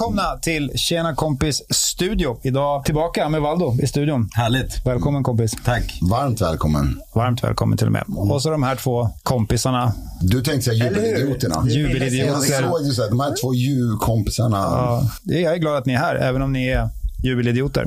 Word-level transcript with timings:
välkomna 0.00 0.36
till 0.42 0.70
Tjena 0.76 1.14
kompis 1.14 1.62
studio. 1.70 2.38
Idag 2.42 2.84
tillbaka 2.84 3.28
med 3.28 3.40
Valdo 3.40 3.76
i 3.82 3.86
studion. 3.86 4.28
Härligt. 4.34 4.86
Välkommen 4.86 5.22
kompis. 5.22 5.52
Tack. 5.64 5.98
Varmt 6.10 6.40
välkommen. 6.40 7.00
Varmt 7.14 7.44
välkommen 7.44 7.78
till 7.78 7.86
och 7.86 7.92
med. 7.92 8.04
Och 8.08 8.42
så 8.42 8.50
de 8.50 8.62
här 8.62 8.76
två 8.76 9.08
kompisarna. 9.22 9.92
Du 10.20 10.42
tänkte 10.42 10.70
säga 10.70 10.84
jubelidioterna. 10.90 11.64
Jubelidioter. 11.68 12.52
Jag 12.52 12.70
såg 12.70 12.82
ju 12.86 12.92
så 12.92 13.02
här, 13.02 13.08
de 13.08 13.20
här 13.20 13.34
två 13.42 13.54
djurkompisarna. 13.54 14.56
Ja, 14.56 15.10
det- 15.22 15.40
jag 15.40 15.52
är 15.54 15.58
glad 15.58 15.76
att 15.76 15.86
ni 15.86 15.92
är 15.92 15.98
här, 15.98 16.14
även 16.16 16.42
om 16.42 16.52
ni 16.52 16.68
är 16.68 16.88
jubelidioter. 17.24 17.86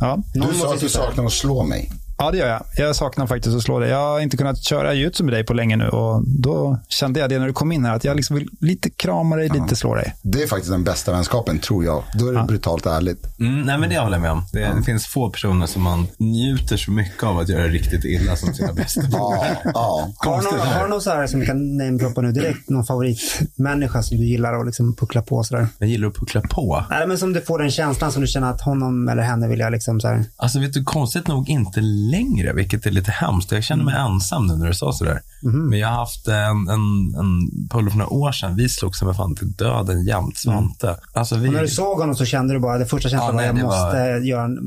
Ja. 0.00 0.18
Du 0.34 0.42
sa 0.60 0.74
att 0.74 0.80
du 0.80 0.88
saknar 0.88 1.24
att 1.24 1.32
slå 1.32 1.62
mig. 1.62 1.90
Ja, 2.20 2.30
det 2.30 2.38
gör 2.38 2.48
jag. 2.48 2.62
Jag 2.76 2.96
saknar 2.96 3.26
faktiskt 3.26 3.56
att 3.56 3.62
slå 3.62 3.78
dig. 3.78 3.90
Jag 3.90 3.98
har 3.98 4.20
inte 4.20 4.36
kunnat 4.36 4.64
köra 4.64 4.94
jujutsu 4.94 5.24
med 5.24 5.34
dig 5.34 5.44
på 5.44 5.54
länge 5.54 5.76
nu 5.76 5.88
och 5.88 6.22
då 6.26 6.78
kände 6.88 7.20
jag 7.20 7.30
det 7.30 7.38
när 7.38 7.46
du 7.46 7.52
kom 7.52 7.72
in 7.72 7.84
här, 7.84 7.96
att 7.96 8.04
jag 8.04 8.16
liksom 8.16 8.36
vill 8.36 8.48
lite 8.60 8.90
krama 8.90 9.36
dig, 9.36 9.48
lite 9.48 9.76
slå 9.76 9.94
dig. 9.94 10.14
Det 10.22 10.42
är 10.42 10.46
faktiskt 10.46 10.72
den 10.72 10.84
bästa 10.84 11.12
vänskapen, 11.12 11.58
tror 11.58 11.84
jag. 11.84 12.02
Då 12.14 12.28
är 12.28 12.32
det 12.32 12.42
brutalt 12.42 12.86
ärligt. 12.86 13.38
Mm, 13.40 13.62
nej, 13.62 13.78
men 13.78 13.90
det 13.90 13.98
håller 13.98 14.12
jag 14.16 14.22
med 14.22 14.32
om. 14.32 14.42
Det, 14.52 14.72
det 14.76 14.82
finns 14.82 15.06
få 15.06 15.30
personer 15.30 15.66
som 15.66 15.82
man 15.82 16.06
njuter 16.18 16.76
så 16.76 16.90
mycket 16.90 17.24
av 17.24 17.38
att 17.38 17.48
göra 17.48 17.66
riktigt 17.66 18.04
illa 18.04 18.36
som 18.36 18.54
sina 18.54 18.72
bästa 18.72 19.00
Ja, 19.12 19.46
ja. 19.64 20.08
Har 20.16 20.42
du 20.42 20.50
någon, 20.50 20.66
har 20.66 20.84
du 20.84 20.90
någon 20.90 21.02
så 21.02 21.10
här 21.10 21.26
som 21.26 21.40
vi 21.40 21.46
kan 21.46 21.76
namedroppa 21.76 22.20
nu 22.20 22.32
direkt? 22.32 22.68
Någon 22.70 22.84
favoritmänniska 22.84 24.02
som 24.02 24.16
du 24.16 24.24
gillar 24.24 24.60
att 24.60 24.66
liksom 24.66 24.96
puckla 24.96 25.22
på 25.22 25.44
sådär? 25.44 25.66
Jag 25.78 25.88
gillar 25.88 26.08
att 26.08 26.14
puckla 26.14 26.40
på. 26.40 26.84
Nej, 26.90 27.06
men 27.06 27.18
som 27.18 27.32
du 27.32 27.40
får 27.40 27.58
den 27.58 27.70
känslan 27.70 28.12
som 28.12 28.22
du 28.22 28.28
känner 28.28 28.50
att 28.50 28.60
honom 28.60 29.08
eller 29.08 29.22
henne 29.22 29.48
vill 29.48 29.58
jag 29.58 29.72
liksom 29.72 30.00
så 30.00 30.08
här. 30.08 30.24
Alltså 30.36 30.60
vet 30.60 30.72
du, 30.72 30.84
konstigt 30.84 31.28
nog 31.28 31.48
inte 31.48 31.80
längre, 32.10 32.52
vilket 32.52 32.86
är 32.86 32.90
lite 32.90 33.10
hemskt. 33.10 33.52
Jag 33.52 33.64
känner 33.64 33.84
mig 33.84 33.94
ensam 33.98 34.46
nu 34.46 34.54
när 34.56 34.66
du 34.66 34.74
sa 34.74 34.92
sådär. 34.92 35.20
Men 35.42 35.78
jag 35.78 35.88
har 35.88 35.96
haft 35.96 36.28
en, 36.28 36.68
en, 36.68 37.14
en 37.20 37.68
polare 37.70 37.90
för 37.90 37.98
några 37.98 38.12
år 38.12 38.32
sedan. 38.32 38.56
Vi 38.56 38.68
slogs 38.68 38.98
som 38.98 39.14
fan 39.14 39.34
till 39.34 39.52
döden 39.52 40.04
jämt, 40.06 40.36
Svante. 40.38 40.96
Alltså 41.12 41.36
vi... 41.36 41.48
Och 41.48 41.52
när 41.52 41.62
du 41.62 41.68
såg 41.68 41.98
honom 41.98 42.14
så 42.14 42.24
kände 42.24 42.54
du 42.54 42.60
bara, 42.60 42.78
det 42.78 42.86
första 42.86 43.08
känslan 43.08 43.26
Ja, 43.26 43.32
var 43.32 43.36
nej, 43.36 43.46
jag 43.46 43.56
det 43.56 43.62
måste 43.62 44.12
var- 44.12 44.18
göra 44.20 44.44
en 44.44 44.58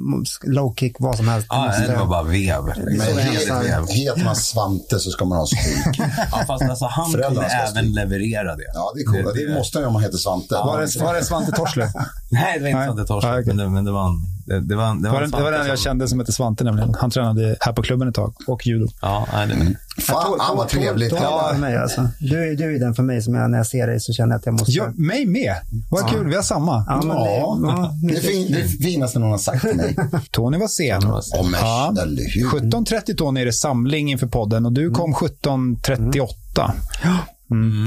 low 0.54 0.76
kick, 0.76 0.96
vad 1.00 1.18
som 1.18 1.28
helst. 1.28 1.48
Ja, 1.50 1.66
måste- 1.68 1.88
det 1.92 1.98
var 1.98 2.06
bara 2.06 2.24
vev. 2.24 2.64
Men 2.98 3.18
heter, 3.18 4.24
man 4.26 4.36
Svante 4.36 5.00
så 5.00 5.10
ska 5.12 5.26
man 5.26 5.38
ha 5.38 5.46
stryk. 5.46 5.98
Ja, 6.32 6.44
fast 6.48 6.64
alltså, 6.64 6.86
han 6.86 7.12
kunde 7.12 7.46
även 7.46 7.94
leverera 7.94 8.56
det. 8.56 8.64
Ja, 8.74 8.92
det 8.96 9.02
är 9.02 9.24
coolt. 9.24 9.36
Det 9.36 9.54
måste 9.54 9.78
man 9.78 9.88
om 9.88 9.94
man 9.94 10.02
heter 10.04 10.18
Svante. 10.18 10.56
Var 10.56 10.82
det, 10.82 11.04
var 11.04 11.14
det 11.14 11.24
Svante 11.24 11.52
Torsle? 11.52 11.92
Nej, 12.32 12.60
det 12.60 12.64
var 12.64 12.70
inte 12.70 12.80
Nej. 12.80 12.88
Svante 13.08 13.14
Ja, 13.14 13.18
okej. 13.40 13.44
men, 13.48 13.58
det, 13.58 13.70
men 13.70 13.84
det 13.86 13.92
var 13.92 14.08
en... 14.08 14.16
Det, 14.46 14.60
det 14.60 14.76
var, 14.76 14.86
en- 14.88 15.02
det 15.02 15.08
Det 15.08 15.12
var, 15.12 15.16
var, 15.20 15.24
en 15.24 15.32
den, 15.32 15.40
det 15.40 15.44
var 15.44 15.52
den 15.52 15.68
jag 15.68 15.80
kände 15.80 16.08
som 16.08 16.20
hette 16.20 16.32
Svante 16.32 16.64
nämligen. 16.64 16.96
Han 17.00 17.10
tränade 17.12 17.56
här 17.60 17.74
på 17.74 17.82
klubben 17.82 18.08
ett 18.08 18.16
tag 18.16 18.34
och 18.48 18.68
judo. 18.68 18.88
Ja, 19.02 19.28
nej, 19.34 19.48
det, 19.48 19.76
Fan, 20.04 20.38
han 20.40 20.58
var 20.58 20.68
för 20.68 21.58
mig, 21.60 21.78
alltså. 21.78 22.08
du, 22.20 22.52
är- 22.52 22.56
du 22.56 22.76
är 22.76 22.80
den 22.80 22.94
för 22.94 23.04
mig 23.04 23.22
som 23.22 23.34
jag, 23.36 23.52
när 23.52 23.58
jag 23.58 23.68
ser 23.68 23.88
dig 23.88 24.00
så 24.00 24.14
känner 24.14 24.32
jag 24.34 24.40
att 24.40 24.46
jag 24.46 24.54
måste... 24.54 24.72
Ja, 24.72 24.86
mig 24.96 25.26
med. 25.26 25.56
Vad 25.92 26.10
kul, 26.10 26.28
vi 26.28 26.36
har 26.36 26.42
samma. 26.44 26.86
Ja, 26.88 27.00
det, 27.02 27.08
Ja, 27.08 27.60
ja, 27.64 27.92
det 28.10 28.16
är 28.18 28.22
fin, 28.22 28.52
det 28.52 28.68
finaste 28.86 29.20
någon 29.20 29.32
har 29.32 29.38
sagt 29.38 29.62
till 29.68 29.76
mig. 29.76 29.96
Tony 30.32 30.58
var 30.58 30.68
sen. 30.68 31.52
Mig, 31.52 31.60
Ja. 31.62 31.96
eller 32.02 32.36
hur? 32.36 32.46
17.30 32.72 33.16
Tony 33.16 33.42
är 33.42 33.46
det 33.46 33.54
samling 33.54 34.12
inför 34.12 34.28
podden 34.28 34.66
och 34.66 34.72
du 34.74 34.92
kom 34.92 35.14
17.38. 35.14 36.72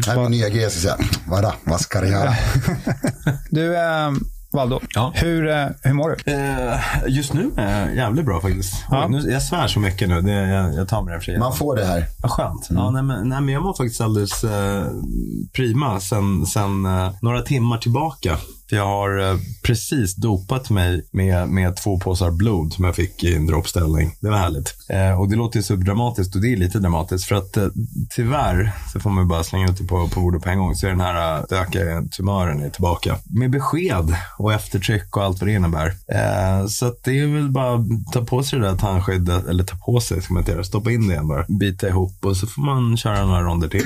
Här 0.06 0.16
är 0.16 0.22
min 0.22 0.30
nya 0.30 0.48
grej. 0.48 0.62
Jag 0.62 0.72
ska 0.72 0.80
säga, 0.80 0.96
vadå, 1.28 1.52
vad 1.64 1.80
ska 1.80 2.00
du 2.00 2.08
göra? 2.08 2.34
Du, 3.50 3.76
eh, 3.76 4.10
Valdo, 4.56 4.80
Ja. 4.94 5.12
hur, 5.14 5.48
eh, 5.48 5.66
hur 5.82 5.92
mår 5.92 6.08
du? 6.24 6.32
Eh, 6.32 6.78
just 7.06 7.32
nu 7.32 7.50
är 7.56 7.86
jag 7.86 7.96
jävligt 7.96 8.24
bra 8.24 8.40
faktiskt. 8.40 8.84
Ja. 8.90 9.08
Nu, 9.08 9.18
jag 9.30 9.42
svär 9.42 9.66
så 9.66 9.80
mycket 9.80 10.08
nu. 10.08 10.20
Det, 10.20 10.32
jag, 10.32 10.74
jag 10.74 10.88
tar 10.88 11.02
mig 11.02 11.14
det 11.14 11.20
för 11.20 11.24
sig. 11.24 11.38
Man 11.38 11.52
får 11.56 11.76
det 11.76 11.84
här. 11.86 12.04
Vad 12.22 12.30
skönt. 12.32 12.66
Ja, 12.70 12.90
nej, 12.90 13.02
men, 13.02 13.28
nej, 13.28 13.40
men 13.40 13.54
jag 13.54 13.62
mår 13.62 13.74
faktiskt 13.74 14.00
alldeles 14.00 14.44
eh, 14.44 14.84
prima 15.52 16.00
sen, 16.00 16.46
sen 16.46 16.86
eh, 16.86 17.10
några 17.22 17.42
timmar 17.42 17.78
tillbaka. 17.78 18.36
För 18.68 18.76
jag 18.76 18.86
har 18.86 19.30
eh, 19.30 19.38
precis 19.62 20.16
dopat 20.16 20.70
mig 20.70 21.08
med, 21.12 21.48
med 21.48 21.76
två 21.76 21.98
påsar 21.98 22.30
blod 22.30 22.72
som 22.72 22.84
jag 22.84 22.94
fick 22.96 23.24
i 23.24 23.34
en 23.34 23.46
droppställning. 23.46 24.14
Det 24.20 24.28
var 24.28 24.36
härligt. 24.36 24.74
Eh, 24.88 25.20
och 25.20 25.28
det 25.28 25.36
låter 25.36 25.58
ju 25.58 25.62
subdramatiskt 25.62 26.34
och 26.34 26.40
det 26.40 26.52
är 26.52 26.56
lite 26.56 26.78
dramatiskt. 26.78 27.24
För 27.24 27.36
att 27.36 27.56
eh, 27.56 27.68
tyvärr, 28.10 28.72
så 28.92 29.00
får 29.00 29.10
man 29.10 29.28
bara 29.28 29.44
slänga 29.44 29.70
ut 29.70 29.78
det 29.78 29.84
på, 29.84 30.08
på 30.08 30.20
bordet 30.20 30.42
på 30.42 30.48
en 30.50 30.58
gång, 30.58 30.74
så 30.74 30.86
är 30.86 30.90
den 30.90 31.00
här 31.00 31.44
eh, 31.52 31.60
ökade 31.60 32.08
tumören 32.10 32.62
är 32.62 32.70
tillbaka. 32.70 33.16
Med 33.24 33.50
besked 33.50 34.16
och 34.38 34.52
eftertryck 34.52 35.16
och 35.16 35.24
allt 35.24 35.40
vad 35.40 35.48
det 35.48 35.52
innebär. 35.54 35.86
Eh, 35.86 36.66
så 36.66 36.86
att 36.86 37.04
det 37.04 37.18
är 37.18 37.26
väl 37.26 37.50
bara 37.50 37.74
att 37.74 38.12
ta 38.12 38.24
på 38.24 38.42
sig 38.42 38.58
det 38.58 38.66
där 38.66 38.76
tandskyddet, 38.76 39.46
eller 39.46 39.64
ta 39.64 39.76
på 39.76 40.00
sig 40.00 40.22
ska 40.22 40.34
man 40.34 40.40
inte 40.40 40.52
göra, 40.52 40.64
stoppa 40.64 40.90
in 40.90 41.08
det 41.08 41.12
igen 41.14 41.28
bara. 41.28 41.44
Bita 41.48 41.88
ihop 41.88 42.24
och 42.24 42.36
så 42.36 42.46
får 42.46 42.62
man 42.62 42.96
köra 42.96 43.26
några 43.26 43.42
ronder 43.42 43.68
till. 43.68 43.84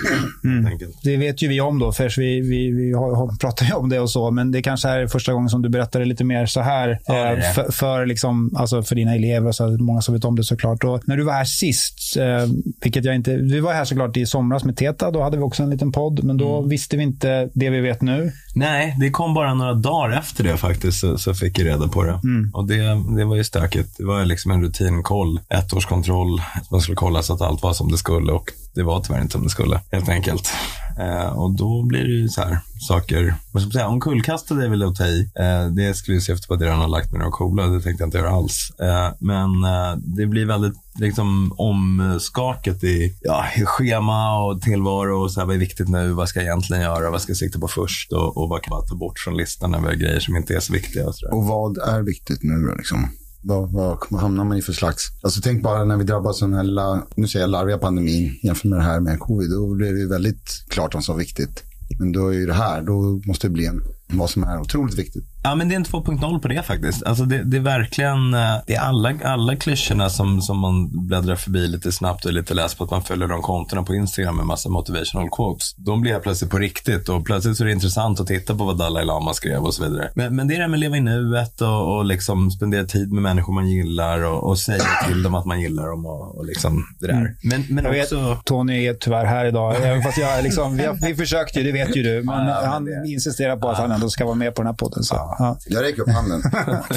enkelt. 0.67 0.97
Det 1.03 1.17
vet 1.17 1.43
ju 1.43 1.49
vi 1.49 1.61
om 1.61 1.79
då, 1.79 1.93
för 1.93 2.13
vi, 2.17 2.41
vi, 2.41 2.71
vi 2.71 2.93
har, 2.93 3.39
pratar 3.39 3.67
ju 3.67 3.73
om 3.73 3.89
det 3.89 4.01
och 4.01 4.11
så, 4.11 4.31
men 4.31 4.53
det 4.53 4.63
kanske 4.71 4.89
är 4.89 5.07
första 5.07 5.33
gången 5.33 5.49
som 5.49 5.63
du 5.63 5.69
berättar 5.69 6.01
det 6.01 6.07
lite 6.07 6.25
mer 6.25 6.47
så 6.47 6.61
här 6.61 6.99
Ja, 7.07 7.15
det 7.15 7.31
eh, 7.31 7.37
det. 7.37 7.43
för, 7.43 7.73
för, 7.73 8.07
liksom, 8.07 8.51
alltså 8.57 8.83
för 8.83 8.95
dina 8.95 9.15
elever 9.15 9.49
och 9.49 9.55
så, 9.55 9.69
många 9.69 10.01
som 10.01 10.15
vet 10.15 10.25
om 10.25 10.37
det 10.37 10.45
såklart. 10.45 10.85
Och 10.85 11.09
när 11.09 11.17
du 11.17 11.23
var 11.23 11.33
här 11.33 11.45
sist, 11.45 12.17
eh, 12.17 12.47
vilket 12.83 13.05
jag 13.05 13.15
inte, 13.15 13.37
vi 13.37 13.61
var 13.61 13.73
här 13.73 13.85
såklart 13.85 14.17
i 14.17 14.27
somras 14.27 14.65
med 14.65 14.77
Teta, 14.77 15.11
då 15.11 15.23
hade 15.23 15.37
vi 15.37 15.43
också 15.43 15.63
en 15.63 15.71
liten 15.71 15.93
podd, 15.93 16.25
men 16.25 16.37
då 16.37 16.61
visste 16.63 16.97
vi 16.97 17.03
inte 17.03 17.51
det 17.55 17.71
vi 17.71 17.81
vet 17.81 18.03
nu. 18.03 18.33
Nej, 18.55 18.97
det 18.99 19.11
kom 19.11 19.35
bara 19.35 19.55
några 19.55 19.75
dagar 19.75 20.19
efter 20.19 20.45
det 20.45 20.57
faktiskt 20.57 21.01
så, 21.01 21.19
så 21.19 21.35
fick 21.35 21.59
jag 21.59 21.67
reda 21.67 21.89
på 21.89 22.03
det. 22.03 22.21
Och 22.53 22.67
det, 22.67 22.77
det 23.17 23.25
var 23.25 23.37
ju 23.37 23.45
stökigt. 23.45 23.97
Det 23.99 24.05
var 24.05 24.25
liksom 24.25 24.51
en 24.51 24.63
rutinkoll, 24.63 25.41
ettårskontroll. 25.49 26.43
Man 26.71 26.81
skulle 26.81 26.97
kolla 26.97 27.23
så 27.23 27.35
att 27.35 27.41
allt 27.41 27.63
var 27.63 27.73
som 27.73 27.91
det 27.91 27.99
skulle 27.99 28.33
och 28.33 28.53
det 28.75 28.83
var 28.83 29.01
tyvärr 29.01 29.21
inte 29.21 29.33
som 29.33 29.43
det 29.43 29.51
skulle, 29.51 29.81
helt 29.93 30.09
enkelt. 30.09 30.51
Eh, 30.99 31.39
och 31.39 31.51
då 31.57 31.83
blir 31.83 32.05
det 32.05 32.11
ju 32.11 32.29
så 32.29 32.41
här 32.43 32.59
saker, 32.89 33.35
ska 33.49 33.59
man 33.59 33.73
säga, 33.73 33.89
omkullkastade 33.89 34.65
är 34.65 34.69
väl 34.69 34.83
att 34.83 34.97
ta 34.97 35.07
i. 35.07 35.31
Eh, 35.41 35.67
det 35.67 35.95
skulle 35.95 36.15
ju 36.15 36.21
syfta 36.21 36.47
på 36.49 36.55
att 36.55 36.61
jag 36.61 36.67
redan 36.67 36.81
har 36.81 36.89
lagt 36.89 37.11
mig 37.11 37.19
några 37.19 37.33
coola, 37.33 37.67
det 37.67 37.81
tänkte 37.81 38.03
jag 38.03 38.09
inte 38.09 38.19
göra 38.19 38.31
alls. 38.31 38.73
Eh, 38.81 39.13
men 39.19 39.65
eh, 39.65 39.97
det 39.97 40.27
blir 40.27 40.47
väldigt 40.47 40.75
liksom 40.99 41.53
omskaket 41.57 42.85
i, 42.85 43.19
ja, 43.21 43.45
i 43.57 43.65
schema 43.65 44.45
och 44.45 44.63
tillvaro 44.63 45.23
och 45.23 45.33
så 45.33 45.41
här, 45.41 45.47
vad 45.47 45.57
är 45.57 45.61
viktigt 45.61 45.89
nu, 45.89 46.13
vad 46.13 46.29
ska 46.29 46.39
jag 46.39 46.47
egentligen 46.47 46.83
göra, 46.83 47.11
vad 47.11 47.23
ska 47.23 47.31
jag 47.31 47.37
sikta 47.37 47.59
på 47.59 47.69
först 47.69 48.13
och, 48.13 48.37
och 48.37 48.49
vad 48.49 48.63
kan 48.63 48.77
man 48.77 48.87
ta 48.87 48.95
bort 48.95 49.19
från 49.19 49.37
listan 49.37 49.75
över 49.75 49.95
grejer 49.95 50.21
som 50.21 50.37
inte 50.37 50.55
är 50.55 50.61
så 50.61 50.73
viktiga 50.73 51.07
och 51.07 51.15
så 51.15 51.27
där. 51.27 51.35
Och 51.35 51.45
vad 51.45 51.79
är 51.79 52.03
viktigt 52.03 52.43
nu 52.43 52.67
då 52.69 52.75
liksom? 52.75 53.09
Vad, 53.43 53.73
vad, 53.73 54.21
hamnar 54.21 54.45
man 54.45 54.59
i 54.59 54.63
för 54.63 54.73
slags... 54.73 55.03
Alltså 55.23 55.41
tänk 55.45 55.63
bara 55.63 55.85
när 55.85 55.97
vi 55.97 56.05
drabbas 56.05 56.43
av 56.43 56.49
den 56.49 56.59
här, 56.59 56.65
la, 56.65 57.07
nu 57.15 57.29
säger 57.29 57.43
jag 57.43 57.51
larviga 57.51 57.79
pandemin 57.79 58.39
jämfört 58.43 58.65
med 58.65 58.79
det 58.79 58.83
här 58.83 59.01
med 59.01 59.19
covid. 59.19 59.51
Då 59.51 59.75
blir 59.75 59.93
det 59.93 59.99
ju 59.99 60.09
väldigt 60.09 60.65
klart 60.69 60.95
vad 60.95 61.05
som 61.05 61.15
är 61.15 61.19
viktigt. 61.19 61.65
Men 61.99 62.13
då 62.13 62.29
är 62.29 62.33
ju 62.33 62.47
det 62.47 62.55
här, 62.55 62.83
då 62.83 63.21
måste 63.27 63.47
det 63.47 63.51
bli 63.51 63.67
en, 63.67 63.83
vad 64.13 64.31
som 64.31 64.45
är 64.45 64.61
otroligt 64.61 64.99
viktigt. 64.99 65.25
Ja, 65.43 65.55
men 65.55 65.69
det 65.69 65.75
är 65.75 65.77
en 65.77 65.85
2.0 65.85 66.39
på 66.41 66.49
det 66.49 66.63
faktiskt. 66.63 67.03
Alltså 67.03 67.25
det, 67.25 67.43
det 67.45 67.57
är 67.57 67.61
verkligen, 67.61 68.35
eh, 68.35 68.55
det 68.67 68.75
är 68.75 68.81
alla, 68.81 69.15
alla 69.25 69.57
klyschorna 69.57 70.11
som, 70.11 70.43
som 70.43 70.59
man 70.59 71.07
bläddrar 71.09 71.35
förbi 71.37 71.67
lite 71.69 71.93
snabbt 71.93 72.25
och 72.25 72.33
lite 72.33 72.55
läs 72.55 72.75
på 72.75 72.85
att 72.85 72.91
man 72.91 73.03
följer 73.03 73.29
de 73.29 73.43
kontona 73.43 73.83
på 73.83 73.95
Instagram 73.95 74.37
med 74.37 74.47
massa 74.47 74.69
motivational 74.69 75.29
quotes. 75.37 75.75
De 75.77 76.01
blir 76.01 76.13
helt 76.13 76.23
plötsligt 76.23 76.51
på 76.51 76.59
riktigt 76.59 77.09
och 77.09 77.25
plötsligt 77.25 77.57
så 77.57 77.63
är 77.65 77.67
det 77.67 77.73
intressant 77.73 78.21
att 78.21 78.27
titta 78.27 78.55
på 78.55 78.65
vad 78.65 78.79
Dalai 78.79 79.05
Lama 79.05 79.35
skrev 79.35 79.59
och 79.63 79.75
så 79.75 79.83
vidare. 79.89 80.11
Men, 80.15 80.37
men 80.37 80.49
det 80.49 80.55
är 80.55 80.57
det 80.57 80.63
här 80.63 80.69
med 80.69 80.77
att 80.77 80.81
leva 80.81 80.97
i 80.97 81.01
nuet 81.01 81.61
och, 81.61 81.97
och 81.97 82.05
liksom 82.05 82.51
spendera 82.51 82.85
tid 82.85 83.13
med 83.13 83.23
människor 83.23 83.53
man 83.53 83.69
gillar 83.69 84.25
och, 84.25 84.49
och 84.49 84.59
säga 84.59 84.85
till 85.09 85.23
dem 85.23 85.35
att 85.35 85.45
man 85.45 85.61
gillar 85.61 85.87
dem 85.87 86.07
och, 86.07 86.39
och 86.39 86.45
liksom 86.47 86.85
det 87.01 87.07
där. 87.07 87.35
Men, 87.43 87.65
men 87.71 87.85
Jag 87.85 87.93
vet, 87.93 88.13
också... 88.13 88.39
Tony 88.45 88.87
är 88.87 88.95
tyvärr 88.95 89.25
här 89.25 89.45
idag, 89.47 89.77
även 89.83 90.03
fast 90.03 90.19
jag 90.19 90.45
liksom, 90.45 90.77
vi, 90.77 90.89
vi 91.03 91.15
försökte 91.15 91.59
ju, 91.61 91.65
det 91.67 91.73
vet 91.73 91.97
ju 91.97 92.03
du, 92.03 92.23
men 92.23 92.47
Ja, 92.47 92.63
han 92.67 92.85
det- 92.85 93.03
insisterar 93.07 93.57
på 93.57 93.69
att 93.69 93.79
han 93.79 93.93
ändå 93.93 94.09
ska 94.09 94.25
vara 94.25 94.35
med 94.35 94.55
på 94.55 94.63
den 94.63 94.67
här 94.67 94.75
podden. 94.75 95.03
Så. 95.03 95.15
Ja. 95.15 95.30
Jag 95.67 95.83
räcker 95.83 96.03
upp 96.03 96.09
handen. 96.11 96.43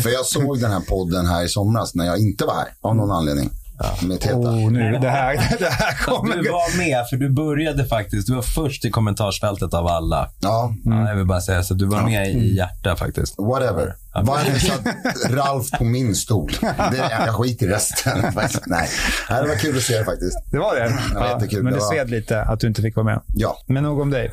För 0.03 0.09
jag 0.09 0.25
såg 0.25 0.59
den 0.59 0.71
här 0.71 0.79
podden 0.79 1.25
här 1.27 1.43
i 1.45 1.49
somras 1.49 1.95
när 1.95 2.05
jag 2.05 2.17
inte 2.19 2.45
var 2.45 2.53
här. 2.53 2.67
Av 2.81 2.95
någon 2.95 3.11
anledning. 3.11 3.49
Med 4.03 4.19
Teta. 4.21 4.37
Oh, 4.37 4.71
nu, 4.71 4.97
det 5.01 5.09
här, 5.09 5.55
det 5.59 5.69
här 5.69 6.05
kommer... 6.05 6.35
Du 6.35 6.49
var 6.51 6.77
med, 6.77 7.07
för 7.09 7.17
du 7.17 7.29
började 7.29 7.85
faktiskt. 7.85 8.27
Du 8.27 8.35
var 8.35 8.41
först 8.41 8.85
i 8.85 8.89
kommentarsfältet 8.91 9.73
av 9.73 9.87
alla. 9.87 10.29
Ja, 10.41 10.73
Ja, 10.85 11.09
jag 11.09 11.15
vill 11.15 11.25
bara 11.25 11.41
säga 11.41 11.63
så. 11.63 11.73
Du 11.73 11.85
var 11.85 12.01
med 12.01 12.29
i 12.35 12.55
hjärta 12.55 12.95
faktiskt. 12.95 13.35
whatever. 13.37 13.95
Varför 14.15 14.59
satt 14.59 14.87
Ralf 15.31 15.71
på 15.71 15.83
min 15.83 16.15
stol? 16.15 16.51
Det, 16.91 16.97
jag 16.97 17.35
skiter 17.35 17.65
i 17.65 17.69
resten. 17.69 18.17
Nej. 18.67 18.89
Det 19.29 19.47
var 19.47 19.55
kul 19.59 19.77
att 19.77 19.83
se 19.83 19.97
det 19.97 20.05
faktiskt. 20.05 20.37
Det 20.51 20.57
var 20.57 20.75
det? 20.75 20.93
Ja, 21.13 21.33
jättekul. 21.33 21.63
Men 21.63 21.73
det 21.73 21.79
Det 21.79 21.83
var- 21.83 21.93
sved 21.93 22.09
lite 22.09 22.41
att 22.41 22.59
du 22.59 22.67
inte 22.67 22.81
fick 22.81 22.95
vara 22.95 23.05
med. 23.05 23.21
Ja. 23.35 23.57
Men 23.67 23.83
nog 23.83 23.99
om 23.99 24.09
dig. 24.11 24.31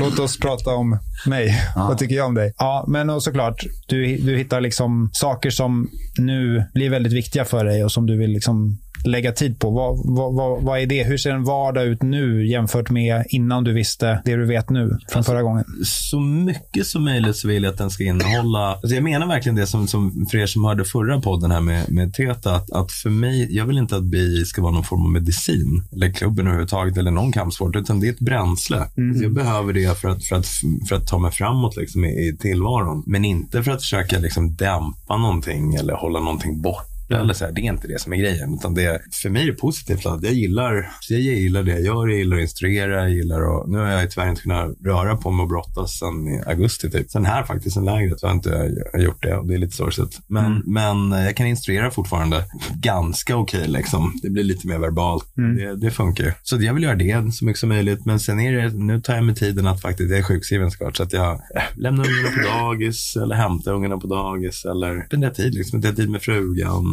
Låt 0.00 0.18
oss 0.18 0.38
prata 0.40 0.70
om 0.70 0.98
mig. 1.26 1.62
Vad 1.76 1.98
tycker 1.98 2.14
jag 2.14 2.26
om 2.26 2.34
dig? 2.34 2.54
Ja, 2.58 2.84
men 2.88 3.10
och 3.10 3.22
såklart, 3.22 3.64
du, 3.88 4.16
du 4.16 4.36
hittar 4.36 4.60
liksom 4.60 5.10
saker 5.12 5.50
som 5.50 5.88
nu 6.18 6.64
blir 6.74 6.90
väldigt 6.90 7.12
viktiga 7.12 7.44
för 7.44 7.64
dig 7.64 7.84
och 7.84 7.92
som 7.92 8.06
du 8.06 8.18
vill 8.18 8.30
liksom 8.30 8.78
lägga 9.04 9.32
tid 9.32 9.58
på. 9.58 9.70
Vad, 9.70 10.00
vad, 10.04 10.34
vad, 10.34 10.62
vad 10.62 10.80
är 10.80 10.86
det? 10.86 11.04
Hur 11.04 11.16
ser 11.16 11.30
en 11.30 11.44
vardag 11.44 11.84
ut 11.86 12.02
nu 12.02 12.46
jämfört 12.46 12.90
med 12.90 13.24
innan 13.28 13.64
du 13.64 13.72
visste 13.72 14.22
det 14.24 14.36
du 14.36 14.46
vet 14.46 14.70
nu 14.70 14.88
från 14.88 14.98
Alltså, 15.18 15.32
förra 15.32 15.42
gången? 15.42 15.64
så 15.84 16.20
mycket 16.20 16.86
som 16.86 17.04
möjligt 17.04 17.36
så 17.36 17.48
vill 17.48 17.62
jag 17.62 17.72
att 17.72 17.78
den 17.78 17.90
ska 17.90 18.04
innehålla, 18.04 18.72
alltså 18.74 18.94
jag 18.94 19.04
menar 19.04 19.26
verkligen 19.26 19.56
det 19.56 19.66
som, 19.66 19.88
som 19.88 20.26
för 20.30 20.38
er 20.38 20.46
som 20.46 20.64
hörde 20.64 20.84
förra 20.84 21.20
podden 21.20 21.50
här 21.50 21.60
med, 21.60 21.92
med 21.92 22.14
Teta, 22.14 22.54
att, 22.54 22.70
att 22.70 22.92
för 22.92 23.10
mig, 23.10 23.56
jag 23.56 23.66
vill 23.66 23.78
inte 23.78 23.96
att 23.96 24.04
BI 24.04 24.44
ska 24.44 24.62
vara 24.62 24.72
någon 24.72 24.84
form 24.84 25.04
av 25.04 25.10
medicin, 25.10 25.84
eller 25.92 26.12
klubben 26.12 26.46
överhuvudtaget, 26.46 26.96
eller 26.96 27.10
någon 27.10 27.32
kampsport, 27.32 27.76
utan 27.76 28.00
det 28.00 28.08
är 28.08 28.12
ett 28.12 28.20
bränsle. 28.20 28.88
Så 29.18 29.22
jag 29.22 29.32
behöver 29.32 29.72
det 29.72 29.98
för 29.98 30.08
att, 30.08 30.24
för 30.24 30.36
att, 30.36 30.46
för 30.88 30.96
att 30.96 31.06
ta 31.06 31.18
mig 31.18 31.30
framåt 31.30 31.76
liksom, 31.76 32.04
i, 32.04 32.08
i 32.08 32.36
tillvaron, 32.40 33.02
men 33.06 33.24
inte 33.24 33.62
för 33.62 33.70
att 33.70 33.80
försöka 33.80 34.18
liksom, 34.18 34.54
dämpa 34.54 35.16
någonting 35.16 35.74
eller 35.74 35.94
hålla 35.94 36.20
någonting 36.20 36.62
bort 37.12 37.24
eller 37.24 37.34
så 37.34 37.44
här, 37.44 37.52
det 37.52 37.60
är 37.60 37.72
inte 37.72 37.88
det 37.88 38.00
som 38.00 38.12
är 38.12 38.16
grejen. 38.16 38.54
Utan 38.54 38.74
det, 38.74 39.00
för 39.22 39.28
mig 39.30 39.42
är 39.42 39.46
det 39.46 39.52
positivt. 39.52 40.06
Att 40.06 40.22
jag, 40.22 40.32
gillar, 40.32 40.90
jag 41.08 41.20
gillar 41.20 41.62
det 41.62 41.70
jag 41.70 41.80
gör. 41.80 42.08
Jag 42.08 42.18
gillar 42.18 42.36
att 42.36 42.42
instruera. 42.42 43.00
Jag 43.00 43.10
gillar 43.10 43.40
att, 43.40 43.68
nu 43.68 43.78
har 43.78 43.86
jag 43.86 44.10
tyvärr 44.10 44.28
inte 44.28 44.42
kunnat 44.42 44.70
röra 44.84 45.16
på 45.16 45.30
mig 45.30 45.42
och 45.42 45.48
brottas 45.48 45.98
sedan 45.98 46.28
i 46.28 46.42
augusti. 46.46 46.90
Typ. 46.90 47.10
Sen 47.10 47.24
här 47.24 47.42
faktiskt, 47.44 47.74
sen 47.74 47.84
lägret, 47.84 48.22
har 48.22 48.28
jag 48.28 48.36
inte 48.36 48.74
gjort 48.98 49.22
det. 49.22 49.36
Och 49.36 49.46
det 49.46 49.54
är 49.54 49.58
lite 49.58 49.76
sorgligt. 49.76 50.20
Men, 50.26 50.62
men 50.66 51.12
jag 51.12 51.36
kan 51.36 51.46
instruera 51.46 51.90
fortfarande 51.90 52.44
ganska 52.74 53.36
okej. 53.36 53.68
liksom. 53.68 54.12
Det 54.22 54.30
blir 54.30 54.44
lite 54.44 54.66
mer 54.66 54.78
verbalt. 54.78 55.24
Det, 55.34 55.76
det 55.76 55.90
funkar 55.90 56.24
ju. 56.24 56.32
Så 56.42 56.56
jag 56.62 56.74
vill 56.74 56.82
göra 56.82 56.94
det 56.94 57.32
så 57.32 57.44
mycket 57.44 57.60
som 57.60 57.68
möjligt. 57.68 58.04
Men 58.04 58.20
sen 58.20 58.40
är 58.40 58.52
det, 58.52 58.74
nu 58.74 59.00
tar 59.00 59.14
jag 59.14 59.24
mig 59.24 59.34
tiden 59.34 59.66
att 59.66 59.82
faktiskt, 59.82 60.10
jag 60.10 60.18
är 60.18 60.22
sjukskriven 60.22 60.70
såklart. 60.70 60.96
Så 60.96 61.02
att 61.02 61.12
jag 61.12 61.32
äh, 61.32 61.62
lämnar 61.76 62.06
ungarna 62.06 62.28
på 62.36 62.58
dagis 62.58 63.16
eller 63.16 63.34
hämtar 63.34 63.72
ungarna 63.72 63.98
på 63.98 64.06
dagis. 64.06 64.64
Eller 64.64 65.04
spenderar 65.06 65.32
tid, 65.34 65.54
liksom. 65.54 65.82
Tid 65.82 66.10
med 66.10 66.22
frugan 66.22 66.84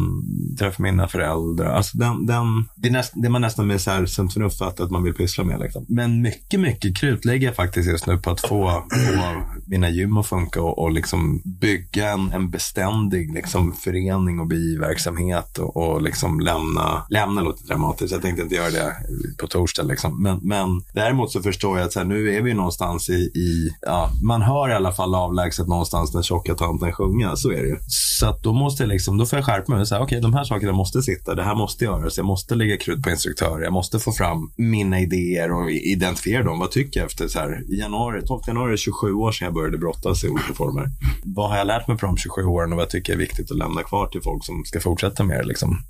träffa 0.58 0.82
mina 0.82 1.08
föräldrar. 1.08 1.66
Alltså 1.66 1.98
den, 1.98 2.26
den, 2.26 2.44
det, 2.76 2.88
är 2.88 2.92
näst, 2.92 3.12
det 3.14 3.26
är 3.26 3.30
man 3.30 3.40
nästan 3.40 3.66
med 3.66 3.80
så 3.80 3.90
här 3.90 4.06
sunt 4.06 4.32
förnuft 4.32 4.58
fattar 4.58 4.84
att 4.84 4.90
man 4.90 5.02
vill 5.02 5.14
pyssla 5.14 5.44
med. 5.44 5.60
Liksom. 5.60 5.86
Men 5.88 6.22
mycket, 6.22 6.60
mycket 6.60 6.96
krut 6.96 7.24
lägger 7.24 7.46
jag 7.46 7.56
faktiskt 7.56 7.88
just 7.88 8.06
nu 8.06 8.18
på 8.18 8.30
att 8.30 8.40
få, 8.40 8.84
få 8.90 9.42
mina 9.66 9.90
gym 9.90 10.16
att 10.16 10.26
funka 10.26 10.62
och, 10.62 10.78
och 10.78 10.90
liksom 10.90 11.42
bygga 11.44 12.10
en, 12.10 12.32
en 12.32 12.50
beständig 12.50 13.34
liksom, 13.34 13.72
förening 13.72 14.40
och 14.40 14.46
biverksamhet 14.46 15.58
och, 15.58 15.76
och 15.76 16.02
liksom 16.02 16.40
lämna, 16.40 17.06
lämna 17.10 17.40
låter 17.40 17.66
dramatiskt. 17.66 18.12
Jag 18.12 18.22
tänkte 18.22 18.42
inte 18.42 18.54
göra 18.54 18.70
det 18.70 18.94
på 19.38 19.46
torsdag. 19.46 19.82
Liksom. 19.82 20.22
Men, 20.22 20.40
men 20.42 20.82
däremot 20.94 21.32
så 21.32 21.42
förstår 21.42 21.78
jag 21.78 21.86
att 21.86 21.92
så 21.92 21.98
här, 21.98 22.06
nu 22.06 22.36
är 22.36 22.42
vi 22.42 22.54
någonstans 22.54 23.10
i, 23.10 23.12
i 23.34 23.70
ja, 23.80 24.10
man 24.22 24.42
hör 24.42 24.68
i 24.68 24.72
alla 24.72 24.92
fall 24.92 25.14
avlägset 25.14 25.68
någonstans 25.68 26.12
den 26.12 26.22
tjocka 26.22 26.54
tanten 26.54 26.92
sjunga. 26.92 27.36
Så 27.36 27.50
är 27.50 27.62
det 27.62 27.68
ju. 27.68 27.76
Så 27.88 28.26
att 28.26 28.42
då 28.42 28.52
måste 28.52 28.82
jag 28.82 28.88
liksom, 28.88 29.18
då 29.18 29.26
får 29.26 29.38
jag 29.38 29.46
skärpa 29.46 29.72
mig 29.72 29.86
och 29.90 29.96
säga, 29.96 30.02
okej, 30.02 30.18
okay, 30.18 30.30
de 30.30 30.34
här 30.34 30.44
sakerna 30.44 30.72
måste 30.72 31.02
sitta, 31.02 31.34
det 31.34 31.42
här 31.42 31.54
måste 31.54 31.84
göras, 31.84 32.16
jag 32.16 32.26
måste 32.26 32.54
lägga 32.54 32.76
krut 32.76 33.02
på 33.02 33.10
instruktörer, 33.10 33.62
jag 33.62 33.72
måste 33.72 33.98
få 33.98 34.12
fram 34.12 34.50
mina 34.56 35.00
idéer 35.00 35.52
och 35.52 35.70
identifiera 35.70 36.42
dem. 36.42 36.58
Vad 36.58 36.70
tycker 36.70 37.00
jag 37.00 37.06
efter 37.06 37.28
så 37.28 37.38
här, 37.38 37.62
januari, 37.68 38.22
12 38.26 38.42
januari 38.46 38.68
är 38.68 38.70
det 38.70 38.78
27 38.78 39.12
år 39.12 39.32
sedan 39.32 39.44
jag 39.44 39.54
började 39.54 39.78
brottas 39.78 40.24
i 40.24 40.28
olika 40.28 40.54
former. 40.54 40.88
Vad 41.24 41.50
har 41.50 41.56
jag 41.56 41.66
lärt 41.66 41.88
mig 41.88 41.96
på 41.96 42.06
de 42.06 42.16
27 42.16 42.42
åren 42.42 42.72
och 42.72 42.78
vad 42.78 42.88
tycker 42.88 43.12
jag 43.12 43.22
är 43.22 43.26
viktigt 43.26 43.50
att 43.50 43.58
lämna 43.58 43.82
kvar 43.82 44.06
till 44.06 44.22
folk 44.22 44.44
som 44.44 44.64
ska 44.64 44.80
fortsätta 44.80 45.24
med 45.24 45.38
det? 45.38 45.46
Liksom? 45.46 45.82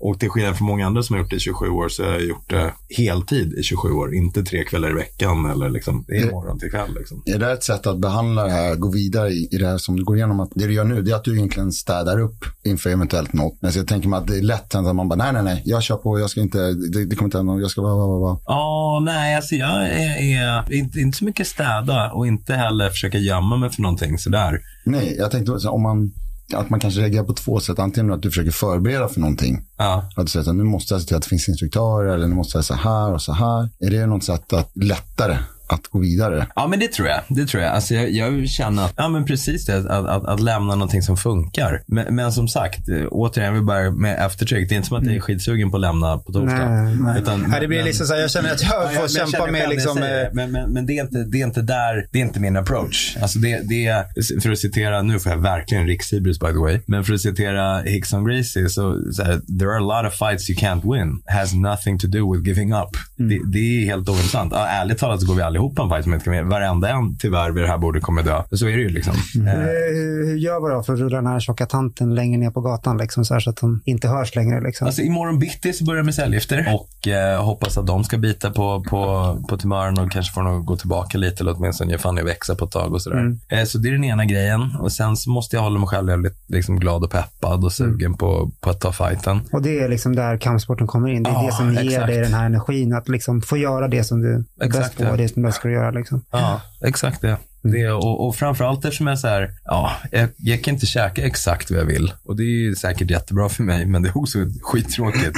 Och 0.00 0.20
till 0.20 0.30
skillnad 0.30 0.56
från 0.56 0.66
många 0.66 0.86
andra 0.86 1.02
som 1.02 1.14
har 1.14 1.22
gjort 1.22 1.30
det 1.30 1.36
i 1.36 1.40
27 1.40 1.68
år 1.68 1.88
så 1.88 2.04
har 2.04 2.10
jag 2.10 2.22
gjort 2.22 2.50
det 2.50 2.72
heltid 2.96 3.52
i 3.52 3.62
27 3.62 3.88
år, 3.88 4.14
inte 4.14 4.42
tre 4.42 4.64
kvällar 4.64 4.90
i 4.90 4.94
veckan 4.94 5.46
eller 5.50 5.70
liksom, 5.70 6.04
det 6.08 6.16
är 6.16 6.30
morgon 6.30 6.58
till 6.58 6.70
kväll. 6.70 6.94
Liksom. 6.94 7.22
Är 7.26 7.38
det 7.38 7.52
ett 7.52 7.64
sätt 7.64 7.86
att 7.86 7.98
behandla 7.98 8.44
det 8.44 8.50
här, 8.50 8.74
gå 8.76 8.90
vidare 8.90 9.30
i, 9.30 9.48
det 9.50 9.66
här 9.66 9.78
som 9.78 9.96
du 9.96 10.04
går 10.04 10.16
igenom? 10.16 10.40
Att 10.40 10.50
det 10.54 10.66
du 10.66 10.74
gör 10.74 10.84
nu, 10.84 11.02
det 11.02 11.10
är 11.10 11.14
att 11.14 11.24
du 11.24 11.36
egentligen 11.36 11.72
städar 11.72 12.20
upp 12.20 12.44
inför 12.64 12.90
eventuellt 13.22 13.32
något. 13.32 13.58
Men 13.60 13.72
så 13.72 13.78
jag 13.78 13.86
tänker 13.86 14.08
mig 14.08 14.18
att 14.18 14.26
det 14.26 14.38
är 14.38 14.42
lätt 14.42 14.74
att 14.74 14.96
man 14.96 15.08
bara, 15.08 15.16
nej, 15.16 15.32
nej, 15.32 15.42
nej, 15.42 15.62
jag 15.64 15.82
kör 15.82 15.96
på, 15.96 16.18
jag 16.18 16.30
ska 16.30 16.40
inte, 16.40 16.58
det, 16.58 17.04
det 17.04 17.16
kommer 17.16 17.26
inte 17.26 17.38
hända, 17.38 17.60
jag 17.60 17.70
ska 17.70 17.82
vara, 17.82 18.06
vara, 18.06 18.18
vara. 18.18 18.38
Ja, 18.46 19.02
nej, 19.04 19.36
alltså 19.36 19.54
jag 19.54 19.88
är, 19.88 20.20
är 20.20 20.72
inte, 20.72 21.00
inte 21.00 21.18
så 21.18 21.24
mycket 21.24 21.46
städa 21.46 22.10
och 22.12 22.26
inte 22.26 22.54
heller 22.54 22.90
försöka 22.90 23.18
gömma 23.18 23.56
mig 23.56 23.70
för 23.70 23.82
någonting 23.82 24.18
sådär. 24.18 24.58
Nej, 24.84 25.16
jag 25.18 25.30
tänkte 25.30 25.60
så, 25.60 25.70
om 25.70 25.82
man, 25.82 26.12
att 26.54 26.70
man 26.70 26.80
kanske 26.80 27.00
reagerar 27.00 27.24
på 27.24 27.34
två 27.34 27.60
sätt. 27.60 27.78
Antingen 27.78 28.12
att 28.12 28.22
du 28.22 28.30
försöker 28.30 28.50
förbereda 28.50 29.08
för 29.08 29.20
någonting. 29.20 29.60
Ja. 29.78 30.10
Att 30.16 30.26
du 30.26 30.30
säger 30.30 30.50
att 30.50 30.56
nu 30.56 30.64
måste 30.64 30.94
jag 30.94 31.00
se 31.00 31.08
till 31.08 31.16
att 31.16 31.22
det 31.22 31.28
finns 31.28 31.48
instruktörer 31.48 32.14
eller 32.14 32.26
nu 32.26 32.34
måste 32.34 32.58
jag 32.58 32.64
så 32.64 32.74
här 32.74 33.12
och 33.12 33.22
så 33.22 33.32
här. 33.32 33.68
Är 33.80 33.90
det 33.90 34.06
något 34.06 34.24
sätt 34.24 34.52
att 34.52 34.70
lättare 34.74 35.38
att 35.66 35.86
gå 35.86 35.98
vidare. 35.98 36.46
Ja, 36.56 36.66
men 36.66 36.78
det 36.78 36.92
tror 36.92 37.08
jag. 37.08 37.20
Det 37.28 37.46
tror 37.46 37.62
jag. 37.62 37.72
Alltså, 37.72 37.94
jag, 37.94 38.10
jag 38.10 38.48
känner 38.48 38.84
att, 38.84 38.94
ja 38.96 39.08
men 39.08 39.24
precis 39.24 39.66
det, 39.66 39.76
att, 39.78 39.86
att, 40.08 40.24
att 40.24 40.40
lämna 40.40 40.74
någonting 40.74 41.02
som 41.02 41.16
funkar. 41.16 41.82
Men, 41.86 42.14
men 42.14 42.32
som 42.32 42.48
sagt, 42.48 42.88
eh, 42.88 42.96
återigen, 43.10 43.54
vill 43.54 43.62
bara 43.62 43.90
med 43.90 44.26
eftertryck. 44.26 44.68
Det 44.68 44.74
är 44.74 44.76
inte 44.76 44.88
som 44.88 44.96
att 44.96 45.06
jag 45.06 45.14
är 45.14 45.20
skitsugen 45.20 45.70
på 45.70 45.76
att 45.76 45.80
lämna 45.80 46.18
på 46.18 46.32
torsdag. 46.32 46.68
Nej, 46.68 46.96
nej. 47.00 47.22
Utan, 47.22 47.44
Nej, 47.48 47.60
det 47.60 47.68
blir 47.68 47.78
men- 47.78 47.86
liksom 47.86 48.06
så 48.06 48.12
här, 48.14 48.20
jag 48.20 48.30
känner 48.30 48.52
att 48.52 48.62
jag 48.62 48.70
Ja, 48.84 48.88
får 48.88 49.02
jag 49.18 49.30
kämpa 49.30 49.46
med 49.50 49.68
liksom... 49.68 49.96
säger 49.96 50.24
eh, 50.24 50.28
det. 50.28 50.34
Men, 50.34 50.52
men, 50.52 50.72
men 50.72 50.86
det, 50.86 50.98
är 50.98 51.02
inte, 51.02 51.24
det 51.24 51.40
är 51.40 51.46
inte 51.46 51.62
där, 51.62 52.06
det 52.12 52.18
är 52.18 52.22
inte 52.22 52.40
min 52.40 52.56
approach. 52.56 53.16
Alltså 53.22 53.38
det, 53.38 53.60
det 53.68 53.86
är, 53.86 54.40
för 54.40 54.50
att 54.50 54.58
citera, 54.58 55.02
nu 55.02 55.20
får 55.20 55.32
jag 55.32 55.38
verkligen 55.38 55.86
rikshybris 55.86 56.40
by 56.40 56.46
the 56.46 56.58
way, 56.58 56.80
men 56.86 57.04
för 57.04 57.14
att 57.14 57.20
citera 57.20 57.80
Hickson 57.82 58.24
Gracie, 58.24 58.68
så, 58.68 59.12
så 59.12 59.22
här, 59.22 59.40
there 59.58 59.70
are 59.70 59.76
a 59.76 60.02
lot 60.02 60.12
of 60.12 60.18
fights 60.18 60.50
you 60.50 60.58
can't 60.58 60.92
win, 60.94 61.22
has 61.26 61.54
nothing 61.54 61.98
to 61.98 62.06
do 62.06 62.32
with 62.32 62.48
giving 62.48 62.72
up. 62.74 62.88
Det, 63.16 63.38
det 63.52 63.58
är 63.58 63.86
helt 63.86 64.08
ointressant. 64.08 64.52
Ja, 64.52 64.66
ärligt 64.66 64.98
talat 64.98 65.20
så 65.20 65.26
går 65.26 65.34
vi 65.34 65.42
allihopa 65.52 65.82
en 65.82 65.88
fight 65.88 66.04
som 66.04 66.12
inte 66.14 66.24
kan 66.24 66.32
vinna. 66.34 66.48
Varenda 66.48 66.88
en 66.88 67.16
tyvärr 67.18 67.50
vid 67.50 67.64
det 67.64 67.68
här 67.68 67.78
bordet 67.78 68.02
kommer 68.02 68.22
dö. 68.22 68.42
Så 68.50 68.66
är 68.66 68.76
det 68.76 68.82
ju 68.82 68.88
liksom. 68.88 69.14
Eh, 69.46 69.52
Hur, 69.54 70.26
hur 70.26 70.36
gör 70.36 70.68
vi 70.68 70.74
då 70.74 70.82
för 70.82 70.92
att 70.92 70.98
rulla 70.98 71.16
den 71.16 71.26
här 71.26 71.40
tjocka 71.40 71.66
tanten 71.66 72.14
längre 72.14 72.38
ner 72.40 72.50
på 72.50 72.60
gatan 72.60 72.98
liksom, 72.98 73.24
så, 73.24 73.34
här, 73.34 73.40
så 73.40 73.50
att 73.50 73.58
hon 73.58 73.80
inte 73.84 74.08
hörs 74.08 74.34
längre? 74.36 74.60
Liksom? 74.60 74.86
Alltså 74.86 75.02
imorgon 75.02 75.38
bitti 75.38 75.72
så 75.72 75.84
börjar 75.84 76.02
med 76.02 76.14
cellgifter 76.14 76.74
och 76.74 77.08
eh, 77.08 77.44
hoppas 77.44 77.78
att 77.78 77.86
de 77.86 78.04
ska 78.04 78.18
bita 78.18 78.50
på, 78.50 78.84
på, 78.90 79.36
på 79.48 79.56
tumören 79.56 79.98
och 79.98 80.12
kanske 80.12 80.32
får 80.32 80.42
nog 80.42 80.64
gå 80.64 80.76
tillbaka 80.76 81.18
lite 81.18 81.42
eller 81.42 81.54
åtminstone 81.58 81.92
ge 81.92 81.98
fan 81.98 82.18
i 82.18 82.22
växa 82.22 82.54
på 82.54 82.64
ett 82.64 82.70
tag 82.70 82.92
och 82.92 83.02
sådär. 83.02 83.16
Mm. 83.18 83.38
Eh, 83.48 83.64
så 83.64 83.78
det 83.78 83.88
är 83.88 83.92
den 83.92 84.04
ena 84.04 84.24
grejen 84.24 84.76
och 84.80 84.92
sen 84.92 85.16
så 85.16 85.30
måste 85.30 85.56
jag 85.56 85.62
hålla 85.62 85.78
mig 85.78 85.88
själv 85.88 86.08
jävligt 86.10 86.36
liksom, 86.46 86.80
glad 86.80 87.04
och 87.04 87.10
peppad 87.10 87.64
och 87.64 87.72
sugen 87.72 88.14
på, 88.14 88.50
på 88.60 88.70
att 88.70 88.80
ta 88.80 88.92
fighten. 88.92 89.40
Och 89.52 89.62
det 89.62 89.80
är 89.80 89.88
liksom 89.88 90.16
där 90.16 90.36
kampsporten 90.38 90.86
kommer 90.86 91.08
in. 91.08 91.22
Det 91.22 91.30
är 91.30 91.34
Ja, 91.34 91.46
det 91.46 91.52
som 91.52 91.72
ger 91.74 91.80
exakt. 91.82 92.06
dig 92.06 92.20
den 92.20 92.34
här 92.34 92.46
energin. 92.46 92.92
Att 92.92 93.08
liksom 93.08 93.42
få 93.42 93.56
göra 93.56 93.88
det 93.88 94.04
som 94.04 94.20
du 94.20 94.32
är 94.34 94.38
bäst 94.38 94.76
Exakt, 94.78 94.96
på. 94.96 95.04
ja. 95.04 95.16
Det 95.16 95.28
som 95.28 95.41
du 95.42 95.48
bäst 95.48 95.58
ska 95.58 95.70
göra. 95.70 95.90
Liksom. 95.90 96.24
Ja, 96.30 96.60
exakt 96.84 97.20
det. 97.20 97.36
det 97.62 97.90
och, 97.90 98.26
och 98.26 98.36
framförallt 98.36 98.84
eftersom 98.84 99.06
jag 99.06 99.18
så 99.18 99.28
här, 99.28 99.50
ja, 99.64 99.92
jag, 100.10 100.28
jag 100.36 100.64
kan 100.64 100.74
inte 100.74 100.86
käka 100.86 101.26
exakt 101.26 101.70
vad 101.70 101.80
jag 101.80 101.86
vill. 101.86 102.12
Och 102.24 102.36
det 102.36 102.42
är 102.42 102.74
säkert 102.74 103.10
jättebra 103.10 103.48
för 103.48 103.62
mig, 103.62 103.86
men 103.86 104.02
det 104.02 104.08
är 104.08 104.18
också 104.18 104.38
skittråkigt. 104.62 105.36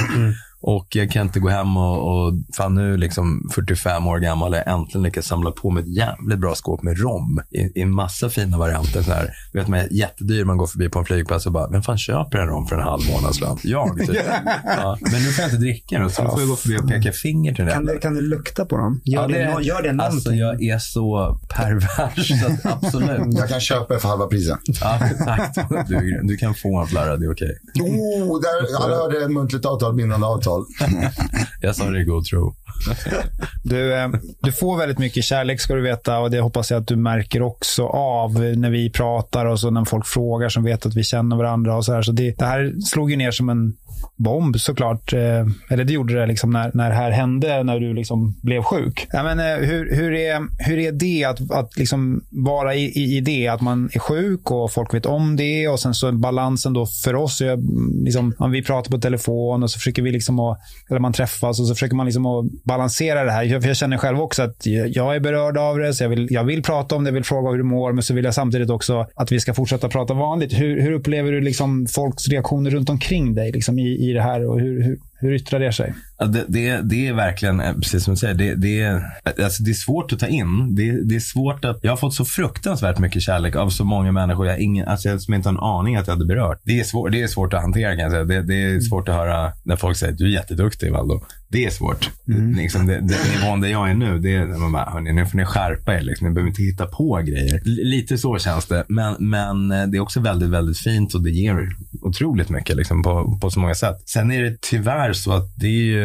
Och 0.67 0.87
jag 0.95 1.11
kan 1.11 1.21
inte 1.21 1.39
gå 1.39 1.49
hem 1.49 1.77
och, 1.77 1.97
och 2.27 2.33
fan 2.57 2.75
nu 2.75 2.97
liksom 2.97 3.49
45 3.53 4.07
år 4.07 4.19
gammal 4.19 4.51
och 4.51 4.57
jag 4.57 4.67
äntligen 4.67 5.03
lyckats 5.03 5.27
samla 5.27 5.51
på 5.51 5.69
mig 5.69 5.83
ett 5.83 5.95
jävligt 5.95 6.39
bra 6.39 6.55
skåp 6.55 6.83
med 6.83 6.99
rom 6.99 7.41
i, 7.51 7.79
i 7.79 7.81
en 7.81 7.91
massa 7.91 8.29
fina 8.29 8.57
varianter. 8.57 9.01
Så 9.01 9.11
här, 9.11 9.29
du 9.53 9.59
vet, 9.59 9.67
man 9.67 9.79
är 9.79 9.87
jättedyr, 9.93 10.43
man 10.45 10.57
går 10.57 10.67
förbi 10.67 10.89
på 10.89 10.99
en 10.99 11.05
flygplats 11.05 11.45
och 11.45 11.51
bara, 11.51 11.69
vem 11.69 11.81
fan 11.83 11.97
köper 11.97 12.37
en 12.37 12.47
rom 12.47 12.67
för 12.67 12.75
en 12.75 12.81
halv 12.81 13.01
månadslön? 13.11 13.57
Jag, 13.63 13.97
typ. 13.97 14.09
ja, 14.65 14.97
men 15.01 15.11
nu 15.23 15.31
får 15.31 15.41
jag 15.41 15.47
inte 15.49 15.57
dricka 15.57 15.99
den, 15.99 16.09
så 16.09 16.23
nu 16.23 16.29
får 16.29 16.39
jag 16.39 16.49
gå 16.49 16.55
förbi 16.55 16.77
och 16.77 16.87
peka 16.89 17.11
finger 17.11 17.53
till 17.53 17.65
den 17.65 17.73
Kan, 17.73 17.85
du, 17.85 17.99
kan 17.99 18.13
du 18.13 18.21
lukta 18.21 18.65
på 18.65 18.77
dem? 18.77 19.01
Gör, 19.03 19.21
Ja, 19.21 19.27
det, 19.27 19.53
nå- 19.53 19.61
gör 19.61 19.81
det 19.81 19.91
någonting? 19.93 20.15
Alltså 20.15 20.33
jag 20.33 20.63
är 20.63 20.79
så 20.79 21.37
pervers, 21.49 22.27
så 22.41 22.69
absolut. 22.69 23.33
Jag 23.37 23.49
kan 23.49 23.59
köpa 23.59 23.99
för 23.99 24.07
halva 24.07 24.27
priset. 24.27 24.59
Ja, 24.81 24.99
exakt. 25.11 25.59
Du, 25.87 26.21
du 26.23 26.37
kan 26.37 26.53
få 26.53 26.79
en 26.81 26.87
flarra, 26.87 27.17
det 27.17 27.25
är 27.25 27.31
okej. 27.31 27.57
Oh, 27.81 28.41
där, 28.41 28.83
alla 28.85 28.95
hörde 28.95 29.27
muntligt 29.29 29.65
avtal, 29.65 29.95
bindande 29.95 30.27
avtal. 30.27 30.54
Jag 31.61 31.75
sa 31.75 31.89
det 31.89 32.01
i 32.01 32.03
god 32.03 32.25
tro. 32.25 32.55
Du, 33.63 33.93
eh, 33.93 34.09
du 34.41 34.51
får 34.51 34.77
väldigt 34.77 34.99
mycket 34.99 35.23
kärlek 35.23 35.59
ska 35.61 35.73
du 35.75 35.81
veta 35.81 36.19
och 36.19 36.31
det 36.31 36.39
hoppas 36.39 36.71
jag 36.71 36.81
att 36.81 36.87
du 36.87 36.95
märker 36.95 37.41
också 37.41 37.87
av 37.87 38.33
när 38.39 38.69
vi 38.69 38.89
pratar 38.89 39.45
och 39.45 39.59
så 39.59 39.69
när 39.69 39.85
folk 39.85 40.05
frågar 40.07 40.49
som 40.49 40.63
vet 40.63 40.85
att 40.85 40.95
vi 40.95 41.03
känner 41.03 41.35
varandra 41.35 41.75
och 41.75 41.85
så 41.85 41.93
här. 41.93 42.01
Så 42.01 42.11
det, 42.11 42.37
det 42.37 42.45
här 42.45 42.73
slog 42.85 43.11
ju 43.11 43.17
ner 43.17 43.31
som 43.31 43.49
en 43.49 43.73
bomb 44.17 44.59
såklart. 44.59 45.13
Eh, 45.13 45.45
Eller 45.69 45.83
det 45.83 45.93
gjorde 45.93 46.19
det 46.19 46.25
liksom 46.25 46.49
när, 46.49 46.71
när 46.73 46.89
det 46.89 46.95
här 46.95 47.11
hände, 47.11 47.63
när 47.63 47.79
du 47.79 47.93
liksom 47.93 48.35
blev 48.41 48.63
sjuk. 48.63 49.07
Ja, 49.11 49.23
men, 49.23 49.39
eh, 49.39 49.67
hur, 49.67 49.95
hur, 49.95 50.13
är, 50.13 50.41
hur 50.59 50.79
är 50.79 50.91
det 50.91 51.23
att, 51.23 51.51
att 51.51 51.77
liksom 51.77 52.23
vara 52.29 52.75
i, 52.75 52.83
i, 52.85 53.17
i 53.17 53.21
det? 53.21 53.47
Att 53.47 53.61
man 53.61 53.89
är 53.93 53.99
sjuk 53.99 54.51
och 54.51 54.71
folk 54.71 54.93
vet 54.93 55.05
om 55.05 55.35
det 55.35 55.67
och 55.67 55.79
sen 55.79 55.93
så 55.93 56.11
balansen 56.11 56.73
då 56.73 56.85
för 56.85 57.15
oss. 57.15 57.41
mm, 57.41 58.03
Liksom, 58.05 58.33
om 58.37 58.51
vi 58.51 58.63
pratar 58.63 58.91
på 58.91 58.97
telefon 58.97 59.63
och 59.63 59.71
så 59.71 59.79
försöker 59.79 60.01
vi 60.01 60.11
liksom 60.11 60.35
och, 60.49 60.57
eller 60.89 60.99
man 60.99 61.13
träffas 61.13 61.59
och 61.59 61.67
så 61.67 61.73
försöker 61.75 61.95
man 61.95 62.05
liksom 62.05 62.25
att 62.25 62.45
balansera 62.63 63.23
det 63.23 63.31
här. 63.31 63.43
Jag, 63.43 63.61
för 63.61 63.67
jag 63.67 63.77
känner 63.77 63.97
själv 63.97 64.21
också 64.21 64.43
att 64.43 64.65
jag 64.65 65.15
är 65.15 65.19
berörd 65.19 65.57
av 65.57 65.77
det, 65.77 65.93
så 65.93 66.03
jag 66.03 66.09
vill, 66.09 66.27
jag 66.29 66.43
vill 66.43 66.63
prata 66.63 66.95
om 66.95 67.03
det, 67.03 67.07
jag 67.07 67.13
vill 67.13 67.23
fråga 67.23 67.51
hur 67.51 67.57
du 67.57 67.63
mår, 67.63 67.93
men 67.93 68.03
så 68.03 68.13
vill 68.13 68.25
jag 68.25 68.33
samtidigt 68.33 68.69
också 68.69 69.07
att 69.15 69.31
vi 69.31 69.39
ska 69.39 69.53
fortsätta 69.53 69.89
prata 69.89 70.13
vanligt. 70.13 70.53
Hur, 70.53 70.81
hur 70.81 70.91
upplever 70.91 71.31
du 71.31 71.41
liksom 71.41 71.87
folks 71.87 72.27
reaktioner 72.27 72.69
runt 72.69 72.89
omkring 72.89 73.35
dig 73.35 73.51
liksom 73.51 73.79
i, 73.79 74.09
i 74.09 74.13
det 74.13 74.21
här 74.21 74.49
och 74.49 74.59
hur, 74.59 74.83
hur, 74.83 74.97
hur 75.19 75.33
yttrar 75.33 75.59
det 75.59 75.73
sig? 75.73 75.93
Ja, 76.17 76.25
det, 76.25 76.45
det, 76.47 76.81
det 76.81 77.07
är 77.07 77.13
verkligen, 77.13 77.59
eh, 77.59 77.73
precis 77.73 78.03
som 78.03 78.13
du 78.13 78.17
säger, 78.17 78.33
det, 78.33 78.55
det, 78.55 78.81
är, 78.81 79.03
alltså 79.43 79.63
det 79.63 79.71
är 79.71 79.73
svårt 79.73 80.13
att 80.13 80.19
ta 80.19 80.27
in. 80.27 80.75
Det, 80.75 80.91
det 80.91 81.15
är 81.15 81.19
svårt 81.19 81.65
att, 81.65 81.79
jag 81.81 81.91
har 81.91 81.97
fått 81.97 82.13
så 82.13 82.25
fruktansvärt 82.25 82.99
mycket 82.99 83.21
kärlek 83.21 83.55
av 83.55 83.69
så 83.69 83.83
många 83.83 84.11
människor 84.11 84.47
jag, 84.47 84.59
ingen, 84.59 84.87
alltså, 84.87 85.19
som 85.19 85.33
jag 85.33 85.39
inte 85.39 85.49
har 85.49 85.53
en 85.53 85.63
aning 85.63 85.95
att 85.95 86.07
jag 86.07 86.13
hade 86.13 86.25
berört. 86.25 86.61
Det 86.63 86.79
är, 86.79 86.83
svår, 86.83 87.09
det 87.09 87.21
är 87.21 87.27
svårt 87.27 87.53
att 87.53 87.61
hantera 87.61 87.95
kan 87.95 87.99
jag 87.99 88.11
säga. 88.11 88.41
Det, 88.41 88.55
är 88.55 88.79
svårt 88.79 89.09
att 89.09 89.15
höra 89.15 89.51
när 89.63 89.75
folk 89.75 89.97
säger 89.97 90.13
du 90.13 90.25
är 90.25 90.29
jätteduktig 90.29 90.91
Valdo. 90.91 91.21
Det 91.47 91.65
är 91.65 91.69
svårt. 91.69 92.09
Mm. 92.27 92.55
Liksom 92.55 92.87
det, 92.87 92.93
det, 92.93 93.41
nivån 93.41 93.61
där 93.61 93.69
jag 93.69 93.89
är 93.89 93.93
nu, 93.93 94.19
det 94.19 94.35
är 94.35 94.45
man 94.45 94.71
bara, 94.71 94.89
hörni, 94.89 95.13
nu 95.13 95.25
får 95.25 95.37
ni 95.37 95.45
skärpa 95.45 95.95
er. 95.95 96.01
Liksom. 96.01 96.27
Ni 96.27 96.33
behöver 96.33 96.49
inte 96.49 96.61
hitta 96.61 96.85
på 96.85 97.21
grejer. 97.25 97.55
L 97.55 97.79
lite 97.83 98.17
så 98.17 98.39
känns 98.39 98.65
det. 98.65 98.85
Men, 98.87 99.15
men 99.19 99.71
eh, 99.71 99.87
det 99.87 99.97
är 99.97 100.01
också 100.01 100.19
väldigt, 100.19 100.49
väldigt 100.49 100.77
fint 100.77 101.13
och 101.13 101.23
det 101.23 101.29
ger 101.29 101.69
otroligt 102.01 102.49
mycket 102.49 102.75
liksom, 102.75 103.03
på, 103.03 103.37
på 103.41 103.49
så 103.49 103.59
många 103.59 103.75
sätt. 103.75 103.97
Sen 104.05 104.31
är 104.31 104.43
det 104.43 104.57
tyvärr 104.61 105.13
så 105.13 105.33
att 105.33 105.55
det 105.55 105.67
är 105.67 105.71
ju 105.71 106.04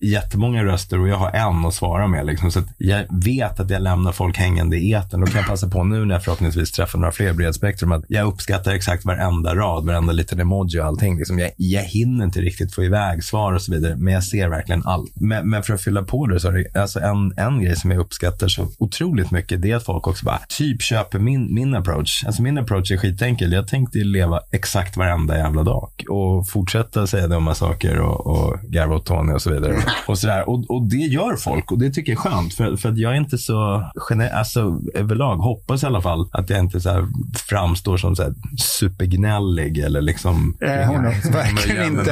jättemånga 0.00 0.64
röster 0.64 1.00
och 1.00 1.08
jag 1.08 1.16
har 1.16 1.30
en 1.30 1.64
att 1.64 1.74
svara 1.74 2.06
med. 2.06 2.26
Liksom. 2.26 2.52
Så 2.52 2.62
jag 2.78 3.04
vet 3.24 3.60
att 3.60 3.70
jag 3.70 3.82
lämnar 3.82 4.12
folk 4.12 4.38
hängande 4.38 4.76
i 4.76 4.92
eten. 4.92 5.20
Då 5.20 5.26
kan 5.26 5.36
jag 5.36 5.46
passa 5.46 5.68
på 5.68 5.84
nu 5.84 6.04
när 6.04 6.14
jag 6.14 6.24
förhoppningsvis 6.24 6.72
träffar 6.72 6.98
några 6.98 7.12
fler 7.12 7.32
bredspektrum 7.32 7.92
att 7.92 8.04
jag 8.08 8.26
uppskattar 8.26 8.72
exakt 8.72 9.04
varenda 9.04 9.54
rad, 9.54 9.86
varenda 9.86 10.12
liten 10.12 10.40
emoji 10.40 10.80
och 10.80 10.84
allting. 10.84 11.18
Liksom 11.18 11.38
jag, 11.38 11.50
jag 11.56 11.82
hinner 11.82 12.24
inte 12.24 12.40
riktigt 12.40 12.74
få 12.74 12.84
iväg 12.84 13.24
svar 13.24 13.52
och 13.52 13.62
så 13.62 13.72
vidare, 13.72 13.96
men 13.96 14.14
jag 14.14 14.24
ser 14.24 14.48
verkligen 14.48 14.82
allt. 14.84 15.12
Men, 15.14 15.50
men 15.50 15.62
för 15.62 15.74
att 15.74 15.82
fylla 15.82 16.02
på 16.02 16.26
det 16.26 16.40
så 16.40 16.48
är 16.48 16.52
det 16.52 16.80
alltså 16.80 17.00
en, 17.00 17.32
en 17.36 17.62
grej 17.62 17.76
som 17.76 17.90
jag 17.90 18.00
uppskattar 18.00 18.48
så 18.48 18.68
otroligt 18.78 19.30
mycket, 19.30 19.62
det 19.62 19.70
är 19.70 19.76
att 19.76 19.84
folk 19.84 20.06
också 20.06 20.24
bara 20.24 20.40
typ 20.48 20.82
köper 20.82 21.18
min, 21.18 21.54
min 21.54 21.74
approach. 21.74 22.24
Alltså 22.26 22.42
min 22.42 22.58
approach 22.58 22.92
är 22.92 22.96
skitenkel. 22.96 23.52
Jag 23.52 23.68
tänkte 23.68 23.98
leva 23.98 24.40
exakt 24.50 24.96
varenda 24.96 25.38
jävla 25.38 25.62
dag 25.62 25.90
och 26.08 26.48
fortsätta 26.48 27.06
säga 27.06 27.26
dumma 27.26 27.54
saker 27.54 28.00
och, 28.00 28.26
och 28.26 28.60
garva 28.62 28.94
åt 28.94 29.06
Tony 29.06 29.32
och 29.32 29.42
så 29.42 29.50
vidare. 29.50 29.85
Och, 30.06 30.18
sådär. 30.18 30.48
Och, 30.48 30.70
och 30.70 30.88
det 30.90 30.96
gör 30.96 31.36
folk 31.36 31.72
och 31.72 31.78
det 31.78 31.90
tycker 31.90 32.12
jag 32.12 32.26
är 32.26 32.30
skönt. 32.30 32.54
För, 32.54 32.76
för 32.76 32.88
att 32.88 32.98
jag 32.98 33.12
är 33.12 33.16
inte 33.16 33.38
så, 33.38 33.90
alltså 34.32 34.80
överlag, 34.94 35.36
hoppas 35.36 35.82
i 35.82 35.86
alla 35.86 36.02
fall, 36.02 36.28
att 36.32 36.50
jag 36.50 36.58
inte 36.58 36.80
så 36.80 37.08
framstår 37.48 37.96
som 37.96 38.16
så 38.16 38.34
supergnällig 38.58 39.78
eller 39.78 40.00
liksom. 40.00 40.56
Eh, 40.60 40.70
är 40.70 41.32
verkligen 41.32 41.84
inte. 41.84 42.10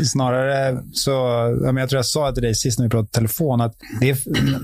I... 0.00 0.04
Snarare 0.04 0.82
så, 0.92 1.10
jag 1.76 1.88
tror 1.88 1.98
jag 1.98 2.06
sa 2.06 2.32
till 2.32 2.42
dig 2.42 2.54
sist 2.54 2.78
när 2.78 2.86
vi 2.86 2.90
pratade 2.90 3.08
telefon, 3.08 3.60
att 3.60 3.74
är, 4.00 4.16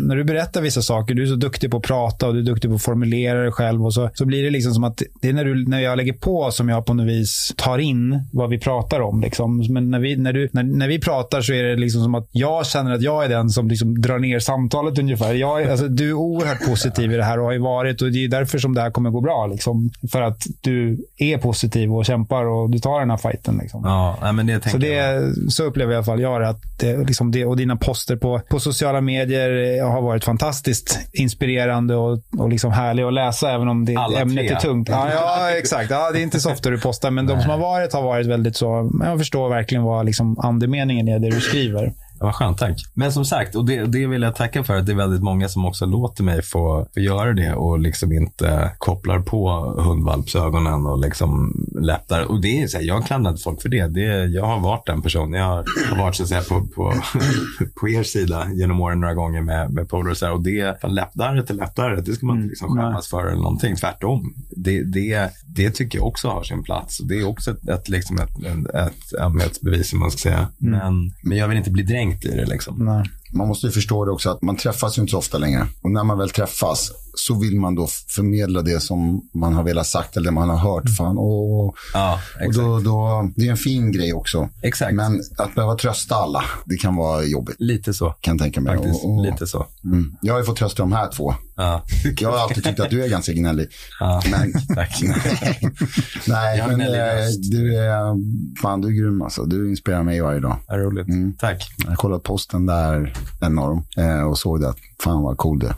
när 0.07 0.17
du 0.17 0.25
berättar 0.25 0.63
vissa 0.63 0.83
saker, 0.83 1.15
du 1.15 1.23
är 1.23 1.27
så 1.27 1.35
duktig 1.35 1.71
på 1.71 1.77
att 1.77 1.83
prata 1.83 2.27
och 2.27 2.35
du 2.35 2.41
är 2.41 2.45
duktig 2.45 2.71
på 2.71 2.77
att 2.77 2.83
formulera 2.83 3.43
dig 3.43 3.53
själv 3.53 3.85
och 3.85 3.95
så, 3.95 4.11
så 4.15 4.25
blir 4.25 4.43
det 4.43 4.51
liksom 4.51 4.75
som 4.75 4.85
att 4.85 5.03
det 5.21 5.29
är 5.29 5.33
när, 5.33 5.45
du, 5.45 5.67
när 5.69 5.81
jag 5.81 5.97
lägger 5.97 6.13
på 6.13 6.51
som 6.51 6.69
jag 6.69 6.87
på 6.87 6.95
något 6.95 7.07
vis 7.07 7.53
tar 7.57 7.79
in 7.79 8.25
vad 8.33 8.51
vi 8.51 8.59
pratar 8.59 9.01
om. 9.01 9.21
Liksom. 9.21 9.67
Men 9.71 9.91
när 9.91 10.01
vi, 10.01 10.17
när, 10.17 10.33
du, 10.33 10.49
när, 10.53 10.63
när 10.63 10.89
vi 10.89 10.99
pratar 10.99 11.41
så 11.41 11.53
är 11.53 11.65
det 11.65 11.77
liksom 11.77 11.90
som 11.99 12.15
att 12.15 12.29
jag 12.33 12.67
känner 12.67 12.93
att 12.93 13.03
jag 13.03 13.25
är 13.25 13.29
den 13.29 13.51
som 13.51 13.69
liksom 13.69 14.01
drar 14.01 14.19
ner 14.19 14.39
samtalet 14.39 14.99
ungefär. 14.99 15.35
Jag, 15.35 15.71
alltså, 15.71 15.89
du 15.89 16.09
är 16.09 16.13
oerhört 16.13 16.67
positiv 16.67 17.13
i 17.13 17.17
det 17.17 17.25
här 17.25 17.39
och 17.39 17.45
har 17.45 17.53
ju 17.53 17.59
varit 17.59 18.03
och 18.03 18.13
det 18.13 18.25
är 18.25 18.29
därför 18.29 18.59
som 18.59 18.75
det 18.75 18.81
här 18.81 18.91
kommer 18.91 19.11
gå 19.11 19.21
bra. 19.21 19.47
Liksom. 19.47 19.91
För 20.13 20.23
att 20.23 20.47
du 20.61 21.05
är 21.17 21.39
positiv 21.39 21.95
och 21.95 22.05
kämpar 22.05 22.45
och 22.45 22.71
du 22.71 22.79
tar 22.79 23.01
den 23.01 23.11
här 23.11 23.17
fighten. 23.17 23.59
Liksom. 23.63 23.83
Ja, 23.85 24.33
men 24.33 24.47
det 24.47 24.71
så, 24.71 24.77
det, 24.79 25.23
så 25.49 25.65
upplever 25.65 25.93
jag 25.93 25.97
i 25.97 25.99
alla 25.99 26.05
fall 26.05 26.21
jag 26.21 26.43
att 26.43 26.61
det, 26.79 26.97
liksom 26.97 27.31
det, 27.31 27.45
och 27.45 27.57
dina 27.57 27.77
poster 27.77 28.17
på, 28.17 28.41
på 28.49 28.61
sociala 28.61 29.01
medier 29.01 29.83
har 29.83 30.03
varit 30.03 30.25
fantastiskt 30.25 30.99
inspirerande 31.13 31.95
och, 31.97 32.19
och 32.39 32.49
liksom 32.49 32.73
härliga 32.73 33.07
att 33.07 33.15
läsa 33.15 33.51
även 33.51 33.69
om 33.69 33.85
det, 33.85 33.95
ämnet 33.95 34.49
tre. 34.49 34.57
är 34.57 34.61
tungt. 34.61 34.89
Ja, 34.89 35.09
ja, 35.13 35.51
exakt. 35.59 35.91
Ja, 35.91 36.11
det 36.11 36.21
är 36.21 36.23
inte 36.23 36.41
så 36.41 36.51
ofta 36.51 36.71
du 36.71 36.81
postar, 36.81 37.11
men 37.11 37.27
de 37.27 37.41
som 37.41 37.51
har 37.51 37.59
varit 37.59 37.93
har 37.93 38.03
varit 38.03 38.27
väldigt 38.27 38.57
så. 38.57 38.91
Jag 39.03 39.19
förstår 39.19 39.49
verkligen 39.49 39.85
vad 39.85 40.07
liksom 40.07 40.39
andemeningen 40.39 41.09
är, 41.09 41.19
det 41.19 41.31
du 41.31 41.41
skriver. 41.41 41.80
Var 42.21 42.33
skönt, 42.33 42.59
tack. 42.59 42.77
Men 42.95 43.13
som 43.13 43.25
sagt, 43.25 43.55
och 43.55 43.65
det, 43.65 43.85
det 43.85 44.07
vill 44.07 44.23
jag 44.23 44.35
tacka 44.35 44.65
för, 44.65 44.77
att 44.77 44.87
det 44.87 44.93
är 44.93 44.97
väldigt 44.97 45.23
många 45.23 45.49
som 45.49 45.65
också 45.65 45.87
låter 45.87 46.25
mig 46.25 46.43
få, 46.43 46.87
få 46.95 47.01
göra 47.01 47.33
det 47.33 47.55
och 47.55 47.79
liksom 47.79 48.13
inte 48.13 48.73
kopplar 48.79 49.21
på 49.21 49.51
hundvalpsögonen 49.79 50.87
och 50.87 50.99
liksom 50.99 51.55
läppar. 51.81 52.25
Och 52.25 52.41
det 52.41 52.63
är 52.63 52.67
så 52.67 52.77
här, 52.77 52.85
jag 52.85 53.07
klandrar 53.07 53.31
inte 53.31 53.43
folk 53.43 53.63
för 53.63 53.69
det. 53.69 53.87
det. 53.87 54.25
Jag 54.25 54.45
har 54.45 54.61
varit 54.61 54.87
den 54.87 55.03
personen. 55.03 55.41
Jag 55.41 55.47
har 55.47 55.99
varit 55.99 56.17
så 56.17 56.23
att 56.23 56.29
säga 56.29 56.43
på, 56.43 56.67
på, 56.67 56.95
på 57.81 57.89
er 57.89 58.03
sida 58.03 58.47
genom 58.53 58.81
åren 58.81 59.01
några 59.01 59.15
gånger 59.15 59.41
med, 59.43 59.71
med 59.71 59.89
polare 59.89 60.11
och 60.11 60.17
så 60.17 60.27
här. 60.27 60.33
Och 60.33 60.43
det, 60.43 60.85
läppdarret 60.89 61.51
är 61.51 61.55
läppdarret. 61.55 62.07
Det 62.07 62.13
ska 62.13 62.27
man 62.27 62.37
inte 62.37 62.49
liksom 62.49 62.71
mm, 62.71 62.85
skämmas 62.85 63.09
för 63.09 63.27
eller 63.27 63.43
någonting. 63.43 63.77
Tvärtom. 63.77 64.35
Det, 64.51 64.83
det, 64.83 65.31
det 65.47 65.71
tycker 65.71 65.99
jag 65.99 66.07
också 66.07 66.29
har 66.29 66.43
sin 66.43 66.63
plats. 66.63 66.99
Det 66.99 67.21
är 67.21 67.29
också 67.29 67.51
ett, 67.51 67.69
ett, 67.69 67.89
liksom 67.89 68.19
ett, 68.19 68.45
ett, 68.45 68.75
ett 68.75 69.21
ömhetsbevis, 69.21 69.93
man 69.93 70.11
ska 70.11 70.19
säga. 70.19 70.49
Mm. 70.63 70.79
Men, 70.79 71.13
men 71.23 71.39
jag 71.39 71.49
vill 71.49 71.59
inte 71.59 71.71
bli 71.71 71.83
dränkt 71.83 72.10
tänkt 72.11 72.25
i 72.25 72.37
det. 72.37 72.47
Liksom. 72.47 72.85
Nej. 72.85 73.05
Man 73.33 73.49
måste 73.49 73.67
ju 73.67 73.73
förstå 73.73 74.05
det 74.05 74.11
också 74.11 74.31
att 74.31 74.43
man 74.43 74.57
träffas 74.57 74.99
ju 74.99 75.03
inte 75.03 75.11
så 75.11 75.19
ofta 75.19 75.39
längre. 75.39 75.67
Och 75.83 75.91
när 75.91 76.05
man 76.05 76.19
väl 76.19 76.31
träffas 76.31 76.93
så 77.15 77.39
vill 77.39 77.61
man 77.61 77.75
då 77.75 77.87
förmedla 78.09 78.63
det 78.63 78.81
som 78.81 79.29
man 79.35 79.55
har 79.55 79.63
velat 79.63 79.87
sagt 79.87 80.17
eller 80.17 80.25
det 80.25 80.35
man 80.35 80.49
har 80.49 80.57
hört. 80.57 80.97
Fan, 80.99 81.19
och, 81.19 81.77
ja, 81.95 82.21
och 82.47 82.55
då, 82.55 82.81
då, 82.81 83.31
det 83.37 83.47
är 83.47 83.51
en 83.51 83.57
fin 83.57 83.93
grej 83.93 84.13
också. 84.15 84.49
Exakt. 84.63 84.95
Men 84.95 85.23
att 85.39 85.55
behöva 85.55 85.77
trösta 85.77 86.15
alla, 86.15 86.45
det 86.65 86.77
kan 86.77 86.97
vara 86.97 87.25
jobbigt. 87.25 87.57
Lite 87.59 87.95
så. 87.95 88.11
Kan 88.21 88.35
jag 88.35 88.43
tänka 88.43 88.61
mig. 88.61 88.77
Faktiskt, 88.77 89.05
och, 89.05 89.17
och, 89.17 89.23
lite 89.23 89.47
så. 89.47 89.67
Mm. 89.85 90.17
Jag 90.21 90.35
har 90.35 90.41
ju 90.41 90.47
fått 90.47 90.57
trösta 90.57 90.83
de 90.83 90.93
här 90.93 91.11
två. 91.11 91.35
Ja. 91.57 91.83
Jag 92.19 92.31
har 92.31 92.39
alltid 92.39 92.65
tyckt 92.65 92.81
att 92.81 92.91
du 92.91 93.05
är 93.05 93.09
ganska 93.09 93.33
gnällig. 93.33 93.69
Ja, 94.01 94.23
men, 94.31 94.53
tack. 94.75 95.01
nej, 96.27 96.65
men 96.67 96.81
eh, 96.81 97.27
du 97.51 97.77
är, 97.77 98.17
fan, 98.63 98.81
du 98.81 98.89
är 98.89 98.93
grym 98.93 99.23
alltså. 99.23 99.45
Du 99.45 99.71
inspirerar 99.71 100.03
mig 100.03 100.21
varje 100.21 100.41
dag. 100.41 100.57
Ja, 100.69 100.77
roligt. 100.77 101.09
Mm. 101.09 101.35
Tack. 101.39 101.69
Jag 101.87 101.97
kollade 101.97 102.23
posten 102.23 102.67
där, 102.67 103.15
en 103.41 103.59
av 103.59 103.69
dem, 103.69 103.85
eh, 103.97 104.23
och 104.23 104.39
såg 104.39 104.61
det 104.61 104.69
att 104.69 104.79
fan 105.03 105.23
vad 105.23 105.37
cool 105.37 105.59
det 105.59 105.67
är. 105.67 105.75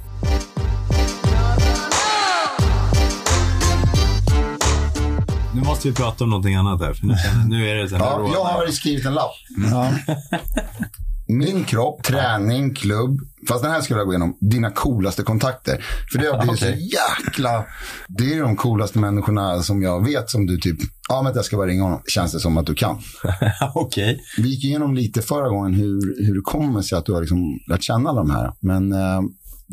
Nu 5.54 5.60
måste 5.60 5.88
vi 5.88 5.94
prata 5.94 6.24
om 6.24 6.30
någonting 6.30 6.54
annat 6.54 6.80
här. 6.80 6.98
Nu, 7.02 7.14
nu 7.46 7.70
är 7.70 7.74
det 7.74 7.88
så 7.88 7.96
här 7.96 8.04
ja, 8.04 8.30
jag 8.32 8.44
har 8.44 8.66
skrivit 8.66 9.06
en 9.06 9.14
lapp. 9.14 9.34
Mm. 9.56 9.94
Min 11.32 11.64
kropp, 11.64 12.02
träning, 12.02 12.74
klubb. 12.74 13.20
Fast 13.48 13.62
den 13.62 13.72
här 13.72 13.80
skulle 13.80 14.00
jag 14.00 14.06
gå 14.06 14.12
igenom. 14.12 14.36
Dina 14.40 14.70
coolaste 14.70 15.22
kontakter. 15.22 15.84
För 16.12 16.18
det 16.18 16.26
har 16.26 16.38
blivit 16.38 16.62
okay. 16.62 16.72
så 16.72 16.78
jäkla... 16.78 17.64
Det 18.08 18.34
är 18.34 18.40
de 18.40 18.56
coolaste 18.56 18.98
människorna 18.98 19.62
som 19.62 19.82
jag 19.82 20.04
vet 20.04 20.30
som 20.30 20.46
du 20.46 20.58
typ... 20.58 20.78
Ja, 21.08 21.22
men 21.22 21.32
jag 21.34 21.44
ska 21.44 21.56
bara 21.56 21.66
ringa 21.66 21.82
honom. 21.82 22.02
Känns 22.06 22.32
det 22.32 22.40
som 22.40 22.56
att 22.56 22.66
du 22.66 22.74
kan. 22.74 22.98
Okej. 23.74 24.12
Okay. 24.12 24.18
Vi 24.38 24.48
gick 24.48 24.64
igenom 24.64 24.94
lite 24.94 25.22
förra 25.22 25.48
gången 25.48 25.74
hur, 25.74 26.26
hur 26.26 26.34
det 26.34 26.40
kommer 26.40 26.82
sig 26.82 26.98
att 26.98 27.06
du 27.06 27.12
har 27.12 27.20
liksom 27.20 27.60
lärt 27.68 27.82
känna 27.82 28.10
alla 28.10 28.20
de 28.20 28.30
här. 28.30 28.52
Men 28.60 28.92
eh, 28.92 29.20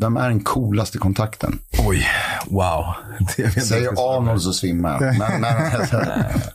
vem 0.00 0.16
är 0.16 0.28
den 0.28 0.40
coolaste 0.40 0.98
kontakten? 0.98 1.58
Oj, 1.78 2.06
wow. 2.46 2.94
Det 3.36 3.60
Säger 3.60 4.16
Arnold 4.16 4.42
så 4.42 4.52
svimmar 4.52 4.90
jag. 4.92 5.18
Men, 5.18 5.40
men, 5.40 5.52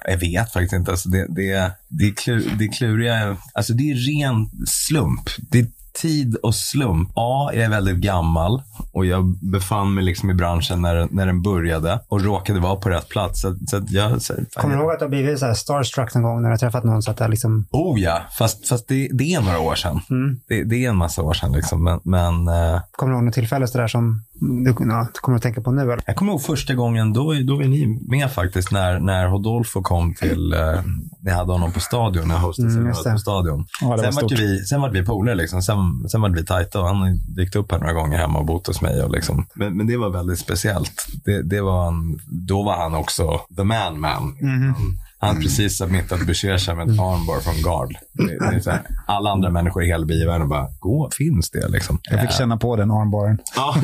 jag 0.08 0.18
vet 0.18 0.54
faktiskt 0.54 0.74
inte. 0.74 0.92
Alltså 0.92 1.10
det, 1.10 1.25
det, 1.30 1.72
det, 1.88 2.12
klur, 2.12 2.56
det 2.60 2.68
kluriga, 2.68 3.38
alltså 3.54 3.74
det 3.74 3.92
är 3.92 3.96
ren 3.96 4.50
slump. 4.68 5.30
Det 5.38 5.68
tid 6.02 6.36
och 6.36 6.56
slump. 6.56 7.10
A, 7.16 7.50
jag 7.54 7.64
är 7.64 7.70
väldigt 7.70 7.98
gammal 7.98 8.62
och 8.92 9.06
jag 9.06 9.38
befann 9.42 9.94
mig 9.94 10.04
liksom 10.04 10.30
i 10.30 10.34
branschen 10.34 10.82
när, 10.82 11.08
när 11.12 11.25
den 11.25 11.42
började 11.42 12.00
och 12.08 12.22
råkade 12.22 12.60
vara 12.60 12.75
på 12.75 12.90
rätt 12.90 13.10
plats. 13.10 13.42
Så, 13.42 13.56
så 13.68 13.82
jag, 13.88 14.22
så, 14.22 14.34
Kommer 14.54 14.75
du 14.75 14.82
ihåg 14.82 14.92
att 14.92 15.00
du 15.00 15.06
har 15.06 15.10
blivit 15.10 15.40
så 15.40 15.54
starstruck 15.56 16.14
någon 16.14 16.24
gång 16.24 16.42
när 16.42 16.50
du 16.50 16.54
har 16.54 16.58
träffat 16.58 16.84
någon? 16.84 17.02
Så 17.02 17.12
att 17.12 17.18
det 17.18 17.28
liksom... 17.28 17.66
Oh 17.72 18.00
ja, 18.00 18.22
fast, 18.38 18.68
fast 18.68 18.88
det, 18.88 19.10
det 19.14 19.34
är 19.34 19.42
några 19.42 19.60
år 19.60 19.75
sedan. 19.75 20.02
Mm. 20.10 20.40
Det, 20.48 20.64
det, 20.64 20.86
är 20.86 20.90
en 20.90 20.98
massa 20.98 21.22
år 21.22 21.34
sedan. 21.34 21.52
Liksom. 21.52 21.84
Men, 21.84 22.00
men, 22.04 22.48
uh... 22.48 22.82
Kommer 22.92 23.14
du 23.14 23.18
ihåg 23.18 23.25
något 23.25 23.34
tillfälle 23.34 23.68
så 23.68 23.78
där 23.78 23.88
som 23.88 24.22
du 24.39 24.75
ja, 24.80 25.08
kommer 25.13 25.36
att 25.36 25.42
tänka 25.42 25.62
på 25.62 25.72
nu? 25.72 25.82
Eller? 25.82 26.01
Jag 26.06 26.15
kommer 26.15 26.32
ihåg 26.32 26.42
första 26.42 26.74
gången, 26.74 27.13
då, 27.13 27.34
då 27.34 27.56
var 27.56 27.63
ni 27.63 28.00
med 28.08 28.32
faktiskt, 28.32 28.72
när, 28.72 29.00
när 29.00 29.27
Hodolfo 29.27 29.82
kom 29.82 30.13
till, 30.13 30.54
uh, 30.54 30.82
ni 31.22 31.32
hade 31.32 31.51
honom 31.51 31.72
på 31.72 31.80
stadion, 31.80 32.27
när 32.27 32.38
hostade 32.38 32.74
mm, 32.74 32.94
på 32.94 33.20
stadion. 33.20 33.65
Ja, 33.82 33.98
sen, 33.98 34.15
var 34.15 34.38
vi, 34.38 34.65
sen 34.65 34.82
var 34.82 34.89
vi 34.89 35.06
polare, 35.06 35.36
liksom. 35.36 35.62
sen, 35.62 36.10
sen 36.10 36.22
var 36.22 36.30
vi 36.30 36.46
tajta 36.46 36.82
och 36.82 36.88
han 36.88 37.22
dykt 37.27 37.56
upp 37.56 37.72
här 37.72 37.80
några 37.80 37.94
gånger 37.94 38.18
hemma 38.18 38.39
och 38.39 38.46
bott 38.46 38.68
hos 38.68 38.82
mig. 38.82 39.04
Och 39.04 39.12
liksom. 39.12 39.46
men, 39.54 39.77
men 39.77 39.88
det 39.88 39.98
var 39.98 40.10
väldigt 40.10 40.39
speciellt. 40.39 41.08
Det, 41.25 41.42
det 41.42 41.62
var 41.62 41.88
en, 41.88 42.20
då 42.27 42.63
var 42.63 42.77
han 42.77 42.96
också 42.96 43.42
the 43.58 43.63
man 43.63 44.00
man. 44.00 44.38
Mm. 44.42 44.74
Han 45.20 45.42
precis 45.42 45.78
submittat 45.78 46.28
Beshirsa 46.28 46.76
med 46.76 46.90
ett 46.90 47.00
armbar 47.00 47.40
från 47.40 47.62
Gard. 47.62 47.96
Det, 48.14 48.62
det 48.66 48.82
alla 49.08 49.30
andra 49.30 49.50
människor 49.50 49.84
i 49.84 49.88
hela 49.88 50.06
biovärlden 50.06 50.50
bara, 50.50 50.68
gå, 50.80 51.10
finns 51.18 51.50
det 51.50 51.68
liksom? 51.68 52.00
Jag 52.04 52.22
fick 52.22 52.32
känna 52.32 52.58
på 52.58 52.76
den 52.76 52.92
armbaren. 52.92 53.38
Ja, 53.56 53.76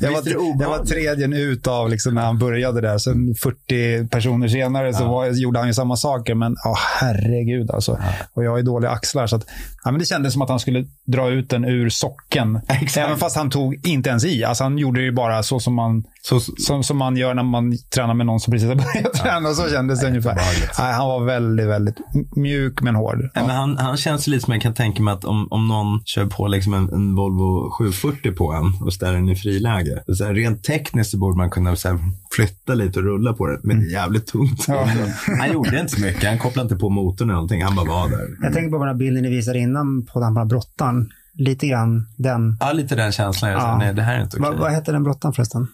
jag, 0.00 0.12
var, 0.12 0.22
jag 0.60 0.68
var 0.68 0.84
tredjen 0.84 1.32
ut 1.32 1.66
av 1.66 1.90
liksom 1.90 2.14
när 2.14 2.22
han 2.22 2.38
började 2.38 2.80
där. 2.80 2.98
Sen 2.98 3.34
40 3.42 4.08
personer 4.08 4.48
senare 4.48 4.94
så 4.94 5.04
var, 5.04 5.26
gjorde 5.26 5.58
han 5.58 5.68
ju 5.68 5.74
samma 5.74 5.96
saker. 5.96 6.34
Men 6.34 6.52
oh, 6.52 6.78
herregud 7.00 7.70
alltså. 7.70 7.98
Och 8.34 8.44
jag 8.44 8.50
har 8.50 8.56
ju 8.56 8.62
dåliga 8.62 8.90
axlar. 8.90 9.26
Så 9.26 9.36
att, 9.36 9.46
ja, 9.84 9.90
men 9.90 10.00
det 10.00 10.06
kändes 10.06 10.32
som 10.32 10.42
att 10.42 10.48
han 10.48 10.60
skulle 10.60 10.84
dra 11.06 11.30
ut 11.30 11.50
den 11.50 11.64
ur 11.64 11.88
socken. 11.88 12.60
Exakt. 12.68 13.06
Även 13.06 13.18
fast 13.18 13.36
han 13.36 13.50
tog 13.50 13.86
inte 13.86 14.10
ens 14.10 14.24
i. 14.24 14.44
Alltså, 14.44 14.64
han 14.64 14.78
gjorde 14.78 15.00
det 15.00 15.04
ju 15.04 15.12
bara 15.12 15.42
så 15.42 15.60
som 15.60 15.74
man 15.74 16.04
Så, 16.22 16.40
Som, 16.40 16.82
som 16.82 16.96
man 16.96 17.16
gör 17.16 17.34
när 17.34 17.42
man 17.42 17.78
tränar 17.94 18.14
med 18.14 18.26
någon 18.26 18.40
som 18.40 18.52
precis 18.52 18.68
har 18.68 18.74
börjat 18.74 19.12
träna. 19.14 19.43
Så 19.52 19.68
kändes 19.68 20.00
det 20.00 20.06
ungefär. 20.06 20.34
Nej, 20.78 20.92
han 20.92 21.08
var 21.08 21.24
väldigt, 21.24 21.66
väldigt 21.66 21.96
mjuk 22.36 22.82
men 22.82 22.94
hård. 22.94 23.18
Nej, 23.18 23.46
men 23.46 23.56
han, 23.56 23.78
han 23.78 23.96
känns 23.96 24.26
lite 24.26 24.44
som 24.44 24.52
jag 24.52 24.62
kan 24.62 24.74
tänka 24.74 25.02
mig 25.02 25.14
att 25.14 25.24
om, 25.24 25.48
om 25.50 25.68
någon 25.68 26.00
kör 26.04 26.26
på 26.26 26.46
liksom 26.46 26.74
en, 26.74 26.92
en 26.92 27.14
Volvo 27.14 27.70
740 27.70 28.32
på 28.32 28.52
en 28.52 28.86
och 28.86 28.92
ställer 28.92 29.14
den 29.14 29.28
i 29.28 29.36
friläge. 29.36 30.02
Så 30.14 30.24
här, 30.24 30.34
rent 30.34 30.64
tekniskt 30.64 31.10
så 31.10 31.18
borde 31.18 31.36
man 31.36 31.50
kunna 31.50 31.76
så 31.76 31.88
här, 31.88 31.98
flytta 32.30 32.74
lite 32.74 32.98
och 32.98 33.04
rulla 33.04 33.32
på 33.32 33.46
det. 33.46 33.60
Men 33.62 33.80
det 33.80 33.86
är 33.86 33.92
jävligt 33.92 34.26
tungt. 34.26 34.66
Han 35.40 35.52
gjorde 35.52 35.80
inte 35.80 35.92
så 35.92 36.00
mycket. 36.00 36.28
Han 36.28 36.38
kopplade 36.38 36.64
inte 36.66 36.76
på 36.76 36.90
motorn 36.90 37.28
eller 37.28 37.34
någonting. 37.34 37.62
Han 37.62 37.76
bara 37.76 37.86
var 37.86 38.08
där. 38.08 38.28
Jag 38.42 38.52
tänker 38.52 38.70
på 38.70 38.78
den 38.78 38.88
här 38.88 38.94
bilden 38.94 39.22
ni 39.22 39.30
visade 39.30 39.58
innan 39.58 40.06
på 40.06 40.20
den 40.20 40.36
här 40.36 40.44
brottan. 40.44 41.10
Lite 41.36 41.66
grann 41.66 42.06
den. 42.16 42.56
Ja, 42.60 42.72
lite 42.72 42.94
den 42.94 43.12
känslan. 43.12 43.50
Jag 43.50 43.60
sa, 43.62 43.68
Ja. 43.68 43.76
nej, 43.78 43.94
det 43.94 44.02
här 44.02 44.18
är 44.18 44.22
inte 44.22 44.40
Va, 44.40 44.48
okej. 44.48 44.60
vad 44.60 44.72
heter 44.72 44.92
den 44.92 45.02
brottan 45.02 45.32
förresten? 45.32 45.66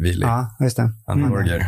Willy. 0.00 0.20
Ja, 0.20 0.56
just 0.60 0.76
det. 0.76 0.90
Han 1.06 1.24
är 1.24 1.28
Borger. 1.28 1.60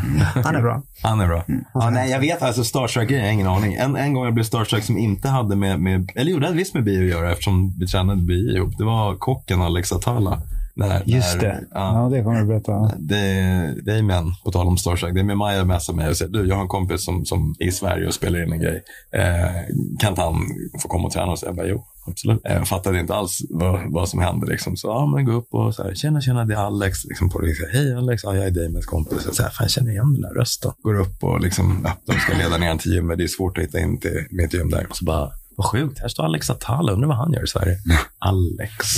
Han 0.45 0.57
är 0.57 0.63
bra. 0.63 0.83
Han 1.03 1.21
är 1.21 1.27
bra. 1.27 1.45
Ja, 1.75 1.91
nej, 1.91 2.11
jag 2.11 2.21
vet 2.21 2.43
alltså 2.43 2.65
starstruck 2.65 3.11
jag 3.11 3.21
har 3.21 3.29
ingen 3.29 3.47
aning. 3.47 3.75
En, 3.75 3.97
en 3.97 4.13
gång 4.15 4.25
jag 4.25 4.35
blev 4.35 4.45
starstruck 4.45 4.85
som 4.85 4.99
inte 4.99 5.29
hade 5.29 5.57
med, 5.57 5.81
med 5.81 6.11
eller 6.15 6.31
jo, 6.33 6.39
det 6.39 6.47
hade 6.47 6.59
visst 6.59 6.75
med 6.75 6.85
bio 6.85 7.03
att 7.03 7.11
göra 7.21 7.33
eftersom 7.33 7.75
vi 7.79 7.87
tränade 7.87 8.23
bio 8.23 8.57
ihop. 8.57 8.79
Det 8.79 8.85
var 8.85 9.17
kocken 9.17 9.63
Alex 9.63 9.93
Atala. 9.93 10.43
När, 10.75 11.03
Just 11.07 11.35
när, 11.35 11.43
det. 11.43 11.61
Ja, 11.71 12.03
Ja, 12.13 12.17
det 12.17 12.23
kommer 12.23 12.41
du 12.41 12.47
berätta. 12.47 12.73
det, 12.99 13.25
det 13.85 13.93
är 13.99 14.03
män, 14.03 14.25
på 14.45 14.51
tal 14.53 14.67
om 14.67 14.79
starstruck. 14.79 15.15
Det 15.15 15.21
är 15.21 15.25
med 15.25 15.37
Maja 15.37 15.65
messar 15.65 15.95
mig 15.95 16.09
och 16.09 16.17
säger, 16.17 16.33
du, 16.33 16.49
jag 16.49 16.55
har 16.55 16.63
en 16.63 16.69
kompis 16.69 17.05
som, 17.05 17.25
som 17.25 17.55
är 17.59 17.67
i 17.67 17.73
Sverige 17.73 18.07
och 18.07 18.15
spelar 18.15 18.43
in 18.47 18.53
en 18.53 18.61
grej. 18.61 18.83
Eh, 19.15 19.53
kan 20.01 20.11
inte 20.11 20.23
han 20.23 20.35
få 20.83 20.89
komma 20.89 21.05
och 21.07 21.13
träna? 21.13 21.33
Och 21.33 21.39
så 21.39 21.47
jag 21.47 21.57
bara, 21.57 21.67
jo, 21.67 21.85
absolut. 22.07 22.41
Eh, 22.45 22.53
jag 22.53 22.69
fattade 22.69 23.01
inte 23.01 23.15
alls 23.15 23.39
vad, 23.51 23.93
vad 23.93 24.09
som 24.09 24.21
hände. 24.21 24.47
Liksom. 24.47 24.77
Så 24.77 24.89
ja, 24.89 25.07
men 25.07 25.25
gå 25.25 25.33
upp 25.33 25.49
och 25.51 25.75
så 25.75 25.83
här, 25.83 25.95
tjena, 25.95 26.21
tjena, 26.21 26.45
det 26.45 26.55
är 26.55 26.59
Alex. 26.59 27.05
Liksom 27.05 27.31
på 27.31 27.41
det. 27.41 27.55
Så 27.55 27.67
här, 27.67 27.73
Hej 27.73 27.95
Alex, 27.95 28.25
ja, 28.25 28.37
jag 28.37 28.47
är 28.47 28.51
Damons 28.51 28.87
kompis. 28.87 29.29
Så 29.33 29.43
här, 29.43 29.51
fan, 29.51 29.65
jag 29.65 29.71
känner 29.71 29.91
igen 29.91 30.13
den 30.13 30.23
där 30.23 30.35
rösten. 30.35 30.73
Går 30.83 31.01
upp 31.01 31.25
och 31.25 31.41
liksom, 31.41 31.81
ja, 31.85 31.97
de 32.07 32.21
ska 32.21 32.33
leda 32.33 32.57
ner 32.57 32.71
en 32.71 32.79
till 32.79 32.93
gymmet. 32.93 33.19
Det 33.19 33.25
är 33.25 33.29
svårt 33.29 33.59
att 33.59 33.65
hitta 33.65 33.81
in 33.81 34.01
till 34.01 34.27
mitt 34.31 34.55
gym 34.55 34.71
där. 34.71 34.87
Så 34.93 35.05
bara, 35.05 35.31
vad 35.63 35.71
sjukt, 35.71 35.99
här 35.99 36.09
står 36.09 36.25
Alex 36.25 36.51
Atala. 36.51 36.93
Undrar 36.93 37.09
vad 37.09 37.17
han 37.17 37.33
gör 37.33 37.45
i 37.45 37.47
Sverige. 37.47 37.79
Alex. 38.19 38.87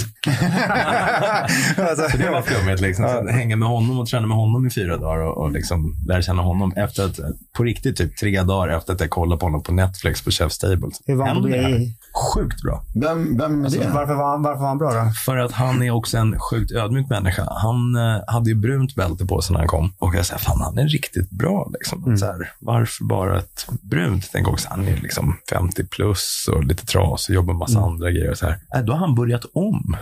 Så 2.10 2.16
det 2.16 2.30
var 2.30 2.42
flummigt. 2.42 2.80
Liksom. 2.80 3.04
Så 3.08 3.28
hänga 3.28 3.56
med 3.56 3.68
honom 3.68 3.98
och 3.98 4.06
träna 4.06 4.26
med 4.26 4.36
honom 4.36 4.66
i 4.66 4.70
fyra 4.70 4.96
dagar 4.96 5.20
och, 5.20 5.36
och 5.38 5.52
liksom 5.52 5.96
lära 6.06 6.22
känna 6.22 6.42
honom 6.42 6.72
efter 6.76 7.04
att, 7.04 7.18
på 7.56 7.62
riktigt 7.62 7.96
typ 7.96 8.16
tre 8.16 8.42
dagar 8.42 8.76
efter 8.76 8.92
att 8.92 9.00
jag 9.00 9.10
kollade 9.10 9.40
på 9.40 9.46
honom 9.46 9.62
på 9.62 9.72
Netflix 9.72 10.22
på 10.22 10.30
Chef's 10.30 10.60
Table. 10.60 10.90
Hur 11.06 11.14
var 11.14 11.26
han? 11.26 11.42
BI? 11.42 11.96
Sjukt 12.34 12.62
bra. 12.62 12.84
Vem, 12.94 13.38
vem 13.38 13.62
det? 13.62 13.90
Varför 13.94 14.14
var, 14.14 14.30
han, 14.30 14.42
varför 14.42 14.60
var 14.60 14.68
han 14.68 14.78
bra 14.78 14.92
då? 14.92 15.10
För 15.24 15.36
att 15.36 15.52
han 15.52 15.82
är 15.82 15.90
också 15.90 16.18
en 16.18 16.38
sjukt 16.38 16.72
ödmjuk 16.72 17.08
människa. 17.10 17.48
Han 17.50 17.96
eh, 17.96 18.20
hade 18.26 18.50
ju 18.50 18.56
brunt 18.56 18.94
bälte 18.94 19.26
på 19.26 19.40
sig 19.42 19.52
när 19.52 19.60
han 19.60 19.68
kom. 19.68 19.92
Och 19.98 20.14
jag 20.14 20.26
sa, 20.26 20.38
fan 20.38 20.60
han 20.60 20.78
är 20.78 20.88
riktigt 20.88 21.30
bra. 21.30 21.70
Liksom. 21.72 22.18
Så 22.18 22.26
här, 22.26 22.52
varför 22.60 23.04
bara 23.04 23.38
ett 23.38 23.66
brunt? 23.82 24.28
Tänk 24.32 24.48
också, 24.48 24.68
han 24.70 24.88
är 24.88 24.96
liksom 24.96 25.36
50 25.50 25.86
plus 25.86 26.48
och 26.54 26.64
lite 26.64 26.86
tras 26.86 27.28
och 27.28 27.34
jobbar 27.34 27.52
med 27.54 27.58
massa 27.58 27.80
andra 27.80 28.10
grejer. 28.10 28.30
Och 28.30 28.38
så 28.38 28.46
här. 28.46 28.58
Äh, 28.74 28.82
då 28.82 28.92
har 28.92 29.00
han 29.00 29.14
börjat 29.14 29.44
om. 29.54 29.96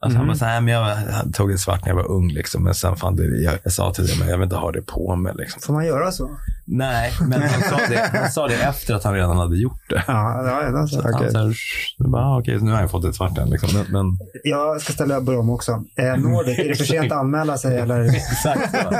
Alltså 0.00 0.18
Han 0.18 0.26
bara 0.26 0.36
så 0.36 0.44
här, 0.44 0.60
men 0.60 0.74
jag 0.74 0.88
jag 0.88 1.34
tog 1.34 1.50
en 1.50 1.58
svart 1.58 1.84
när 1.84 1.88
jag 1.88 1.96
var 1.96 2.10
ung, 2.10 2.28
liksom, 2.28 2.64
men 2.64 2.74
sen 2.74 2.96
fan, 2.96 3.16
det, 3.16 3.24
jag, 3.24 3.54
jag 3.62 3.72
sa 3.72 3.92
till 3.92 4.06
dig, 4.06 4.18
men 4.18 4.28
jag 4.28 4.38
vill 4.38 4.44
inte 4.44 4.56
ha 4.56 4.72
det 4.72 4.82
på 4.82 5.16
mig. 5.16 5.32
Liksom. 5.36 5.60
Får 5.62 5.72
man 5.72 5.86
göra 5.86 6.12
så? 6.12 6.30
Nej, 6.68 7.12
men 7.28 7.42
han 7.42 7.62
sa, 7.62 7.76
det, 7.88 8.10
han 8.18 8.30
sa 8.30 8.46
det 8.48 8.54
efter 8.54 8.94
att 8.94 9.04
han 9.04 9.14
redan 9.14 9.36
hade 9.36 9.56
gjort 9.56 9.88
det. 9.88 10.04
Ja, 10.06 10.42
ja, 10.46 10.62
ja 10.62 10.78
alltså. 10.78 11.02
Han 11.02 11.30
så 11.30 11.38
här, 11.38 11.54
jag 11.98 12.10
bara, 12.10 12.22
ah, 12.22 12.42
så 12.44 12.64
nu 12.64 12.72
har 12.72 12.80
jag 12.80 12.90
fått 12.90 13.04
ett 13.04 13.14
svart 13.14 13.38
än. 13.38 13.50
Liksom. 13.50 13.68
Men, 13.74 13.86
men 13.92 14.18
Jag 14.44 14.80
ska 14.80 14.92
ställa 14.92 15.16
upp 15.16 15.26
dem 15.26 15.50
också. 15.50 15.84
Eh, 15.96 16.16
Nordic, 16.16 16.58
är 16.58 16.68
det 16.68 16.74
för 16.74 16.84
sent 16.84 17.12
att 17.12 17.18
anmäla 17.18 17.58
sig 17.58 17.78
eller? 17.78 18.04
exakt 18.16 18.70
så. 18.70 18.96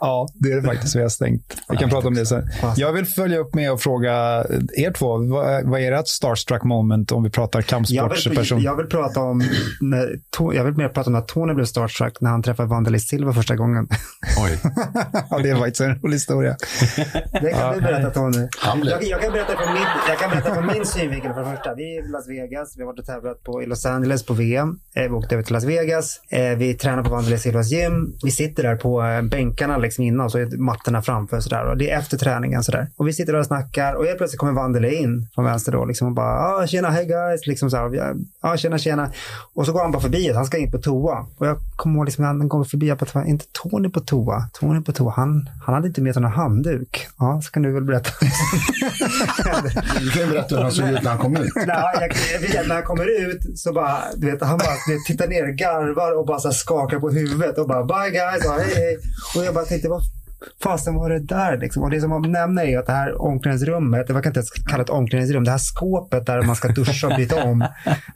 Ja, 0.00 0.28
det 0.34 0.52
är 0.52 0.56
det 0.56 0.62
faktiskt. 0.62 0.96
Vi 0.96 1.02
har 1.02 1.08
stängt. 1.08 1.56
Vi 1.68 1.76
kan 1.76 1.90
prata 1.90 2.08
om 2.08 2.14
det 2.14 2.26
sen. 2.26 2.48
Jag 2.76 2.92
vill 2.92 3.06
följa 3.06 3.38
upp 3.38 3.54
med 3.54 3.72
och 3.72 3.80
fråga 3.80 4.12
er 4.76 4.92
två. 4.92 5.18
Vad, 5.18 5.64
vad 5.64 5.80
är 5.80 5.92
ert 5.92 6.08
starstruck 6.08 6.64
moment 6.64 7.12
om 7.12 7.22
vi 7.22 7.30
pratar 7.30 7.58
Jag 7.58 7.78
vill, 7.78 7.98
kampsportsperson? 7.98 8.62
jag 8.62 8.76
vill 8.76 8.86
prata 8.86 9.20
om, 9.20 9.42
när, 9.80 10.16
To- 10.38 10.54
jag 10.54 10.64
vill 10.64 10.74
mer 10.74 10.88
prata 10.88 11.08
om 11.08 11.12
när 11.12 11.20
Tony 11.20 11.54
blev 11.54 11.64
starstruck 11.64 12.20
när 12.20 12.30
han 12.30 12.42
träffade 12.42 12.68
Vandelis 12.68 13.08
Silva 13.08 13.32
första 13.32 13.56
gången. 13.56 13.88
Oj. 14.44 14.58
ja, 15.30 15.38
det 15.38 15.50
är 15.50 15.56
faktiskt 15.56 15.80
en 15.80 15.94
rolig 16.00 16.14
historia. 16.14 16.56
Det 17.32 17.50
kan 17.50 17.74
du 17.74 17.80
berätta 17.80 18.10
Tony. 18.10 18.48
Jag, 18.84 19.02
jag, 19.04 19.20
kan 19.20 19.32
berätta 19.32 19.56
från 19.56 19.74
min, 19.74 19.82
jag 20.08 20.18
kan 20.18 20.30
berätta 20.30 20.54
från 20.54 20.66
min 20.66 20.86
synvinkel 20.86 21.32
för 21.34 21.40
det 21.40 21.56
första. 21.56 21.74
Vi 21.74 21.96
är 21.96 22.04
i 22.04 22.08
Las 22.08 22.28
Vegas. 22.28 22.74
Vi 22.76 22.82
har 22.82 22.86
varit 22.86 22.98
och 22.98 23.06
tävlat 23.06 23.42
på, 23.44 23.62
i 23.62 23.66
Los 23.66 23.86
Angeles 23.86 24.26
på 24.26 24.34
VM. 24.34 24.78
Eh, 24.94 25.02
vi 25.02 25.08
åkte 25.08 25.34
över 25.34 25.44
till 25.44 25.54
Las 25.54 25.64
Vegas. 25.64 26.20
Eh, 26.28 26.58
vi 26.58 26.74
tränar 26.74 27.02
på 27.02 27.10
Vandelis 27.10 27.42
Silvas 27.42 27.70
gym. 27.70 28.14
Vi 28.24 28.30
sitter 28.30 28.62
där 28.62 28.76
på 28.76 29.02
eh, 29.02 29.22
bänkarna 29.22 29.78
liksom 29.78 30.04
innan 30.04 30.26
och 30.26 30.32
så 30.32 30.38
är 30.38 30.58
mattorna 30.58 31.02
framför. 31.02 31.40
Sådär. 31.40 31.70
Och 31.70 31.76
det 31.76 31.90
är 31.90 31.98
efter 31.98 32.16
träningen. 32.16 32.62
Sådär. 32.62 32.88
Och 32.96 33.08
vi 33.08 33.12
sitter 33.12 33.32
där 33.32 33.40
och 33.40 33.46
snackar 33.46 33.94
och 33.94 34.04
helt 34.04 34.18
plötsligt 34.18 34.38
kommer 34.38 34.52
Vandele 34.52 34.94
in 34.94 35.28
från 35.34 35.44
vänster 35.44 35.72
då. 35.72 35.84
Liksom, 35.84 36.08
och 36.08 36.14
bara 36.14 36.38
ah, 36.38 36.66
“Tjena, 36.66 36.90
hej 36.90 37.06
guys”. 37.06 37.46
Liksom 37.46 37.70
så 37.70 37.76
här, 37.76 37.94
ja, 37.94 38.14
ah, 38.40 38.56
“Tjena, 38.56 38.78
tjena”. 38.78 39.12
Och 39.54 39.66
så 39.66 39.72
går 39.72 39.80
han 39.80 39.92
bara 39.92 40.02
förbi 40.02 40.30
oss. 40.30 40.36
Han 40.36 40.46
ska 40.46 40.58
in 40.58 40.70
på 40.70 40.78
toa. 40.78 41.26
Och 41.38 41.46
jag 41.46 41.56
kommer 41.76 41.96
ihåg 41.96 42.04
liksom, 42.04 42.24
han 42.24 42.48
kommer 42.48 42.64
förbi. 42.64 42.88
Jag 42.88 42.98
bara, 42.98 43.24
inte 43.26 43.44
Tony 43.52 43.88
på 43.88 44.00
toa. 44.00 44.48
Tony 44.52 44.80
på 44.80 44.92
toa. 44.92 45.12
Han, 45.16 45.48
han 45.66 45.74
hade 45.74 45.88
inte 45.88 46.00
med 46.00 46.14
sig 46.14 46.22
någon 46.22 46.32
handduk. 46.32 46.79
Ja, 47.18 47.40
så 47.42 47.50
kan 47.52 47.62
du 47.62 47.72
väl 47.72 47.84
berätta. 47.84 48.10
Du 50.00 50.10
kan 50.10 50.30
berätta 50.30 50.56
hur 50.56 50.62
han 50.62 50.72
såg 50.72 50.88
ut 50.88 51.02
när 51.02 51.10
han 51.10 51.18
kom 51.18 51.36
ut. 51.36 51.52
Nej, 51.66 52.10
jag, 52.54 52.68
när 52.68 52.74
han 52.74 52.84
kommer 52.84 53.20
ut 53.20 53.58
så 53.58 53.72
bara, 53.72 53.98
du 54.16 54.30
vet, 54.30 54.42
han 54.42 54.58
bara 54.58 54.70
vet, 54.70 55.04
tittar 55.06 55.28
ner, 55.28 55.46
garvar 55.46 56.18
och 56.18 56.26
bara 56.26 56.38
så 56.38 56.52
skakar 56.52 56.98
på 56.98 57.10
huvudet 57.10 57.58
och 57.58 57.68
bara 57.68 57.84
bye 57.84 58.10
guys, 58.10 58.46
och 58.46 58.52
hej 58.52 58.74
hej. 58.74 58.98
Och 59.36 59.44
jag 59.44 59.54
bara 59.54 59.64
tänkte, 59.64 59.88
vad 59.88 60.02
fasen 60.62 60.94
var 60.94 61.10
det 61.10 61.18
där 61.20 61.58
liksom? 61.58 61.82
Och 61.82 61.90
det 61.90 62.00
som 62.00 62.10
man 62.10 62.32
nämner 62.32 62.64
är 62.64 62.78
att 62.78 62.86
det 62.86 62.92
här 62.92 63.22
omklädningsrummet, 63.22 64.06
det 64.06 64.12
var 64.12 64.26
inte 64.26 64.38
ens 64.38 64.50
kalla 64.50 64.82
ett 64.82 64.90
omklädningsrum, 64.90 65.44
det 65.44 65.50
här 65.50 65.58
skåpet 65.58 66.26
där 66.26 66.42
man 66.42 66.56
ska 66.56 66.68
duscha 66.68 67.06
och 67.06 67.16
byta 67.16 67.44
om. 67.44 67.66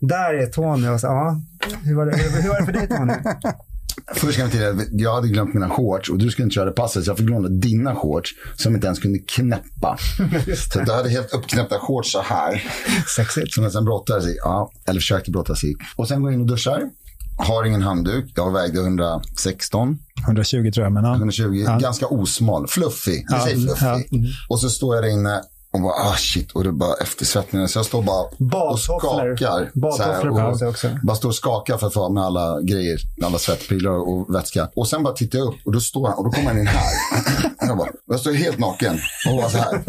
Där 0.00 0.34
är 0.34 0.46
Tony 0.46 0.88
och 0.88 1.00
så, 1.00 1.06
ja, 1.06 1.40
hur 1.84 1.94
var 1.94 2.06
det, 2.06 2.16
hur, 2.16 2.42
hur 2.42 2.48
var 2.48 2.58
det 2.58 2.64
för 2.64 2.72
dig 2.72 2.88
Tony? 2.88 3.12
Först 4.14 4.36
kan 4.36 4.42
jag 4.44 4.52
tillägga, 4.52 4.70
att 4.70 4.88
jag 4.92 5.14
hade 5.14 5.28
glömt 5.28 5.54
mina 5.54 5.70
shorts 5.70 6.10
och 6.10 6.18
du 6.18 6.30
skulle 6.30 6.44
inte 6.44 6.54
köra 6.54 6.70
passet 6.70 7.04
så 7.04 7.10
jag 7.10 7.18
fick 7.18 7.30
låna 7.30 7.48
dina 7.48 7.94
shorts 7.94 8.30
som 8.56 8.74
inte 8.74 8.86
ens 8.86 8.98
kunde 8.98 9.18
knäppa. 9.18 9.98
Så 10.72 10.78
jag 10.86 10.94
hade 10.94 11.08
helt 11.10 11.32
uppknäppta 11.34 11.78
shorts 11.78 12.12
så 12.12 12.20
här. 12.20 12.62
Sexigt. 13.16 13.52
Som 13.52 13.64
jag 13.64 13.72
sen 13.72 13.84
brottades 13.84 14.26
i. 14.26 14.36
Ja, 14.44 14.70
eller 14.88 15.00
försökte 15.00 15.30
brottas 15.30 15.64
i. 15.64 15.74
Och 15.96 16.08
sen 16.08 16.22
går 16.22 16.30
jag 16.30 16.34
in 16.34 16.40
och 16.40 16.46
duschar. 16.46 16.82
Har 17.38 17.64
ingen 17.64 17.82
handduk. 17.82 18.32
Jag 18.34 18.52
vägde 18.52 18.80
116, 18.80 19.98
120 20.26 20.70
tror 20.74 20.84
jag, 20.86 20.92
men 20.92 21.04
ja. 21.04 21.14
120. 21.14 21.64
Ganska 21.80 22.06
osmal. 22.06 22.66
Fluffig. 22.68 23.26
Säger 23.30 23.56
fluffig. 23.56 24.08
ja. 24.10 24.28
Och 24.48 24.60
så 24.60 24.70
står 24.70 24.94
jag 24.94 25.04
där 25.04 25.10
inne 25.10 25.42
och 25.74 25.80
bara, 25.80 25.92
ah 25.92 26.16
shit. 26.16 26.52
Och 26.52 26.64
det 26.64 26.72
bara 26.72 26.94
eftersvettningar. 27.02 27.66
Så 27.66 27.78
jag 27.78 27.86
står 27.86 28.02
bara 28.02 28.22
och 28.22 28.34
Badtofflor. 28.38 29.36
skakar. 29.36 29.70
Badtofflor 29.80 30.38
här, 30.38 30.54
sig 30.54 30.68
också. 30.68 30.88
Bara 31.02 31.16
står 31.16 31.28
och 31.28 31.34
skakar 31.34 31.76
för 31.76 31.86
att 31.86 31.94
få 31.94 32.04
av 32.04 32.12
med 32.12 32.22
alla 32.24 32.60
grejer. 32.60 32.98
Alla 33.24 33.38
svettprylar 33.38 33.90
och 33.90 34.34
vätska. 34.34 34.68
Och 34.76 34.88
sen 34.88 35.02
bara 35.02 35.14
tittar 35.14 35.38
jag 35.38 35.48
upp 35.48 35.60
och 35.64 35.72
då 35.72 35.80
står 35.80 36.06
han 36.08 36.18
och 36.18 36.24
då 36.24 36.30
kommer 36.30 36.48
han 36.48 36.58
in 36.58 36.66
här. 36.66 36.92
jag 37.60 37.78
bara, 37.78 37.88
jag 38.06 38.20
står 38.20 38.32
helt 38.32 38.58
naken 38.58 38.98
och 39.28 39.36
bara 39.36 39.50
så 39.50 39.58
här. 39.58 39.84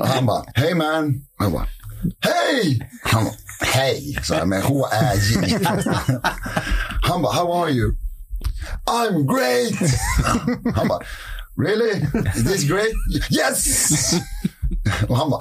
Och 0.00 0.06
han 0.06 0.26
bara, 0.26 0.42
hey 0.54 0.74
man. 0.74 1.08
Och 1.38 1.44
jag 1.44 1.52
bara, 1.52 1.66
hej! 2.20 2.90
Han 3.02 3.24
bara, 3.24 3.34
hej, 3.60 4.18
så 4.22 4.34
här 4.34 4.44
med 4.44 4.62
H-Ä-J. 4.62 5.58
Han 7.02 7.22
bara, 7.22 7.32
how 7.32 7.62
are 7.62 7.70
you? 7.70 7.94
I'm 8.86 9.26
great! 9.34 9.90
Han 10.76 10.88
bara, 10.88 11.00
really? 11.58 11.90
Is 12.36 12.44
this 12.44 12.64
great? 12.64 12.94
Yes! 13.30 14.14
Och 15.08 15.16
han 15.16 15.30
bara, 15.30 15.40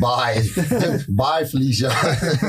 bye. 0.00 0.42
Bye 1.08 1.46
Felicia. 1.46 1.90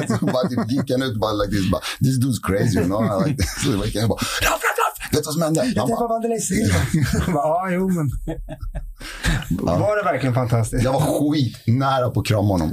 Så 0.08 0.26
bara 0.26 0.50
typ 0.50 0.72
gick 0.72 0.92
han 0.92 1.02
ut 1.02 1.20
bara 1.20 1.34
like 1.34 1.52
this. 1.52 1.72
Bara, 1.72 1.82
this 2.00 2.18
dude's 2.18 2.40
crazy. 2.40 2.80
You 2.80 2.88
know? 2.88 3.20
like, 3.26 3.44
så 3.44 4.00
jag 4.00 4.10
bara, 4.10 4.20
raff, 4.20 4.64
raff, 4.64 4.78
raff. 4.78 4.97
Vet 5.12 5.22
du 5.22 5.26
vad 5.26 5.34
som 5.34 5.42
hände? 5.42 5.72
Jag 5.76 5.88
träffade 5.88 6.08
Vandelis 6.10 6.48
Silva. 6.48 6.76
Ja, 7.28 7.68
jo 7.72 7.90
men. 7.90 8.12
Var 9.60 9.98
det 9.98 10.04
verkligen 10.12 10.36
fantastiskt? 10.36 10.84
jag 10.84 10.94
var 10.94 11.00
skitnära 11.32 12.10
på 12.10 12.20
att 12.20 12.26
krama 12.28 12.48
honom. 12.48 12.72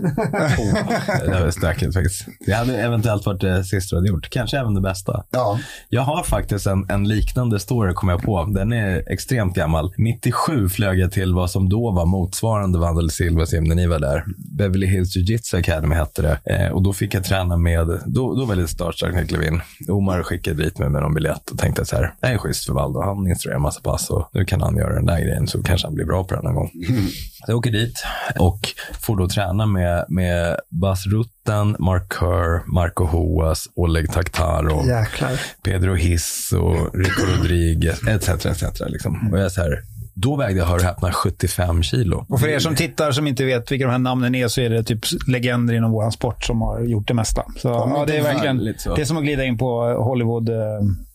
Det 1.25 1.41
var 1.41 1.51
stökigt 1.51 1.95
faktiskt. 1.95 2.27
Det 2.47 2.53
hade 2.53 2.77
eventuellt 2.83 3.27
varit 3.27 3.41
det 3.41 3.65
sista 3.65 3.97
du 3.97 4.01
hade 4.01 4.09
gjort. 4.09 4.31
Kanske 4.31 4.59
även 4.59 4.75
det 4.75 4.81
bästa. 4.81 5.25
Ja, 5.31 5.59
Jag 5.89 6.03
har 6.03 6.23
faktiskt 6.23 6.67
en, 6.67 6.87
en 6.91 7.09
liknande 7.09 7.59
story, 7.61 7.95
kom 7.95 8.09
jag 8.09 8.23
på. 8.23 8.45
Den 8.45 8.73
är 8.73 9.13
extremt 9.13 9.55
gammal. 9.57 9.93
97 9.99 10.69
flög 10.69 10.99
jag 10.99 11.13
till 11.13 11.35
vad 11.35 11.51
som 11.51 11.69
då 11.69 11.91
var 11.91 12.07
motsvarande 12.07 12.79
Vandel 12.79 13.11
Silvas 13.11 13.53
gym 13.53 13.65
när 13.65 13.75
ni 13.75 13.87
var 13.87 13.99
där. 13.99 14.25
Beverly 14.59 14.87
Hills 14.87 15.17
Jiu-Jitsu 15.17 15.59
Academy 15.59 15.95
hette 15.95 16.23
det. 16.23 16.39
Eh, 16.55 16.73
och 16.73 16.83
då 16.83 16.93
fick 16.93 17.15
jag 17.15 17.25
träna 17.25 17.57
med, 17.57 17.87
då, 18.07 18.35
då 18.35 18.45
var 18.45 18.55
jag 18.55 18.57
lite 18.59 18.73
starstruck 18.73 19.13
när 19.13 19.19
jag 19.21 19.29
klev 19.29 19.43
in. 19.43 19.61
Omar 19.89 20.23
skickade 20.23 20.63
dit 20.65 20.79
mig 20.79 20.89
med 20.89 21.03
någon 21.03 21.15
biljett 21.15 21.51
och 21.51 21.59
tänkte 21.59 21.85
så 21.85 21.97
här, 21.97 22.15
det 22.25 22.29
här 22.29 22.35
är 22.35 22.39
schysst 22.39 22.67
för 22.67 22.73
Valdo. 22.73 23.01
Han 23.01 23.27
instruerar 23.27 23.59
massa 23.59 23.81
pass 23.81 24.11
och 24.11 24.31
nu 24.33 24.45
kan 24.45 24.61
han 24.61 24.77
göra 24.77 24.95
den 24.95 25.07
där 25.07 25.21
grejen 25.21 25.47
så 25.47 25.63
kanske 25.63 25.87
han 25.87 25.95
blir 25.95 26.05
bra 26.05 26.25
på 26.25 26.35
den 26.35 26.45
någon 26.45 26.55
gång. 26.55 26.69
Stockholm. 26.69 27.09
Så 27.09 27.45
jag 27.47 27.59
åker 27.59 27.71
dit 27.71 28.05
och 28.39 28.61
får 29.01 29.17
då 29.17 29.29
träna 29.29 29.67
med, 29.67 30.05
med 30.09 30.57
Bas 30.69 31.07
Rutten, 31.07 31.77
Mark 31.79 32.13
Kerr, 32.13 32.73
Marco 32.75 33.05
Hoas, 33.05 33.69
Oleg 33.75 34.13
Taktarov, 34.13 34.87
Jäklar. 34.87 35.41
Pedro 35.63 35.95
Hiss 35.95 36.53
och 36.53 36.95
Rico 36.95 37.23
Rodriguez, 37.37 38.09
etc. 38.09 38.47
etc. 38.47 38.81
Liksom. 38.87 39.29
Och 39.33 39.39
jag 39.39 39.45
är 39.45 39.49
så 39.49 39.61
här, 39.61 39.83
då 40.15 40.37
vägde 40.37 40.59
jag, 40.59 40.67
hör 40.67 40.77
och 40.77 40.83
häpna, 40.83 41.13
75 41.13 41.83
kilo. 41.83 42.27
Och 42.29 42.41
för 42.41 42.49
er 42.49 42.59
som 42.59 42.75
tittar 42.75 43.13
som 43.13 43.27
inte 43.27 43.45
vet 43.45 43.73
vilka 43.73 43.85
de 43.85 43.91
här 43.91 43.99
namnen 43.99 44.35
är 44.35 44.49
så 44.49 44.61
är 44.61 44.71
det 44.71 44.83
typ 44.83 45.01
legender 45.27 45.75
inom 45.75 45.91
vår 45.93 46.11
sport 46.11 46.45
som 46.45 46.63
har 46.63 46.81
gjort 46.81 47.09
det 47.09 47.15
mesta. 47.15 47.43
Så 47.57 47.69
ja, 47.69 48.05
det 48.07 48.17
är 48.17 48.23
verkligen 48.23 48.65
det 48.65 49.01
är 49.01 49.05
som 49.05 49.17
att 49.17 49.25
glida 49.25 49.45
in 49.45 49.59
på 49.59 49.81
Hollywood, 49.83 50.49
eh, 50.49 50.57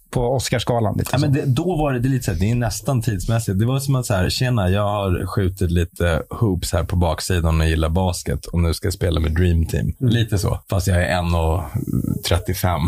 på 0.10 0.22
Oscarsgalan. 0.22 0.98
Lite 0.98 1.10
Ja, 1.14 1.18
men 1.18 1.34
det, 1.34 1.46
då 1.46 1.76
var 1.76 1.94
det, 1.94 2.00
det 2.00 2.10
lite 2.10 2.26
så 2.26 2.32
här, 2.32 2.40
det 2.40 2.52
är 2.52 2.56
nästan 2.56 3.02
tidsmässigt. 3.02 3.60
Det 3.60 3.66
var 3.66 3.80
som 3.80 3.96
att 3.96 4.06
så 4.06 4.14
här, 4.14 4.30
tjena, 4.30 4.70
jag 4.70 4.90
har 4.90 5.26
skjutit 5.26 5.72
lite 5.72 6.24
hoops 6.30 6.74
här 6.74 6.84
på 6.84 6.96
baksidan 6.96 7.62
och 7.62 7.68
gillar 7.68 7.90
basket 7.90 8.46
och 8.46 8.60
nu 8.60 8.74
ska 8.74 8.88
jag 8.88 8.94
spela 8.94 9.20
med 9.20 9.32
Dream 9.32 9.66
Team. 9.66 9.94
Lite 10.00 10.38
så, 10.38 10.60
fast 10.70 10.88
jag 10.88 11.04
är 11.04 11.22
1,35. 11.22 12.80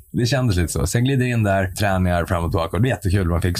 det 0.16 0.26
kändes 0.26 0.56
lite 0.56 0.72
så. 0.72 0.86
Sen 0.86 1.04
glider 1.04 1.26
in 1.26 1.42
där, 1.42 1.66
träningar 1.66 2.24
fram 2.24 2.44
och 2.44 2.50
tillbaka 2.50 2.76
och 2.76 2.82
det 2.82 2.88
är 2.88 2.90
jättekul. 2.90 3.28
Man 3.28 3.42
fick 3.42 3.58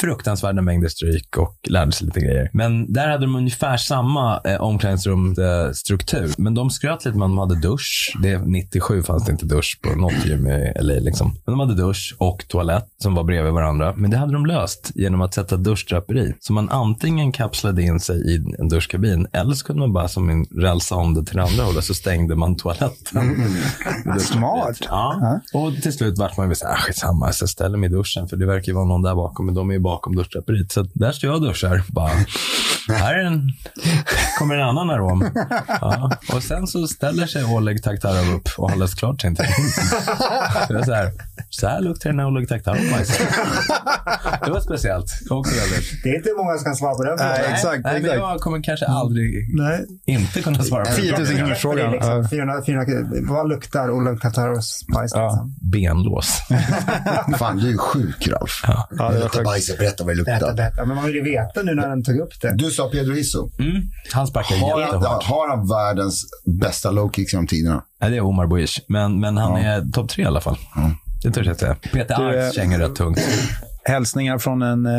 fruktansvärda 0.00 0.62
mängder 0.62 0.88
stryk 0.88 1.36
och 1.36 1.56
lärde 1.68 1.92
sig 1.92 2.06
lite 2.06 2.20
grejer. 2.20 2.50
Men 2.52 2.92
där 2.92 3.08
hade 3.08 3.26
de 3.26 3.36
ungefär 3.36 3.76
samma 3.76 4.40
eh, 4.44 4.60
omklädningsrumsstruktur. 4.60 6.34
Men 6.38 6.54
de 6.54 6.70
skröt 6.70 7.04
lite 7.04 7.18
med 7.18 7.26
att 7.26 7.30
de 7.30 7.38
hade 7.38 7.60
dusch. 7.60 8.16
Det, 8.22 8.38
97 8.38 9.02
fanns 9.02 9.24
det 9.24 9.32
inte 9.32 9.46
dusch 9.46 9.80
på 9.82 9.98
något 9.98 10.26
gym 10.26 10.46
i 10.46 10.72
LA. 10.80 10.94
Liksom. 10.94 11.34
Men 11.46 11.52
de 11.52 11.60
hade 11.60 11.74
dusch 11.74 12.16
och 12.18 12.44
toalett 12.48 12.86
som 13.02 13.14
var 13.14 13.24
bredvid 13.24 13.52
varandra. 13.52 13.94
Men 13.96 14.10
det 14.10 14.16
hade 14.16 14.32
de 14.32 14.46
löst 14.46 14.92
genom 14.94 15.20
att 15.20 15.34
sätta 15.34 15.56
duschdraperi. 15.56 16.34
Så 16.40 16.52
man 16.52 16.70
antingen 16.70 17.32
kapslade 17.32 17.82
in 17.82 18.00
sig 18.00 18.34
i 18.34 18.44
en 18.58 18.68
duschkabin 18.68 19.26
eller 19.32 19.54
så 19.54 19.66
kunde 19.66 19.80
man 19.80 19.92
bara 19.92 20.08
som 20.08 20.30
en 20.30 20.44
rälsa 20.44 20.94
om 20.94 21.14
det 21.14 21.24
till 21.24 21.38
andra 21.38 21.64
hållet 21.64 21.84
så 21.84 21.94
stängde 21.94 22.34
man 22.34 22.56
toaletten. 22.56 23.50
Smart. 24.20 24.78
Ja. 24.80 25.40
Och 25.52 25.74
till 25.82 25.95
slut 25.96 26.18
vart 26.18 26.36
man 26.36 26.48
ju 26.48 26.54
så 26.54 26.66
här, 26.66 26.74
"Ah, 26.74 26.76
skitsamma, 26.76 27.32
så 27.32 27.42
jag 27.42 27.48
ställer 27.50 27.78
mig 27.78 27.88
i 27.88 27.92
duschen 27.92 28.28
för 28.28 28.36
det 28.36 28.46
verkar 28.46 28.66
ju 28.66 28.74
vara 28.74 28.84
någon 28.84 29.02
där 29.02 29.14
bakom, 29.14 29.46
men 29.46 29.54
de 29.54 29.70
är 29.70 29.74
ju 29.74 29.80
bakom 29.80 30.16
duschdraperiet. 30.16 30.72
Så 30.72 30.82
där 30.94 31.12
står 31.12 31.30
jag 31.30 31.36
och 31.36 31.42
duschar. 31.48 31.82
Bara, 31.88 32.10
här 32.88 33.14
är 33.14 33.24
en, 33.24 33.42
kommer 34.38 34.54
en 34.54 34.68
annan 34.68 34.90
arom. 34.90 35.24
Ja. 35.80 36.10
Och 36.34 36.42
sen 36.42 36.66
så 36.66 36.86
ställer 36.86 37.26
sig 37.26 37.44
Oleg 37.44 37.82
Taktarov 37.82 38.34
upp 38.36 38.48
och 38.58 38.70
har 38.70 38.76
läst 38.76 38.98
klart 38.98 39.20
sin 39.20 39.36
är 40.74 40.82
så 40.84 40.92
här, 40.92 41.12
så 41.50 41.66
här 41.68 41.80
luktar 41.80 42.10
det 42.10 42.16
när 42.16 42.26
Oleg 42.26 42.48
Taktarov 42.48 42.90
bajsar. 42.92 43.26
Det 44.44 44.50
var 44.50 44.60
speciellt. 44.60 45.06
Också 45.30 45.54
väldigt. 45.60 46.02
Det 46.02 46.08
är 46.10 46.16
inte 46.16 46.30
många 46.36 46.56
som 46.56 46.64
kan 46.64 46.76
svara 46.76 46.94
på 46.94 47.02
den 47.04 47.18
frågan. 47.18 47.32
Nej, 47.38 47.52
exakt. 47.52 47.84
Nej, 47.84 47.92
men 47.92 48.04
exakt. 48.04 48.16
jag 48.18 48.40
kommer 48.40 48.62
kanske 48.62 48.86
aldrig 48.86 49.56
Nej. 49.56 49.84
inte 50.06 50.42
kunna 50.42 50.62
svara 50.62 50.84
på 50.84 50.90
10 50.92 51.12
000 51.18 51.26
det. 51.26 51.34
kronors 51.34 51.58
frågan. 51.58 51.92
liksom 51.92 52.10
Ja. 52.22 52.28
400, 52.30 52.62
400, 52.66 52.92
vad 53.28 53.48
luktar 53.48 53.90
Oleg 53.90 54.20
Tataros 54.20 54.84
bajs? 54.94 55.12
Ja. 55.14 55.26
Liksom? 55.30 55.54
Benlås. 55.88 56.38
Fan, 57.38 57.56
du 57.56 57.72
är 57.72 57.76
sjuk 57.76 58.28
Ralf. 58.28 58.60
Ja, 58.66 58.88
det 58.90 58.96
var 58.96 59.12
Luktar 59.12 59.78
berätta 59.78 60.04
vad 60.04 60.12
det 60.14 60.18
luktar. 60.18 60.54
berätta. 60.54 60.84
Men 60.84 60.96
man 60.96 61.04
vill 61.06 61.14
ju 61.14 61.22
veta 61.22 61.62
nu 61.62 61.74
när 61.74 61.88
den 61.88 62.04
tog 62.04 62.18
upp 62.18 62.40
det. 62.40 62.54
Du 62.56 62.70
sa 62.70 62.88
Pedro 62.88 63.14
Hisso. 63.14 63.50
Mm. 63.58 63.82
Han 64.12 64.26
sparkar 64.26 64.56
Har 64.56 64.70
han, 64.70 64.80
jättehårt. 64.80 65.24
har 65.24 65.48
han 65.56 65.68
världens 65.68 66.24
bästa 66.60 66.90
low 66.90 67.10
kicks 67.12 67.32
genom 67.32 67.46
tiderna? 67.46 67.82
Nej, 68.00 68.10
det 68.10 68.16
är 68.16 68.20
Omar 68.24 68.46
Boish. 68.46 68.80
Men, 68.88 69.20
men 69.20 69.36
han 69.36 69.56
är 69.56 69.92
topp 69.92 70.08
tre 70.08 70.24
i 70.24 70.26
alla 70.26 70.40
fall. 70.40 70.56
Det 71.22 71.30
törs 71.30 71.46
jag 71.46 71.56
säga. 71.58 71.74
Peter 71.92 72.16
Du, 72.18 72.40
Arks 72.40 72.56
känner 72.56 72.78
rätt 72.78 72.94
tungt. 72.94 73.18
Hälsningar 73.84 74.38
från 74.38 74.62
en 74.62 74.86
eh, 74.86 74.92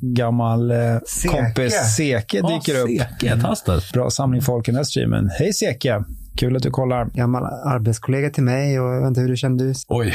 gammal 0.00 0.70
eh, 0.70 0.76
Seke. 1.06 1.34
kompis. 1.34 1.94
Seke 1.96 2.40
dyker 2.42 2.80
upp. 2.80 2.88
Seke. 3.20 3.40
Bra 3.92 4.10
samling 4.10 4.42
folk 4.42 4.68
i 4.68 4.70
den 4.70 4.76
här 4.76 4.84
streamen. 4.84 5.30
Hej 5.38 5.52
Seke! 5.52 6.04
Kul 6.36 6.56
att 6.56 6.62
du 6.62 6.70
kollar. 6.70 7.04
Gammal 7.14 7.44
arbetskollega 7.44 8.30
till 8.30 8.42
mig 8.44 8.80
och 8.80 8.86
jag 8.94 9.00
vet 9.00 9.08
inte 9.08 9.20
hur 9.20 9.28
du 9.28 9.36
kände. 9.36 9.64
Du... 9.64 9.74
Oj. 9.88 10.14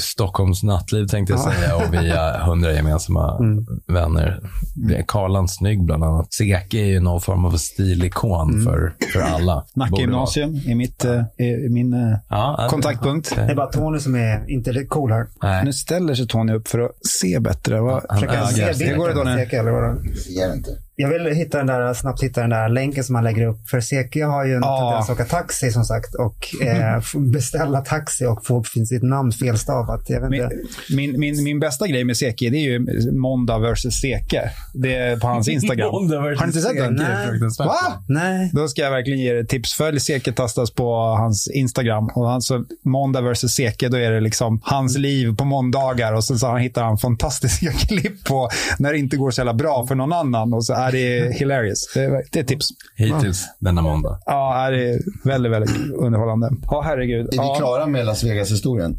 Stockholms 0.00 0.62
nattliv 0.62 1.06
tänkte 1.06 1.32
jag 1.32 1.40
Ja. 1.40 1.52
säga 1.52 1.76
och 1.76 1.94
via 1.94 2.38
hundra 2.46 2.72
gemensamma 2.72 3.38
Mm. 3.38 3.66
vänner. 3.86 4.40
Det 4.74 4.96
är 4.96 5.04
Karlan 5.08 5.48
Snygg 5.48 5.84
bland 5.84 6.04
annat. 6.04 6.32
Seke 6.32 6.78
är 6.78 6.86
ju 6.86 7.00
någon 7.00 7.20
form 7.20 7.44
av 7.44 7.50
stilikon 7.56 8.50
Mm. 8.50 8.64
för, 8.64 8.94
för 9.12 9.20
alla. 9.20 9.64
Nacka 9.74 9.96
gymnasium 9.96 10.60
är 10.66 10.74
mitt, 10.74 11.04
eh, 11.04 11.12
är 11.36 11.68
min 11.68 11.92
eh. 11.92 12.18
Ja, 12.28 12.66
kontaktpunkt. 12.70 13.36
Det 13.36 13.40
är 13.42 13.54
bara 13.54 13.66
Tony 13.66 13.98
som 13.98 14.14
är 14.14 14.50
inte 14.50 14.84
cool 14.88 15.12
här. 15.12 15.26
Nej. 15.42 15.64
Nu 15.64 15.72
ställer 15.72 16.14
sig 16.14 16.26
Tony 16.26 16.52
upp 16.52 16.68
för 16.68 16.78
att 16.78 16.90
se 17.06 17.40
bättre. 17.40 17.80
Vad? 17.80 18.04
Han 18.08 18.20
Försöker 18.20 18.72
se 18.74 18.84
Hur 18.86 18.96
går 18.96 19.08
det, 19.08 19.14
på 19.14 19.20
Tony? 19.20 19.36
Seke, 19.36 19.58
eller 19.58 19.70
vadå? 19.70 19.96
Ger 20.28 20.52
inte. 20.54 20.70
Jag 21.00 21.08
vill 21.08 21.26
hitta 21.36 21.58
den 21.58 21.66
där, 21.66 21.94
snabbt 21.94 22.22
hitta 22.22 22.40
den 22.40 22.50
där 22.50 22.68
länken 22.68 23.04
som 23.04 23.14
han 23.14 23.24
lägger 23.24 23.46
upp. 23.46 23.68
För 23.70 23.80
Seke 23.80 24.24
har 24.24 24.44
ju 24.46 24.54
en 24.54 24.60
Ja. 24.62 24.78
tendens 24.80 25.10
att 25.10 25.14
åka 25.16 25.24
taxi 25.24 25.70
som 25.70 25.84
sagt 25.84 26.14
och 26.14 26.66
eh, 26.66 27.00
beställa 27.32 27.80
taxi 27.80 28.26
och 28.26 28.46
få 28.46 28.64
sitt 28.64 29.02
namn 29.02 29.32
felstavat. 29.32 30.04
Jag 30.08 30.20
vet 30.20 30.30
Min, 30.30 30.42
inte. 30.42 30.56
min, 30.96 31.20
min, 31.20 31.44
min 31.44 31.60
bästa 31.60 31.86
grej 31.86 32.04
med 32.04 32.16
Seke 32.16 32.50
det 32.50 32.56
är 32.56 32.70
ju 32.70 33.12
Måndag 33.12 33.58
vs 33.58 34.00
Seke. 34.00 34.50
Det 34.74 34.94
är 34.94 35.16
på 35.16 35.26
hans 35.26 35.48
Instagram. 35.56 35.90
Har 35.94 36.40
ni 36.40 36.46
inte 36.46 36.60
sett 36.60 36.76
den? 36.76 36.94
Nej. 36.94 37.40
Va? 37.58 37.74
Nej. 38.08 38.50
Då 38.54 38.68
ska 38.68 38.82
jag 38.82 38.90
verkligen 38.90 39.18
ge 39.20 39.30
er 39.30 39.36
ett 39.40 39.48
tips. 39.48 39.72
Följ 39.72 40.00
Seke 40.00 40.32
Tastas 40.32 40.70
på 40.70 40.94
hans 40.94 41.50
Instagram. 41.54 42.10
Och 42.14 42.30
alltså, 42.32 42.64
måndag 42.84 43.20
versus 43.20 43.52
Seke, 43.52 43.88
då 43.88 43.96
är 43.96 44.10
det 44.10 44.20
liksom 44.20 44.60
hans 44.64 44.98
liv 44.98 45.36
på 45.36 45.44
måndagar. 45.44 46.12
Och 46.12 46.24
sen 46.24 46.38
så 46.38 46.56
hittar 46.56 46.84
han 46.84 46.98
fantastiska 46.98 47.72
klipp 47.88 48.24
på 48.24 48.48
när 48.78 48.92
det 48.92 48.98
inte 48.98 49.16
går 49.16 49.30
så 49.30 49.40
jävla 49.40 49.54
bra 49.54 49.86
för 49.86 49.94
någon 49.94 50.12
annan. 50.12 50.54
Och 50.54 50.64
så 50.64 50.74
är 50.74 50.89
det 50.92 51.34
hilarious. 51.38 51.92
Det 51.94 52.00
är, 52.00 52.10
det 52.32 52.38
är 52.38 52.42
ett 52.42 52.48
tips. 52.48 52.66
Hittills 52.96 53.44
denna 53.58 53.82
måndag. 53.82 54.18
Ja, 54.26 54.70
det 54.70 54.90
är 54.90 54.98
väldigt, 55.24 55.52
väldigt 55.52 55.76
underhållande. 55.94 56.50
Ja, 56.62 56.82
herregud. 56.86 57.26
Är 57.26 57.30
vi 57.30 57.36
Ja. 57.36 57.54
klara 57.58 57.86
med 57.86 58.06
Las 58.06 58.24
Vegas-historien? 58.24 58.98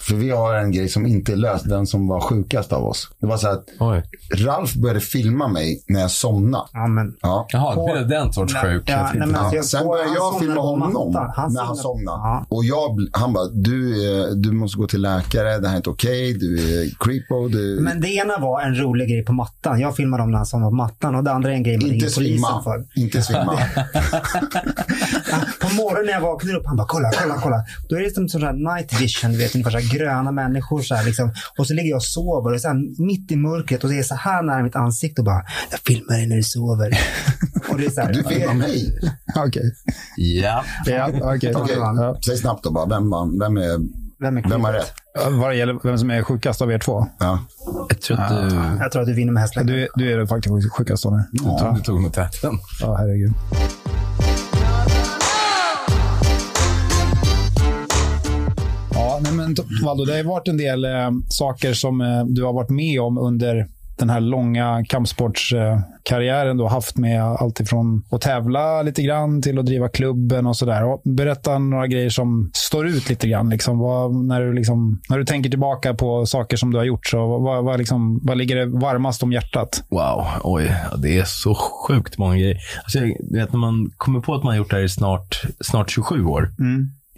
För 0.00 0.14
vi 0.14 0.30
har 0.30 0.54
en 0.54 0.72
grej 0.72 0.88
som 0.88 1.06
inte 1.06 1.32
är 1.32 1.36
löst, 1.36 1.68
den 1.68 1.86
som 1.86 2.08
var 2.08 2.20
sjukast 2.20 2.72
av 2.72 2.84
oss. 2.84 3.08
Det 3.20 3.26
var 3.26 3.36
så 3.36 3.48
att 3.48 3.64
Oj. 3.80 4.02
Ralf 4.46 4.74
började 4.74 5.00
filma 5.00 5.48
mig 5.48 5.82
när 5.88 6.00
jag 6.00 6.10
somnade. 6.10 6.64
Ja, 6.72 6.86
men. 6.86 7.14
Ja. 7.22 7.46
Jaha, 7.52 7.86
det 7.86 7.92
blev 7.92 8.08
den 8.08 8.32
sorts 8.32 8.52
Nej, 8.54 8.62
sjuk. 8.62 8.82
ja, 8.86 9.02
nej, 9.02 9.12
men 9.18 9.30
Ja. 9.30 9.38
alltså, 9.38 9.56
jag 9.56 9.64
Sen 9.64 9.86
började 9.86 10.14
jag 10.14 10.38
filma 10.40 10.54
på 10.54 10.60
honom. 10.62 11.30
Han 11.36 11.52
när 11.54 11.62
han 11.62 11.76
somnade-. 11.76 12.18
Ja. 12.18 12.46
Och 12.48 12.64
jag, 12.64 12.98
han 13.12 13.32
bara, 13.32 13.48
du, 13.48 14.04
är- 14.10 14.34
du 14.34 14.52
måste 14.52 14.78
gå 14.78 14.86
till 14.86 15.00
läkare, 15.02 15.58
det 15.58 15.66
här 15.68 15.74
är 15.74 15.76
inte 15.76 15.90
okej, 15.90 16.34
du 16.34 16.58
är 16.80 16.90
creepo, 17.04 17.48
du... 17.48 17.78
Men 17.80 18.00
det 18.00 18.08
ena 18.08 18.38
var 18.38 18.60
en 18.62 18.74
rolig 18.80 19.08
grej 19.08 19.24
på 19.24 19.32
mattan. 19.32 19.80
Jag 19.80 19.96
filmade 19.96 20.22
dem 20.22 20.30
när 20.30 20.36
han 20.38 20.46
somnade 20.46 20.70
på 20.70 20.76
mattan. 20.76 21.14
Och 21.14 21.24
det 21.24 21.32
andra 21.32 21.50
är 21.50 21.54
en 21.54 21.62
grej 21.62 21.76
man 21.78 21.86
inte 21.86 22.06
ringer 22.06 22.14
polisen 22.14 22.34
svimma. 22.44 22.62
för. 22.62 22.84
Inte 23.00 23.22
svimma. 23.22 23.58
På 25.60 25.74
morgonen 25.74 26.06
när 26.06 26.12
jag 26.12 26.20
vaknade 26.20 26.58
upp, 26.58 26.66
han 26.66 26.76
bara 26.76 26.86
kolla, 26.86 27.10
kolla, 27.22 27.34
kolla. 27.42 27.64
Då 27.88 27.96
är 27.96 28.00
det 28.00 28.14
som 28.14 28.28
sån 28.28 28.42
här 28.42 28.52
night 28.52 29.00
vision, 29.00 29.32
du 29.32 29.38
vet, 29.38 29.54
ungefär 29.54 29.70
så 29.70 29.78
här 29.78 29.87
gröna 29.90 30.32
människor. 30.32 30.82
Så 30.82 30.94
här, 30.94 31.04
liksom. 31.04 31.32
Och 31.58 31.66
så 31.66 31.74
ligger 31.74 31.88
jag 31.90 31.96
och 31.96 32.02
sover 32.04 32.52
och 32.54 32.60
här, 32.60 33.02
mitt 33.06 33.32
i 33.32 33.36
mörkret 33.36 33.84
och 33.84 33.90
det 33.90 33.98
är 33.98 34.02
så 34.02 34.14
här 34.14 34.42
nära 34.42 34.62
mitt 34.62 34.76
ansikte 34.76 35.20
och 35.20 35.24
bara, 35.24 35.42
jag 35.70 35.80
filmar 35.80 36.14
dig 36.16 36.26
när 36.26 36.36
du 36.36 36.42
sover. 36.42 36.92
och 37.70 37.78
det 37.78 37.86
är 37.86 37.90
så 37.90 38.00
här, 38.00 38.12
Du 38.12 38.24
filmar 38.24 38.54
mig. 38.54 38.98
Okej. 39.36 39.72
Ja. 40.16 40.64
Ja, 40.86 42.16
säg 42.26 42.36
snabbt 42.36 42.64
då 42.64 42.70
bara, 42.70 42.86
vem, 42.86 43.10
vann? 43.10 43.38
vem, 43.40 43.56
är, 43.56 43.78
vem 44.20 44.36
är 44.36 44.48
vem 44.50 44.64
har 44.64 44.72
rätt? 44.72 44.92
Vad 45.30 45.50
det 45.50 45.56
gäller 45.56 45.78
vem 45.82 45.98
som 45.98 46.10
är 46.10 46.22
sjukast 46.22 46.62
av 46.62 46.72
er 46.72 46.78
två. 46.78 47.06
Ja. 47.18 47.38
Jag 47.88 48.00
tror 48.00 48.20
att 48.20 48.50
du, 48.50 48.56
Jag 48.80 48.92
tror 48.92 49.02
att 49.02 49.08
du 49.08 49.14
vinner 49.14 49.32
med 49.32 49.40
hästlängden. 49.42 49.74
Du, 49.76 49.82
är- 49.82 49.88
du 49.94 50.22
är 50.22 50.26
faktiskt 50.26 50.72
sjukast 50.72 51.02
Tony. 51.02 51.22
ja. 51.32 51.74
du 51.76 51.82
tog 51.82 52.02
nog 52.02 52.12
täten. 52.12 52.52
Ja, 52.80 52.96
herregud. 52.96 53.32
Ja, 59.18 59.22
nej 59.22 59.32
men 59.32 59.54
Valdo, 59.84 60.04
det 60.04 60.16
har 60.16 60.22
varit 60.24 60.48
en 60.48 60.56
del 60.56 60.84
eh, 60.84 61.10
saker 61.28 61.72
som 61.72 62.00
eh, 62.00 62.24
du 62.24 62.44
har 62.44 62.52
varit 62.52 62.70
med 62.70 63.00
om 63.00 63.18
under 63.18 63.66
den 63.98 64.10
här 64.10 64.20
långa 64.20 64.84
kampsportskarriären 64.88 66.56
du 66.56 66.62
har 66.62 66.70
haft 66.70 66.96
med 66.96 67.22
allt 67.24 67.60
ifrån 67.60 68.02
att 68.10 68.20
tävla 68.20 68.82
lite 68.82 69.02
grann 69.02 69.42
till 69.42 69.58
att 69.58 69.66
driva 69.66 69.88
klubben 69.88 70.46
och 70.46 70.56
sådär. 70.56 70.82
Berätta 71.16 71.58
några 71.58 71.86
grejer 71.86 72.10
som 72.10 72.50
står 72.54 72.86
ut 72.86 73.08
lite 73.08 73.28
grann. 73.28 73.50
Liksom, 73.50 73.78
vad, 73.78 74.14
när, 74.14 74.40
du 74.40 74.52
liksom, 74.52 75.00
när 75.08 75.18
du 75.18 75.24
tänker 75.24 75.50
tillbaka 75.50 75.94
på 75.94 76.26
saker 76.26 76.56
som 76.56 76.70
du 76.72 76.78
har 76.78 76.84
gjort, 76.84 77.06
så 77.06 77.38
vad, 77.38 77.64
vad, 77.64 77.78
liksom, 77.78 78.20
vad 78.22 78.38
ligger 78.38 78.56
det 78.56 78.66
varmast 78.66 79.22
om 79.22 79.32
hjärtat? 79.32 79.82
Wow, 79.90 80.24
oj, 80.42 80.74
det 80.98 81.18
är 81.18 81.24
så 81.24 81.54
sjukt 81.54 82.18
många 82.18 82.36
grejer. 82.36 82.58
Alltså, 82.82 82.98
jag- 82.98 83.16
vet, 83.40 83.52
när 83.52 83.60
man 83.60 83.90
kommer 83.96 84.20
på 84.20 84.34
att 84.34 84.42
man 84.42 84.52
har 84.52 84.58
gjort 84.58 84.70
det 84.70 84.76
här 84.76 84.84
i 84.84 84.88
snart, 84.88 85.42
snart 85.60 85.90
27 85.90 86.24
år. 86.24 86.50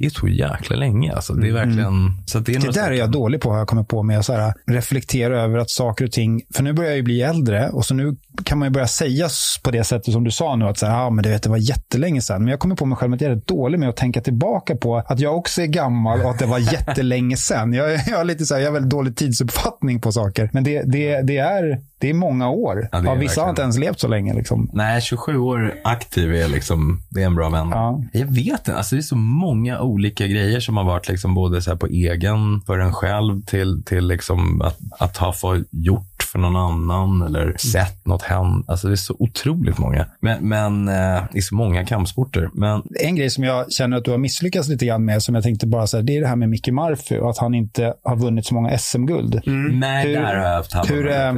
Det 0.01 0.07
är 0.07 0.11
så 0.11 0.29
jäkla 0.29 0.77
länge. 0.77 1.13
Alltså. 1.13 1.33
Det 1.33 1.49
är 1.49 1.53
verkligen... 1.53 2.23
Så 2.27 2.39
att 2.39 2.47
det, 2.47 2.55
är 2.55 2.61
Det 2.61 2.73
där 2.73 2.91
är 2.91 2.95
jag 2.95 3.11
dålig 3.11 3.41
på, 3.41 3.51
har 3.51 3.59
jag 3.59 3.69
kommit 3.69 3.89
på 3.89 4.03
med. 4.03 4.19
att 4.19 4.25
så 4.25 4.33
här, 4.33 4.55
reflektera 4.67 5.43
över 5.43 5.59
att 5.59 5.71
saker 5.71 6.05
och 6.05 6.13
ting, 6.13 6.43
för 6.55 6.63
nu 6.63 6.73
börjar 6.73 6.91
jag 6.91 6.97
ju 6.97 7.03
bli 7.03 7.23
äldre 7.23 7.69
och 7.69 7.87
så 7.87 7.95
nu 7.95 8.17
kan 8.45 8.59
man 8.59 8.69
ju 8.69 8.73
börja 8.73 8.87
säga 8.87 9.29
på 9.63 9.71
det 9.71 9.85
sättet 9.85 10.13
som 10.13 10.25
du 10.25 10.31
sa 10.31 10.57
nu, 10.57 10.65
att 10.65 10.79
så 10.79 10.87
här, 10.87 11.07
ah, 11.07 11.11
men 11.11 11.23
det, 11.23 11.31
vet, 11.31 11.43
det 11.43 11.49
var 11.49 11.57
jättelänge 11.57 12.21
sedan. 12.21 12.43
Men 12.43 12.51
jag 12.51 12.61
kommer 12.61 12.77
på 12.77 12.87
mig 12.87 12.99
själv 12.99 13.15
att 13.15 13.21
jag 13.21 13.33
är 13.33 13.41
dålig 13.47 13.79
med 13.79 13.89
att 13.89 13.97
tänka 13.97 14.21
tillbaka 14.21 14.77
på 14.77 14.97
att 14.97 15.21
jag 15.21 15.37
också 15.37 15.63
är 15.63 15.67
gammal 15.67 16.21
och 16.21 16.31
att 16.31 16.39
det 16.39 16.47
var 16.47 16.59
jättelänge 16.59 17.37
sedan. 17.51 17.73
Jag, 17.73 17.93
jag, 17.93 18.17
har 18.17 18.25
lite 18.25 18.47
så 18.47 18.55
här, 18.55 18.61
jag 18.61 18.69
har 18.69 18.73
väldigt 18.73 18.91
dålig 18.91 19.17
tidsuppfattning 19.17 20.01
på 20.01 20.13
saker. 20.13 20.51
Men 20.53 20.65
det, 20.65 20.83
det, 20.83 21.23
det, 21.23 21.39
är, 21.39 21.81
det 21.99 22.11
är 22.11 22.15
många 22.15 22.51
år. 22.51 22.89
Ja, 22.93 23.03
ja, 23.05 23.15
vissa 23.15 23.43
har 23.43 23.51
inte 23.51 23.63
ens 23.63 23.79
levt 23.79 24.01
så 24.01 24.09
länge. 24.09 24.35
Liksom. 24.35 24.71
Nej, 24.73 25.01
27 25.01 25.39
år 25.39 25.75
aktiv 25.85 26.35
är 26.35 26.49
liksom, 26.49 27.03
det 27.11 27.23
är 27.23 27.27
en 27.27 27.35
bra 27.35 27.49
vän. 27.49 27.69
Ja. 27.71 28.05
Jag 28.13 28.27
vet 28.27 28.61
inte, 28.61 28.77
alltså 28.77 28.95
det 28.95 29.01
är 29.01 29.03
så 29.03 29.17
många 29.17 29.81
olika 29.91 30.27
grejer 30.27 30.61
som 30.61 30.77
har 30.77 30.85
varit 30.85 31.09
liksom 31.09 31.35
både 31.35 31.63
så 31.63 31.77
på 31.77 31.87
egen, 31.87 32.61
för 32.67 32.79
en 32.79 32.93
själv, 32.93 33.43
till, 33.43 33.83
till 33.87 34.07
liksom 34.07 34.63
att, 34.63 34.79
att 34.99 35.17
ha 35.17 35.33
fått 35.33 35.59
gjort 35.71 36.07
för 36.33 36.39
någon 36.39 36.57
annan 36.57 37.23
eller 37.23 37.57
sett 37.59 38.07
något 38.07 38.23
hända. 38.23 38.65
Alltså 38.69 38.87
det 38.87 38.95
är 38.95 38.97
så 38.97 39.17
otroligt 39.19 39.79
många. 39.79 40.07
Men, 40.21 40.49
men 40.49 40.89
eh, 40.89 40.95
är 41.35 41.41
så 41.41 41.55
många 41.55 41.85
kampsporter. 41.87 42.51
Men 42.55 42.83
En 43.01 43.17
grej 43.17 43.31
som 43.31 43.45
jag 43.45 43.73
känner 43.73 43.97
att 43.97 44.05
du 44.05 44.11
har 44.11 44.19
misslyckats 44.19 44.69
lite 44.69 44.87
grann 44.87 45.05
med, 45.05 45.23
som 45.23 45.35
jag 45.35 45.45
tänkte 45.45 45.67
bara 45.67 45.87
säga, 45.87 46.03
det 46.03 46.17
är 46.17 46.21
det 46.21 46.27
här 46.29 46.37
med 46.37 46.49
Micke 46.49 46.69
Murphy 46.69 47.19
och 47.19 47.31
att 47.31 47.39
han 47.39 47.55
inte 47.55 47.95
har 48.05 48.17
vunnit 48.17 48.47
så 48.47 48.55
många 48.55 48.79
SM-guld. 48.79 49.41
nej, 49.73 50.07
Hur- 50.07 50.15
där 50.15 50.23
har 50.37 50.45
jag 50.45 50.57
haft 50.57 50.73
hamnat 50.73 50.91
hur, 50.91 51.09
eh. 51.11 51.35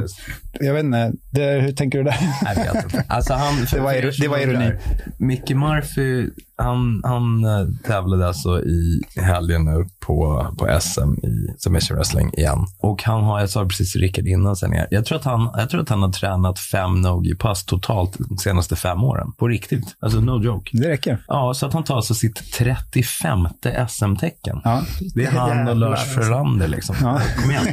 Jag 0.59 0.73
vet 0.73 0.83
inte, 0.83 1.11
det, 1.31 1.61
hur 1.61 1.71
tänker 1.71 1.97
du 1.97 2.03
där? 2.03 2.15
Jag 2.55 2.73
vet 2.73 2.83
inte. 2.83 3.03
Alltså 3.07 3.33
han, 3.33 3.53
för, 3.53 3.77
Det 3.77 3.83
var 3.83 3.93
er 3.93 4.11
det 4.21 4.27
var 4.27 4.37
ironi. 4.37 4.71
Micke 5.19 5.49
Murphy, 5.49 6.29
han, 6.63 7.01
han 7.03 7.45
eh, 7.45 7.67
tävlade 7.87 8.27
alltså 8.27 8.61
i 8.61 9.01
helgen 9.15 9.65
nu 9.65 9.85
på, 10.05 10.47
på 10.57 10.79
SM 10.81 11.13
i 11.25 11.53
submission 11.57 11.97
wrestling 11.97 12.33
igen. 12.33 12.65
Och 12.79 13.03
han 13.03 13.23
har, 13.23 13.39
jag 13.39 13.49
sa 13.49 13.65
precis 13.65 13.91
till 13.91 14.01
Rickard 14.01 14.27
innan 14.27 14.55
sen, 14.55 14.73
jag, 14.89 15.05
tror 15.05 15.17
att 15.17 15.25
han, 15.25 15.49
jag 15.57 15.69
tror 15.69 15.81
att 15.81 15.89
han 15.89 16.01
har 16.01 16.11
tränat 16.11 16.59
fem 16.59 17.01
no-gi-pass 17.01 17.65
totalt 17.65 18.17
de 18.29 18.37
senaste 18.37 18.75
fem 18.75 19.03
åren. 19.03 19.31
På 19.37 19.47
riktigt. 19.47 19.95
Alltså 19.99 20.19
no 20.19 20.43
joke. 20.43 20.69
Det 20.73 20.89
räcker. 20.89 21.23
Ja, 21.27 21.53
så 21.53 21.65
att 21.65 21.73
han 21.73 21.83
tar 21.83 21.95
alltså 21.95 22.13
sitt 22.13 22.53
35 22.53 23.47
SM-tecken. 23.89 24.61
Ja. 24.63 24.81
Det 25.15 25.25
är 25.25 25.31
han 25.31 25.67
och 25.67 25.75
Lars. 25.75 25.99
Frölander 26.03 26.67
liksom. 26.67 26.95
Ja, 27.01 27.21
Kom 27.41 27.51
igen. 27.51 27.63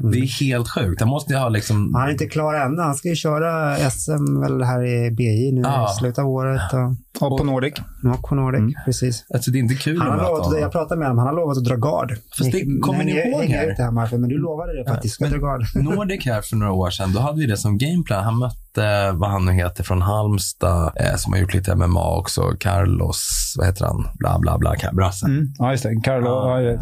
Det 0.12 0.18
är 0.18 0.40
helt 0.44 0.68
sjukt. 0.70 1.00
Han 1.00 1.08
måste 1.10 1.32
ju 1.32 1.38
ha 1.38 1.48
liksom... 1.48 1.94
Han 1.94 2.08
är 2.08 2.12
inte 2.12 2.26
klar 2.26 2.54
än. 2.54 2.78
Han 2.78 2.94
ska 2.94 3.08
ju 3.08 3.14
köra 3.14 3.76
SM 3.90 4.40
väl 4.40 4.62
här 4.62 4.86
i 4.86 5.10
BJ 5.10 5.52
nu 5.52 5.60
Ja. 5.60 5.92
i 5.92 5.98
slutet 5.98 6.18
av 6.18 6.26
året. 6.28 6.72
Och 6.72 6.94
Och 7.20 7.38
på 7.38 7.44
Nordic. 7.44 7.74
Knock 8.00 8.28
på 8.28 8.34
Nordic, 8.34 8.74
precis. 8.84 9.24
Alltså 9.34 9.50
det 9.50 9.58
är 9.58 9.60
inte 9.60 9.74
kul 9.74 10.00
Han 10.00 10.10
har 10.10 10.16
lovat, 10.16 10.60
jag 10.60 10.72
pratade 10.72 10.98
med 10.98 11.08
honom, 11.08 11.18
han 11.18 11.26
har 11.28 11.42
lovat 11.42 11.56
att 11.58 11.64
dra 11.64 11.76
gard. 11.76 12.12
Fast 12.38 12.52
det- 12.52 12.80
kommer 12.82 13.04
ni 13.04 13.12
ihåg 13.12 13.44
här? 13.44 13.70
ut 13.70 13.76
det 13.76 13.82
här 13.82 14.18
men 14.18 14.28
du 14.28 14.38
lovade 14.38 14.78
det 14.78 14.90
faktiskt. 14.90 15.14
Ska 15.14 15.24
men- 15.24 15.32
dra 15.32 15.38
gard. 15.38 15.62
Nordic 15.74 16.26
här 16.26 16.42
för 16.42 16.56
några 16.56 16.72
år 16.72 16.90
sedan, 16.90 17.12
då 17.12 17.20
hade 17.20 17.38
vi 17.40 17.46
det 17.46 17.56
som 17.56 17.78
gameplan. 17.78 18.24
Han 18.24 18.38
mötte, 18.38 19.12
vad 19.14 19.30
han 19.30 19.44
nu 19.44 19.52
heter, 19.52 19.84
från 19.84 20.02
Halmstad, 20.02 20.92
eh, 20.96 21.16
som 21.16 21.32
har 21.32 21.40
gjort 21.40 21.54
lite 21.54 21.74
MMA 21.74 22.16
också. 22.18 22.42
Carlos, 22.60 23.54
vad 23.58 23.66
heter 23.66 23.84
han? 23.84 24.08
Bla, 24.18 24.38
bla, 24.38 24.58
bla, 24.58 24.74
brassen. 24.92 25.30
Mm. 25.30 25.52
Ja, 25.58 25.70
just 25.70 25.82
det. 25.82 26.00
Carlo. 26.04 26.26
Ja. 26.28 26.60
Ja. 26.60 26.70
eh, 26.72 26.78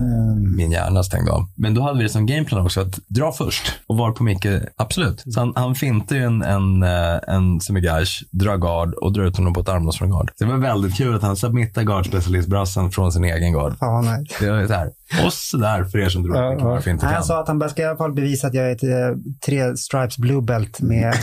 Min 0.57 0.71
hjärna 0.71 1.03
stängde 1.03 1.33
av. 1.33 1.45
Men 1.57 1.75
då 1.75 1.83
hade 1.83 1.97
vi 1.99 2.03
det 2.03 2.09
som 2.09 2.27
gameplan 2.27 2.65
också, 2.65 2.81
att 2.81 2.99
dra 3.09 3.33
först. 3.33 3.73
Och 3.87 3.97
var 3.97 4.13
på 4.13 4.23
Micke, 4.23 4.47
absolut. 4.77 5.25
Så 5.35 5.41
han, 5.41 5.53
han 5.57 5.75
fintar 5.75 6.17
ju 6.17 6.23
en, 6.23 6.43
en, 6.43 6.83
eh, 6.83 7.19
en 7.29 7.61
semigage, 7.61 8.25
drar 8.31 8.57
gard 8.57 8.95
och 8.95 9.13
drar 9.13 9.25
ut 9.25 9.37
honom 9.37 9.53
på 9.55 9.61
ett 9.61 9.69
armloss 9.69 9.99
från 9.99 10.11
gard. 10.11 10.26
Så 10.35 10.45
det 10.45 10.51
var 10.51 10.59
väldigt 10.59 10.97
kul 10.97 11.15
att 11.17 11.23
han 11.23 11.37
submittar 11.37 11.83
guardspecialistbrassen 11.83 12.91
från 12.91 13.13
sin 13.13 13.25
egen 13.25 13.53
gard. 13.53 13.75
Ja, 13.81 14.01
nej. 14.05 14.27
Det 14.41 14.51
var 14.51 14.67
så 14.67 14.73
här. 14.73 14.91
Och 15.27 15.33
sådär 15.33 15.85
för 15.85 15.99
er 15.99 16.09
som 16.09 16.25
tror 16.25 16.37
Ja, 16.37 16.53
att 16.55 16.61
ja. 16.61 16.65
Murphy 16.75 16.91
inte 16.91 17.05
kan. 17.07 17.15
han 17.15 17.25
sa 17.25 17.41
att 17.41 17.49
han 17.49 17.71
ska 17.71 17.83
i 17.83 17.85
alla 17.85 17.97
fall 17.97 18.13
bevisa 18.13 18.47
att 18.47 18.55
jag 18.55 18.67
är 18.71 18.73
ett 18.73 18.83
eh, 18.83 19.19
tre 19.47 19.77
stripes 19.77 20.19
blue 20.19 20.43
belt 20.43 20.81
med. 20.81 21.15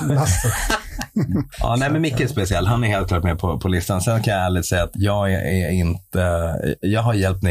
Ja, 1.60 1.76
nej, 1.78 1.90
men 1.90 2.02
Micke 2.02 2.20
är 2.20 2.26
speciell. 2.26 2.66
Han 2.66 2.84
är 2.84 2.88
helt 2.88 3.08
klart 3.08 3.24
med 3.24 3.38
på, 3.38 3.58
på 3.58 3.68
listan. 3.68 4.00
Sen 4.00 4.22
kan 4.22 4.34
jag 4.34 4.46
ärligt 4.46 4.66
säga 4.66 4.82
att 4.82 4.90
jag 4.94 5.32
är, 5.32 5.70
inte... 5.70 6.54
Jag 6.80 7.02
har 7.02 7.14
hjälpt 7.14 7.42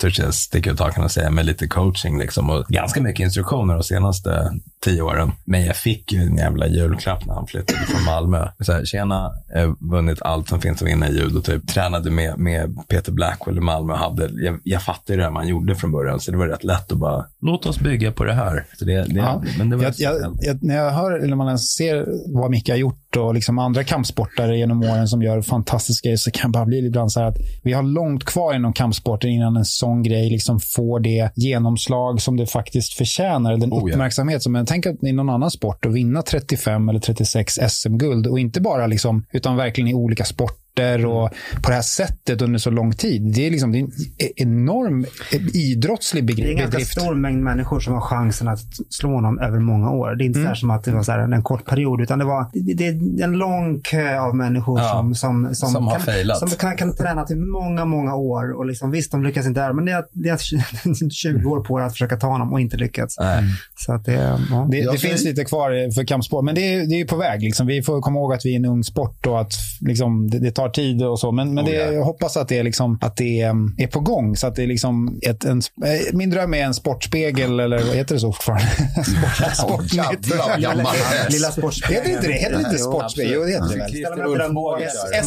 törs 0.00 0.18
jag 0.18 0.34
sticka 0.34 0.70
ut 0.70 0.80
hakan 0.80 1.04
och 1.04 1.10
säga, 1.10 1.30
med 1.30 1.46
lite 1.46 1.66
coaching 1.66 2.18
liksom, 2.18 2.50
och 2.50 2.64
ganska 2.68 3.00
mycket 3.00 3.24
instruktioner 3.24 3.74
de 3.74 3.82
senaste 3.82 4.52
tio 4.84 5.02
åren. 5.02 5.32
Men 5.44 5.64
jag 5.64 5.76
fick 5.76 6.12
ju 6.12 6.20
en 6.20 6.36
jävla 6.36 6.66
julklapp 6.66 7.26
när 7.26 7.34
han 7.34 7.46
flyttade 7.46 7.78
från 7.78 8.04
Malmö. 8.04 8.48
Så 8.60 8.72
här, 8.72 8.84
tjena, 8.84 9.32
vunnit 9.80 10.22
allt 10.22 10.48
som 10.48 10.60
finns 10.60 10.82
att 10.82 10.88
vinna 10.88 11.08
i 11.08 11.12
judo. 11.18 11.40
Typ. 11.40 11.68
Tränade 11.68 12.10
med, 12.10 12.38
med 12.38 12.76
Peter 12.88 13.12
Blackwell 13.12 13.56
i 13.56 13.60
Malmö. 13.60 13.94
Hade, 13.94 14.30
jag, 14.32 14.58
jag 14.64 14.82
fattade 14.82 15.12
ju 15.12 15.16
det 15.16 15.24
här 15.24 15.30
man 15.30 15.48
gjorde 15.48 15.74
från 15.74 15.92
början, 15.92 16.20
så 16.20 16.30
det 16.30 16.36
var 16.36 16.46
rätt 16.46 16.64
lätt 16.64 16.92
att 16.92 16.98
bara, 16.98 17.26
låt 17.40 17.66
oss 17.66 17.78
bygga 17.80 18.12
på 18.12 18.24
det 18.24 18.34
här. 18.34 18.64
Så 18.78 18.84
det, 18.84 19.04
det, 19.04 19.20
Ja. 19.20 19.42
Men 19.58 19.70
det 19.70 19.76
var 19.76 19.84
Jag, 19.84 19.94
jag, 19.96 20.36
jag, 20.40 20.62
när 20.62 20.76
jag 20.76 20.90
hör, 20.90 21.12
eller 21.12 21.36
man 21.36 21.58
ser 21.58 22.06
vad 22.26 22.50
Micke 22.50 22.68
har 22.68 22.76
gjort 22.76 23.05
och 23.16 23.34
liksom 23.34 23.58
andra 23.58 23.84
kampsportare 23.84 24.58
genom 24.58 24.82
åren 24.82 25.08
som 25.08 25.22
gör 25.22 25.42
fantastiska 25.42 26.08
grejer 26.08 26.16
så 26.16 26.30
kan 26.30 26.42
jag 26.42 26.50
bara 26.50 26.64
bli 26.64 26.86
ibland 26.86 27.12
så 27.12 27.20
här 27.20 27.26
att 27.26 27.36
vi 27.62 27.72
har 27.72 27.82
långt 27.82 28.24
kvar 28.24 28.54
inom 28.54 28.72
kampsporten 28.72 29.30
innan 29.30 29.56
en 29.56 29.64
sån 29.64 30.02
grej 30.02 30.30
liksom 30.30 30.60
får 30.60 31.00
det 31.00 31.30
genomslag 31.34 32.20
som 32.20 32.36
det 32.36 32.46
faktiskt 32.46 32.92
förtjänar. 32.92 33.52
Eller 33.52 33.60
den 33.60 33.72
Oh, 33.72 33.88
uppmärksamhet 33.88 34.42
som 34.42 34.54
jag 34.54 34.66
tänker 34.66 34.90
att 34.90 35.04
i 35.04 35.12
någon 35.12 35.30
annan 35.30 35.50
sport 35.50 35.86
att 35.86 35.92
vinna 35.92 36.22
35 36.22 36.88
eller 36.88 37.00
36 37.00 37.58
SM-guld 37.68 38.26
och 38.26 38.38
inte 38.38 38.60
bara 38.60 38.86
liksom, 38.86 39.24
utan 39.32 39.56
verkligen 39.56 39.88
i 39.88 39.94
olika 39.94 40.24
sporter 40.24 40.65
och 41.06 41.30
på 41.62 41.70
det 41.70 41.74
här 41.74 41.82
sättet 41.82 42.42
under 42.42 42.58
så 42.58 42.70
lång 42.70 42.92
tid. 42.92 43.22
Det 43.34 43.46
är, 43.46 43.50
liksom, 43.50 43.72
det 43.72 43.78
är 43.78 43.82
en 43.82 43.88
enorm 44.36 45.06
idrottslig 45.54 46.36
Det 46.36 46.42
är 46.42 46.50
en 46.50 46.56
ganska 46.56 46.70
bedrift. 46.70 47.00
stor 47.00 47.14
mängd 47.14 47.42
människor 47.42 47.80
som 47.80 47.94
har 47.94 48.00
chansen 48.00 48.48
att 48.48 48.60
slå 48.90 49.10
honom 49.10 49.38
över 49.38 49.58
många 49.58 49.90
år. 49.90 50.14
Det 50.14 50.24
är 50.24 50.26
inte 50.26 50.42
så 50.42 50.46
här 50.48 50.54
som 50.54 50.70
att 50.70 50.84
det 50.84 50.90
var 50.90 51.02
så 51.02 51.12
här 51.12 51.18
en 51.18 51.42
kort 51.42 51.64
period, 51.64 52.00
utan 52.00 52.18
det 52.18 52.24
var 52.24 52.46
det, 52.52 52.86
är 52.86 53.24
en 53.24 53.32
lång 53.32 53.80
kö 53.80 54.20
av 54.20 54.36
människor 54.36 54.80
Ja, 54.80 54.90
som, 54.90 55.14
som, 55.14 55.54
som, 55.54 55.68
som 55.68 55.86
har 55.86 55.98
kan, 55.98 56.48
som 56.48 56.48
kan, 56.58 56.76
kan 56.76 56.96
träna 56.96 57.24
till 57.24 57.36
många, 57.36 57.84
många 57.84 58.14
år. 58.14 58.58
Och 58.58 58.66
liksom, 58.66 58.90
visst, 58.90 59.10
de 59.10 59.22
lyckas 59.22 59.46
inte 59.46 59.60
där, 59.60 59.72
men 59.72 59.84
det 59.84 59.92
är, 59.92 60.04
det 60.12 60.28
är 60.28 61.10
20 61.10 61.48
år 61.48 61.64
på 61.64 61.78
det 61.78 61.84
att 61.84 61.92
försöka 61.92 62.16
ta 62.16 62.26
honom 62.26 62.52
och 62.52 62.60
inte 62.60 62.76
lyckats. 62.76 63.18
nej. 63.18 63.44
Så 63.76 63.92
att 63.92 64.04
det, 64.04 64.38
ja. 64.50 64.68
Det, 64.70 64.92
det 64.92 64.98
finns 64.98 65.24
lite 65.24 65.44
kvar 65.44 65.94
för 65.94 66.04
kampsport, 66.04 66.44
men 66.44 66.54
det 66.54 66.74
är, 66.74 66.86
det 66.86 67.00
är 67.00 67.04
på 67.04 67.16
väg. 67.16 67.42
Liksom. 67.42 67.66
Vi 67.66 67.82
får 67.82 68.00
komma 68.00 68.18
ihåg 68.18 68.32
att 68.34 68.46
vi 68.46 68.52
är 68.52 68.56
en 68.56 68.64
ung 68.64 68.84
sport 68.84 69.26
och 69.26 69.40
att 69.40 69.52
liksom, 69.80 70.30
det, 70.30 70.38
det 70.38 70.50
tar 70.50 70.65
tid 70.68 71.02
och 71.02 71.18
så. 71.20 71.32
Men, 71.32 71.54
men 71.54 71.64
Oh, 71.64 71.68
det, 71.70 71.76
ja. 71.76 71.92
jag 71.92 72.04
hoppas 72.04 72.36
att 72.36 72.48
det, 72.48 72.58
är, 72.58 72.64
liksom, 72.64 72.98
att 73.00 73.16
det 73.16 73.40
är, 73.40 73.54
är 73.82 73.86
på 73.86 74.00
gång. 74.00 74.36
Så 74.36 74.46
att 74.46 74.54
det 74.54 74.62
är 74.62 74.66
liksom 74.66 75.18
ett, 75.22 75.44
en, 75.44 75.58
eh, 75.84 76.16
min 76.16 76.30
dröm 76.30 76.54
är 76.54 76.58
en 76.64 76.74
sportspegel, 76.74 77.60
eller 77.64 77.78
vad 77.78 77.96
heter 77.96 78.14
det 78.14 78.20
så 78.20 78.32
fortfarande? 78.32 78.66
Sport, 79.04 79.54
sportnytt. 79.56 80.32
Lilla 81.30 81.50
sportspegeln. 81.50 82.06
Heter 82.06 82.16
inte 82.16 82.28
det? 82.28 82.32
Heter 82.34 82.52
det 82.52 82.58
inte 82.58 82.76
Jo, 82.78 82.90
sportspegel? 82.92 83.32
Jo, 83.34 83.40
det 83.40 83.50
heter 83.50 83.68
det 83.68 83.76
väl. 83.78 83.90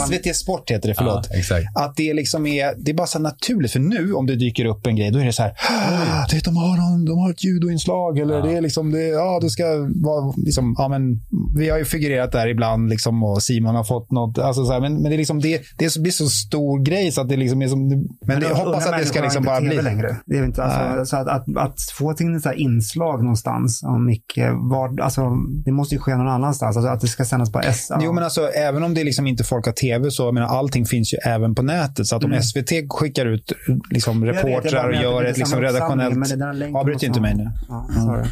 SVT 0.08 0.36
Sport 0.36 0.72
heter 0.72 0.88
det, 0.90 0.96
förlåt. 0.96 1.28
Att 1.76 1.96
det 1.96 2.14
liksom 2.14 2.46
är, 2.48 2.74
det 2.78 2.92
är 2.92 2.96
bara 2.96 3.08
så 3.08 3.20
naturligt. 3.20 3.72
För 3.72 3.80
nu 3.80 4.14
om 4.14 4.26
det 4.28 4.36
dyker 4.36 4.66
upp 4.66 4.88
en 4.88 4.96
grej, 4.96 5.12
då 5.12 5.20
är 5.20 5.26
det 5.26 5.34
så 5.34 5.44
här, 5.44 5.52
"Ah, 5.70 6.26
det, 6.32 6.44
de, 6.46 6.58
har 6.58 6.78
någon, 6.78 7.06
de 7.06 7.18
har 7.18 7.30
ett 7.32 7.44
judoinslag. 7.44 8.20
Eller 8.20 8.42
det 8.42 8.54
är 8.58 8.62
liksom, 8.62 8.92
det, 8.92 9.08
ja, 9.08 9.40
det 9.42 9.50
ska 9.50 9.64
vara, 9.96 10.34
liksom, 10.38 10.76
ja 10.78 10.88
men, 10.88 11.22
vi 11.58 11.70
har 11.70 11.78
ju 11.78 11.86
figurerat 11.86 12.32
där 12.32 12.48
ibland 12.48 12.90
liksom, 12.90 13.24
och 13.24 13.44
Simon 13.44 13.76
har 13.76 13.84
fått 13.84 14.12
något. 14.12 14.38
Alltså, 14.38 14.66
så 14.66 14.72
här, 14.72 14.80
men, 14.80 14.94
men 14.94 15.04
det, 15.04 15.16
är 15.16 15.18
liksom, 15.18 15.29
det, 15.38 15.62
det 15.78 15.98
blir 16.02 16.12
så 16.12 16.30
stor 16.30 16.80
grej 16.84 17.12
så 17.12 17.22
att 17.22 17.30
det 17.30 17.38
liksom 17.38 17.62
är 17.62 17.68
som, 17.68 17.88
men 18.28 18.40
det, 18.40 18.48
jag 18.48 18.56
hoppas 18.56 18.88
att 18.88 19.00
det 19.00 19.06
ska 19.06 19.22
liksom 19.22 19.44
bara 19.44 19.62
bli. 19.62 19.82
Längre. 19.82 20.16
Det 20.26 20.38
är 20.38 20.46
inte, 20.46 20.64
alltså, 20.64 21.06
så 21.06 21.18
att, 21.18 21.28
att, 21.28 21.58
att 21.58 21.82
få 21.94 22.14
till 22.14 22.36
ett 22.36 22.56
inslag 22.56 23.24
någonstans 23.24 23.84
om 23.84 24.06
Micke, 24.06 24.38
var, 24.72 25.02
alltså, 25.02 25.22
det 25.66 25.72
måste 25.72 25.96
ju 25.96 26.02
ske 26.02 26.16
någon 26.16 26.28
annanstans. 26.28 26.78
Alltså, 26.78 26.92
att 26.92 27.02
det 27.02 27.08
ska 27.08 27.26
sändas 27.26 27.52
på 27.52 27.60
S. 27.60 27.92
Jo, 28.02 28.14
men 28.14 28.24
alltså, 28.24 28.48
även 28.48 28.84
om 28.84 28.94
det 28.94 29.04
liksom 29.04 29.28
inte 29.28 29.44
folk 29.44 29.66
har 29.66 29.74
tv 29.74 30.12
så, 30.12 30.32
menar, 30.32 30.48
allting 30.48 30.86
finns 30.86 31.14
ju 31.14 31.18
även 31.18 31.56
på 31.56 31.62
nätet. 31.62 32.08
Så 32.08 32.16
att 32.16 32.24
om 32.24 32.42
SVT 32.42 32.72
skickar 32.90 33.26
ut 33.26 33.54
liksom, 33.92 34.24
Mm. 34.24 34.36
Reportrar 34.36 34.90
och 34.90 34.96
gör 34.96 35.24
ett 35.26 35.38
liksom, 35.38 35.62
redaktionellt... 35.62 36.16
men 36.16 36.76
Avbryt 36.76 37.04
inte 37.04 37.22
mig 37.22 37.36
nu. 37.36 37.52
Ja, 37.70 37.88
sorry. 37.96 38.26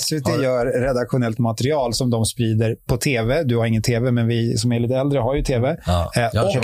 SVT 0.00 0.28
gör 0.42 0.66
redaktionellt 0.66 1.38
material 1.38 1.94
som 1.94 2.10
de 2.10 2.24
sprider 2.24 2.76
på 2.86 2.96
tv. 2.96 3.42
Du 3.44 3.56
har 3.56 3.66
ingen 3.66 3.82
tv, 3.82 4.10
men 4.10 4.26
vi 4.26 4.56
som 4.56 4.72
är 4.72 4.80
lite 4.80 4.94
äldre 4.94 5.18
har 5.18 5.31
ju 5.36 5.42
tv. 5.42 5.76
Ja, 5.86 6.10
Eh, 6.16 6.42
och, 6.42 6.56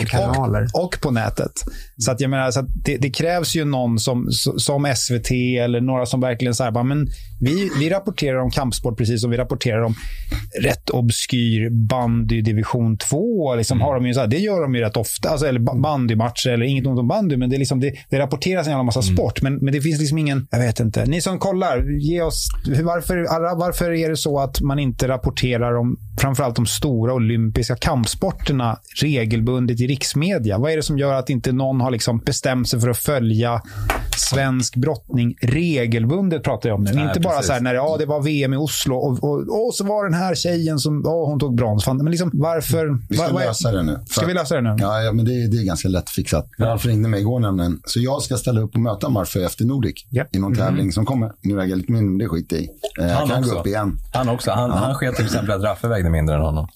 och, 0.74 0.85
och 0.85 1.00
på 1.00 1.11
nätet. 1.11 1.52
Så 1.98 2.11
att 2.11 2.20
jag 2.20 2.30
menar, 2.30 2.50
så 2.50 2.61
det, 2.84 2.96
det 2.96 3.11
krävs 3.11 3.56
ju 3.56 3.64
någon 3.64 3.98
som, 3.98 4.26
som 4.56 4.92
SVT 4.96 5.30
eller 5.30 5.80
några 5.80 6.06
som 6.06 6.20
verkligen 6.20 6.54
säger 6.54 6.70
bara, 6.70 6.84
men 6.84 7.06
vi, 7.40 7.70
vi 7.78 7.90
rapporterar 7.90 8.38
om 8.38 8.50
kampsport 8.50 8.98
precis 8.98 9.20
som 9.20 9.30
vi 9.30 9.37
rapporterar 9.37 9.82
om 9.82 9.94
rätt 10.62 10.90
obskyr 10.90 11.70
bandy 11.70 12.42
division 12.42 12.96
2. 12.96 13.54
Liksom 13.54 13.80
har 13.80 13.94
de 13.94 14.06
ju 14.06 14.14
så 14.14 14.20
här, 14.20 14.26
det 14.26 14.38
gör 14.38 14.62
de 14.62 14.74
ju 14.74 14.80
rätt 14.80 14.96
ofta. 14.96 15.28
Alltså, 15.28 15.46
eller 15.46 15.61
ba- 15.61 15.74
bandymatcher, 15.74 16.50
eller 16.50 16.66
inget 16.66 16.87
ont 16.87 16.98
om 16.98 17.08
bandy, 17.08 17.37
men 17.37 17.50
det, 17.50 17.56
är 17.56 17.58
liksom, 17.58 17.80
det, 17.80 17.92
det 18.11 18.18
rapporteras 18.18 18.66
en 18.66 18.70
jävla 18.70 18.82
massa 18.82 19.02
sport. 19.02 19.42
Men, 19.42 19.56
men 19.56 19.74
det 19.74 19.80
finns 19.80 19.98
liksom 20.00 20.18
ingen, 20.18 20.46
jag 20.50 20.58
vet 20.58 20.80
inte. 20.80 21.06
Ni 21.06 21.20
som 21.20 21.38
kollar, 21.38 21.98
ge 22.00 22.22
oss, 22.22 22.48
varför, 22.84 23.16
varför 23.56 23.92
är 23.92 24.11
det 24.11 24.16
så 24.16 24.38
att 24.38 24.61
man 24.61 24.78
inte 24.78 25.08
rapporterar 25.08 25.76
om 25.76 25.96
framförallt 26.20 26.56
de 26.56 26.66
stora 26.66 27.14
olympiska 27.14 27.76
kampsporterna 27.76 28.78
regelbundet 29.02 29.80
i 29.80 29.87
riksmedia? 29.87 30.58
Vad 30.58 30.72
är 30.72 30.76
det 30.76 30.82
som 30.82 30.98
gör 30.98 31.14
att 31.14 31.30
inte 31.30 31.52
någon 31.52 31.80
har 31.80 31.88
liksom 31.90 32.18
bestämt 32.18 32.68
sig 32.68 32.81
för 32.81 32.88
att 32.88 32.98
följa 32.98 33.62
svensk 34.18 34.76
brottning 34.76 35.35
regelbundet 35.42 36.42
pratar 36.42 36.68
jag 36.68 36.76
om 36.78 36.85
nu. 36.85 36.92
Nej, 36.92 37.04
inte 37.04 37.20
bara 37.20 37.33
precis. 37.35 37.46
så 37.46 37.52
här 37.52 37.61
när 37.61 37.72
det, 37.72 37.76
ja, 37.76 37.96
det 37.98 38.07
var 38.07 38.22
VM 38.22 38.54
i 38.54 38.57
Oslo 38.57 38.96
och, 38.96 39.24
och, 39.24 39.66
och 39.66 39.74
så 39.74 39.85
var 39.85 40.04
den 40.04 40.14
här 40.14 40.35
tjejen 40.35 40.78
som 40.78 41.02
ja, 41.04 41.24
hon 41.26 41.40
tog 41.40 41.54
brons. 41.57 41.85
Fan, 41.85 41.96
Men 41.96 42.11
liksom, 42.11 42.31
varför? 42.35 42.98
Vi 43.09 43.16
ska 43.16 43.26
är- 43.26 43.33
lösa 43.46 43.72
det 43.72 43.83
nu. 43.83 43.98
Ska 44.11 44.26
vi 44.26 44.35
lösa 44.35 44.54
det 44.54 44.61
nu? 44.61 44.76
Ja, 44.78 45.00
ja 45.02 45.12
men 45.12 45.24
det, 45.24 45.33
är- 45.33 45.48
det 45.48 45.57
är 45.57 45.64
ganska 45.64 45.88
lätt 45.88 46.11
fixat. 46.11 46.48
Ralf 46.59 46.87
ringde 46.87 47.09
mig 47.09 47.20
igår 47.20 47.40
nämligen. 47.40 47.81
Så 47.87 48.00
jag 48.00 48.22
ska 48.22 48.37
ställa 48.37 48.61
upp 48.61 48.74
och 48.74 48.81
möta 48.81 49.09
Marfe 49.09 49.44
efter 49.44 49.64
Nordic 49.64 50.07
Ja. 50.11 50.24
i 50.33 50.38
någon 50.38 50.54
tävling 50.57 50.92
som 50.92 51.07
kommer. 51.07 51.33
Nu 51.42 51.54
väger 51.54 51.70
jag 51.70 51.78
lite 51.78 51.92
mindre, 51.92 52.24
det 52.24 52.28
skiter 52.28 52.57
i. 52.57 52.68
Eh, 53.00 53.07
Han 53.07 53.28
kan 53.28 53.38
också. 53.38 53.54
gå 53.54 53.61
upp 53.61 53.66
igen. 53.66 53.98
Han 54.12 54.28
också. 54.28 54.50
Han, 54.50 54.70
han 54.70 54.94
sket 54.94 55.16
till 55.16 55.24
exempel 55.24 55.50
att 55.57 55.62
Raffe 55.62 55.88
vägde 55.88 56.11
mindre 56.11 56.35
än 56.35 56.40
honom. 56.42 56.68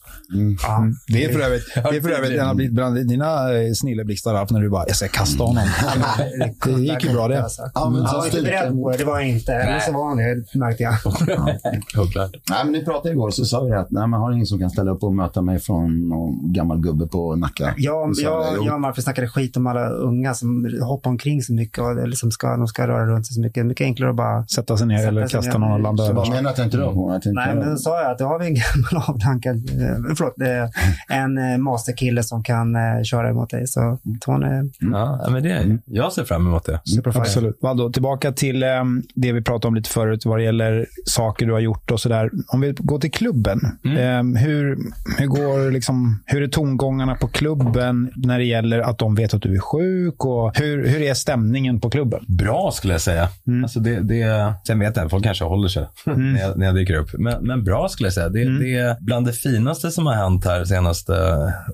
Ja, 0.62 0.84
det 1.08 1.24
är 1.24 1.32
för 1.32 1.40
övrigt, 1.40 1.64
det 1.74 1.80
är 1.96 2.00
för 2.00 2.10
övrigt 2.10 2.40
en 2.40 2.80
av 2.82 2.94
dina 2.94 3.36
snilleblixtar, 3.74 4.32
Ralf, 4.34 4.50
när 4.50 4.60
du 4.60 4.70
bara, 4.70 4.84
jag 4.86 4.96
ska 4.96 5.08
kasta 5.08 5.44
honom. 5.44 5.64
det 6.64 6.70
gick 6.80 7.04
ju 7.04 7.12
bra 7.12 7.28
det. 7.32 7.42
Alltså. 7.42 7.62
Ja, 7.74 7.90
men 7.90 8.00
Han 8.00 8.08
så 8.10 8.16
var 8.18 8.24
inte 8.26 8.42
beredd 8.42 8.72
på 8.82 8.90
det. 8.90 8.96
Det 8.96 9.04
var 9.04 9.18
jag 9.20 9.28
inte. 9.28 9.52
Eller 9.54 9.78
så 9.78 9.92
var 9.92 10.08
han 10.08 10.16
det, 10.16 10.54
märkte 10.58 10.82
jag. 10.82 10.94
Självklart. 11.94 12.30
Nej, 12.50 12.64
men 12.64 12.72
ni 12.72 12.84
pratade 12.84 13.10
igår 13.14 13.30
så 13.30 13.44
sa 13.44 13.60
vi 13.64 13.72
att 13.72 13.90
nej, 13.90 14.06
man 14.06 14.20
har 14.20 14.32
ingen 14.32 14.46
som 14.46 14.58
kan 14.58 14.70
ställa 14.70 14.90
upp 14.90 15.02
och 15.02 15.14
möta 15.14 15.42
mig 15.42 15.58
från 15.58 16.08
någon 16.08 16.52
gammal 16.52 16.80
gubbe 16.80 17.06
på 17.06 17.36
Nacka. 17.36 17.74
Jag, 17.76 18.16
sa 18.16 18.22
jag, 18.22 18.66
jag 18.66 18.74
och 18.74 18.80
Marfus 18.80 19.04
snackade 19.04 19.28
skit 19.28 19.56
om 19.56 19.66
alla 19.66 19.88
unga 19.88 20.34
som 20.34 20.78
hoppar 20.82 21.10
omkring 21.10 21.42
så 21.42 21.52
mycket 21.52 21.78
och 21.78 22.08
liksom 22.08 22.30
ska, 22.30 22.56
de 22.56 22.66
ska 22.66 22.88
röra 22.88 23.06
runt 23.06 23.26
sig 23.26 23.34
så 23.34 23.40
mycket. 23.40 23.66
Mycket 23.66 23.84
enklare 23.84 24.10
att 24.10 24.16
bara... 24.16 24.46
Sätta 24.46 24.76
sig 24.76 24.86
ner 24.86 24.96
Sätta 24.96 25.08
eller 25.08 25.26
sig 25.26 25.40
kasta 25.40 25.58
ner. 25.58 25.66
någon 25.66 25.72
och 25.72 25.80
landa 25.80 26.04
över. 26.04 26.14
vad 26.14 26.28
menar 26.30 26.50
att 26.50 26.58
jag 26.58 26.66
inte 26.66 26.76
rör 26.76 26.92
på 26.92 27.08
mig? 27.08 27.16
Att 27.16 27.24
jag 27.24 27.32
inte 27.32 27.44
Nej, 27.46 27.54
men 27.56 27.70
då 27.70 27.76
sa 27.76 28.02
jag 28.02 28.10
att 28.10 28.18
då 28.18 28.24
har 28.24 28.38
vi 28.38 28.46
en 28.46 28.54
gammal 28.90 29.08
avdankad, 29.08 29.56
eh, 29.56 30.14
förlåt, 30.16 30.40
eh, 30.40 31.16
en 31.18 31.38
eh, 31.38 31.58
masterkille 31.58 32.22
som 32.22 32.42
kan 32.42 32.76
köra 33.04 33.28
emot 33.30 33.50
dig. 33.50 33.66
Så 33.66 33.98
Tony, 34.20 34.70
Ja, 34.80 35.28
men 35.30 35.42
det, 35.42 35.78
jag 35.84 36.12
ser 36.12 36.24
fram 36.24 36.46
emot 36.46 36.64
det. 36.64 36.80
superfire. 36.84 37.21
Absolut. 37.22 37.58
Valdo, 37.62 37.92
tillbaka 37.92 38.32
till 38.32 38.62
eh, 38.62 38.84
det 39.14 39.32
vi 39.32 39.42
pratade 39.42 39.68
om 39.68 39.74
lite 39.74 39.90
förut 39.90 40.26
vad 40.26 40.38
det 40.38 40.44
gäller 40.44 40.86
saker 41.06 41.46
du 41.46 41.52
har 41.52 41.60
gjort 41.60 41.90
och 41.90 42.00
sådär. 42.00 42.30
Om 42.48 42.60
vi 42.60 42.74
går 42.78 42.98
till 42.98 43.10
klubben. 43.10 43.60
Mm. 43.84 44.36
Eh, 44.36 44.42
hur, 44.42 44.78
hur, 45.18 45.26
går 45.26 45.70
liksom, 45.70 46.22
hur 46.26 46.42
är 46.42 46.48
tongångarna 46.48 47.14
på 47.14 47.28
klubben 47.28 48.10
när 48.16 48.38
det 48.38 48.44
gäller 48.44 48.80
att 48.80 48.98
de 48.98 49.14
vet 49.14 49.34
att 49.34 49.42
du 49.42 49.54
är 49.54 49.60
sjuk? 49.60 50.24
Och 50.24 50.58
hur, 50.58 50.88
hur 50.88 51.02
är 51.02 51.14
stämningen 51.14 51.80
på 51.80 51.90
klubben? 51.90 52.24
Bra 52.28 52.70
skulle 52.72 52.94
jag 52.94 53.00
säga. 53.00 53.28
Alltså 53.62 53.80
det, 53.80 54.00
det, 54.00 54.54
sen 54.66 54.78
vet 54.78 54.96
jag, 54.96 55.10
folk 55.10 55.24
kanske 55.24 55.44
håller 55.44 55.68
sig 55.68 55.86
när, 56.04 56.40
jag, 56.40 56.58
när 56.58 56.66
jag 56.66 56.74
dyker 56.74 56.94
upp. 56.94 57.08
Men, 57.18 57.46
men 57.46 57.64
bra 57.64 57.88
skulle 57.88 58.06
jag 58.06 58.14
säga. 58.14 58.28
Det, 58.28 58.58
det 58.58 58.74
är 58.74 58.96
bland 59.00 59.26
det 59.26 59.32
finaste 59.32 59.90
som 59.90 60.06
har 60.06 60.14
hänt 60.14 60.44
här 60.44 60.64
senaste 60.64 61.12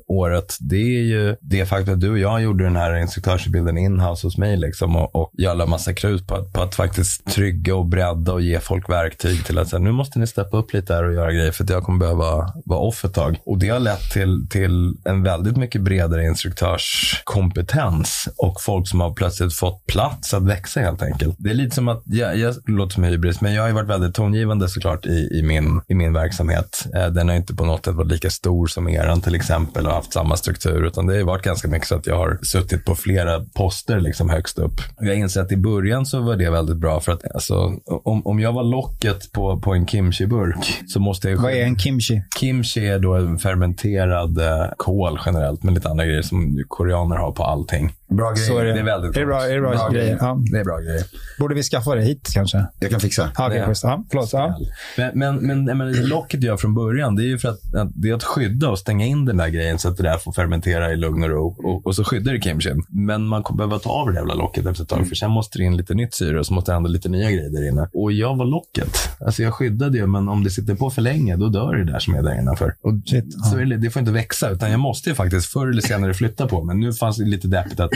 året. 0.08 0.56
Det 0.60 0.98
är 0.98 1.02
ju 1.02 1.36
det 1.40 1.66
faktum 1.66 1.94
att 1.94 2.00
du 2.00 2.10
och 2.10 2.18
jag 2.18 2.42
gjorde 2.42 2.64
den 2.64 2.76
här 2.76 2.96
instruktörsutbildningen 2.96 3.88
in-house 3.88 4.26
hos 4.26 4.38
mig 4.38 4.56
liksom, 4.56 4.96
och, 4.96 5.16
och 5.16 5.30
jag 5.40 5.56
la 5.56 5.66
massa 5.66 5.94
krut 5.94 6.26
på 6.26 6.34
att, 6.34 6.52
på 6.52 6.62
att 6.62 6.74
faktiskt 6.74 7.24
trygga 7.24 7.76
och 7.76 7.86
bredda 7.86 8.32
och 8.32 8.40
ge 8.40 8.60
folk 8.60 8.90
verktyg 8.90 9.44
till 9.44 9.58
att 9.58 9.68
säga, 9.68 9.80
nu 9.80 9.92
måste 9.92 10.18
ni 10.18 10.26
steppa 10.26 10.56
upp 10.56 10.72
lite 10.72 10.94
här 10.94 11.04
och 11.04 11.14
göra 11.14 11.32
grejer 11.32 11.52
för 11.52 11.64
att 11.64 11.70
jag 11.70 11.82
kommer 11.82 11.98
behöva 11.98 12.52
vara 12.64 12.80
off 12.80 13.04
ett 13.04 13.14
tag. 13.14 13.40
Och 13.46 13.58
det 13.58 13.68
har 13.68 13.80
lett 13.80 14.10
till, 14.12 14.46
till 14.50 14.96
en 15.04 15.22
väldigt 15.22 15.56
mycket 15.56 15.82
bredare 15.82 16.26
instruktörskompetens 16.26 18.28
och 18.36 18.60
folk 18.60 18.88
som 18.88 19.00
har 19.00 19.12
plötsligt 19.12 19.54
fått 19.54 19.86
plats 19.86 20.34
att 20.34 20.42
växa 20.42 20.80
helt 20.80 21.02
enkelt. 21.02 21.36
Det 21.38 21.50
är 21.50 21.54
lite 21.54 21.74
som 21.74 21.88
att, 21.88 22.02
jag, 22.04 22.36
jag 22.36 22.54
låter 22.66 22.94
som 22.94 23.04
hybris, 23.04 23.40
men 23.40 23.54
jag 23.54 23.62
har 23.62 23.68
ju 23.68 23.74
varit 23.74 23.88
väldigt 23.88 24.14
tongivande 24.14 24.68
såklart 24.68 25.06
i, 25.06 25.28
i, 25.32 25.42
min, 25.42 25.80
i 25.88 25.94
min 25.94 26.12
verksamhet. 26.12 26.86
Eh, 26.94 27.06
den 27.06 27.28
har 27.28 27.36
inte 27.36 27.54
på 27.54 27.64
något 27.64 27.84
sätt 27.84 27.94
varit 27.94 28.12
lika 28.12 28.30
stor 28.30 28.66
som 28.66 28.88
eran 28.88 29.20
till 29.20 29.34
exempel 29.34 29.86
och 29.86 29.92
haft 29.92 30.12
samma 30.12 30.36
struktur, 30.36 30.86
utan 30.86 31.06
det 31.06 31.12
har 31.12 31.18
ju 31.18 31.24
varit 31.24 31.44
ganska 31.44 31.68
mycket 31.68 31.88
så 31.88 31.94
att 31.94 32.06
jag 32.06 32.16
har 32.16 32.38
suttit 32.42 32.84
på 32.84 32.94
flera 32.94 33.40
poster 33.40 34.00
liksom 34.00 34.30
högst 34.30 34.58
upp. 34.58 34.80
Jag 35.00 35.27
insett 35.28 35.44
att 35.44 35.52
i 35.52 35.56
början 35.56 36.06
så 36.06 36.20
var 36.20 36.36
det 36.36 36.50
väldigt 36.50 36.76
bra 36.76 37.00
för 37.00 37.12
att 37.12 37.34
alltså, 37.34 37.72
om, 38.04 38.26
om 38.26 38.40
jag 38.40 38.52
var 38.52 38.62
locket 38.64 39.32
på, 39.32 39.60
på 39.60 39.74
en 39.74 39.86
kimchi-burk 39.86 40.82
så 40.86 41.00
måste 41.00 41.28
jag 41.28 41.36
ju 41.36 41.42
Vad 41.42 41.52
är 41.52 41.62
en 41.64 41.78
kimchi? 41.78 42.22
Kimchi 42.40 42.86
är 42.86 42.98
då 42.98 43.14
en 43.14 43.38
fermenterad 43.38 44.38
eh, 44.38 44.66
kål 44.76 45.18
generellt 45.26 45.62
med 45.62 45.74
lite 45.74 45.88
andra 45.88 46.06
grejer 46.06 46.22
som 46.22 46.64
koreaner 46.68 47.16
har 47.16 47.32
på 47.32 47.44
allting. 47.44 47.92
Bra 48.08 48.30
grej. 48.32 48.46
Så 48.46 48.58
är 48.58 48.64
det. 48.64 48.72
Det 48.72 48.78
är 48.80 48.84
väldigt 48.84 49.16
är 49.16 49.20
det 49.20 49.26
bra, 49.26 49.42
är 49.46 49.54
det 49.54 49.60
bra, 49.60 49.70
Bra 49.70 49.88
grejer? 49.88 50.04
grejer. 50.04 50.18
Ja. 50.20 50.38
Det 50.52 50.58
är 50.58 50.64
bra 50.64 50.78
grejer. 50.78 51.02
Borde 51.38 51.54
vi 51.54 51.62
skaffa 51.62 51.94
det 51.94 52.02
hit 52.02 52.28
kanske? 52.34 52.66
Jag 52.80 52.90
kan 52.90 53.00
fixa. 53.00 53.30
Det- 53.50 53.66
schysst. 53.66 53.84
ja, 53.84 54.04
förlåt. 54.10 54.32
Ja. 54.32 54.58
Men, 54.96 55.10
men, 55.18 55.36
men, 55.46 55.66
jag 55.66 55.76
menar, 55.76 56.08
locket 56.08 56.42
gör 56.42 56.56
från 56.56 56.74
början, 56.74 57.16
det 57.16 57.22
är 57.22 57.26
ju 57.26 57.38
för 57.38 57.48
att, 57.48 57.74
att 57.74 57.88
det 57.94 58.08
är 58.08 58.14
att 58.14 58.24
skydda 58.24 58.68
och 58.70 58.78
stänga 58.78 59.06
in 59.06 59.24
den 59.24 59.36
där 59.36 59.48
grejen 59.48 59.78
så 59.78 59.88
att 59.88 59.96
det 59.96 60.02
där 60.02 60.18
får 60.18 60.32
fermentera 60.32 60.92
i 60.92 60.96
lugn 60.96 61.22
och 61.22 61.28
ro. 61.30 61.56
Och, 61.64 61.86
och 61.86 61.94
så 61.96 62.04
skyddar 62.04 62.32
det 62.32 62.40
kimchin. 62.40 62.82
Men 62.88 63.26
man 63.26 63.42
kommer 63.42 63.58
behöva 63.58 63.78
ta 63.78 63.90
av 63.90 64.08
det 64.08 64.14
jävla 64.14 64.34
locket 64.34 64.66
efter 64.66 64.82
ett 64.82 64.88
tag, 64.88 65.07
för 65.08 65.16
sen 65.16 65.30
måste 65.30 65.58
det 65.58 65.64
in 65.64 65.76
lite 65.76 65.94
nytt 65.94 66.14
syre 66.14 66.38
och 66.38 66.46
så 66.46 66.54
måste 66.54 66.70
det 66.70 66.74
hända 66.74 66.88
lite 66.88 67.08
nya 67.08 67.30
grejer 67.30 67.50
där 67.50 67.68
inne. 67.68 67.88
Och 67.92 68.12
jag 68.12 68.36
var 68.36 68.44
locket. 68.44 68.88
Alltså 69.20 69.42
jag 69.42 69.54
skyddade 69.54 69.98
ju, 69.98 70.06
men 70.06 70.28
om 70.28 70.44
det 70.44 70.50
sitter 70.50 70.74
på 70.74 70.90
för 70.90 71.02
länge, 71.02 71.36
då 71.36 71.48
dör 71.48 71.74
det 71.74 71.92
där 71.92 71.98
som 71.98 72.14
är 72.14 72.22
där 72.22 72.40
innanför. 72.40 72.74
Och 72.82 72.92
Shit, 73.06 73.44
så 73.50 73.58
är 73.58 73.64
det, 73.64 73.76
det 73.76 73.90
får 73.90 74.00
inte 74.00 74.12
växa, 74.12 74.50
utan 74.50 74.70
jag 74.70 74.80
måste 74.80 75.08
ju 75.08 75.14
faktiskt 75.14 75.46
förr 75.46 75.66
eller 75.66 75.82
senare 75.82 76.14
flytta 76.14 76.46
på. 76.46 76.64
Men 76.64 76.80
nu 76.80 76.92
fanns 76.92 77.16
det 77.16 77.24
lite 77.24 77.48
deppigt 77.48 77.80
att 77.80 77.90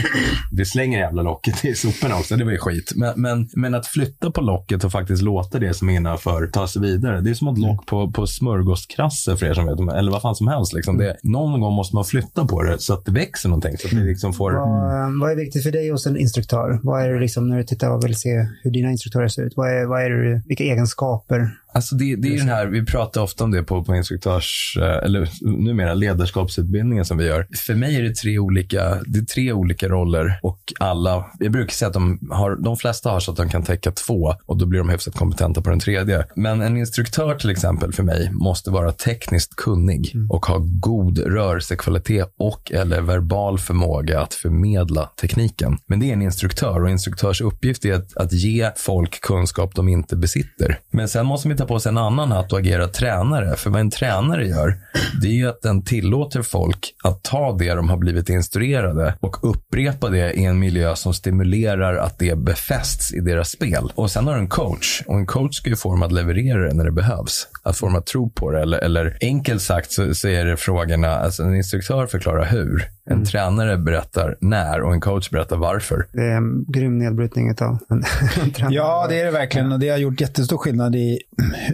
vi 0.51 0.65
slänger 0.65 0.99
jävla 0.99 1.21
locket 1.21 1.65
i 1.65 1.75
soporna 1.75 2.15
också. 2.15 2.35
Det 2.35 2.43
var 2.43 2.51
ju 2.51 2.57
skit. 2.57 2.93
Men, 2.95 3.13
men, 3.15 3.49
men 3.53 3.75
att 3.75 3.87
flytta 3.87 4.31
på 4.31 4.41
locket 4.41 4.83
och 4.83 4.91
faktiskt 4.91 5.21
låta 5.21 5.59
det 5.59 5.73
som 5.73 5.89
är 5.89 5.93
innanför 5.93 6.47
ta 6.47 6.67
sig 6.67 6.81
vidare. 6.81 7.21
Det 7.21 7.29
är 7.29 7.33
som 7.33 7.47
ett 7.47 7.57
lock 7.57 7.85
på, 7.85 8.11
på 8.11 8.27
smörgåskrasse 8.27 9.37
för 9.37 9.45
er 9.45 9.53
som 9.53 9.65
vet. 9.65 9.95
Eller 9.97 10.11
vad 10.11 10.21
fan 10.21 10.35
som 10.35 10.47
helst. 10.47 10.73
Liksom. 10.73 10.97
Det, 10.97 11.17
någon 11.23 11.61
gång 11.61 11.73
måste 11.73 11.95
man 11.95 12.05
flytta 12.05 12.45
på 12.45 12.63
det 12.63 12.79
så 12.79 12.93
att 12.93 13.05
det 13.05 13.11
växer 13.11 13.49
någonting. 13.49 13.77
Så 13.77 13.87
att 13.87 13.93
det 13.93 14.03
liksom 14.03 14.33
får... 14.33 14.51
Vad, 14.51 15.19
vad 15.19 15.31
är 15.31 15.35
viktigt 15.35 15.63
för 15.63 15.71
dig 15.71 15.89
hos 15.89 16.07
en 16.07 16.17
instruktör? 16.17 16.79
Vad 16.83 17.02
är 17.09 17.13
det 17.13 17.19
liksom 17.19 17.49
när 17.49 17.57
du 17.57 17.63
tittar 17.63 17.89
och 17.89 18.03
vill 18.05 18.15
se 18.15 18.47
hur 18.63 18.71
dina 18.71 18.91
instruktörer 18.91 19.27
ser 19.27 19.41
ut? 19.43 19.53
Vad 19.55 19.71
är, 19.71 19.85
vad 19.85 20.03
är 20.03 20.09
det, 20.09 20.23
du- 20.23 20.41
vilka 20.47 20.63
egenskaper? 20.63 21.49
Alltså 21.73 21.95
det, 21.95 22.15
det 22.15 22.27
är 22.27 22.37
den 22.37 22.49
här, 22.49 22.67
vi 22.67 22.85
pratar 22.85 23.21
ofta 23.21 23.43
om 23.43 23.51
det 23.51 23.63
på, 23.63 23.83
på 23.83 23.95
instruktörs, 23.95 24.77
eh, 24.81 25.05
eller 25.05 25.29
numera 25.41 25.93
ledarskapsutbildningen 25.93 27.05
som 27.05 27.17
vi 27.17 27.25
gör. 27.25 27.47
För 27.65 27.75
mig 27.75 27.95
är 27.95 28.03
det 28.03 28.15
tre 28.15 28.39
olika, 28.39 28.99
det 29.05 29.19
är 29.19 29.25
tre 29.25 29.53
olika 29.53 29.89
roller 29.89 30.39
och 30.41 30.73
alla, 30.79 31.25
jag 31.39 31.51
brukar 31.51 31.73
säga 31.73 31.87
att 31.87 31.93
de, 31.93 32.19
har, 32.31 32.55
de 32.55 32.77
flesta 32.77 33.09
har 33.09 33.19
så 33.19 33.31
att 33.31 33.37
de 33.37 33.49
kan 33.49 33.63
täcka 33.63 33.91
två 33.91 34.33
och 34.45 34.57
då 34.57 34.65
blir 34.65 34.79
de 34.79 34.89
hyfsat 34.89 35.15
kompetenta 35.15 35.61
på 35.61 35.69
den 35.69 35.79
tredje. 35.79 36.25
Men 36.35 36.61
en 36.61 36.77
instruktör 36.77 37.35
till 37.35 37.49
exempel 37.49 37.93
för 37.93 38.03
mig 38.03 38.29
måste 38.31 38.71
vara 38.71 38.91
tekniskt 38.91 39.55
kunnig 39.55 40.15
och 40.29 40.45
ha 40.45 40.57
god 40.61 41.19
rörelsekvalitet 41.19 42.33
och 42.37 42.71
eller 42.71 43.01
verbal 43.01 43.59
förmåga 43.59 44.21
att 44.21 44.33
förmedla 44.33 45.09
tekniken. 45.21 45.77
Men 45.87 45.99
det 45.99 46.09
är 46.09 46.13
en 46.13 46.21
instruktör 46.21 46.83
och 46.83 46.89
instruktörs 46.89 47.41
uppgift 47.41 47.85
är 47.85 47.93
att, 47.93 48.17
att 48.17 48.33
ge 48.33 48.71
folk 48.75 49.21
kunskap 49.21 49.75
de 49.75 49.87
inte 49.89 50.15
besitter. 50.15 50.79
Men 50.91 51.07
sen 51.09 51.25
måste 51.25 51.47
man 51.47 51.51
ta 51.63 51.67
på 51.67 51.79
sig 51.79 51.89
en 51.89 51.97
annan 51.97 52.31
hatt 52.31 52.53
och 52.53 52.59
agera 52.59 52.87
tränare. 52.87 53.55
För 53.55 53.69
vad 53.69 53.81
en 53.81 53.89
tränare 53.89 54.47
gör, 54.47 54.77
det 55.21 55.27
är 55.27 55.31
ju 55.31 55.49
att 55.49 55.61
den 55.61 55.83
tillåter 55.83 56.41
folk 56.41 56.95
att 57.03 57.23
ta 57.23 57.57
det 57.59 57.73
de 57.73 57.89
har 57.89 57.97
blivit 57.97 58.29
instruerade 58.29 59.15
och 59.19 59.49
upprepa 59.49 60.09
det 60.09 60.33
i 60.33 60.45
en 60.45 60.59
miljö 60.59 60.95
som 60.95 61.13
stimulerar 61.13 61.95
att 61.95 62.19
det 62.19 62.37
befästs 62.37 63.13
i 63.13 63.19
deras 63.19 63.49
spel. 63.49 63.91
Och 63.95 64.11
sen 64.11 64.27
har 64.27 64.33
du 64.33 64.39
en 64.39 64.47
coach 64.47 65.01
och 65.07 65.17
en 65.17 65.25
coach 65.25 65.55
ska 65.55 65.69
ju 65.69 65.75
få 65.75 65.91
dem 65.91 66.03
att 66.03 66.11
leverera 66.11 66.67
det 66.67 66.73
när 66.73 66.85
det 66.85 66.91
behövs. 66.91 67.47
Att 67.63 67.77
få 67.77 67.85
dem 67.85 67.95
att 67.95 68.05
tro 68.05 68.29
på 68.29 68.51
det. 68.51 68.61
Eller, 68.61 68.77
eller 68.77 69.17
enkelt 69.21 69.61
sagt 69.61 69.91
så, 69.91 70.13
så 70.13 70.27
är 70.27 70.45
det 70.45 70.57
frågorna, 70.57 71.15
alltså 71.15 71.43
en 71.43 71.55
instruktör 71.55 72.07
förklarar 72.07 72.45
hur. 72.45 72.89
En 73.05 73.25
tränare 73.25 73.77
berättar 73.77 74.37
när 74.41 74.81
och 74.81 74.93
en 74.93 75.01
coach 75.01 75.29
berättar 75.29 75.57
varför. 75.57 76.07
Det 76.13 76.21
är 76.21 76.37
en 76.37 76.65
grym 76.67 76.97
nedbrytning 76.97 77.49
av 77.49 77.77
en, 77.89 78.03
en 78.43 78.51
tränare. 78.53 78.75
Ja, 78.75 79.05
det 79.09 79.19
är 79.19 79.25
det 79.25 79.31
verkligen. 79.31 79.71
Och 79.71 79.79
det 79.79 79.89
har 79.89 79.97
gjort 79.97 80.21
jättestor 80.21 80.57
skillnad 80.57 80.95
i 80.95 81.19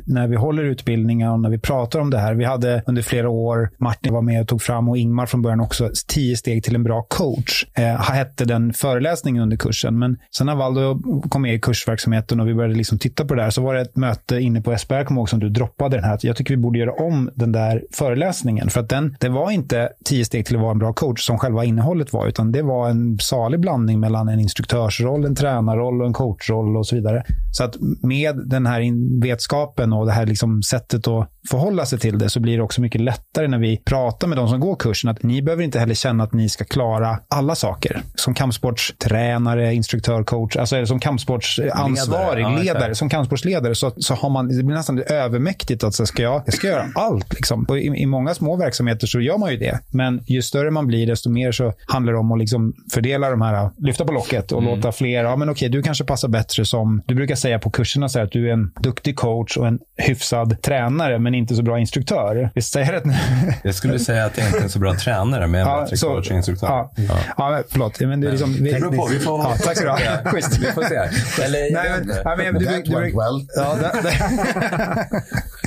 när 0.06 0.28
vi 0.28 0.36
håller 0.36 0.64
utbildningar 0.64 1.32
och 1.32 1.40
när 1.40 1.50
vi 1.50 1.60
pratar 1.60 2.00
om 2.00 2.10
det 2.10 2.18
här. 2.18 2.34
Vi 2.34 2.46
hade 2.46 2.84
under 2.88 3.02
flera 3.02 3.30
år, 3.30 3.70
Martin 3.78 4.14
var 4.14 4.22
med 4.22 4.42
och 4.42 4.48
tog 4.48 4.62
fram 4.62 4.90
och 4.90 4.98
Ingmar 4.98 5.26
från 5.26 5.42
början 5.42 5.60
också, 5.60 5.90
tio 6.08 6.38
steg 6.38 6.64
till 6.64 6.76
en 6.76 6.84
bra 6.84 7.06
coach. 7.10 7.66
Eh, 7.74 8.02
hette 8.02 8.46
den 8.46 8.74
föreläsningen 8.74 9.44
under 9.44 9.58
kursen. 9.58 10.00
Men 10.00 10.18
sen 10.38 10.48
när 10.48 10.56
Valdo 10.56 11.02
kom 11.30 11.42
med 11.42 11.54
i 11.54 11.60
kursverksamheten 11.60 12.40
och 12.40 12.48
vi 12.48 12.54
började 12.54 12.76
liksom 12.76 13.00
titta 13.00 13.26
på 13.26 13.36
det 13.36 13.42
där 13.42 13.50
så 13.50 13.62
var 13.62 13.74
det 13.74 13.82
ett 13.82 13.96
möte 13.96 14.40
inne 14.40 14.62
på 14.62 14.78
SBR, 14.78 15.04
kommer 15.04 15.20
jag 15.20 15.22
ihåg, 15.22 15.30
som 15.30 15.40
du 15.40 15.50
droppade 15.50 15.98
den 15.98 16.04
här. 16.04 16.14
Att 16.14 16.24
jag 16.24 16.36
tycker 16.36 16.54
vi 16.54 16.62
borde 16.62 16.80
göra 16.80 16.92
om 16.92 17.30
den 17.36 17.52
där 17.52 17.84
föreläsningen. 17.92 18.70
För 18.70 18.80
att 18.80 18.90
den, 18.90 19.16
det 19.20 19.30
var 19.30 19.52
inte 19.52 19.90
tio 20.06 20.26
steg 20.26 20.46
till 20.46 20.56
att 20.56 20.62
vara 20.62 20.72
en 20.72 20.80
bra 20.80 20.94
coach 20.94 21.26
som 21.26 21.38
själva 21.38 21.66
innehållet 21.66 22.14
var, 22.14 22.28
utan 22.28 22.52
det 22.52 22.62
var 22.62 22.90
en 22.90 23.20
salig 23.20 23.60
blandning 23.60 24.00
mellan 24.00 24.30
en 24.30 24.40
instruktörsroll, 24.40 25.26
en 25.26 25.36
tränarroll 25.36 26.02
och 26.02 26.08
en 26.08 26.14
coachroll 26.14 26.78
och 26.78 26.88
så 26.88 26.96
vidare. 26.96 27.24
Så 27.52 27.64
att 27.64 27.76
med 28.02 28.36
den 28.46 28.66
här 28.66 28.82
vetskapen 29.22 29.69
kunskapen 29.70 29.94
och 29.94 30.06
det 30.06 30.12
här 30.12 30.26
liksom 30.26 30.64
sättet 30.64 31.08
att 31.08 31.30
förhålla 31.50 31.86
sig 31.86 32.00
till 32.00 32.20
det 32.20 32.30
så 32.30 32.40
blir 32.40 32.58
det 32.58 32.64
också 32.64 32.82
mycket 32.82 33.02
lättare 33.02 33.48
när 33.48 33.58
vi 33.58 33.78
pratar 33.86 34.28
med 34.28 34.38
de 34.38 34.48
som 34.48 34.60
går 34.60 34.76
kursen. 34.76 35.10
Att 35.10 35.24
ni 35.24 35.42
behöver 35.42 35.64
inte 35.64 35.80
heller 35.80 35.96
känna 35.96 36.24
att 36.24 36.34
ni 36.34 36.50
ska 36.50 36.66
klara 36.66 37.20
alla 37.28 37.56
saker. 37.56 38.02
Som 38.16 38.34
kampsportstränare, 38.34 39.74
instruktör, 39.74 40.24
coach, 40.24 40.56
alltså 40.56 40.86
som 40.86 41.00
kampsportsansvarig, 41.00 42.46
ledare, 42.46 42.64
ledare 42.64 42.96
som 42.96 43.10
kampsportsledare 43.10 43.76
så, 43.76 43.92
så 43.98 44.14
har 44.14 44.30
man, 44.30 44.48
det 44.48 44.64
blir 44.64 44.76
nästan 44.76 45.00
övermäktigt 45.00 45.84
att 45.84 45.94
så 45.94 46.06
ska 46.06 46.24
jag, 46.24 46.44
jag 46.46 46.54
ska 46.54 46.68
göra 46.68 46.86
allt. 46.96 47.34
Liksom. 47.34 47.66
Och 47.70 47.78
i, 47.78 47.86
I 47.86 48.06
många 48.06 48.34
små 48.34 48.56
verksamheter 48.56 49.08
så 49.08 49.20
gör 49.20 49.38
man 49.38 49.52
ju 49.52 49.58
det. 49.58 49.80
Men 49.92 50.22
ju 50.26 50.42
större 50.42 50.72
man 50.72 50.88
blir, 50.88 51.08
desto 51.08 51.30
mer 51.30 51.52
så 51.52 51.74
handlar 51.88 52.14
det 52.14 52.20
om 52.20 52.32
att 52.32 52.40
liksom 52.40 52.74
fördela 52.94 53.30
de 53.30 53.42
här, 53.42 53.70
lyfta 53.78 54.06
på 54.06 54.14
locket 54.14 54.52
och 54.52 54.62
mm. 54.62 54.76
låta 54.76 54.92
fler, 54.92 55.24
ja 55.24 55.36
men 55.36 55.50
okej, 55.50 55.70
du 55.70 55.82
kanske 55.82 56.04
passar 56.04 56.28
bättre 56.28 56.66
som, 56.66 57.02
du 57.06 57.16
brukar 57.16 57.36
säga 57.36 57.60
på 57.60 57.70
kurserna 57.70 58.10
så 58.10 58.20
här, 58.20 58.26
att 58.26 58.32
du 58.32 58.50
är 58.50 58.54
en 58.54 58.72
duktig 58.84 59.16
coach 59.16 59.58
och 59.60 59.68
en 59.68 59.80
hyfsad 59.98 60.62
tränare, 60.62 61.20
men 61.20 61.36
inte 61.36 61.56
så 61.56 61.64
bra 61.64 61.80
instruktör. 61.80 62.50
Visst 62.56 62.74
säger 62.74 62.86
jag 62.86 62.94
rätt 62.94 63.06
nu? 63.06 63.14
Jag 63.64 63.76
skulle 63.76 64.00
säga 64.00 64.26
att 64.26 64.38
jag 64.38 64.48
inte 64.48 64.60
är 64.60 64.64
en 64.64 64.70
så 64.70 64.80
bra 64.80 64.96
tränare, 64.96 65.48
men 65.48 65.60
jag 65.60 65.70
är 65.70 65.78
en 65.78 65.84
bättre 65.84 65.98
så, 65.98 66.08
coach 66.08 66.30
och 66.30 66.38
instruktör. 66.38 66.68
Ja, 66.68 66.92
ja. 66.96 67.20
ja 67.38 67.64
förlåt. 67.70 68.00
Men 68.00 68.22
det 68.22 68.28
är 68.28 68.32
liksom, 68.32 68.54
vi, 68.54 68.72
det 68.72 68.80
beror 68.80 68.96
på. 68.96 69.08
Vi 69.08 69.20
får, 69.20 69.40
ja, 69.40 69.56
tack 69.64 69.78
så 69.78 69.84
du 69.84 69.90
ha. 69.90 69.98
Vi 70.34 70.72
får 70.72 70.84
se. 70.84 70.96
Eller, 71.44 71.74
Nej, 71.74 71.92
men, 72.00 72.16
ja, 72.24 72.36
men, 72.36 72.54
du, 72.54 72.66
du, 72.66 72.82
du, 72.82 72.96
well. 72.96 73.48
ja, 73.56 73.76
det, 73.76 74.02
det. 74.02 75.10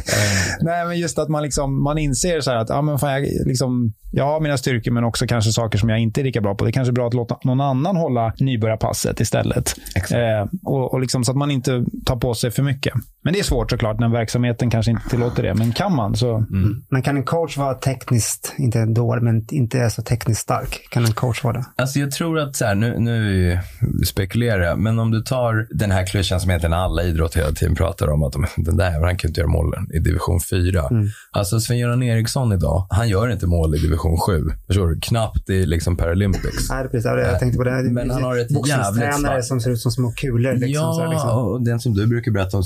Nej, 0.61 0.87
men 0.87 0.99
just 0.99 1.19
att 1.19 1.29
man, 1.29 1.43
liksom, 1.43 1.83
man 1.83 1.99
inser 1.99 2.40
så 2.40 2.51
att 2.51 2.69
ja, 2.69 2.83
men 2.83 2.99
fan, 2.99 3.13
jag, 3.13 3.47
liksom, 3.47 3.93
jag 4.13 4.25
har 4.25 4.40
mina 4.40 4.57
styrkor, 4.57 4.90
men 4.90 5.05
också 5.05 5.27
kanske 5.27 5.53
saker 5.53 5.79
som 5.79 5.88
jag 5.88 5.99
inte 5.99 6.21
är 6.21 6.25
lika 6.25 6.40
bra 6.40 6.55
på. 6.55 6.65
Det 6.65 6.71
är 6.71 6.73
kanske 6.73 6.90
är 6.90 6.95
bra 6.95 7.07
att 7.07 7.15
låta 7.15 7.38
någon 7.45 7.61
annan 7.61 7.97
hålla 7.97 8.33
nybörjarpasset 8.38 9.21
istället. 9.21 9.75
Eh, 9.97 10.47
och, 10.65 10.93
och 10.93 11.01
liksom, 11.01 11.25
så 11.25 11.31
att 11.31 11.37
man 11.37 11.51
inte 11.51 11.85
tar 12.07 12.17
på 12.17 12.35
sig 12.35 12.51
för 12.51 12.63
mycket. 12.63 12.95
Men 13.25 13.33
det 13.33 13.38
är 13.38 13.45
svårt 13.45 13.71
såklart 13.73 14.00
när 14.00 14.08
verksamheten 14.08 14.70
kanske 14.70 14.90
inte 14.90 15.08
tillåter 15.08 15.42
det. 15.42 15.54
Men 15.54 15.73
kan 15.73 15.96
man 15.96 16.16
så... 16.16 16.37
Mm. 16.37 16.83
Men 16.88 17.02
kan 17.02 17.16
en 17.16 17.25
coach 17.25 17.56
vara 17.56 17.75
tekniskt, 17.75 18.54
inte 18.58 18.85
dålig, 18.85 19.23
men 19.23 19.46
inte 19.50 19.90
så 19.90 20.02
tekniskt 20.02 20.40
stark? 20.40 20.88
Kan 20.90 21.04
en 21.04 21.12
coach 21.12 21.44
vara 21.44 21.54
det? 21.58 21.64
Alltså 21.77 21.98
jag 21.98 22.10
tror 22.10 22.38
att, 22.38 22.56
så 22.56 22.64
här, 22.64 22.75
nu, 22.75 22.98
nu 22.98 23.58
spekulerar 24.06 24.62
jag, 24.62 24.79
men 24.79 24.98
om 24.98 25.10
du 25.10 25.23
tar 25.23 25.66
den 25.70 25.90
här 25.90 26.06
klyschan 26.06 26.40
som 26.40 26.50
egentligen 26.50 26.73
alla 26.73 27.02
idrott 27.02 27.37
hela 27.37 27.52
tiden 27.52 27.75
pratar 27.75 28.08
om, 28.08 28.23
att 28.23 28.33
de, 28.33 28.46
den 28.56 28.77
där 28.77 28.90
han 28.90 29.16
kan 29.16 29.29
inte 29.29 29.40
göra 29.40 29.50
mål 29.50 29.75
i 29.94 29.98
division 29.98 30.40
4. 30.50 30.88
Mm. 30.90 31.08
Alltså 31.31 31.60
Sven-Göran 31.60 32.02
Eriksson 32.02 32.52
idag, 32.52 32.87
han 32.90 33.08
gör 33.08 33.29
inte 33.29 33.46
mål 33.46 33.75
i 33.75 33.79
division 33.79 34.16
7. 34.18 34.42
Förstår 34.66 34.88
du? 34.88 35.00
Knappt 35.00 35.50
i 35.50 35.66
liksom 35.66 35.96
Paralympics. 35.96 36.70
Nej, 36.70 36.88
precis. 36.88 37.04
Jag 37.04 37.38
tänkte 37.38 37.56
på 37.56 37.64
det. 37.64 37.83
Men 37.83 38.10
han 38.10 38.23
har 38.23 38.37
ett 38.37 38.68
jävligt 38.68 39.20
svart... 39.20 39.44
som 39.44 39.60
ser 39.60 39.70
ut 39.70 39.81
som 39.81 39.92
små 39.92 40.12
kulor. 40.16 40.52
Liksom, 40.52 40.68
ja, 40.68 40.92
så 40.92 41.10
liksom. 41.10 41.31
och 41.31 41.64
den 41.64 41.81
som 41.81 41.94
du 41.94 42.06
brukar 42.06 42.33
berätta 42.33 42.56
om 42.56 42.62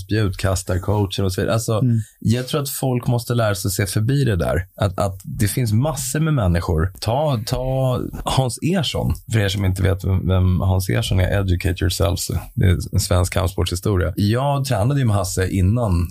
spjutkastarcoacher 0.97 1.25
och 1.25 1.33
så 1.33 1.41
vidare. 1.41 1.55
Alltså, 1.55 1.73
mm. 1.73 1.99
Jag 2.21 2.49
tror 2.49 2.61
att 2.63 2.69
folk 2.69 3.07
måste 3.07 3.35
lära 3.35 3.55
sig 3.55 3.69
att 3.69 3.73
se 3.73 3.87
förbi 3.87 4.25
det 4.25 4.37
där. 4.37 4.67
Att, 4.77 4.99
att 4.99 5.21
det 5.25 5.49
finns 5.49 5.73
massor 5.73 6.21
med 6.21 6.35
människor. 6.35 6.93
Ta, 7.01 7.41
ta 7.47 8.01
Hans 8.25 8.59
Ersson. 8.63 9.15
För 9.33 9.39
er 9.39 9.49
som 9.49 9.65
inte 9.65 9.83
vet 9.83 10.05
vem 10.05 10.61
Hans 10.61 10.89
Ersson 10.89 11.21
är, 11.21 11.41
Educate 11.41 11.85
Yourselves. 11.85 12.31
Det 12.55 12.67
är 12.67 12.79
en 12.93 13.01
svensk 13.01 13.33
kampsportshistoria. 13.33 14.13
Jag 14.17 14.65
tränade 14.65 15.01
ju 15.01 15.07
med 15.07 15.17
Hasse 15.17 15.49
innan, 15.49 16.09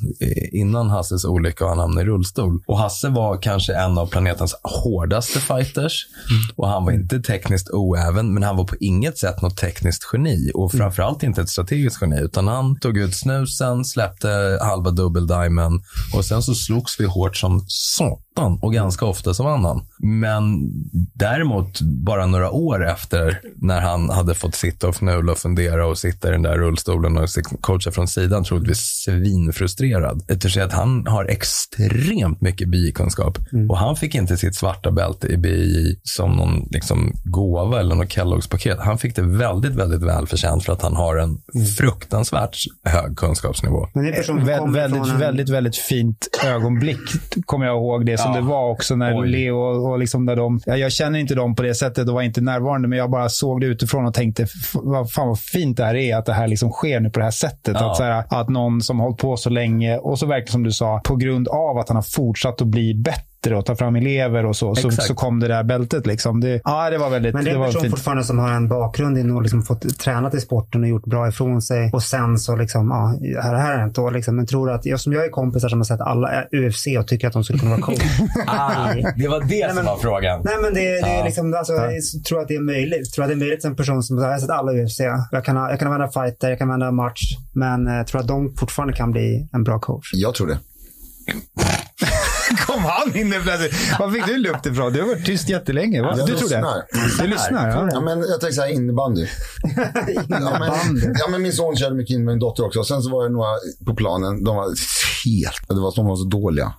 innan 0.51 0.89
Hasses 0.89 1.25
olycka 1.25 1.63
och 1.63 1.69
han 1.69 1.79
hamnade 1.79 2.01
i 2.01 2.09
rullstol. 2.09 2.63
Och 2.67 2.77
Hasse 2.77 3.09
var 3.09 3.38
kanske 3.38 3.75
en 3.75 3.97
av 3.97 4.07
planetens 4.07 4.55
hårdaste 4.63 5.39
fighters. 5.39 6.07
Mm. 6.29 6.41
Och 6.55 6.67
han 6.67 6.86
var 6.86 6.91
inte 6.91 7.19
tekniskt 7.19 7.69
oäven, 7.69 8.33
men 8.33 8.43
han 8.43 8.57
var 8.57 8.63
på 8.63 8.75
inget 8.79 9.17
sätt 9.17 9.41
något 9.41 9.57
tekniskt 9.57 10.09
geni. 10.13 10.51
Och 10.53 10.73
mm. 10.73 10.83
framförallt 10.83 11.23
inte 11.23 11.41
ett 11.41 11.49
strategiskt 11.49 12.01
geni. 12.01 12.21
Utan 12.21 12.47
han 12.47 12.79
tog 12.79 12.97
ut 12.97 13.15
snusen, 13.15 13.86
släppte 13.86 14.59
halva 14.76 14.91
double 14.91 15.26
diamond 15.26 15.82
och 16.13 16.26
sen 16.26 16.43
så 16.43 16.55
slogs 16.55 16.99
vi 16.99 17.05
hårt 17.05 17.38
som 17.38 17.65
satan 17.67 18.59
och 18.61 18.73
ganska 18.73 19.05
ofta 19.05 19.34
som 19.34 19.47
annan. 19.47 19.86
Men 19.99 20.43
däremot 21.13 21.82
bara 21.82 22.26
några 22.26 22.51
år 22.51 22.88
efter 22.88 23.41
när 23.55 23.82
han 23.82 24.09
hade 24.09 24.36
fått 24.36 24.55
sitta 24.55 24.88
och 24.88 24.95
fnula 24.95 25.32
och 25.32 25.38
fundera 25.38 25.88
och 25.88 25.97
sitta 25.97 26.28
i 26.28 26.32
den 26.32 26.41
där 26.41 26.57
rullstolen 26.57 27.17
och 27.17 27.30
coacha 27.61 27.91
från 27.91 28.07
sidan 28.07 28.43
troligtvis 28.43 29.03
svinfrustrerad. 29.05 30.26
Eftersom 30.28 30.63
att 30.63 30.73
han 30.73 31.07
har 31.07 31.26
extremt 31.26 32.41
mycket 32.41 32.69
BI-kunskap 32.69 33.38
mm. 33.53 33.69
och 33.69 33.78
han 33.78 33.95
fick 33.95 34.15
inte 34.15 34.38
sitt 34.38 34.55
svarta 34.55 34.91
bälte 34.91 35.28
i 35.28 35.38
BI 35.38 35.99
som 36.03 36.32
någon 36.32 36.67
liksom, 36.71 37.13
gåva 37.23 37.80
eller 37.80 37.95
något 37.95 38.11
Kelloggs-paket. 38.11 38.80
Han 38.80 38.97
fick 38.97 39.15
det 39.15 39.21
väldigt, 39.21 39.76
väldigt 39.76 40.01
välförtjänt 40.01 40.63
för 40.63 40.73
att 40.73 40.82
han 40.82 40.95
har 40.95 41.15
en 41.15 41.38
mm. 41.55 41.67
fruktansvärt 41.67 42.57
hög 42.84 43.17
kunskapsnivå. 43.17 43.88
Men 43.93 44.03
det 44.03 44.09
är 44.09 44.15
person 44.15 44.45
Vä 44.74 44.80
väldigt, 44.80 45.13
en... 45.13 45.20
väldigt, 45.20 45.49
väldigt 45.49 45.78
fint 45.78 46.28
ögonblick 46.45 46.99
kommer 47.45 47.66
jag 47.66 47.76
ihåg 47.76 48.05
det 48.05 48.18
som 48.18 48.32
ja. 48.32 48.41
det 48.41 48.47
var 48.47 48.70
också 48.70 48.95
när 48.95 49.20
Oj. 49.20 49.30
Leo 49.30 49.57
och 49.57 49.99
liksom 49.99 50.26
där 50.26 50.36
de, 50.36 50.59
jag, 50.66 50.80
jag 50.80 50.91
känner 50.91 51.20
inte 51.20 51.36
dem 51.36 51.55
på 51.55 51.63
det 51.63 51.76
sättet 51.76 52.07
och 52.07 52.13
var 52.13 52.22
inte 52.22 52.41
närvarande, 52.41 52.88
men 52.88 52.97
jag 52.97 53.09
bara 53.09 53.30
såg 53.30 53.61
det 53.61 53.68
utifrån 53.68 54.05
och 54.05 54.13
tänkte, 54.13 54.47
vad 54.74 55.11
fan 55.11 55.28
vad 55.28 55.39
fint 55.39 55.78
det 55.78 55.86
här 55.86 55.95
är, 55.95 56.16
att 56.16 56.26
det 56.26 56.34
här 56.34 56.47
liksom 56.47 56.72
sker 56.72 56.99
nu 56.99 57.09
på 57.09 57.20
det 57.20 57.26
här 57.26 57.32
sättet. 57.32 57.78
Ja. 57.80 57.91
Att, 57.91 57.97
så 57.97 58.03
här, 58.03 58.24
att 58.30 58.49
någon 58.49 58.82
som 58.82 58.99
hållit 58.99 59.18
på 59.18 59.38
så 59.38 59.49
länge 59.49 59.97
och 59.97 60.20
så 60.20 60.26
verkligen 60.26 60.51
som 60.51 60.63
du 60.63 60.72
sa, 60.72 61.01
på 61.03 61.16
grund 61.16 61.47
av 61.47 61.78
att 61.78 61.89
han 61.89 61.95
har 61.95 62.03
fortsatt 62.03 62.61
att 62.61 62.68
bli 62.68 62.93
bättre 62.95 63.34
bättre 63.45 63.57
och 63.57 63.65
ta 63.65 63.75
fram 63.75 63.95
elever 63.95 64.45
och 64.45 64.55
så. 64.55 64.75
Så, 64.75 64.91
så, 64.91 65.15
kom 65.15 65.39
det 65.39 65.47
där 65.47 65.63
bältet. 65.63 66.05
Liksom. 66.05 66.41
Det, 66.41 66.61
ja, 66.63 66.89
det 66.89 66.97
var 66.97 67.09
väldigt 67.09 67.33
Men 67.33 67.45
det 67.45 67.51
är 67.51 67.55
en 67.55 67.65
person 67.65 67.89
fortfarande 67.89 68.23
som 68.23 68.39
har 68.39 68.51
en 68.51 68.67
bakgrund 68.67 69.17
i 69.17 69.31
och 69.31 69.41
liksom 69.41 69.61
fått 69.63 69.99
tränat 69.99 70.33
i 70.33 70.41
sporten 70.41 70.83
och 70.83 70.89
gjort 70.89 71.05
bra 71.05 71.27
ifrån 71.27 71.61
sig. 71.61 71.89
Och 71.93 72.03
sen 72.03 72.37
så 72.37 72.55
liksom, 72.55 72.87
ja, 72.89 73.41
här, 73.41 73.55
här 73.55 73.73
är 73.73 73.77
det 73.77 73.83
inte. 73.83 74.01
Liksom. 74.01 74.35
Men 74.35 74.45
tror 74.45 74.71
att, 74.71 74.85
jag, 74.85 74.99
som 74.99 75.13
jag 75.13 75.25
är 75.25 75.29
kompisar 75.29 75.69
som 75.69 75.79
har 75.79 75.85
sett 75.85 76.01
alla 76.01 76.43
UFC 76.51 76.87
och 76.99 77.07
tycker 77.07 77.27
att 77.27 77.33
de 77.33 77.43
skulle 77.43 77.59
kunna 77.59 77.71
vara 77.71 77.81
coola. 77.81 77.97
ah, 78.47 78.93
det 79.17 79.27
var 79.27 79.39
det 79.39 79.45
nej, 79.45 79.67
som 79.67 79.75
men, 79.75 79.85
var 79.85 79.97
frågan. 79.97 80.41
Nej, 80.45 80.55
men 80.61 80.73
det, 80.73 80.81
det 80.81 81.11
är 81.19 81.23
liksom, 81.23 81.53
alltså, 81.53 81.73
jag 81.73 82.23
tror 82.27 82.41
att 82.41 82.47
det 82.47 82.55
är 82.55 82.61
möjligt. 82.61 83.13
tror 83.13 83.25
att 83.25 83.29
det 83.29 83.35
är 83.35 83.45
möjligt 83.45 83.61
som 83.61 83.71
en 83.71 83.77
person 83.77 84.03
som, 84.03 84.17
jag 84.17 84.29
har 84.29 84.37
sett 84.37 84.49
alla 84.49 84.71
UFC. 84.71 84.99
Jag 85.31 85.45
kan, 85.45 85.55
jag 85.55 85.79
kan 85.79 85.87
använda 85.87 86.11
fighter, 86.11 86.49
jag 86.49 86.59
kan 86.59 86.71
använda 86.71 86.91
match. 86.91 87.21
Men 87.53 87.85
jag 87.85 87.99
eh, 87.99 88.05
tror 88.05 88.21
att 88.21 88.27
de 88.27 88.55
fortfarande 88.55 88.93
kan 88.93 89.11
bli 89.11 89.49
en 89.53 89.63
bra 89.63 89.79
coach. 89.79 90.11
Jag 90.13 90.35
tror 90.35 90.47
det. 90.47 90.57
Kom 92.76 92.84
han 92.84 93.15
in 93.15 93.34
plötsligt. 93.43 93.99
Var 93.99 94.11
fick 94.11 94.26
du 94.26 94.38
luft 94.38 94.65
ifrån? 94.65 94.93
Du 94.93 95.01
har 95.01 95.07
varit 95.07 95.26
tyst 95.26 95.49
jättelänge. 95.49 96.01
Va? 96.01 96.13
Jag 96.17 96.28
du 96.28 96.36
tror 96.36 96.49
det? 96.49 96.86
Du 97.21 97.28
lyssnar? 97.28 97.69
Ja. 97.69 97.89
ja 97.91 98.01
men 98.01 98.19
jag 98.19 98.41
tänker 98.41 98.55
så 98.55 98.61
här, 98.61 98.69
innebandy. 98.69 99.28
ja, 100.30 100.57
men, 100.59 101.13
ja, 101.19 101.28
men 101.30 101.41
min 101.41 101.53
son 101.53 101.76
körde 101.76 101.95
mycket 101.95 102.13
in 102.13 102.26
med 102.26 102.34
min 102.34 102.39
dotter 102.39 102.65
också. 102.65 102.84
Sen 102.84 103.01
så 103.01 103.09
var 103.09 103.23
det 103.23 103.30
några 103.30 103.49
på 103.86 103.95
planen. 103.95 104.43
De 104.43 104.55
var 104.55 104.65
helt... 105.26 105.67
Det 105.67 105.82
var, 105.82 105.95
de 105.95 106.05
var 106.05 106.15
så 106.15 106.23
dåliga. 106.23 106.73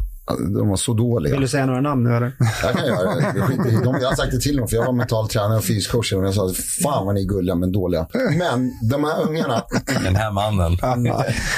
De 0.55 0.69
var 0.69 0.77
så 0.77 0.95
dåliga. 0.95 1.33
Vill 1.33 1.41
du 1.41 1.49
säga 1.49 1.67
några 1.67 1.81
namn 1.81 2.05
nu 2.05 2.17
eller? 2.17 2.33
Jag 2.63 2.73
kan 2.73 2.87
göra 2.87 3.15
det. 3.15 3.85
De, 3.85 3.99
jag 4.01 4.09
har 4.09 4.17
sagt 4.17 4.33
det 4.33 4.41
till 4.41 4.57
dem, 4.57 4.69
för 4.69 4.77
jag 4.77 4.85
var 4.85 4.93
mental 4.93 5.29
tränare 5.29 5.59
och 5.59 5.65
fyskcoach. 5.65 6.13
Och 6.13 6.27
jag 6.27 6.35
sa, 6.35 6.53
fan 6.83 7.07
vad 7.07 7.15
ni 7.15 7.21
är 7.21 7.25
gulliga 7.25 7.55
men 7.55 7.73
dåliga. 7.73 8.07
Men 8.39 8.73
de 8.91 9.05
här 9.05 9.23
ungarna. 9.23 9.63
Den 10.05 10.17
här 10.17 10.33
mannen. 10.33 10.73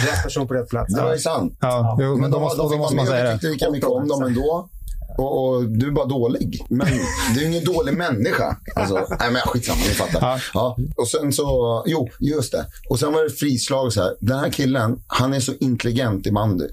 Rätt 0.07 0.23
person 0.23 0.49
på 0.49 0.55
rätt 0.55 0.69
plats. 0.69 0.95
Det 0.95 1.03
var 1.03 1.13
ju 1.13 1.19
sant. 1.19 1.57
Ja, 1.61 1.99
jo, 2.01 2.17
men 2.17 2.31
de, 2.31 2.43
måste, 2.43 2.63
de, 2.63 2.71
de, 2.71 2.79
måste 2.79 2.97
man 2.97 3.07
säga 3.07 3.25
Jag 3.25 3.33
tyckte 3.33 3.49
lika 3.49 3.71
mycket 3.71 3.89
om 3.89 4.09
dem 4.09 4.23
ändå. 4.23 4.69
Och, 5.19 5.49
och, 5.49 5.69
du 5.69 5.87
är 5.87 5.91
bara 5.91 6.07
dålig. 6.07 6.67
Men 6.69 6.87
du 7.35 7.43
är 7.43 7.47
ingen 7.47 7.65
dålig 7.65 7.95
människa. 7.95 8.57
Alltså, 8.77 8.95
nej, 8.95 9.33
men 9.33 9.43
skitsamma, 9.43 9.79
ni 9.89 9.95
fattar. 9.95 10.21
Ja. 10.21 10.41
ja. 10.55 10.77
Och 10.97 11.09
sen 11.09 11.33
så, 11.33 11.83
jo, 11.87 12.09
just 12.21 12.53
det. 12.53 12.67
Och 12.91 12.99
sen 12.99 13.13
var 13.13 13.25
det 13.25 13.31
frislag 13.31 13.93
så 13.93 14.03
här. 14.03 14.15
Den 14.21 14.39
här 14.39 14.51
killen, 14.51 15.03
han 15.07 15.35
är 15.35 15.41
så 15.41 15.53
intelligent 15.61 16.27
i 16.27 16.33
bandy. 16.33 16.65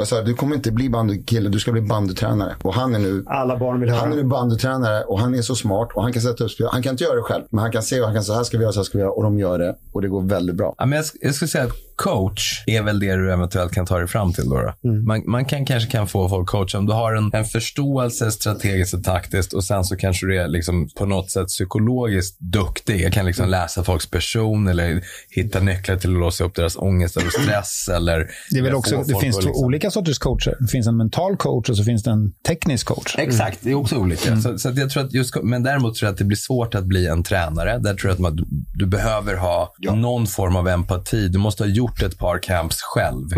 Jag 0.00 0.08
sa, 0.08 0.22
du 0.22 0.34
kommer 0.34 0.56
inte 0.56 0.72
bli 0.72 0.90
bandykille, 0.90 1.48
du 1.48 1.60
ska 1.60 1.72
bli 1.72 1.80
bandytränare. 1.80 2.56
Och 2.62 2.74
han 2.74 2.94
är 2.94 2.98
nu, 2.98 3.24
Alla 3.26 3.56
barn 3.56 3.80
vill 3.80 3.90
höra. 3.90 4.00
Han 4.00 4.12
är 4.12 4.16
nu 4.16 4.24
bandytränare 4.24 5.04
och 5.04 5.20
han 5.20 5.34
är 5.34 5.42
så 5.42 5.54
smart 5.54 5.88
och 5.94 6.02
han 6.02 6.12
kan 6.12 6.22
sätta 6.22 6.44
upp 6.44 6.50
spel. 6.50 6.68
Han 6.72 6.82
kan 6.82 6.90
inte 6.90 7.04
göra 7.04 7.16
det 7.16 7.22
själv, 7.22 7.44
men 7.50 7.60
han 7.60 7.72
kan 7.72 7.82
se 7.82 8.00
och 8.00 8.06
han 8.06 8.14
kan 8.14 8.24
säga, 8.24 8.34
så 8.34 8.38
här 8.38 8.44
ska 8.44 8.58
vi 8.58 8.62
göra, 8.62 8.72
så 8.72 8.78
här 8.78 8.84
ska 8.84 8.98
vi 8.98 9.02
göra. 9.02 9.12
Och 9.12 9.22
de 9.22 9.38
gör 9.38 9.58
det 9.58 9.76
och 9.92 10.02
det 10.02 10.08
går 10.08 10.22
väldigt 10.22 10.56
bra. 10.56 10.74
Ja, 10.78 10.86
men 10.86 10.96
jag, 10.96 11.06
jag 11.20 11.34
skulle 11.34 11.48
säga 11.48 11.64
att 11.64 11.72
coach 11.98 12.64
är 12.66 12.82
väl 12.82 13.00
det 13.00 13.16
du 13.16 13.32
eventuellt 13.32 13.72
kan 13.72 13.86
ta 13.86 13.98
dig 13.98 14.08
fram 14.08 14.32
till. 14.32 14.48
Då, 14.48 14.56
då. 14.56 14.88
Mm. 14.88 15.04
Man, 15.04 15.22
man, 15.26 15.44
kan 15.44 15.64
kanske 15.64 15.90
kan 15.90 16.08
få 16.08 16.28
folk 16.28 16.48
coacha 16.48 16.78
om 16.78 16.86
du 16.86 16.92
har 16.92 17.14
en, 17.14 17.30
en 17.32 17.44
förståelse 17.44 18.30
strategiskt 18.30 18.94
och 18.94 19.04
taktiskt 19.04 19.52
och 19.52 19.64
sen 19.64 19.84
så 19.84 19.96
kanske 19.96 20.26
du 20.26 20.40
är 20.40 20.48
liksom 20.48 20.88
på 20.88 21.06
något 21.06 21.30
sätt 21.30 21.46
psykologiskt 21.46 22.40
duktig. 22.40 23.00
Jag 23.00 23.12
kan 23.12 23.26
liksom 23.26 23.42
mm. 23.42 23.50
läsa 23.50 23.84
folks 23.84 24.10
person 24.10 24.68
eller 24.68 25.02
hitta 25.30 25.60
nycklar 25.60 25.96
till 25.96 26.10
att 26.10 26.20
låsa 26.20 26.44
upp 26.44 26.54
deras 26.54 26.76
ångest 26.76 27.16
eller 27.16 27.30
stress. 27.30 27.88
Eller 27.88 28.30
det 28.50 28.58
är 28.58 28.62
väl 28.62 28.74
också, 28.74 28.96
det 28.96 29.20
finns 29.20 29.44
liksom... 29.44 29.64
olika 29.64 29.90
sorters 29.90 30.18
coacher. 30.18 30.56
Det 30.60 30.68
finns 30.68 30.86
en 30.86 30.96
mental 30.96 31.36
coach 31.36 31.70
och 31.70 31.76
så 31.76 31.84
finns 31.84 32.02
det 32.02 32.10
en 32.10 32.32
teknisk 32.48 32.86
coach. 32.86 33.14
Exakt, 33.18 33.58
det 33.62 33.70
är 33.70 33.74
också 33.74 33.96
olika. 33.96 34.28
Mm. 34.28 34.42
Så, 34.42 34.58
så 34.58 34.72
jag 34.76 34.90
tror 34.90 35.04
att 35.04 35.12
just, 35.12 35.42
men 35.42 35.62
däremot 35.62 35.94
tror 35.94 36.06
jag 36.06 36.12
att 36.12 36.18
det 36.18 36.24
blir 36.24 36.36
svårt 36.36 36.74
att 36.74 36.84
bli 36.84 37.06
en 37.06 37.22
tränare. 37.22 37.78
Där 37.78 37.94
tror 37.94 38.08
jag 38.08 38.14
att 38.14 38.20
man, 38.20 38.36
du, 38.36 38.44
du 38.74 38.86
behöver 38.86 39.36
ha 39.36 39.74
ja. 39.78 39.94
någon 39.94 40.26
form 40.26 40.56
av 40.56 40.68
empati. 40.68 41.28
Du 41.28 41.38
måste 41.38 41.62
ha 41.62 41.68
gjort 41.68 41.87
gjort 41.88 42.02
ett 42.02 42.18
par 42.18 42.38
camps 42.38 42.82
själv 42.82 43.28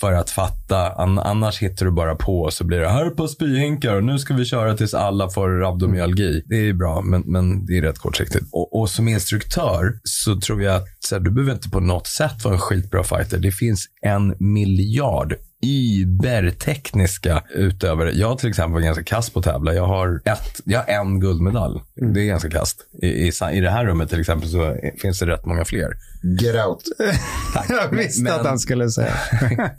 för 0.00 0.12
att 0.12 0.30
fatta. 0.30 0.92
An 0.92 1.18
annars 1.18 1.62
hittar 1.62 1.86
du 1.86 1.92
bara 1.92 2.14
på 2.14 2.40
och 2.40 2.52
så 2.52 2.64
blir 2.64 2.78
det 2.78 2.88
här 2.88 3.06
är 3.06 3.16
par 3.16 3.26
spyhinkar 3.26 3.94
och 3.94 4.04
nu 4.04 4.18
ska 4.18 4.34
vi 4.34 4.44
köra 4.44 4.76
tills 4.76 4.94
alla 4.94 5.28
får 5.28 5.48
rabdomyalgi. 5.48 6.42
Det 6.46 6.68
är 6.68 6.72
bra, 6.72 7.02
men, 7.02 7.22
men 7.26 7.66
det 7.66 7.78
är 7.78 7.82
rätt 7.82 7.98
kortsiktigt. 7.98 8.44
Och, 8.52 8.80
och 8.80 8.90
som 8.90 9.08
instruktör 9.08 10.00
så 10.04 10.40
tror 10.40 10.62
jag 10.62 10.76
att 10.76 10.88
så 11.00 11.14
här, 11.14 11.22
du 11.22 11.30
behöver 11.30 11.52
inte 11.52 11.70
på 11.70 11.80
något 11.80 12.06
sätt 12.06 12.44
vara 12.44 12.54
en 12.54 12.60
skitbra 12.60 13.04
fighter. 13.04 13.38
Det 13.38 13.52
finns 13.52 13.86
en 14.02 14.34
miljard 14.38 15.34
übertekniska 15.62 17.42
utövare. 17.54 18.10
Jag 18.12 18.38
till 18.38 18.48
exempel 18.48 18.72
var 18.72 18.80
ganska 18.80 19.04
kass 19.04 19.30
på 19.30 19.38
att 19.38 19.44
tävla. 19.44 19.74
Jag 19.74 19.86
har, 19.86 20.20
ett, 20.24 20.60
jag 20.64 20.78
har 20.82 20.86
en 20.88 21.20
guldmedalj. 21.20 21.80
Mm. 22.00 22.14
Det 22.14 22.20
är 22.20 22.26
ganska 22.26 22.50
kast. 22.50 22.76
I, 23.02 23.06
i, 23.06 23.32
I 23.52 23.60
det 23.60 23.70
här 23.70 23.84
rummet 23.84 24.10
till 24.10 24.20
exempel 24.20 24.48
så 24.48 24.76
finns 25.02 25.18
det 25.18 25.26
rätt 25.26 25.46
många 25.46 25.64
fler. 25.64 25.92
Get 26.40 26.66
out. 26.66 26.82
Jag 27.68 27.88
visste 27.96 28.22
Men- 28.22 28.32
att 28.32 28.46
han 28.46 28.58
skulle 28.58 28.90
säga. 28.90 29.14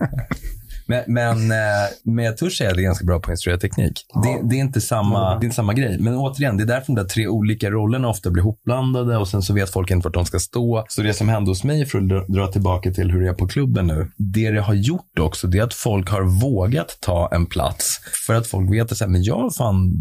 Men, 0.85 1.03
men, 1.07 1.51
eh, 1.51 1.57
men 2.03 2.25
jag 2.25 2.37
törs 2.37 2.57
säga 2.57 2.69
att 2.69 2.75
det 2.75 2.81
är 2.81 2.83
ganska 2.83 3.05
bra 3.05 3.19
på 3.19 3.25
att 3.25 3.33
instruera 3.33 3.57
teknik. 3.57 4.05
Det, 4.23 4.49
det, 4.49 4.55
är 4.55 4.59
inte 4.59 4.81
samma, 4.81 5.29
det 5.29 5.43
är 5.43 5.45
inte 5.45 5.55
samma 5.55 5.73
grej. 5.73 5.97
Men 5.99 6.15
återigen, 6.15 6.57
det 6.57 6.63
är 6.63 6.67
därför 6.67 6.87
de 6.87 6.95
där 6.95 7.03
tre 7.03 7.27
olika 7.27 7.69
rollerna 7.69 8.09
ofta 8.09 8.29
blir 8.29 8.43
hopblandade 8.43 9.17
och 9.17 9.27
sen 9.27 9.41
så 9.41 9.53
vet 9.53 9.69
folk 9.69 9.91
inte 9.91 10.07
vart 10.07 10.13
de 10.13 10.25
ska 10.25 10.39
stå. 10.39 10.85
Så 10.87 11.01
det 11.01 11.13
som 11.13 11.29
hände 11.29 11.51
hos 11.51 11.63
mig, 11.63 11.85
för 11.85 11.97
att 11.97 12.27
dra- 12.27 12.51
tillbaka 12.51 12.91
till 12.91 13.11
hur 13.11 13.21
det 13.21 13.29
är 13.29 13.33
på 13.33 13.47
klubben 13.47 13.87
nu. 13.87 14.11
Det 14.17 14.51
det 14.51 14.61
har 14.61 14.73
gjort 14.73 15.19
också, 15.19 15.47
det 15.47 15.57
är 15.57 15.63
att 15.63 15.73
folk 15.73 16.09
har 16.09 16.21
vågat 16.21 16.97
ta 17.01 17.29
en 17.31 17.45
plats. 17.45 17.99
För 18.27 18.33
att 18.33 18.47
folk 18.47 18.71
vet 18.71 18.91
att 18.91 18.97
så 18.97 19.03
här, 19.03 19.11
men 19.11 19.23
jag, 19.23 19.55
fan, 19.55 19.93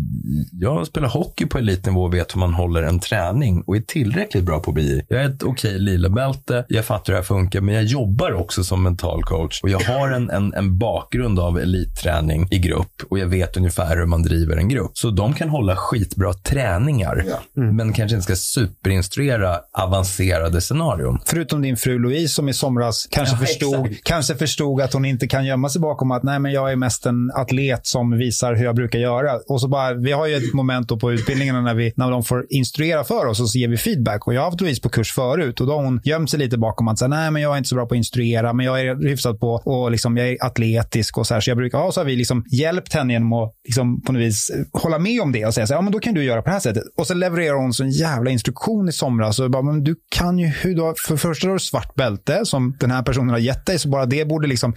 jag 0.53 0.87
spelar 0.87 1.09
hockey 1.09 1.47
på 1.47 1.59
elitnivå 1.59 2.03
och 2.03 2.15
vet 2.15 2.35
hur 2.35 2.41
man 2.41 2.55
håller 2.55 2.83
en 2.83 3.01
träning 3.01 3.63
och 3.67 3.77
är 3.77 3.81
tillräckligt 3.81 4.45
bra 4.45 4.61
på 4.61 4.73
BI. 4.73 5.03
Jag 5.09 5.21
är 5.21 5.29
ett 5.29 5.43
okej 5.43 5.79
lila 5.79 6.09
bälte, 6.09 6.65
jag 6.69 6.85
fattar 6.85 7.07
hur 7.07 7.13
det 7.13 7.19
här 7.19 7.25
funkar, 7.25 7.61
men 7.61 7.75
jag 7.75 7.85
jobbar 7.85 8.33
också 8.33 8.65
som 8.65 8.83
mental 8.83 9.23
coach 9.23 9.63
och 9.63 9.69
jag 9.69 9.81
har 9.81 10.11
en, 10.11 10.31
en, 10.31 10.55
en 10.55 10.70
bakgrund 10.79 11.39
av 11.41 11.59
elitträning 11.59 12.49
i 12.51 12.59
grupp 12.59 12.93
och 13.11 13.19
jag 13.19 13.27
vet 13.27 13.57
ungefär 13.57 13.97
hur 13.97 14.07
man 14.07 14.23
driver 14.23 14.57
en 14.57 14.69
grupp. 14.69 14.91
Så 14.95 15.11
de 15.11 15.35
kan 15.35 15.49
hålla 15.49 15.77
skitbra 15.77 16.33
träningar, 16.33 17.25
men 17.55 17.93
kanske 17.93 18.17
inte 18.17 18.25
ska 18.25 18.37
superinstruera 18.37 19.59
avancerade 19.73 20.61
scenarion. 20.61 21.19
Förutom 21.27 21.63
din 21.63 21.77
fru 21.77 21.99
Louise 21.99 22.35
som 22.35 22.49
i 22.49 22.53
somras 22.55 23.07
kanske, 23.11 23.35
Ja, 23.35 23.41
förstod, 23.47 23.87
exakt. 23.87 24.05
kanske 24.05 24.35
förstod 24.35 24.81
att 24.81 24.93
hon 24.93 25.05
inte 25.05 25.27
kan 25.29 25.47
gömma 25.47 25.69
sig 25.69 25.81
bakom 25.81 26.11
att 26.11 26.23
nej, 26.23 26.39
men 26.39 26.53
jag 26.53 26.73
är 26.73 26.77
mest 26.77 27.07
en 27.07 27.31
atlet 27.35 27.87
som 27.87 28.19
visar 28.19 28.55
hur 28.55 28.65
jag 28.65 28.75
brukar 28.77 28.99
göra. 28.99 29.33
Och 29.49 29.61
så 29.61 29.69
bara, 29.69 29.95
vi 29.95 30.13
har 30.13 30.27
ju 30.27 30.37
ett 30.37 30.55
moment 30.55 30.89
då 30.89 30.97
på 30.97 31.13
utbildningarna 31.13 31.61
när, 31.61 31.75
vi, 31.75 31.93
när 31.97 32.11
de 32.11 32.25
får 32.25 32.47
instruera 32.51 33.05
för 33.05 33.27
oss 33.27 33.41
och 33.41 33.51
så 33.51 33.59
ger 33.59 33.69
vi 33.69 33.77
feedback. 33.77 34.27
Och 34.27 34.35
jag 34.35 34.41
har 34.41 34.51
haft 34.51 34.61
Louise 34.61 34.81
på 34.83 34.89
kurs 34.89 35.13
förut 35.13 35.61
och 35.61 35.67
då 35.67 35.73
har 35.77 35.85
hon 35.85 36.01
gömt 36.05 36.31
sig 36.31 36.39
lite 36.39 36.59
bakom 36.59 36.89
att 36.89 36.99
säga, 36.99 37.09
nej, 37.09 37.31
men 37.31 37.43
jag 37.43 37.53
är 37.53 37.57
inte 37.59 37.69
så 37.69 37.75
bra 37.75 37.87
på 37.87 37.95
att 37.95 37.99
instruera, 37.99 38.53
men 38.53 38.67
jag 38.67 38.81
är 38.81 39.09
hyfsad 39.09 39.41
på 39.41 39.53
och 39.55 39.91
liksom, 39.91 40.17
jag 40.17 40.29
är 40.29 40.45
atletisk 40.67 41.19
och 41.19 41.27
så 41.27 41.35
här. 41.35 41.41
Så 41.41 41.51
jag 41.51 41.57
brukar, 41.57 41.79
ja, 41.79 41.93
så 41.93 42.01
har 42.01 42.05
vi 42.05 42.17
liksom 42.17 42.45
hjälpt 42.51 42.95
henne 42.95 43.13
genom 43.13 43.33
att 43.33 43.53
liksom, 43.65 44.03
på 44.03 44.13
något 44.13 44.23
vis 44.23 44.51
hålla 44.73 44.99
med 44.99 45.21
om 45.21 45.33
det 45.33 45.47
och 45.47 45.55
säga 45.55 45.67
så 45.67 45.73
här, 45.73 45.79
ja, 45.79 45.83
men 45.83 45.93
då 45.93 45.99
kan 45.99 46.15
du 46.15 46.25
göra 46.25 46.43
på 46.43 46.47
det 46.47 46.53
här 46.53 46.61
sättet. 46.61 46.83
Och 46.97 47.07
så 47.07 47.15
levererar 47.15 47.55
hon 47.55 47.73
så 47.73 47.83
en 47.83 47.91
jävla 47.91 48.31
instruktion 48.31 48.89
i 48.89 48.93
somras. 48.93 49.39
Och 49.39 49.51
bara, 49.51 49.63
men 49.63 49.85
du 49.85 49.97
kan 50.17 50.39
ju 50.39 50.47
hur 50.47 50.77
har, 50.77 50.95
för 51.07 51.15
det 51.15 51.19
första 51.19 51.47
har 51.47 51.55
du 51.55 51.61
svart 51.61 51.95
bälte 51.95 52.41
som 52.45 52.77
den 52.81 52.91
här 52.91 53.03
personen 53.03 53.31
har 53.31 53.39
gett 53.39 53.67
dig, 53.67 53.79
så 53.79 53.89
bara 53.89 54.07
det 54.07 54.29
borde 54.29 54.49
liksom... 54.49 54.75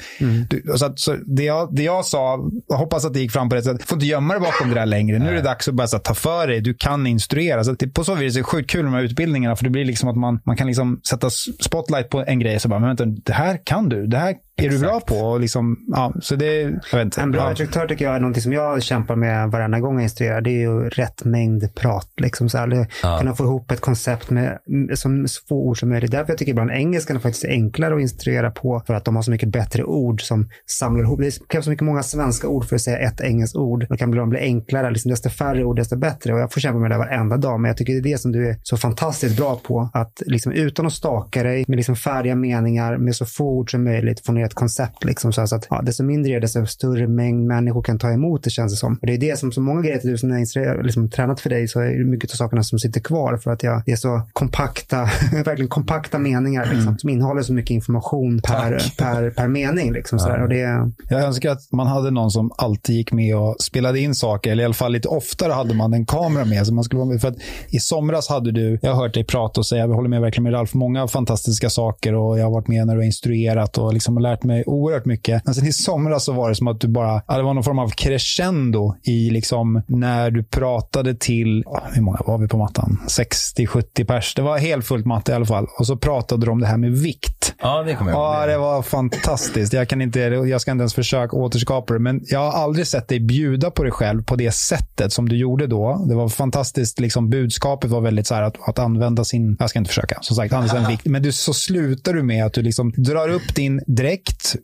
Du, 0.49 0.63
så 0.75 0.85
att, 0.85 0.99
så 0.99 1.15
det, 1.25 1.43
jag, 1.43 1.75
det 1.75 1.83
jag 1.83 2.05
sa, 2.05 2.39
jag 2.67 2.77
hoppas 2.77 3.05
att 3.05 3.13
det 3.13 3.19
gick 3.19 3.31
fram 3.31 3.49
på 3.49 3.55
rätt 3.55 3.65
sätt, 3.65 3.83
får 3.83 3.95
inte 3.95 4.05
gömma 4.05 4.33
dig 4.33 4.41
bakom 4.41 4.69
det 4.69 4.75
där 4.75 4.85
längre. 4.85 5.19
Nu 5.19 5.29
är 5.29 5.33
det 5.33 5.41
dags 5.41 5.67
att 5.67 5.73
bara 5.73 5.87
så, 5.87 5.99
ta 5.99 6.13
för 6.13 6.47
dig, 6.47 6.61
du 6.61 6.73
kan 6.73 7.07
instruera. 7.07 7.63
Så 7.63 7.71
det, 7.71 7.87
på 7.87 8.03
så 8.03 8.15
vis 8.15 8.35
är 8.35 8.39
det 8.39 8.43
sjukt 8.43 8.69
kul 8.69 8.83
med 8.83 8.91
de 8.93 8.95
här 8.95 9.03
utbildningarna, 9.03 9.55
för 9.55 9.63
det 9.63 9.69
blir 9.69 9.85
liksom 9.85 10.09
att 10.09 10.17
man, 10.17 10.39
man 10.45 10.57
kan 10.57 10.67
liksom 10.67 11.01
sätta 11.09 11.29
spotlight 11.59 12.09
på 12.09 12.23
en 12.27 12.39
grej, 12.39 12.59
så 12.59 12.69
bara, 12.69 12.79
men 12.79 12.89
vänta, 12.89 13.05
det 13.05 13.33
här 13.33 13.59
kan 13.65 13.89
du, 13.89 14.07
det 14.07 14.17
här 14.17 14.35
är 14.55 14.69
du 14.69 14.79
bra 14.79 14.99
på. 14.99 15.15
Och 15.15 15.39
liksom, 15.39 15.77
ja, 15.87 16.13
så 16.21 16.35
det, 16.35 16.61
jag 16.61 16.97
vet 16.97 17.05
inte. 17.05 17.21
En 17.21 17.31
bra 17.31 17.41
ja. 17.41 17.49
instruktör 17.49 17.87
tycker 17.87 18.05
jag 18.05 18.15
är 18.15 18.19
någonting 18.19 18.43
som 18.43 18.53
jag 18.53 18.83
kämpar 18.83 19.15
med 19.15 19.51
varenda 19.51 19.79
gång 19.79 19.95
jag 19.95 20.03
instruerar. 20.03 20.41
Det 20.41 20.49
är 20.49 20.59
ju 20.59 20.89
rätt 20.89 21.23
mängd 21.23 21.75
prat. 21.75 22.09
Liksom 22.17 22.49
så 22.49 22.57
här, 22.57 22.63
Eller 22.63 23.19
Kunna 23.19 23.35
få 23.35 23.43
ihop 23.43 23.71
ett 23.71 23.81
koncept 23.81 24.29
med 24.29 24.59
som 24.93 25.27
så 25.27 25.41
få 25.47 25.55
ord 25.55 25.79
som 25.79 25.89
möjligt. 25.89 26.11
Därför 26.11 26.31
jag 26.31 26.37
tycker 26.37 26.51
ibland 26.51 26.71
engelskan 26.71 27.15
är 27.15 27.21
faktiskt 27.21 27.45
enklare 27.45 27.95
att 27.95 28.01
instruera 28.01 28.51
på. 28.51 28.83
För 28.87 28.93
att 28.93 29.05
de 29.05 29.15
har 29.15 29.23
så 29.23 29.31
mycket 29.31 29.49
bättre 29.49 29.83
ord 29.83 30.21
som 30.21 30.49
samlar 30.65 31.03
ihop. 31.03 31.19
Det 31.19 31.47
krävs 31.47 31.65
så 31.65 31.71
mycket 31.71 31.85
många 31.85 32.03
svenska 32.03 32.47
ord 32.47 32.65
för 32.65 32.75
att 32.75 32.81
säga 32.81 32.97
ett 32.97 33.21
engelskt 33.21 33.55
ord. 33.55 33.85
Då 33.89 33.95
kan 33.95 34.11
de 34.11 34.29
bli 34.29 34.39
enklare. 34.39 34.91
Liksom, 34.91 35.11
desto 35.11 35.29
färre 35.29 35.63
ord, 35.63 35.75
desto 35.75 35.95
bättre. 35.95 36.33
Och 36.33 36.39
jag 36.39 36.53
får 36.53 36.61
kämpa 36.61 36.79
med 36.79 36.91
det 36.91 36.97
varenda 36.97 37.37
dag. 37.37 37.59
Men 37.59 37.69
jag 37.69 37.77
tycker 37.77 37.93
det 37.93 37.99
är 37.99 38.13
det 38.13 38.17
som 38.17 38.31
du 38.31 38.49
är 38.49 38.57
så 38.63 38.77
fantastiskt 38.77 39.37
bra 39.37 39.59
på. 39.67 39.89
Att 39.93 40.21
liksom, 40.25 40.51
utan 40.51 40.85
att 40.85 40.93
staka 40.93 41.43
dig 41.43 41.65
med 41.67 41.75
liksom 41.77 41.95
färdiga 41.95 42.35
meningar, 42.35 42.97
med 42.97 43.15
så 43.15 43.25
få 43.25 43.45
ord 43.45 43.71
som 43.71 43.83
möjligt, 43.83 44.25
få 44.25 44.31
ner 44.31 44.42
ett 44.43 44.53
koncept. 44.53 45.03
Liksom, 45.03 45.33
så 45.33 45.41
att, 45.41 45.67
ja, 45.69 45.81
desto 45.81 46.03
mindre 46.03 46.31
är 46.31 46.33
det, 46.33 46.39
desto 46.39 46.65
större 46.65 47.07
mängd 47.07 47.47
människor 47.47 47.81
kan 47.83 47.99
ta 47.99 48.11
emot 48.11 48.43
det 48.43 48.49
känns 48.49 48.73
det 48.73 48.77
som. 48.77 48.93
Och 49.01 49.07
det 49.07 49.13
är 49.13 49.17
det 49.17 49.39
som 49.39 49.51
så 49.51 49.61
många 49.61 49.81
grejer 49.81 49.97
till 49.97 50.09
du 50.09 50.17
som 50.17 50.31
har 50.31 50.83
liksom, 50.83 51.09
tränat 51.09 51.39
för 51.39 51.49
dig 51.49 51.67
så 51.67 51.79
är 51.79 51.97
det 51.97 52.05
mycket 52.05 52.31
av 52.31 52.35
sakerna 52.35 52.63
som 52.63 52.79
sitter 52.79 53.01
kvar 53.01 53.37
för 53.37 53.51
att 53.51 53.63
jag, 53.63 53.81
det 53.85 53.91
är 53.91 53.95
så 53.95 54.21
kompakta, 54.33 54.97
verkligen 55.45 55.69
kompakta 55.69 56.19
meningar 56.19 56.65
liksom, 56.73 56.97
som 56.97 57.09
innehåller 57.09 57.41
så 57.41 57.53
mycket 57.53 57.71
information 57.71 58.41
per, 58.41 58.83
per, 58.97 59.29
per 59.29 59.47
mening. 59.47 59.93
Liksom, 59.93 60.17
där. 60.17 60.41
Och 60.41 60.49
det, 60.49 60.91
Jag 61.09 61.23
önskar 61.23 61.51
att 61.51 61.71
man 61.71 61.87
hade 61.87 62.11
någon 62.11 62.31
som 62.31 62.51
alltid 62.57 62.95
gick 62.95 63.11
med 63.11 63.37
och 63.37 63.55
spelade 63.59 63.99
in 63.99 64.15
saker. 64.15 64.51
Eller 64.51 64.63
i 64.63 64.65
alla 64.65 64.73
fall 64.73 64.91
lite 64.91 65.07
oftare 65.07 65.53
hade 65.53 65.73
man 65.73 65.93
en 65.93 66.05
kamera 66.05 66.45
med. 66.45 66.67
Så 66.67 66.73
man 66.73 66.83
skulle 66.83 66.99
vara 66.99 67.09
med. 67.09 67.21
För 67.21 67.27
att 67.27 67.37
I 67.69 67.79
somras 67.79 68.29
hade 68.29 68.51
du, 68.51 68.79
jag 68.81 68.93
har 68.93 69.03
hört 69.03 69.13
dig 69.13 69.23
prata 69.23 69.61
och 69.61 69.65
säga, 69.65 69.81
jag 69.87 69.93
håller 69.93 70.09
med 70.09 70.21
verkligen 70.21 70.43
med 70.43 70.53
Ralf, 70.53 70.73
många 70.73 71.07
fantastiska 71.07 71.69
saker. 71.69 72.13
och 72.13 72.39
Jag 72.39 72.43
har 72.43 72.51
varit 72.51 72.67
med 72.67 72.87
när 72.87 72.93
du 72.93 72.99
har 72.99 73.05
instruerat 73.05 73.77
och 73.77 73.93
liksom 73.93 74.17
lärt 74.17 74.32
mig 74.43 74.63
oerhört 74.65 75.05
mycket. 75.05 75.45
Men 75.45 75.53
sen 75.53 75.67
i 75.67 75.73
somras 75.73 76.25
så 76.25 76.33
var 76.33 76.49
det 76.49 76.55
som 76.55 76.67
att 76.67 76.81
du 76.81 76.87
bara, 76.87 77.13
det 77.13 77.43
var 77.43 77.53
någon 77.53 77.63
form 77.63 77.79
av 77.79 77.89
crescendo 77.89 78.95
i 79.03 79.29
liksom 79.29 79.81
när 79.87 80.31
du 80.31 80.43
pratade 80.43 81.15
till, 81.15 81.63
hur 81.93 82.01
många 82.01 82.19
var 82.25 82.37
vi 82.37 82.47
på 82.47 82.57
mattan? 82.57 82.99
60-70 83.07 84.05
pers. 84.05 84.35
Det 84.35 84.41
var 84.41 84.57
helt 84.57 84.85
fullt 84.85 85.05
matta 85.05 85.31
i 85.31 85.35
alla 85.35 85.45
fall. 85.45 85.67
Och 85.79 85.87
så 85.87 85.97
pratade 85.97 86.45
du 86.45 86.51
om 86.51 86.59
det 86.59 86.67
här 86.67 86.77
med 86.77 86.91
vikt. 86.91 87.53
Ja, 87.61 87.83
det 87.83 87.95
kommer 87.95 88.11
jag 88.11 88.17
ihåg. 88.17 88.35
Ja, 88.35 88.45
det 88.45 88.57
var 88.57 88.81
fantastiskt. 88.81 89.73
Jag, 89.73 89.87
kan 89.87 90.01
inte, 90.01 90.19
jag 90.19 90.61
ska 90.61 90.71
inte 90.71 90.81
ens 90.81 90.93
försöka 90.93 91.35
återskapa 91.35 91.93
det, 91.93 91.99
men 91.99 92.21
jag 92.23 92.39
har 92.39 92.63
aldrig 92.63 92.87
sett 92.87 93.07
dig 93.07 93.19
bjuda 93.19 93.71
på 93.71 93.83
dig 93.83 93.91
själv 93.91 94.23
på 94.23 94.35
det 94.35 94.51
sättet 94.51 95.13
som 95.13 95.29
du 95.29 95.37
gjorde 95.37 95.67
då. 95.67 96.05
Det 96.09 96.15
var 96.15 96.29
fantastiskt. 96.29 96.99
Liksom, 96.99 97.29
budskapet 97.29 97.91
var 97.91 98.01
väldigt 98.01 98.27
så 98.27 98.35
här 98.35 98.41
att, 98.41 98.69
att 98.69 98.79
använda 98.79 99.23
sin... 99.23 99.57
Jag 99.59 99.69
ska 99.69 99.79
inte 99.79 99.89
försöka. 99.89 100.17
Som 100.21 100.35
sagt, 100.35 100.53
använda 100.53 100.75
sin 100.75 100.87
vikt. 100.91 101.05
Men 101.05 101.23
du, 101.23 101.31
så 101.31 101.53
slutar 101.53 102.13
du 102.13 102.23
med 102.23 102.45
att 102.45 102.53
du 102.53 102.61
liksom 102.61 102.93
drar 102.97 103.29
upp 103.29 103.55
din 103.55 103.81
dräkt 103.87 104.22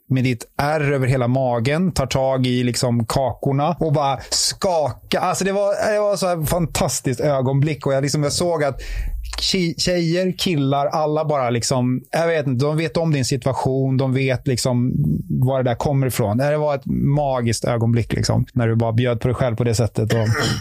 med 0.09 0.23
ditt 0.23 0.45
ärr 0.57 0.91
över 0.91 1.07
hela 1.07 1.27
magen, 1.27 1.91
tar 1.91 2.05
tag 2.05 2.47
i 2.47 2.63
liksom 2.63 3.05
kakorna 3.05 3.75
och 3.79 3.93
bara 3.93 4.19
skaka. 4.29 5.19
Alltså 5.19 5.43
det 5.43 5.51
var, 5.51 5.93
det 5.93 5.99
var 5.99 6.15
så 6.15 6.27
här 6.27 6.45
fantastiskt 6.45 7.19
ögonblick 7.19 7.85
och 7.85 7.93
jag, 7.93 8.01
liksom, 8.01 8.23
jag 8.23 8.33
såg 8.33 8.63
att 8.63 8.81
tjejer, 9.41 10.37
killar, 10.37 10.85
alla 10.87 11.25
bara 11.25 11.49
liksom, 11.49 12.01
jag 12.11 12.27
vet 12.27 12.47
inte, 12.47 12.65
de 12.65 12.77
vet 12.77 12.97
om 12.97 13.13
din 13.13 13.25
situation, 13.25 13.97
de 13.97 14.13
vet 14.13 14.47
liksom 14.47 14.93
var 15.29 15.63
det 15.63 15.69
där 15.69 15.75
kommer 15.75 16.07
ifrån. 16.07 16.37
Det 16.37 16.57
var 16.57 16.75
ett 16.75 16.85
magiskt 17.15 17.65
ögonblick 17.65 18.13
liksom, 18.13 18.45
när 18.53 18.67
du 18.67 18.75
bara 18.75 18.91
bjöd 18.93 19.19
på 19.21 19.27
dig 19.27 19.35
själv 19.35 19.55
på 19.55 19.63
det 19.63 19.75
sättet. 19.75 20.13
Och, 20.13 20.19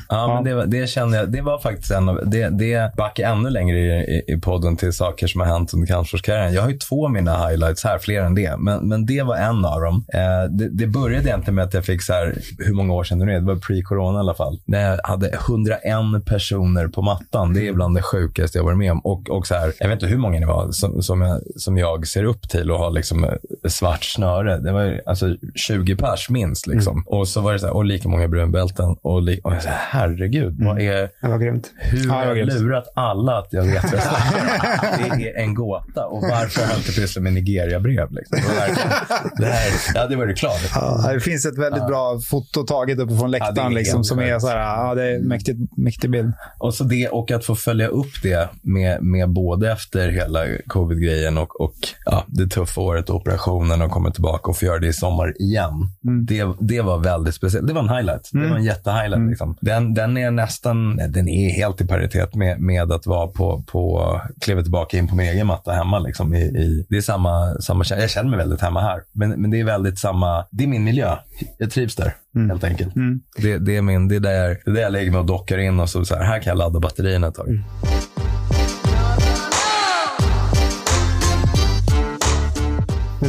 Ja, 0.08 0.34
men 0.34 0.44
det, 0.44 0.54
var- 0.54 0.66
det 0.66 0.86
kände 0.88 1.16
jag. 1.16 1.32
Det 1.32 1.40
var 1.42 1.58
faktiskt 1.58 1.90
en 1.90 2.08
av, 2.08 2.20
det, 2.26 2.48
det 2.48 2.96
backar 2.96 3.32
ännu 3.32 3.50
längre 3.50 3.78
i, 3.78 3.90
i, 4.28 4.32
i 4.34 4.40
podden 4.40 4.76
till 4.76 4.92
saker 4.92 5.26
som 5.26 5.40
har 5.40 5.48
hänt 5.48 5.74
under 5.74 5.86
kampsportskarriären. 5.86 6.52
Jag 6.54 6.62
har 6.62 6.70
ju 6.70 6.78
två 6.78 7.04
av 7.06 7.12
mina 7.12 7.48
highlights 7.48 7.84
här, 7.84 7.98
fler 7.98 8.22
än 8.22 8.34
det. 8.34 8.56
Men, 8.58 8.88
men 8.88 9.06
det 9.06 9.22
var 9.22 9.36
en 9.36 9.64
av 9.64 9.80
dem. 9.80 10.04
Eh, 10.14 10.50
det, 10.50 10.68
det 10.68 10.86
började 10.86 11.28
egentligen 11.28 11.54
med 11.54 11.64
att 11.64 11.74
jag 11.74 11.84
fick 11.84 12.02
så 12.02 12.12
här, 12.12 12.38
hur 12.58 12.74
många 12.74 12.94
år 12.94 13.04
sedan 13.04 13.18
det 13.18 13.24
nu 13.24 13.32
är, 13.34 13.40
det 13.40 13.46
var 13.46 13.54
pre-corona 13.54 14.16
i 14.16 14.20
alla 14.20 14.34
fall. 14.34 14.60
När 14.64 14.90
jag 14.90 14.98
hade 15.04 15.28
101 15.28 16.24
personer 16.26 16.88
på 16.88 17.02
mattan. 17.02 17.54
Det 17.54 17.68
är 17.68 17.72
bland 17.72 17.94
det 17.96 18.02
sjukaste 18.02 18.58
jag 18.58 18.64
varit 18.68 18.78
med 18.78 18.92
om. 18.92 19.00
Och, 19.00 19.30
och 19.30 19.46
så 19.46 19.54
här, 19.54 19.72
jag 19.78 19.88
vet 19.88 19.96
inte 19.96 20.06
hur 20.06 20.18
många 20.18 20.38
ni 20.40 20.46
var 20.46 20.72
som, 20.72 21.02
som, 21.02 21.20
jag, 21.20 21.40
som 21.56 21.78
jag 21.78 22.06
ser 22.06 22.24
upp 22.24 22.48
till 22.48 22.70
och 22.70 22.78
har 22.78 22.90
liksom 22.90 23.24
eh, 23.24 23.30
svart 23.68 24.04
snöre. 24.04 24.58
Det 24.58 24.72
var 24.72 25.00
alltså 25.06 25.36
20 25.54 25.96
pers 25.96 26.30
minst. 26.30 26.66
Liksom. 26.66 27.02
Och 27.06 27.28
så 27.28 27.40
var 27.40 27.52
det 27.52 27.58
så 27.58 27.66
här, 27.66 27.74
och 27.74 27.84
lika 27.84 28.08
många 28.08 28.28
brunbälten. 28.28 28.96
Och, 29.02 29.22
li, 29.22 29.40
och 29.44 29.54
jag 29.54 29.62
sa, 29.62 29.70
herregud, 29.72 30.56
vad 30.64 30.80
är, 30.80 31.10
det 31.22 31.28
var 31.28 31.38
grymt. 31.38 31.70
Ja, 31.78 31.88
hur 31.88 32.08
har 32.08 32.36
jag 32.36 32.46
lurat 32.46 32.92
alla 32.94 33.38
att 33.38 33.48
jag 33.50 33.62
vet 33.62 33.84
vad 33.84 33.92
jag 33.92 34.02
snackar? 34.02 35.18
Det 35.18 35.30
är 35.30 35.42
en 35.42 35.54
gåta. 35.54 36.06
Och 36.06 36.22
varför 36.22 36.62
har 36.62 36.68
jag 36.68 36.78
inte 36.78 36.92
pysslat 36.92 37.22
med 37.22 37.32
Nigeria-brev? 37.32 38.12
Liksom? 38.12 38.38
Det, 38.38 38.48
var 38.48 39.36
det, 39.36 39.46
här, 39.46 39.70
ja, 39.94 40.06
det 40.06 40.16
var 40.16 40.26
det 40.26 40.34
klart. 40.34 40.60
ja, 40.74 41.10
det 41.12 41.20
finns 41.20 41.46
ett 41.46 41.58
väldigt 41.58 41.86
bra 41.86 42.20
foto 42.30 42.62
taget 42.62 42.98
uppifrån 42.98 43.32
Ja, 43.32 43.38
läktaren 43.38 43.72
är 43.72 43.76
liksom, 43.76 44.04
som 44.04 44.18
är 44.18 44.38
så 44.38 44.48
här, 44.48 44.58
ja, 44.58 44.94
det 44.94 45.04
är 45.04 45.18
mäktigt, 45.18 45.58
mäktig 45.76 46.10
bild. 46.10 46.32
Och, 46.58 46.74
så 46.74 46.84
det, 46.84 47.08
och 47.08 47.30
att 47.30 47.44
få 47.44 47.54
följa 47.54 47.86
upp 47.86 48.22
det 48.22 48.47
det. 48.52 48.70
Med, 48.70 49.02
med 49.02 49.28
både 49.28 49.72
efter 49.72 50.08
hela 50.08 50.40
covid-grejen 50.66 51.38
och, 51.38 51.60
och 51.60 51.74
ja, 52.04 52.24
det 52.26 52.46
tuffa 52.46 52.80
året 52.80 53.10
och 53.10 53.16
operationen 53.16 53.82
och 53.82 53.90
komma 53.90 54.10
tillbaka 54.10 54.50
och 54.50 54.56
få 54.56 54.64
göra 54.64 54.78
det 54.78 54.86
i 54.86 54.92
sommar 54.92 55.42
igen. 55.42 55.72
Mm. 56.06 56.26
Det, 56.26 56.46
det 56.60 56.80
var 56.80 56.98
väldigt 56.98 57.34
speciellt. 57.34 57.66
Det 57.66 57.72
var 57.72 57.82
en 57.82 57.88
highlight. 57.88 58.30
Det 58.32 58.48
var 58.48 58.56
en 58.56 58.64
jättehighlight. 58.64 59.16
Mm. 59.16 59.30
Liksom. 59.30 59.56
Den, 59.60 59.94
den 59.94 60.16
är 60.16 60.30
nästan, 60.30 60.96
den 60.96 61.28
är 61.28 61.50
helt 61.50 61.80
i 61.80 61.86
paritet 61.86 62.34
med, 62.34 62.60
med 62.60 62.92
att 62.92 63.06
vara 63.06 63.26
på, 63.26 63.64
på, 63.66 64.20
kliva 64.40 64.62
tillbaka 64.62 64.98
in 64.98 65.08
på 65.08 65.16
min 65.16 65.26
egen 65.26 65.46
matta 65.46 65.72
hemma. 65.72 65.98
Liksom, 65.98 66.34
i, 66.34 66.42
i, 66.42 66.86
det 66.88 66.96
är 66.96 67.00
samma, 67.00 67.54
samma, 67.60 67.84
jag 67.90 68.10
känner 68.10 68.30
mig 68.30 68.38
väldigt 68.38 68.60
hemma 68.60 68.80
här. 68.80 69.02
Men, 69.12 69.30
men 69.30 69.50
det 69.50 69.60
är 69.60 69.64
väldigt 69.64 69.98
samma, 69.98 70.44
det 70.50 70.64
är 70.64 70.68
min 70.68 70.84
miljö. 70.84 71.16
Jag 71.58 71.70
trivs 71.70 71.96
där, 71.96 72.14
helt 72.48 72.64
enkelt. 72.64 72.96
Mm. 72.96 73.20
Det, 73.36 73.58
det, 73.58 73.76
är 73.76 73.82
min, 73.82 74.08
det, 74.08 74.16
är 74.16 74.20
där 74.20 74.58
det 74.64 74.70
är 74.70 74.74
där 74.74 74.82
jag 74.82 74.92
lägger 74.92 75.10
mig 75.10 75.20
och 75.20 75.26
dockar 75.26 75.58
in 75.58 75.80
och 75.80 75.88
så, 75.88 76.04
så 76.04 76.14
här, 76.14 76.24
här 76.24 76.40
kan 76.40 76.50
jag 76.50 76.58
ladda 76.58 76.80
batterierna 76.80 77.26
ett 77.26 77.34
tag. 77.34 77.48
Mm. 77.48 77.64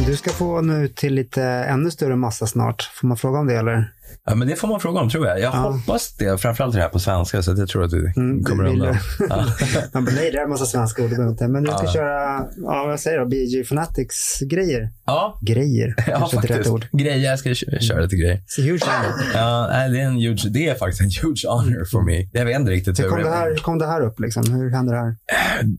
Men 0.00 0.08
du 0.08 0.16
ska 0.16 0.30
få 0.30 0.60
nu 0.60 0.88
till 0.88 1.14
lite 1.14 1.42
ännu 1.42 1.90
större 1.90 2.16
massa 2.16 2.46
snart. 2.46 2.82
Får 2.82 3.08
man 3.08 3.16
fråga 3.16 3.38
om 3.38 3.46
det 3.46 3.54
eller? 3.54 3.92
Ja, 4.26 4.34
men 4.34 4.48
det 4.48 4.56
får 4.56 4.68
man 4.68 4.80
fråga 4.80 5.00
om 5.00 5.10
tror 5.10 5.26
jag. 5.26 5.40
Jag 5.40 5.50
hoppas 5.50 6.16
det. 6.16 6.38
Framförallt 6.40 6.74
det 6.74 6.80
här 6.80 6.88
på 6.88 6.98
svenska, 6.98 7.42
så 7.42 7.50
jag 7.56 7.68
tror 7.68 7.84
att 7.84 7.90
du 7.90 8.12
Mm, 8.16 8.44
kommer 8.44 8.64
vill 8.64 8.72
undan. 8.72 8.96
jag. 9.18 9.28
Ja. 9.30 9.46
Man 9.94 10.04
bara, 10.04 10.14
nej, 10.14 10.30
det 10.32 10.38
är 10.38 10.42
en 10.44 10.50
massa 10.50 10.64
svenska 10.66 11.02
ord. 11.04 11.12
inte. 11.12 11.48
Men 11.48 11.62
du 11.62 11.70
ska 11.70 11.84
Ja. 11.84 11.92
köra, 11.92 12.44
ja, 12.56 12.84
vad 12.86 13.00
säger 13.00 13.18
jag, 13.18 13.28
BG 13.28 13.64
Fanatics-grejer. 13.64 14.88
ja, 15.06 15.38
Grejer, 15.42 15.94
ja 16.06 16.18
kanske 16.18 16.36
inte 16.36 16.48
rätt 16.48 16.52
faktiskt. 16.56 16.70
ord. 16.74 16.86
Grejer, 16.92 17.30
jag 17.30 17.38
ska 17.38 17.54
kö- 17.54 17.80
köra 17.80 18.00
lite 18.00 18.16
grejer. 18.16 18.42
Så 18.46 18.62
huge 18.62 18.80
honor. 18.86 19.14
Ja, 19.34 19.68
det, 19.88 20.00
är 20.00 20.04
en 20.06 20.14
huge, 20.16 20.48
det 20.50 20.68
är 20.68 20.74
faktiskt 20.74 21.00
en 21.00 21.10
huge 21.22 21.48
honor 21.48 21.84
for 21.92 22.02
me. 22.06 22.28
Jag 22.32 22.44
vet 22.44 22.56
inte 22.60 22.70
riktigt 22.72 22.98
Hur 22.98 23.04
hur 23.04 23.10
kom 23.10 23.22
det 23.22 23.30
här, 23.30 23.48
hur 23.50 23.56
kom 23.56 23.78
det 23.78 23.86
här 23.86 24.00
upp? 24.00 24.20
Liksom? 24.20 24.52
Hur 24.54 24.70
hände 24.70 24.92
det 24.92 24.98
här? 24.98 25.16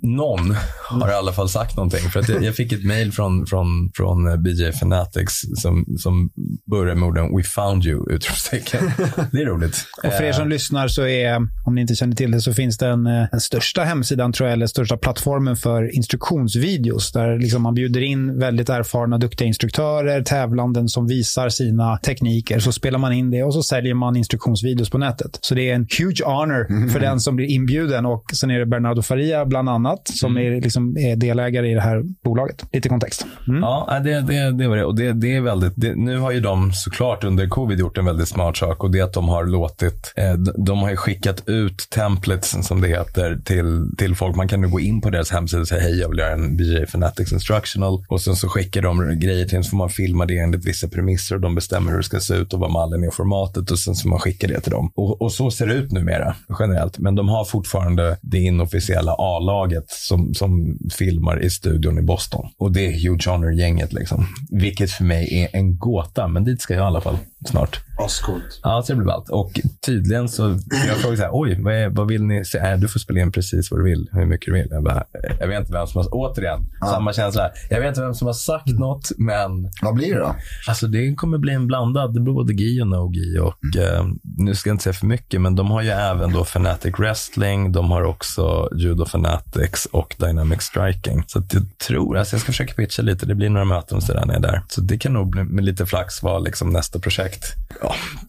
Någon 0.01 0.55
har 0.89 1.09
i 1.09 1.13
alla 1.13 1.33
fall 1.33 1.49
sagt 1.49 1.75
någonting. 1.77 2.09
För 2.09 2.19
att 2.19 2.29
jag, 2.29 2.43
jag 2.43 2.55
fick 2.55 2.71
ett 2.71 2.83
mail 2.85 3.11
från, 3.11 3.45
från, 3.45 3.91
från 3.95 4.43
BJ 4.43 4.71
Fanatics 4.71 5.41
som, 5.55 5.85
som 5.97 6.29
började 6.71 6.99
med 6.99 7.09
orden 7.09 7.37
“We 7.37 7.43
found 7.43 7.85
you!” 7.85 8.05
Utropstecken. 8.31 8.91
Det 9.31 9.41
är 9.41 9.45
roligt. 9.45 9.85
Och 10.03 10.13
för 10.13 10.23
er 10.23 10.31
som 10.31 10.49
lyssnar 10.49 10.87
så 10.87 11.07
är, 11.07 11.35
om 11.65 11.75
ni 11.75 11.81
inte 11.81 11.95
känner 11.95 12.15
till 12.15 12.31
det, 12.31 12.41
så 12.41 12.53
finns 12.53 12.77
det 12.77 12.87
en, 12.87 13.07
eh, 13.07 13.25
den 13.31 13.41
största 13.41 13.83
hemsidan, 13.83 14.33
tror 14.33 14.49
jag, 14.49 14.53
eller 14.53 14.67
största 14.67 14.97
plattformen 14.97 15.55
för 15.55 15.95
instruktionsvideos. 15.95 17.11
Där 17.11 17.39
liksom 17.39 17.61
man 17.61 17.73
bjuder 17.73 18.01
in 18.01 18.39
väldigt 18.39 18.69
erfarna, 18.69 19.17
duktiga 19.17 19.47
instruktörer, 19.47 20.21
tävlanden 20.21 20.87
som 20.87 21.07
visar 21.07 21.49
sina 21.49 21.97
tekniker. 21.97 22.59
Så 22.59 22.71
spelar 22.71 22.99
man 22.99 23.13
in 23.13 23.31
det 23.31 23.43
och 23.43 23.53
så 23.53 23.63
säljer 23.63 23.93
man 23.93 24.15
instruktionsvideos 24.15 24.89
på 24.89 24.97
nätet. 24.97 25.39
Så 25.41 25.55
det 25.55 25.69
är 25.69 25.75
en 25.75 25.87
huge 25.99 26.23
honor 26.25 26.89
för 26.89 26.99
den 26.99 27.19
som 27.19 27.35
blir 27.35 27.47
inbjuden. 27.47 28.05
Och 28.05 28.23
sen 28.33 28.51
är 28.51 28.59
det 28.59 28.65
Bernardo 28.65 29.01
Faria, 29.01 29.45
bland 29.45 29.69
annat, 29.69 30.07
som 30.07 30.37
är, 30.37 30.61
liksom, 30.61 30.97
är 30.97 31.15
delägare 31.15 31.71
i 31.71 31.73
det 31.73 31.81
här 31.81 32.03
bolaget. 32.23 32.65
Lite 32.73 32.89
kontext. 32.89 33.25
Mm. 33.47 33.59
Ja, 33.61 33.99
det, 34.03 34.21
det, 34.21 34.51
det 34.51 34.67
var 34.67 34.77
det. 34.77 34.85
Och 34.85 34.95
det, 34.95 35.13
det 35.13 35.35
är 35.35 35.41
väldigt, 35.41 35.73
det, 35.75 35.95
nu 35.95 36.17
har 36.17 36.31
ju 36.31 36.39
de 36.39 36.71
såklart 36.73 37.23
under 37.23 37.47
covid 37.47 37.79
gjort 37.79 37.97
en 37.97 38.05
väldigt 38.05 38.20
smart 38.25 38.57
sak 38.57 38.83
och 38.83 38.91
det 38.91 38.99
är 38.99 39.03
att 39.03 39.13
de 39.13 39.29
har 39.29 39.45
låtit, 39.45 40.13
eh, 40.15 40.33
de, 40.33 40.79
har 40.79 40.89
ju 40.89 40.95
skickat 40.95 41.49
ut 41.49 41.87
templates 41.89 42.67
som 42.67 42.81
det 42.81 42.87
heter 42.87 43.39
till, 43.45 43.95
till 43.97 44.15
folk. 44.15 44.35
Man 44.35 44.47
kan 44.47 44.61
nu 44.61 44.67
gå 44.67 44.79
in 44.79 45.01
på 45.01 45.09
deras 45.09 45.31
hemsida 45.31 45.61
och 45.61 45.67
säga 45.67 45.81
hej, 45.81 45.99
jag 45.99 46.09
vill 46.09 46.19
göra 46.19 46.33
en 46.33 46.57
BJ 46.57 46.85
Fanatics 46.85 47.31
Instructional 47.31 48.05
och 48.07 48.21
sen 48.21 48.35
så 48.35 48.49
skickar 48.49 48.81
de 48.81 49.19
grejer 49.19 49.45
till 49.45 49.57
en 49.57 49.63
så 49.63 49.69
får 49.69 49.77
man 49.77 49.89
filma 49.89 50.25
det 50.25 50.37
enligt 50.37 50.65
vissa 50.65 50.87
premisser 50.87 51.35
och 51.35 51.41
de 51.41 51.55
bestämmer 51.55 51.91
hur 51.91 51.97
det 51.97 52.03
ska 52.03 52.19
se 52.19 52.33
ut 52.33 52.53
och 52.53 52.59
vad 52.59 52.71
mallen 52.71 53.03
är 53.03 53.07
och 53.07 53.13
formatet 53.13 53.71
och 53.71 53.79
sen 53.79 53.95
så 53.95 54.01
får 54.01 54.09
man 54.09 54.19
skicka 54.19 54.47
det 54.47 54.59
till 54.59 54.71
dem. 54.71 54.91
Och, 54.95 55.21
och 55.21 55.31
så 55.31 55.51
ser 55.51 55.67
det 55.67 55.73
ut 55.73 55.91
numera 55.91 56.35
generellt. 56.59 56.99
Men 56.99 57.15
de 57.15 57.29
har 57.29 57.45
fortfarande 57.45 58.17
det 58.21 58.39
inofficiella 58.39 59.15
A-laget 59.17 59.85
som, 59.87 60.33
som 60.33 60.77
filmar 60.93 61.43
i 61.43 61.49
studion 61.49 61.97
i 61.97 62.01
Boston. 62.01 62.47
Och 62.57 62.71
det 62.71 62.87
är 62.87 62.91
Hugh 62.91 63.29
Honor-gänget 63.29 63.93
liksom. 63.93 64.27
Vilket 64.51 64.91
för 64.91 65.03
mig 65.03 65.41
är 65.43 65.57
en 65.59 65.77
gåta, 65.77 66.27
men 66.27 66.43
dit 66.43 66.61
ska 66.61 66.73
jag 66.73 66.81
i 66.81 66.85
alla 66.85 67.01
fall 67.01 67.17
snart. 67.45 67.79
Ascoolt. 68.05 68.59
Ja, 68.63 68.81
så 68.81 68.93
det 68.93 68.97
blir 68.97 69.07
ballt. 69.07 69.29
Och 69.29 69.51
tydligen 69.85 70.29
så, 70.29 70.57
jag 70.87 70.97
frågade 70.97 71.17
så 71.17 71.23
här, 71.23 71.29
oj, 71.33 71.61
vad, 71.61 71.73
är, 71.73 71.89
vad 71.89 72.07
vill 72.07 72.23
ni? 72.23 72.45
Se? 72.45 72.57
Äh, 72.57 72.77
du 72.79 72.87
får 72.87 72.99
spela 72.99 73.19
in 73.19 73.31
precis 73.31 73.71
vad 73.71 73.79
du 73.79 73.83
vill, 73.83 74.09
hur 74.11 74.25
mycket 74.25 74.45
du 74.45 74.53
vill. 74.53 74.67
Jag, 74.71 74.83
bara, 74.83 75.03
jag 75.39 75.47
vet 75.47 75.59
inte 75.59 75.73
vem 75.73 75.87
som 75.87 76.01
har, 76.01 76.09
återigen, 76.11 76.59
samma 76.79 77.13
känsla. 77.13 77.51
Jag 77.69 77.79
vet 77.79 77.87
inte 77.87 78.01
vem 78.01 78.13
som 78.13 78.27
har 78.27 78.33
sagt 78.33 78.67
något, 78.67 79.11
men 79.17 79.69
Vad 79.81 79.95
blir 79.95 80.13
det 80.13 80.19
då? 80.19 80.35
Alltså 80.67 80.87
det 80.87 81.15
kommer 81.15 81.37
bli 81.37 81.53
en 81.53 81.67
blandad. 81.67 82.13
Det 82.13 82.19
blir 82.19 82.33
både 82.33 82.53
gi 82.53 82.81
och 82.81 82.87
no-gi. 82.87 83.39
Och, 83.39 83.77
eh, 83.77 84.05
nu 84.37 84.55
ska 84.55 84.69
jag 84.69 84.73
inte 84.73 84.83
säga 84.83 84.93
för 84.93 85.05
mycket, 85.05 85.41
men 85.41 85.55
de 85.55 85.71
har 85.71 85.81
ju 85.81 85.89
även 85.89 86.33
då 86.33 86.43
Fanatic 86.45 86.99
Wrestling. 86.99 87.71
De 87.71 87.91
har 87.91 88.03
också 88.03 88.69
Judo 88.75 89.05
Fanatics 89.05 89.85
och 89.85 90.15
Dynamic 90.19 90.61
Striking. 90.61 91.23
Så 91.27 91.43
jag 91.53 91.63
tror, 91.87 92.17
alltså 92.17 92.35
jag 92.35 92.41
ska 92.41 92.51
försöka 92.51 92.73
pitcha 92.73 93.01
lite. 93.01 93.25
Det 93.25 93.35
blir 93.35 93.49
några 93.49 93.65
möten 93.65 93.97
och 93.97 94.03
sådär 94.03 94.25
när 94.25 94.33
jag 94.33 94.45
är 94.45 94.51
där. 94.51 94.61
Så 94.67 94.81
det 94.81 94.97
kan 94.97 95.13
nog 95.13 95.29
bli, 95.29 95.43
med 95.43 95.63
lite 95.65 95.85
flax 95.85 96.23
vara 96.23 96.39
liksom 96.39 96.69
nästa 96.69 96.99
projekt. 96.99 97.43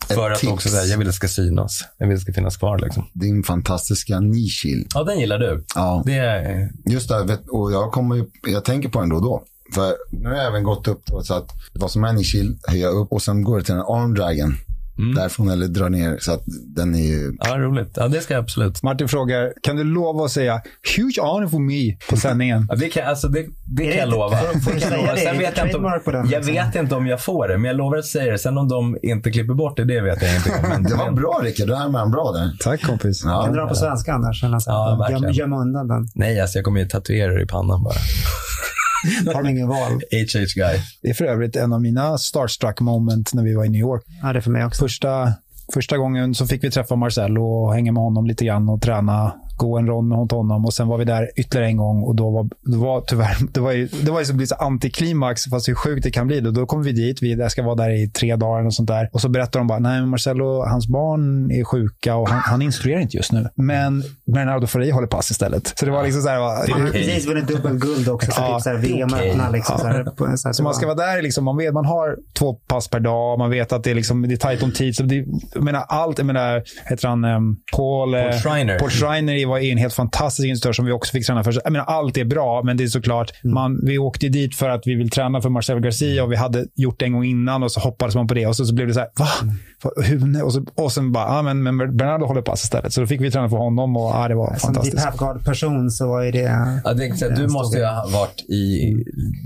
Ja, 0.09 0.15
för 0.15 0.27
Ett 0.31 0.35
att 0.35 0.41
tips. 0.41 0.53
också 0.53 0.69
säga, 0.69 0.85
jag 0.85 0.99
vill 0.99 1.07
att 1.09 1.13
det 1.13 1.17
ska 1.17 1.29
synas. 1.29 1.85
Jag 1.99 2.07
vill 2.07 2.15
att 2.15 2.21
det 2.21 2.23
ska 2.25 2.33
finnas 2.33 2.57
kvar 2.57 2.79
liksom. 2.79 3.07
Din 3.13 3.43
fantastiska 3.43 4.21
Nishil. 4.21 4.87
Ja, 4.95 5.05
den 5.05 5.19
gillar 5.21 5.39
du. 5.39 5.65
Ja, 5.75 6.03
Det 6.07 6.15
är, 6.17 6.71
just 6.87 7.09
det. 7.09 7.25
vet- 7.25 7.49
Och 7.49 7.73
jag, 7.73 7.93
kommer, 7.93 8.17
ju- 8.17 8.31
jag 8.47 8.65
tänker 8.65 8.89
på 8.89 9.01
den 9.01 9.09
då 9.09 9.17
och 9.17 9.23
då. 9.23 9.43
För 9.75 9.95
nu 10.11 10.29
har 10.29 10.37
jag 10.37 10.47
även 10.47 10.63
gått 10.63 10.89
upp 10.89 11.03
då, 11.07 11.23
så 11.23 11.35
att 11.35 11.49
vad 11.73 11.91
som 11.91 12.05
är 12.05 12.13
Nishil 12.13 12.59
höjer 12.69 12.83
jag 12.87 12.95
upp 12.95 13.13
och 13.13 13.23
sen 13.23 13.43
går 13.43 13.59
det 13.59 13.65
till 13.65 13.75
en 13.75 13.81
Arm 13.81 14.15
Dragon. 14.15 14.55
Därifrån 14.97 15.49
eller 15.49 15.67
drar 15.69 15.89
ner. 15.89 16.19
Så 16.21 16.33
att 16.33 16.43
den 16.77 16.95
är 16.95 17.03
ju... 17.03 17.33
ja, 17.39 17.59
roligt. 17.59 17.93
Ja, 17.97 18.09
det 18.09 18.21
ska 18.21 18.35
jag 18.35 18.43
absolut. 18.43 18.83
Martin 18.83 19.09
frågar, 19.09 19.53
kan 19.63 19.77
du 19.77 19.85
lova 19.85 20.25
att 20.25 20.31
säga 20.31 20.63
“Huge 20.97 21.21
honor 21.21 21.49
for 21.49 21.59
me” 21.59 21.97
på 22.11 22.17
sändningen? 22.17 22.67
Ja, 22.71 22.77
det 22.77 22.89
kan, 22.89 23.09
alltså 23.09 23.29
det, 23.29 23.47
det 23.67 23.85
kan 23.85 23.99
jag 23.99 24.09
lova. 24.09 24.37
Det 24.37 24.81
kan 24.81 24.91
jag 24.91 25.01
lova. 25.01 25.17
Sen 25.17 25.39
vet 25.39 25.59
inte 25.65 25.77
om, 25.77 26.01
liksom? 26.25 26.55
vet 26.55 26.75
inte 26.75 26.95
om 26.95 27.07
jag 27.07 27.21
får 27.21 27.49
det, 27.49 27.59
men 27.59 27.65
jag 27.65 27.77
lovar 27.77 27.97
att 27.97 28.05
säga 28.05 28.33
det. 28.33 28.39
Sen 28.39 28.59
om 28.59 28.69
de 28.69 28.97
inte 29.03 29.31
klipper 29.31 29.55
bort 29.55 29.77
det, 29.77 29.85
det 29.85 30.01
vet 30.01 30.23
jag. 30.23 30.31
Men, 30.69 30.83
Det 30.83 30.95
var 30.95 31.11
bra 31.11 31.41
Rickard, 31.43 31.67
du 31.67 31.75
är 31.75 32.11
bra 32.11 32.33
där. 32.33 32.51
Tack 32.61 32.83
kompis. 32.83 33.23
Ja. 33.25 33.43
Kan 33.43 33.53
du 33.53 33.59
dra 33.59 33.69
på 33.69 33.75
svenska 33.75 34.13
annars? 34.13 34.45
Ja, 34.67 34.97
verkligen. 35.01 35.23
Göm, 35.23 35.33
göm 35.33 35.53
undan 35.53 35.89
den. 35.89 36.09
nej, 36.15 36.41
alltså 36.41 36.59
jag 36.59 36.65
kommer 36.65 36.81
ju 36.81 36.87
tatuera 36.87 37.43
i 37.43 37.47
pannan 37.47 37.83
bara. 37.83 37.95
Har 39.35 39.43
de 39.43 39.49
ingen 39.49 39.69
val? 39.69 39.93
HH 39.93 40.55
guy. 40.57 40.79
Det 41.03 41.11
är 41.11 41.15
för 41.15 41.25
övrigt 41.25 41.57
en 41.57 41.73
av 41.73 41.83
mina 41.83 42.19
starstruck 42.19 42.81
moment 42.81 43.35
när 43.35 43.43
vi 43.43 43.55
var 43.55 43.65
i 43.65 43.69
New 43.69 43.81
York. 43.81 44.03
Ja, 44.23 44.33
det 44.33 44.39
är 44.39 44.41
för 44.41 44.51
mig 44.51 44.65
också. 44.65 44.85
Första, 44.85 45.33
första 45.75 45.99
gången 45.99 46.35
så 46.35 46.47
fick 46.47 46.65
vi 46.65 46.71
träffa 46.71 46.97
Marcello 46.97 47.45
och 47.45 47.75
hänga 47.75 47.93
med 47.93 48.03
honom 48.03 48.27
lite 48.27 48.45
grann 48.45 48.69
och 48.69 48.83
träna, 48.83 49.35
gå 49.57 49.79
en 49.79 49.87
rond 49.87 50.09
med 50.09 50.19
honom. 50.19 50.65
Och 50.65 50.75
sen 50.75 50.89
var 50.89 50.99
vi 50.99 51.05
där 51.05 51.31
ytterligare 51.37 51.67
en 51.67 51.77
gång 51.77 52.03
och 52.03 52.17
då 52.17 52.31
var 52.31 52.49
det 52.63 52.77
var 52.77 53.01
tyvärr, 53.01 53.37
det 53.53 53.61
var 53.61 53.73
ju, 53.73 53.87
det 53.87 54.11
var 54.11 54.19
ju 54.21 54.27
som 54.27 54.37
blir 54.37 54.47
så 54.47 54.55
antiklimax, 54.55 55.45
fast 55.45 55.69
hur 55.69 55.75
sjukt 55.75 56.03
det 56.03 56.11
kan 56.11 56.27
bli. 56.27 56.41
Då, 56.41 56.51
då 56.51 56.67
kommer 56.67 56.85
vi 56.85 56.93
dit, 56.93 57.23
vi 57.23 57.49
ska 57.51 57.63
vara 57.63 57.75
där 57.75 57.91
i 57.91 58.09
tre 58.09 58.37
dagar 58.37 58.67
och 58.67 58.75
sånt 58.75 58.89
där. 58.89 59.09
Och 59.13 59.21
så 59.21 59.29
berättar 59.29 59.61
de 59.61 59.67
bara, 59.67 59.79
nej 59.79 60.03
Marcello, 60.07 60.65
hans 60.67 60.87
barn 60.87 61.51
är 61.51 61.65
sjuka 61.65 62.15
och 62.17 62.29
han, 62.29 62.39
han 62.39 62.63
instruerar 62.63 63.01
inte 63.01 63.17
just 63.17 63.33
nu. 63.33 63.49
Men 63.55 64.03
Bernardo 64.35 64.67
Faria 64.67 64.95
håller 64.95 65.07
pass 65.09 65.31
istället. 65.31 65.79
Så 65.79 65.85
det 65.87 65.91
var 65.93 66.03
liksom 66.05 66.23
så 66.23 66.29
här, 66.29 66.39
va, 66.39 66.65
Han 66.71 66.81
har 66.81 66.89
precis 66.89 67.27
vunnit 67.27 67.49
dubbelguld 67.49 68.09
också. 68.09 68.31
Så 68.31 68.41
Ja, 68.41 68.55
typ 68.55 68.63
så 68.63 68.71
här 68.71 68.77
VM-öppna. 68.79 69.51
Liksom, 69.51 69.79
så 69.79 69.87
här, 69.87 70.05
på- 70.05 70.37
så 70.37 70.49
här, 70.49 70.53
Så 70.53 70.63
man 70.63 70.75
ska 70.75 70.87
vara 70.87 70.97
där, 70.97 71.23
liksom, 71.23 71.45
man, 71.45 71.57
vet, 71.57 71.75
man 71.75 71.85
har 71.87 72.17
två 72.39 72.55
pass 72.55 72.89
per 72.89 73.01
dag, 73.01 73.39
man 73.39 73.51
vet 73.51 73.73
att 73.73 73.85
det 73.85 73.91
är, 73.91 73.95
liksom, 73.95 74.23
det 74.29 74.35
är 74.35 74.37
tajt 74.37 74.63
om 74.63 74.73
tid. 74.73 74.97
Så 74.97 75.03
det, 75.03 75.25
jag 75.55 75.63
menar, 75.65 75.85
allt, 75.89 76.19
jag 76.19 76.27
menar, 76.27 76.63
heter 76.85 77.09
han 77.09 77.25
um, 77.25 77.57
Paul, 77.77 78.15
eh, 78.15 78.23
Paul 78.23 78.33
Schreiner. 78.33 78.79
Paul 78.79 78.91
Schreiner 78.91 79.35
var 79.45 79.59
en 79.59 79.79
helt 79.79 79.95
fantastisk 79.95 80.47
instruktör 80.47 80.73
som 80.73 80.85
vi 80.85 80.93
också 80.93 81.13
fick 81.13 81.27
träna 81.27 81.45
för. 81.45 81.61
Jag 81.65 81.73
menar, 81.73 81.87
allt 81.87 82.17
är 82.17 82.25
bra, 82.25 82.63
men 82.63 82.77
det 82.77 82.85
är 82.85 82.89
såklart, 82.89 83.33
man, 83.45 83.81
vi 83.87 83.99
åkte 83.99 84.29
dit 84.29 84.55
för 84.55 84.69
att 84.69 84.83
vi 84.85 84.95
vill 84.95 85.11
träna 85.11 85.41
för 85.41 85.49
Marcelo 85.49 85.81
Garcia 85.81 86.25
och 86.25 86.33
vi 86.33 86.37
hade 86.37 86.67
gjort 86.75 86.99
det 86.99 87.05
en 87.05 87.13
gång 87.13 87.25
innan 87.25 87.63
och 87.63 87.73
så 87.73 87.81
hoppades 87.81 88.15
man 88.15 88.27
på 88.27 88.35
det 88.35 88.47
och 88.47 88.57
så, 88.57 88.65
så 88.65 88.75
blev 88.75 88.87
det 88.87 88.95
så 88.95 89.01
här, 89.01 89.09
va? 89.19 89.27
Hur? 90.05 90.45
Och, 90.45 90.53
så, 90.53 90.65
och 90.75 90.93
sen 90.93 91.13
bara, 91.13 91.37
ja 91.37 91.43
men, 91.43 91.63
men 91.63 91.97
Bernardo 91.97 92.27
håller 92.27 92.43
pass 92.43 92.65
istället. 92.65 92.93
Så 92.93 93.01
då 93.01 93.07
fick 93.07 93.21
vi 93.21 93.31
träna 93.31 93.49
för 93.49 93.57
honom 93.57 93.97
och 93.97 94.11
ja, 94.15 94.29
det 94.29 94.35
var 94.35 94.47
Som 94.47 94.55
deep 94.55 94.63
fantastiskt. 94.63 95.05
half-guard-person 95.05 95.91
så 95.91 96.09
var 96.09 96.23
ju 96.23 96.31
det... 96.31 96.81
Ja, 96.85 96.93
det, 96.95 97.07
är 97.07 97.15
så, 97.15 97.29
här, 97.29 97.37
du 97.37 97.49
måste 97.49 97.79
ju 97.79 97.85
ha 97.85 98.09
varit 98.13 98.41
i... 98.41 98.95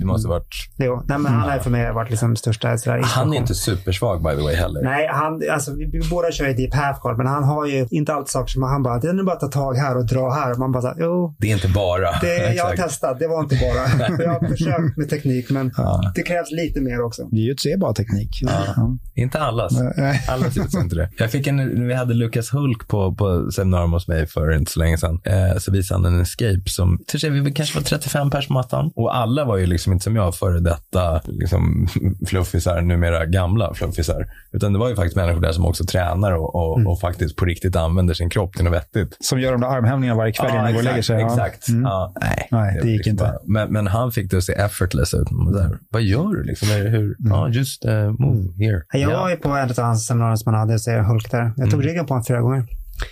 Du 0.01 0.07
måste 0.07 0.28
ha 0.28 0.34
varit... 0.34 0.55
Jo, 0.76 1.03
nej, 1.09 1.18
men 1.18 1.32
han 1.32 1.51
har 1.51 1.59
för 1.59 1.70
mig 1.70 1.92
varit 1.92 2.11
liksom 2.11 2.36
största 2.36 2.78
så 2.78 2.90
här, 2.90 3.03
Han 3.03 3.32
är 3.32 3.36
inte 3.36 3.55
supersvag 3.55 4.22
by 4.22 4.30
the 4.30 4.42
way 4.42 4.55
heller. 4.55 4.82
Nej, 4.82 5.09
han, 5.12 5.42
alltså, 5.53 5.74
vi, 5.74 5.84
vi 5.84 6.01
båda 6.11 6.32
kör 6.32 6.49
ju 6.49 6.55
deep 6.55 6.74
half-guard, 6.74 7.16
men 7.16 7.26
han 7.26 7.44
har 7.44 7.66
ju 7.66 7.86
inte 7.90 8.14
alltid 8.14 8.28
saker 8.30 8.49
som 8.49 8.62
han 8.62 8.82
bara, 8.82 8.99
det 8.99 9.09
är 9.09 9.12
nu 9.12 9.22
bara 9.22 9.34
att 9.34 9.40
ta 9.40 9.49
tag 9.49 9.74
här 9.74 9.86
och 9.95 10.07
dra 10.07 10.30
här. 10.30 10.55
Man 10.55 10.72
bara, 10.72 10.89
här, 10.89 10.97
jo, 10.99 11.37
Det 11.39 11.51
är 11.51 11.55
inte 11.55 11.68
bara. 11.68 12.11
det, 12.20 12.55
jag 12.55 12.64
har 12.64 12.76
testat, 12.76 13.18
det 13.18 13.28
var 13.28 13.41
inte 13.41 13.57
bara. 13.57 14.09
jag 14.24 14.30
har 14.30 14.49
försökt 14.49 14.97
med 14.97 15.11
teknik, 15.11 15.51
men 15.51 15.72
det 16.14 16.22
krävs 16.22 16.51
lite 16.51 16.80
mer 16.80 17.03
också. 17.03 17.22
Jiu-jitsu 17.22 17.68
är 17.68 17.76
bara 17.78 17.95
teknik. 17.95 18.30
Ja. 18.41 18.97
Inte 19.14 19.41
allas. 19.41 19.72
Nej. 19.97 20.24
Alla 20.28 20.51
tycker 20.51 20.80
inte 20.80 20.97
det. 20.97 21.11
Jag 21.18 21.30
fick 21.30 21.47
en, 21.47 21.89
vi 21.89 21.95
hade 21.95 22.14
Lukas 22.14 22.55
Hulk 22.55 22.89
på, 22.89 23.14
på 23.14 23.51
seminarium 23.51 23.93
hos 23.93 24.09
mig 24.09 24.26
för 24.26 24.53
inte 24.53 24.72
så 24.72 24.78
länge 24.78 24.99
sedan. 24.99 25.20
Eh, 25.24 25.59
så 25.59 25.72
visade 25.72 26.01
han 26.03 26.14
en 26.14 26.20
escape 26.20 26.62
som, 26.66 26.99
till 27.07 27.20
sig, 27.20 27.30
vi 27.30 27.53
kanske 27.53 27.78
var 27.78 27.84
35 27.84 28.30
pers 28.30 28.47
på 28.47 28.53
mattan. 28.53 28.91
Och 28.95 29.16
alla 29.16 29.45
var 29.45 29.57
ju 29.57 29.66
liksom 29.66 29.93
inte 29.93 30.03
som 30.03 30.16
jag, 30.16 30.34
före 30.34 30.61
detta 30.61 31.20
liksom, 31.24 31.89
fluffisar, 32.26 32.80
numera 32.80 33.26
gamla 33.26 33.74
fluffisar. 33.74 34.26
Utan 34.53 34.72
det 34.72 34.78
var 34.78 34.89
ju 34.89 34.97
faktiskt 34.97 35.16
människor 35.16 35.41
där 35.41 35.53
som 35.53 35.66
också 35.66 35.84
tränar 35.84 36.32
och, 36.32 36.55
och, 36.55 36.87
och 36.87 37.01
faktiskt 37.01 37.37
på 37.37 37.45
riktigt 37.45 37.76
använder 37.76 38.14
sin 38.14 38.30
kropp 38.30 38.53
till 38.53 38.64
något 38.64 38.74
vettigt. 38.74 39.16
Som 39.20 39.41
gör 39.41 39.53
de 39.53 39.61
där 39.61 39.68
armhävningar 39.77 40.14
varje 40.14 40.33
kväll 40.33 40.51
innan 40.51 40.61
han 40.64 40.72
går 40.72 40.81
och 40.81 40.85
lägger 40.85 41.03
sig. 41.03 41.22
Exakt. 41.22 41.68
Mm. 41.68 41.83
Ja, 41.83 42.12
nej, 42.20 42.49
Nej, 42.51 42.79
det 42.83 42.89
gick 42.89 42.97
liksom 42.97 43.11
inte. 43.11 43.24
bara- 43.24 43.39
Men, 43.45 43.72
men 43.72 43.87
han 43.87 44.12
fick 44.12 44.31
det 44.31 44.37
att 44.37 44.45
se 44.45 44.53
effortless 44.53 45.14
ut. 45.14 45.29
Där, 45.55 45.79
Vad 45.91 46.03
gör 46.03 46.35
du? 46.35 46.43
Liksom? 46.45 46.68
Är 46.70 46.85
det 46.85 46.91
hur? 46.91 47.16
Ja, 47.18 47.49
just 47.49 47.85
uh, 47.85 47.93
move 48.11 48.64
here. 48.64 48.83
Jag 48.93 49.01
Ja. 49.12 49.20
var 49.20 49.31
ju 49.31 49.37
på 49.37 49.57
ett 49.57 49.79
av 49.79 49.85
hans 49.85 50.07
seminarier 50.07 50.37
som 50.37 50.55
han 50.55 50.61
hade, 50.68 50.79
säger 50.79 51.01
Hulk 51.03 51.31
där. 51.31 51.53
Jag 51.57 51.70
tog 51.70 51.87
ryggen 51.87 52.07
på 52.07 52.14
honom 52.14 52.24
flera 52.24 52.41
gånger. 52.41 52.64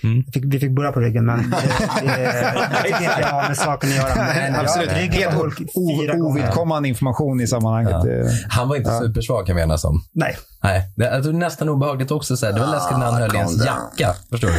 Mm. 0.02 0.22
Jag 0.26 0.34
Fick, 0.34 0.44
vi 0.54 0.58
fick 0.60 0.70
börja 0.70 0.92
på 0.92 1.00
ryggen, 1.00 1.26
men 1.26 1.38
det, 1.38 1.56
det, 2.02 2.82
tycker 2.84 3.00
inte 3.02 3.20
jag 3.20 3.26
har 3.26 3.48
med 3.48 3.56
saken 3.56 3.90
att 3.90 3.96
göra. 3.96 4.14
Men 4.34 4.54
Absolut. 4.60 4.90
Jag, 4.92 5.00
ryggen 5.02 5.32
Helt 5.32 5.36
o- 5.36 6.00
fyra 6.00 6.14
ovidkommande 6.14 6.88
information 6.88 7.40
i 7.40 7.46
sammanhanget. 7.46 8.02
Det- 8.02 8.30
Han 8.48 8.68
var 8.68 8.76
inte 8.76 8.90
supersvag 8.98 9.46
kan 9.46 9.56
vi 9.56 9.62
enas 9.62 9.84
om. 9.84 10.02
Nej, 10.14 10.36
Nej, 10.64 10.92
det, 10.96 11.22
tror 11.22 11.32
nästan 11.32 11.68
obehagligt 11.68 12.10
också. 12.10 12.36
Så 12.36 12.46
här. 12.46 12.52
Det 12.52 12.60
var 12.60 12.70
läskigt 12.70 12.98
när 12.98 13.06
han 13.06 13.14
höll 13.14 13.34
i 13.34 13.38
ens 13.38 13.66
jacka. 13.66 14.14
Förstår 14.30 14.48
du? 14.48 14.54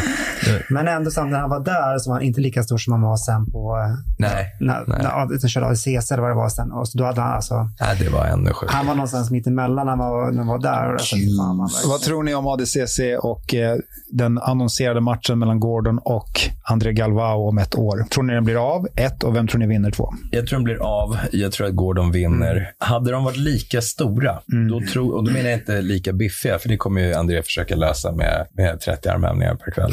Men 0.73 0.87
ändå 0.87 1.11
samtidigt 1.11 1.31
när 1.31 1.39
han 1.39 1.49
var 1.49 1.59
där 1.59 1.99
så 1.99 2.09
var 2.09 2.15
han 2.15 2.23
inte 2.23 2.41
lika 2.41 2.63
stor 2.63 2.77
som 2.77 2.93
han 2.93 3.01
var 3.01 3.17
sen 3.17 3.51
på 3.51 3.77
eh, 3.77 3.95
Nej, 4.17 4.55
när, 4.59 4.83
nej. 4.87 4.97
när 5.03 5.09
han 5.09 5.49
körde 5.49 5.67
ADCC 5.67 6.11
eller 6.11 6.21
vad 6.21 6.31
det 6.31 6.35
var 6.35 6.49
sen. 6.49 6.71
Och 6.71 6.87
så 6.87 6.97
då 6.97 7.03
hade 7.05 7.21
han 7.21 7.33
alltså, 7.33 7.69
nej, 7.79 7.97
det 7.99 8.09
var 8.09 8.25
ännu 8.25 8.53
sjukare. 8.53 8.75
han 8.75 8.87
var 8.87 8.95
någonstans 8.95 9.31
mitt 9.31 9.47
emellan 9.47 9.85
när 9.85 9.91
han 9.91 9.99
var, 9.99 10.31
när 10.31 10.37
han 10.37 10.47
var 10.47 10.59
där. 10.59 10.85
Och 10.85 10.91
alltså, 10.91 11.15
fan, 11.15 11.57
man, 11.57 11.69
Vad 11.87 12.01
tror 12.01 12.23
ni 12.23 12.35
om 12.35 12.47
ADCC 12.47 12.99
och 13.19 13.53
eh, 13.53 13.77
den 14.11 14.37
annonserade 14.37 15.01
matchen 15.01 15.39
mellan 15.39 15.59
Gordon 15.59 15.99
och 16.03 16.41
André 16.63 16.93
Galvao 16.93 17.49
om 17.49 17.57
ett 17.57 17.75
år? 17.75 18.05
Tror 18.09 18.23
ni 18.23 18.33
den 18.33 18.43
blir 18.43 18.75
av? 18.75 18.87
Ett. 18.95 19.23
Och 19.23 19.35
vem 19.35 19.47
tror 19.47 19.59
ni 19.59 19.67
vinner 19.67 19.91
två? 19.91 20.13
Jag 20.31 20.47
tror 20.47 20.59
de 20.59 20.63
blir 20.63 21.01
av. 21.03 21.17
Jag 21.31 21.51
tror 21.51 21.67
att 21.67 21.75
Gordon 21.75 22.11
vinner. 22.11 22.71
Hade 22.77 23.11
de 23.11 23.23
varit 23.23 23.37
lika 23.37 23.81
stora, 23.81 24.39
då 24.69 24.81
tror, 24.93 25.15
och 25.15 25.23
då 25.23 25.31
menar 25.31 25.49
jag 25.49 25.59
inte 25.59 25.81
lika 25.95 26.13
biffiga, 26.13 26.59
för 26.59 26.69
det 26.69 26.77
kommer 26.77 27.01
ju 27.01 27.13
André 27.13 27.43
försöka 27.43 27.75
lösa 27.75 28.11
med, 28.11 28.47
med 28.53 28.79
30 28.79 29.09
armhävningar 29.09 29.55
per 29.55 29.71
kväll. 29.71 29.91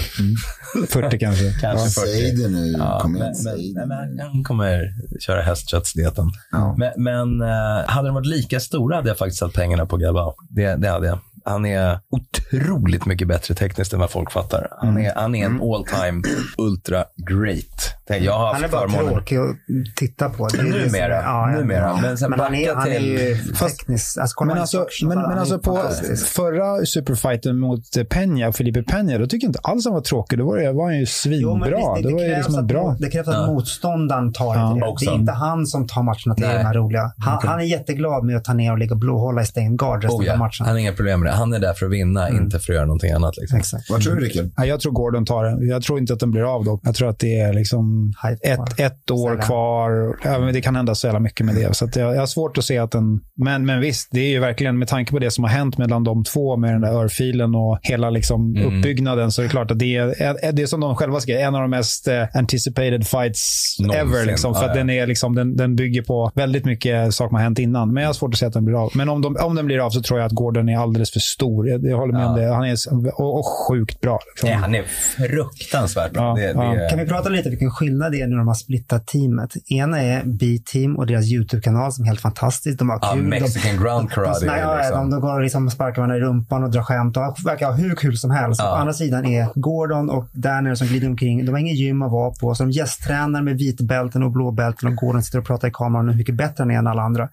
40 0.88 1.18
kanske. 1.18 1.52
Kanske 1.60 2.00
40. 2.00 2.12
Säg 2.12 2.36
det 2.36 2.48
nu. 2.48 2.66
Ja, 2.78 3.00
Kom 3.02 3.12
men, 3.12 3.22
igen, 3.22 3.74
men, 3.74 3.74
det. 3.74 3.86
men 3.86 4.20
han 4.20 4.44
kommer 4.44 4.94
köra 5.20 5.42
hästköttsdieten. 5.42 6.30
Ja. 6.50 6.76
Men, 6.78 6.92
men 6.96 7.40
eh, 7.40 7.86
hade 7.86 8.08
de 8.08 8.14
varit 8.14 8.26
lika 8.26 8.60
stora 8.60 8.96
hade 8.96 9.08
jag 9.08 9.18
faktiskt 9.18 9.38
satt 9.38 9.52
pengarna 9.52 9.86
på 9.86 9.96
Galvao. 9.96 10.34
Det, 10.50 10.76
det 10.76 10.88
hade 10.88 11.06
jag. 11.06 11.18
Han 11.44 11.66
är 11.66 11.98
otroligt 12.10 13.06
mycket 13.06 13.28
bättre 13.28 13.54
tekniskt 13.54 13.92
än 13.92 14.00
vad 14.00 14.10
folk 14.10 14.32
fattar. 14.32 14.68
Han 14.80 14.98
är, 14.98 15.12
han 15.14 15.34
är 15.34 15.46
en 15.46 15.60
all 15.62 15.84
time 15.86 16.22
ultra 16.58 17.04
great. 17.30 17.88
Jag 18.20 18.32
har 18.38 18.54
han 18.54 18.64
är 18.64 18.68
bara 18.68 18.88
förmånen. 18.88 19.14
tråkig 19.14 19.36
att 19.36 19.56
titta 19.96 20.28
på. 20.30 20.48
Det 20.48 20.58
är 20.58 20.64
det 20.64 20.70
som 20.70 20.78
är- 20.80 20.84
Numera. 20.86 21.14
ja, 21.22 21.50
ja. 21.50 21.58
numera. 21.58 21.96
Men 22.02 22.18
sen 22.18 22.30
Men 22.30 22.40
han 22.40 22.54
är, 22.54 22.74
han 22.74 22.88
är 22.88 22.98
ju 23.00 23.36
Fast- 23.54 23.78
teknisk. 23.78 24.18
Alltså, 24.18 24.34
kolla 24.36 24.52
Men 24.54 24.60
alltså, 24.60 24.86
men, 25.02 25.18
men 25.18 25.38
alltså 25.38 25.58
på 25.58 25.80
förra 26.26 26.86
superfighten 26.86 27.58
mot 27.58 27.96
eh, 27.96 28.00
Peña, 28.04 28.52
Felipe 28.52 28.80
Peña, 28.82 29.18
då 29.18 29.26
tycker 29.26 29.46
jag 29.46 29.48
inte 29.50 29.60
alls 29.62 29.84
han 29.84 29.94
var 29.94 30.00
tråkig. 30.00 30.38
Då 30.38 30.46
var, 30.46 30.58
det, 30.58 30.72
var 30.72 30.84
han 30.84 30.98
ju 30.98 31.06
Jo, 31.24 31.56
men 31.56 31.68
svinbra. 31.68 31.94
visst, 31.94 32.08
det, 32.08 32.14
var 32.14 32.20
ju 32.20 32.26
krävs 32.26 32.36
liksom 32.36 32.54
en 32.54 32.60
att, 32.60 32.66
bra... 32.66 32.96
det 32.98 33.10
krävs 33.10 33.28
att 33.28 33.34
Ja. 33.34 33.46
motståndaren 33.46 34.32
tar 34.32 34.54
Ja, 34.56 34.76
det. 34.80 34.86
också. 34.86 35.04
Det 35.10 35.12
är 35.16 35.18
inte 35.20 35.32
han 35.32 35.66
som 35.66 35.86
tar 35.88 36.02
matcherna 36.02 36.34
till 36.34 36.44
Nej. 36.46 36.58
de 36.58 36.64
här 36.64 36.74
roliga. 36.74 37.12
Han, 37.18 37.38
han 37.48 37.60
är 37.60 37.64
jätteglad 37.64 38.24
med 38.24 38.36
att 38.36 38.44
ta 38.44 38.52
ner 38.52 38.72
och 38.72 38.78
ligga 38.78 38.92
och 38.92 38.98
blåhålla 39.00 39.42
i 39.42 39.46
stängd 39.46 39.78
guard 39.78 40.04
resten 40.04 40.20
Oh, 40.20 40.26
ja. 40.26 40.32
av 40.32 40.38
matchen. 40.38 40.66
Han 40.66 40.74
har 40.74 40.80
inga 40.80 40.92
problem 40.92 41.20
med 41.20 41.28
det. 41.31 41.31
Han 41.32 41.52
är 41.52 41.58
där 41.58 41.74
för 41.74 41.86
att 41.86 41.92
vinna, 41.92 42.28
inte 42.30 42.58
för 42.58 42.72
att 42.72 42.76
göra 42.76 42.86
någonting 42.86 43.12
annat. 43.12 43.36
Liksom. 43.36 43.58
Exakt. 43.58 43.90
Vad 43.90 44.02
tror 44.02 44.14
du, 44.14 44.20
Rickard? 44.24 44.50
Ja, 44.56 44.64
jag 44.66 44.80
tror 44.80 44.92
Gordon 44.92 45.24
tar 45.24 45.44
den. 45.44 45.68
Jag 45.68 45.82
tror 45.82 45.98
inte 45.98 46.12
att 46.12 46.20
den 46.20 46.30
blir 46.30 46.54
av 46.54 46.64
dock. 46.64 46.80
Jag 46.84 46.94
tror 46.94 47.08
att 47.08 47.18
det 47.18 47.40
är 47.40 47.52
liksom 47.52 48.12
ett, 48.42 48.80
ett 48.80 49.10
år 49.10 49.42
kvar. 49.42 50.16
Ja, 50.24 50.38
men 50.38 50.54
det 50.54 50.60
kan 50.60 50.76
hända 50.76 50.94
så 50.94 51.06
jävla 51.06 51.20
mycket 51.20 51.46
med 51.46 51.54
det. 51.54 51.74
Så 51.76 51.84
att 51.84 51.96
jag, 51.96 52.14
jag 52.14 52.18
har 52.20 52.26
svårt 52.26 52.58
att 52.58 52.64
se 52.64 52.78
att 52.78 52.90
den... 52.90 53.20
Men, 53.36 53.66
men 53.66 53.80
visst, 53.80 54.08
det 54.12 54.20
är 54.20 54.28
ju 54.30 54.38
verkligen 54.38 54.78
med 54.78 54.88
tanke 54.88 55.12
på 55.12 55.18
det 55.18 55.30
som 55.30 55.44
har 55.44 55.50
hänt 55.50 55.78
mellan 55.78 56.04
de 56.04 56.24
två 56.24 56.56
med 56.56 56.72
den 56.74 56.80
där 56.80 56.92
örfilen 56.92 57.54
och 57.54 57.78
hela 57.82 58.10
liksom 58.10 58.42
Mm. 58.56 58.78
uppbyggnaden 58.78 59.32
så 59.32 59.42
är 59.42 59.44
det 59.44 59.50
klart 59.50 59.70
att 59.70 59.78
det 59.78 59.96
är, 59.96 60.52
det 60.52 60.62
är 60.62 60.66
som 60.66 60.80
de 60.80 60.96
själva 60.96 61.20
skrev, 61.20 61.40
en 61.40 61.54
av 61.54 61.60
de 61.60 61.70
mest 61.70 62.08
eh, 62.08 62.22
anticipated 62.34 63.06
fights 63.06 63.76
Någonsin. 63.80 64.00
ever. 64.08 64.26
Liksom, 64.26 64.54
för 64.54 64.60
Ja, 64.62 64.66
att 64.70 64.76
ja. 64.76 64.80
den, 64.80 64.90
är 64.90 65.06
liksom, 65.06 65.34
den, 65.34 65.56
den 65.56 65.76
bygger 65.76 66.02
på 66.02 66.30
väldigt 66.34 66.64
mycket 66.64 67.14
saker 67.14 67.28
som 67.28 67.34
har 67.36 67.42
hänt 67.42 67.58
innan. 67.58 67.92
Men 67.94 68.02
jag 68.02 68.08
har 68.08 68.14
svårt 68.14 68.32
att 68.34 68.38
se 68.38 68.46
att 68.46 68.52
den 68.52 68.64
blir 68.64 68.84
av. 68.84 68.90
Men 68.94 69.08
om, 69.08 69.22
de, 69.22 69.36
om 69.36 69.54
den 69.54 69.66
blir 69.66 69.86
av 69.86 69.90
så 69.90 70.02
tror 70.02 70.18
jag 70.20 70.26
att 70.26 70.32
Gordon 70.32 70.68
är 70.68 70.78
alldeles 70.78 71.10
för 71.10 71.20
stor. 71.22 71.68
Jag, 71.68 71.84
jag 71.84 71.96
håller 71.98 72.12
med 72.12 72.26
om 72.26 72.36
det. 72.36 72.54
Han 72.54 72.64
är 72.64 72.76
och, 73.20 73.38
och 73.38 73.46
sjukt 73.68 74.00
bra. 74.00 74.18
Liksom. 74.32 74.48
Nej, 74.48 74.58
han 74.58 74.74
är 74.74 74.82
fruktansvärt 74.82 76.12
bra. 76.12 76.22
Ja, 76.22 76.34
det, 76.46 76.52
ja. 76.64 76.74
det, 76.82 76.88
Kan 76.90 76.98
vi 76.98 77.06
prata 77.06 77.28
lite 77.28 77.50
vilken 77.50 77.70
skillnad 77.70 78.12
det 78.12 78.20
är 78.20 78.26
när 78.26 78.36
de 78.36 78.46
har 78.48 78.54
splittat 78.54 79.06
teamet? 79.06 79.50
Ena 79.70 80.02
är 80.02 80.22
B-team 80.24 80.96
och 80.96 81.06
deras 81.06 81.24
YouTube-kanal 81.32 81.92
som 81.92 82.04
är 82.04 82.08
helt 82.08 82.20
fantastisk. 82.20 82.78
De 82.78 82.88
har 82.90 82.98
Ja, 83.02 83.12
kul. 83.14 83.22
Mexican 83.22 83.76
ground 83.82 84.08
de, 84.08 84.14
karate. 84.14 84.40
de, 84.40 84.46
nej, 84.46 84.60
ja, 84.60 84.76
liksom. 84.76 84.96
de, 84.98 85.10
de 85.10 85.20
går 85.20 85.34
och 85.34 85.42
liksom 85.42 85.70
sparkar 85.70 85.96
varandra 86.02 86.16
i 86.16 86.20
rumpan 86.20 86.64
och 86.64 86.70
drar 86.70 86.82
skämt 86.82 87.16
och 87.16 87.22
verkar 87.46 87.66
ha 87.66 87.72
hur 87.74 87.94
kul 87.94 88.16
som 88.16 88.30
helst. 88.30 88.60
Ja. 88.60 88.68
På 88.70 88.74
andra 88.74 88.92
sidan 88.92 89.24
är 89.26 89.48
Gordon 89.54 90.10
och 90.10 90.24
Danner 90.32 90.74
som 90.74 90.86
glider 90.86 91.08
omkring. 91.08 91.44
De 91.46 91.52
har 91.52 91.58
ingen 91.58 91.74
gym 91.74 92.02
att 92.02 92.12
vara 92.12 92.30
på. 92.40 92.54
Så 92.54 92.62
de 92.62 92.70
gästtränar 92.70 93.42
med 93.42 93.58
vitbälten 93.58 94.22
och 94.22 94.30
blåbälten 94.30 94.88
och 94.88 94.94
Gordon 94.96 95.22
sitter 95.22 95.38
och 95.38 95.46
pratar 95.46 95.68
i 95.68 95.70
kameran 95.74 96.04
om 96.04 96.08
hur 96.08 96.18
mycket 96.18 96.34
bättre 96.34 96.54
han 96.58 96.70
är 96.70 96.74
än 96.78 96.86
alla 96.86 97.02
andra. 97.02 97.28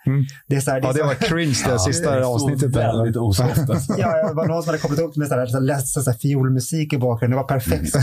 Det 0.48 0.56
är 0.56 0.60
så 0.60 0.72
här, 0.72 0.82
det 0.82 0.88
är 0.88 0.90
Ja, 0.90 0.94
det 0.94 1.04
var 1.04 1.14
cringe 1.14 1.56
det 1.68 1.80
sista 1.80 2.12
det 2.12 2.18
är 2.18 2.24
så 2.24 2.34
avsnittet. 2.36 2.76
väldigt 2.76 3.16
osoft. 3.18 3.58
Ja, 3.98 4.28
det 4.28 4.34
var 4.34 4.48
någon 4.48 4.64
som 4.64 4.70
hade 4.70 4.82
kopplat 4.82 5.00
upp 5.00 5.16
med 5.16 5.28
så 5.28 5.36
här, 5.36 5.46
så 5.46 5.58
här, 5.58 5.62
läst 5.62 5.88
så 5.88 6.14
fiolmusik 6.14 6.94
i 6.94 6.98
bakgrunden. 6.98 7.38
Det 7.38 7.44
var 7.44 7.48
perfekt. 7.48 7.96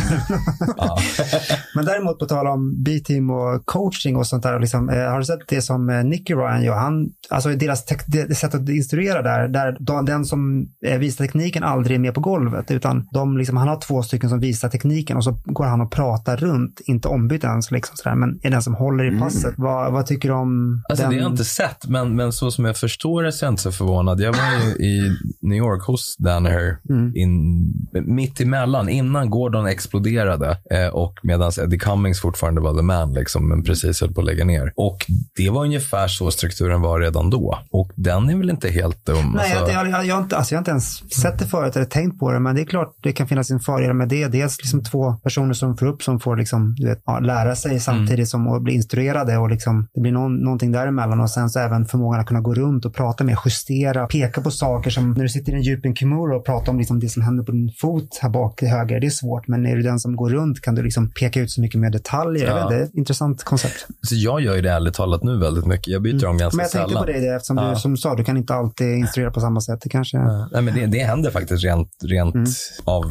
Ja. 0.77 0.99
Men 1.75 1.85
däremot 1.85 2.19
på 2.19 2.27
tal 2.27 2.47
om 2.47 2.83
B-team 2.85 3.31
och 3.31 3.67
coaching 3.67 4.17
och 4.17 4.27
sånt 4.27 4.43
där. 4.43 4.61
Liksom, 4.61 4.89
eh, 4.89 4.97
har 4.97 5.19
du 5.19 5.25
sett 5.25 5.49
det 5.49 5.63
som 5.63 5.91
eh, 5.91 6.05
Nicky 6.05 6.35
Ryan 6.35 6.63
gör? 6.63 6.75
Han, 6.75 7.09
alltså 7.31 7.49
deras 7.49 7.85
det, 7.85 8.29
det 8.29 8.35
sätt 8.35 8.55
att 8.55 8.69
instruera 8.69 9.23
där, 9.23 9.49
där 9.49 9.77
de, 9.81 10.05
den 10.05 10.25
som 10.25 10.67
eh, 10.87 10.99
visar 10.99 11.25
tekniken 11.25 11.63
aldrig 11.63 11.95
är 11.95 12.01
med 12.01 12.15
på 12.15 12.21
golvet. 12.21 12.71
Utan 12.71 13.09
de, 13.13 13.39
liksom, 13.39 13.57
han 13.57 13.69
har 13.69 13.81
två 13.81 14.03
stycken 14.03 14.31
som 14.31 14.41
visar 14.41 14.69
tekniken 14.69 15.17
och 15.17 15.25
så 15.25 15.39
går 15.45 15.65
han 15.65 15.81
och 15.81 15.93
pratar 15.93 16.37
runt, 16.37 16.81
inte 16.85 17.09
ombytt 17.09 17.45
ens, 17.45 17.71
liksom, 17.71 17.97
sådär, 17.97 18.17
men 18.17 18.41
är 18.43 18.51
den 18.51 18.63
som 18.63 18.75
håller 18.75 19.17
i 19.17 19.19
passet. 19.19 19.55
Vad, 19.57 19.93
vad 19.93 20.07
tycker 20.07 20.29
du 20.29 20.35
om 20.35 20.83
Alltså 20.89 21.03
den? 21.03 21.11
det 21.11 21.17
har 21.17 21.23
jag 21.23 21.33
inte 21.33 21.45
sett, 21.45 21.87
men, 21.89 22.17
men 22.17 22.33
så 22.33 22.51
som 22.51 22.65
jag 22.65 22.77
förstår 22.77 23.23
det 23.23 23.33
så 23.33 23.45
är 23.45 23.47
jag 23.47 23.53
inte 23.53 23.63
så 23.63 23.73
förvånad. 23.73 24.21
Jag 24.21 24.33
var 24.33 24.65
ju 24.65 24.85
i 24.87 25.17
New 25.43 25.59
York 25.59 25.66
hos 25.75 26.17
Danaher 26.17 26.79
in, 27.15 27.73
mitt 27.93 28.41
emellan, 28.41 28.89
innan 28.89 29.31
Gordon 29.31 29.67
exploderade 29.67 30.59
eh, 30.71 30.89
och 30.89 31.19
medan 31.23 31.53
Eddie 31.63 31.79
Cummings 31.79 32.21
fortfarande 32.21 32.61
var 32.61 32.75
the 32.75 32.83
man, 32.83 33.13
liksom, 33.13 33.49
men 33.49 33.63
precis 33.63 34.01
höll 34.01 34.13
på 34.13 34.21
att 34.21 34.27
lägga 34.27 34.45
ner. 34.45 34.73
Och 34.77 35.07
det 35.37 35.51
var 35.51 35.65
ungefär 35.65 36.09
så 36.09 36.31
strukturen 36.31 36.81
var 36.81 37.01
redan 37.01 37.31
då. 37.31 37.59
Och 37.71 37.93
den 37.95 38.31
är 38.31 38.37
väl 38.37 38.51
inte 38.51 38.69
helt 38.69 39.07
dum. 39.07 39.33
Nej, 39.35 39.53
alltså, 39.53 39.73
jag, 39.73 39.89
jag, 39.89 40.07
jag, 40.07 40.15
har 40.15 40.23
inte, 40.23 40.37
alltså 40.37 40.55
jag 40.55 40.59
har 40.59 40.61
inte 40.61 40.71
ens 40.71 41.13
sett 41.23 41.39
det 41.39 41.47
förut 41.47 41.77
eller 41.77 41.87
tänkt 41.87 42.19
på 42.19 42.33
det, 42.33 42.41
men 42.41 42.55
det 42.55 42.61
är 42.61 42.65
klart 42.65 42.95
det 43.03 43.13
kan 43.13 43.29
finnas 43.29 43.51
en 43.51 43.61
fördel 43.61 43.95
med 43.95 44.09
det. 44.09 44.29
Dels 44.29 44.59
liksom 44.59 44.85
två 44.85 45.13
personer 45.13 45.55
som 45.55 45.77
får 45.77 45.87
upp 45.87 46.03
som 46.03 46.21
får 46.21 46.37
liksom, 46.37 46.75
du 46.79 46.89
vet, 46.89 47.03
ja, 47.07 47.19
lära 47.19 47.57
sig 47.57 47.81
samtidigt 47.81 48.29
som 48.29 48.49
att 48.49 48.63
bli 48.63 48.75
instruerade 48.75 49.37
och 49.37 49.51
liksom, 49.51 49.89
det 49.95 50.01
blir 50.01 50.13
någon, 50.13 50.37
någonting 50.37 50.73
däremellan 50.73 51.21
och 51.21 51.31
sen 51.31 51.51
så 51.51 51.59
även 51.59 51.87
förmågan 51.87 52.21
att 52.21 52.27
kunna 52.27 52.41
gå 52.41 52.55
runt 52.55 52.85
och 52.85 52.95
prata 52.95 53.25
med, 53.25 53.37
justera, 53.45 54.07
peka 54.07 54.41
på 54.41 54.51
saker 54.51 54.91
som 54.91 55.13
när 55.13 55.23
du 55.23 55.29
sitter 55.29 55.53
i 55.53 55.56
en 55.57 55.63
djup 55.63 55.99
kimura 55.99 56.37
och 56.37 56.45
pratar 56.45 56.73
om 56.73 56.79
liksom 56.79 57.01
det 57.01 57.09
som 57.09 57.23
händer 57.23 57.45
på 57.45 57.53
din 57.53 57.73
fot 57.81 58.19
här 58.23 58.29
bak 58.31 58.59
till 58.59 58.69
höger, 58.69 59.01
det 59.01 59.07
är 59.07 59.11
svårt, 59.11 59.49
men 59.49 59.67
är 59.67 59.77
du 59.77 59.83
den 59.83 59.99
som 59.99 60.17
går 60.17 60.31
runt 60.31 60.61
kan 60.61 60.75
du 60.75 60.83
liksom 60.83 61.11
peka 61.11 61.41
ut 61.41 61.51
så 61.51 61.61
mycket 61.61 61.81
mer 61.81 61.91
detaljer. 61.91 62.47
Ja. 62.47 62.69
det 62.69 62.77
är 62.77 62.83
ett 62.83 62.95
intressant 62.95 63.45
koncept. 63.45 63.87
så 64.03 64.15
jag 64.15 64.41
gör 64.41 64.55
ju 64.57 64.63
det 64.63 64.71
ärligt 64.71 64.95
talat 64.95 65.23
nu 65.23 65.39
väldigt 65.39 65.67
mycket. 65.67 65.87
Jag 65.89 66.03
byter 66.03 66.27
om 66.27 66.39
ganska 66.39 66.57
Men 66.57 66.65
jag 66.65 66.71
tänkte 66.73 66.89
sällan. 66.89 67.05
på 67.07 67.13
dig 67.13 67.21
det 67.21 67.35
eftersom 67.37 67.57
Ja. 67.57 67.71
du 67.71 67.77
som 67.77 67.97
sa, 67.97 68.15
du 68.15 68.25
kan 68.25 68.37
inte 68.37 68.55
alltid 68.55 68.89
instruera 68.99 69.31
på 69.31 69.41
samma 69.41 69.61
sätt. 69.61 69.81
Det 69.83 69.89
kanske... 69.89 70.19
Nej, 70.19 70.63
men 70.63 70.75
det, 70.75 70.87
det 70.87 70.99
händer 71.05 71.31
faktiskt 71.31 71.65
rent, 71.65 71.89
rent 72.05 72.35
Mm. 72.35 72.47
av 72.85 73.05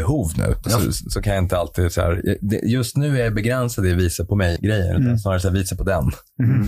behov 0.00 0.30
nu. 0.36 0.54
Så, 0.70 0.92
så 1.10 1.22
kan 1.22 1.34
jag 1.34 1.44
inte 1.44 1.56
alltid 1.56 1.92
så 1.92 2.00
här, 2.00 2.22
det- 2.40 2.60
just 2.66 2.96
nu 2.96 3.20
är 3.20 3.24
jag 3.24 3.34
begränsad 3.34 3.86
i 3.86 3.94
visa 3.94 4.24
på 4.24 4.36
mig-grejer. 4.36 4.94
Mm. 4.94 5.18
Snarare 5.18 5.40
så 5.40 5.48
här, 5.48 5.54
visa 5.54 5.76
på 5.76 5.84
den. 5.84 6.04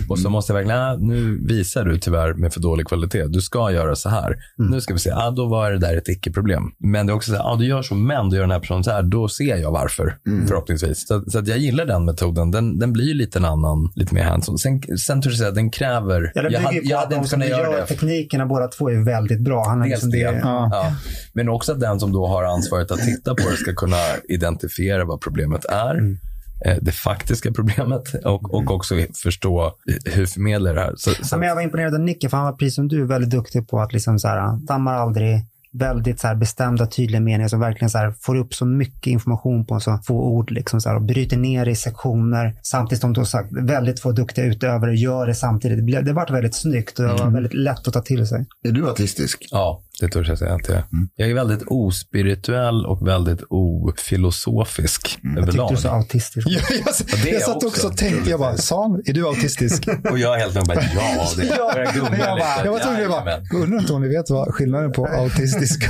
Och 0.09 0.19
så 0.19 0.29
måste 0.29 0.53
jag 0.53 0.55
verkligen, 0.57 0.79
ah, 0.81 0.95
nu 0.97 1.39
visar 1.47 1.85
du 1.85 1.97
tyvärr 1.97 2.33
med 2.33 2.53
för 2.53 2.59
dålig 2.61 2.87
kvalitet. 2.87 3.25
Du 3.27 3.41
ska 3.41 3.71
göra 3.71 3.95
så 3.95 4.09
här. 4.09 4.35
Mm. 4.59 4.71
Nu 4.71 4.81
ska 4.81 4.93
vi 4.93 4.99
se, 4.99 5.11
ah, 5.11 5.31
då 5.31 5.45
var 5.47 5.71
det 5.71 5.77
där 5.79 5.97
ett 5.97 6.09
icke-problem. 6.09 6.63
Men 6.79 7.05
det 7.07 7.11
är 7.13 7.15
också 7.15 7.31
så 7.31 7.37
här, 7.37 7.53
ah, 7.53 7.55
du 7.55 7.65
gör 7.65 7.81
så, 7.81 7.95
men 7.95 8.29
du 8.29 8.35
gör 8.35 8.43
den 8.43 8.51
här 8.51 8.59
personen 8.59 8.83
så 8.83 8.91
här. 8.91 9.03
Då 9.03 9.27
ser 9.27 9.55
jag 9.57 9.71
varför, 9.71 10.17
Mm. 10.27 10.47
förhoppningsvis. 10.47 11.07
Så, 11.07 11.23
så 11.27 11.39
att 11.39 11.47
jag 11.47 11.57
gillar 11.57 11.85
den 11.85 12.05
metoden. 12.05 12.51
Den, 12.51 12.79
den 12.79 12.93
blir 12.93 13.05
ju 13.05 13.13
lite 13.13 13.39
en 13.39 13.45
annan, 13.45 13.91
lite 13.95 14.13
mer 14.13 14.23
hands-on. 14.23 14.57
Sen, 14.57 14.81
sen 14.97 15.21
tror 15.21 15.33
jag 15.35 15.47
att 15.47 15.55
den 15.55 15.71
kräver, 15.71 16.31
Ja, 16.35 16.43
jag, 16.49 16.59
hade, 16.59 16.77
jag 16.83 16.97
hade 16.97 17.15
de 17.15 17.17
inte 17.17 17.29
kunnat 17.29 17.47
göra 17.49 17.71
gör 17.71 17.77
det. 17.81 17.85
teknikerna 17.87 18.45
båda 18.45 18.67
två 18.67 18.89
är 18.89 19.05
väldigt 19.05 19.41
bra. 19.41 19.65
Han 19.67 19.77
har 19.79 19.87
Dels 19.87 19.91
liksom 20.03 20.09
det. 20.11 20.31
det. 20.31 20.39
Ja. 20.43 20.69
Ja. 20.71 20.95
Men 21.33 21.49
också 21.49 21.71
att 21.71 21.79
den 21.79 21.99
som 21.99 22.11
då 22.11 22.27
har 22.27 22.43
ansvaret 22.43 22.91
att 22.91 22.99
titta 22.99 23.20
på 23.29 23.49
det 23.49 23.57
ska 23.57 23.73
kunna 23.73 23.97
identifiera 24.29 25.05
vad 25.05 25.21
problemet 25.21 25.65
är. 25.65 25.95
Mm. 25.95 26.17
eh, 26.65 26.77
Det 26.81 26.91
faktiska 26.91 27.51
problemet 27.51 28.13
och, 28.25 28.53
och 28.53 28.71
också 28.71 28.95
förstå 29.23 29.73
hur 30.05 30.25
förmedlar 30.25 30.75
det 30.75 30.81
här. 30.81 30.93
Så, 30.97 31.11
så, 31.11 31.17
Ja, 31.31 31.37
men 31.37 31.47
jag 31.47 31.55
var 31.55 31.61
imponerad 31.61 31.93
av 31.93 31.99
Nicke, 31.99 32.29
för 32.29 32.37
han 32.37 32.45
var 32.45 32.53
precis 32.53 32.75
som 32.75 32.87
du 32.87 33.05
väldigt 33.05 33.29
duktig 33.29 33.67
på 33.67 33.79
att 33.79 33.93
liksom 33.93 34.19
så 34.19 34.27
här, 34.27 34.37
han 34.37 34.59
stammar 34.59 34.93
aldrig. 34.93 35.45
Väldigt 35.73 36.19
så 36.19 36.27
här 36.27 36.35
bestämda, 36.35 36.87
tydliga 36.87 37.21
meningar 37.21 37.47
som 37.47 37.59
verkligen 37.59 37.89
så 37.89 37.97
här 37.97 38.13
får 38.21 38.35
upp 38.35 38.53
så 38.53 38.65
mycket 38.65 39.07
information 39.07 39.65
på 39.65 39.79
så 39.79 39.99
få 40.03 40.13
ord. 40.13 40.51
Liksom 40.51 40.81
så 40.81 40.89
här, 40.89 40.95
och 40.95 41.01
bryter 41.01 41.37
ner 41.37 41.67
i 41.67 41.75
sektioner. 41.75 42.55
Samtidigt 42.63 43.01
som 43.01 43.13
du 43.13 43.19
har 43.19 43.25
sagt, 43.25 43.49
väldigt 43.51 43.99
få 43.99 44.11
duktiga 44.11 44.45
utövare 44.45 44.95
gör 44.95 45.27
det 45.27 45.35
samtidigt. 45.35 45.77
Det, 45.77 45.83
blev, 45.83 46.05
det 46.05 46.13
vart 46.13 46.31
väldigt 46.31 46.55
snyggt 46.55 46.99
och 46.99 47.05
det 47.05 47.13
var 47.13 47.29
väldigt 47.29 47.53
lätt 47.53 47.87
att 47.87 47.93
ta 47.93 48.01
till 48.01 48.27
sig. 48.27 48.45
Är 48.63 48.71
du 48.71 48.87
autistisk? 48.87 49.47
ja. 49.51 49.83
Det 50.01 50.09
törs 50.09 50.27
jag 50.29 50.37
säga 50.37 50.53
att 50.53 50.67
jag 50.67 50.77
är. 50.77 50.83
Jag 51.15 51.29
är 51.29 51.33
väldigt 51.33 51.63
ospirituell 51.67 52.85
och 52.85 53.07
väldigt 53.07 53.39
ofilosofisk 53.49 55.19
Jag 55.21 55.37
överlag. 55.37 55.69
tyckte 55.69 55.75
du 55.75 55.89
sa 55.89 55.95
autistisk. 55.97 56.47
Jag, 56.49 56.61
jag, 56.71 56.85
det 57.23 57.29
är 57.29 57.33
jag 57.33 57.41
satt 57.41 57.55
också. 57.55 57.67
också 57.67 57.87
och 57.87 57.97
tänkte, 57.97 58.29
jag 58.29 58.39
bara, 58.39 58.57
Sam, 58.57 59.01
är 59.05 59.13
du 59.13 59.27
autistisk? 59.27 59.87
Och 60.11 60.19
jag 60.19 60.35
är 60.35 60.39
helt 60.39 60.55
med 60.55 60.63
bara, 60.67 60.81
ja, 60.95 61.27
det 61.37 61.45
Ja, 61.57 61.91
gunga 61.95 62.17
jag, 62.17 62.39
bara, 62.39 62.65
jag 62.65 62.71
var 62.71 62.79
tvungen 62.79 63.03
att 63.11 63.25
bara, 63.25 63.61
undrar 63.63 63.79
inte 63.79 63.93
om 63.93 64.01
ni 64.01 64.07
vet 64.07 64.29
vad 64.29 64.53
skillnaden 64.55 64.91
på 64.91 65.07
autistisk 65.07 65.89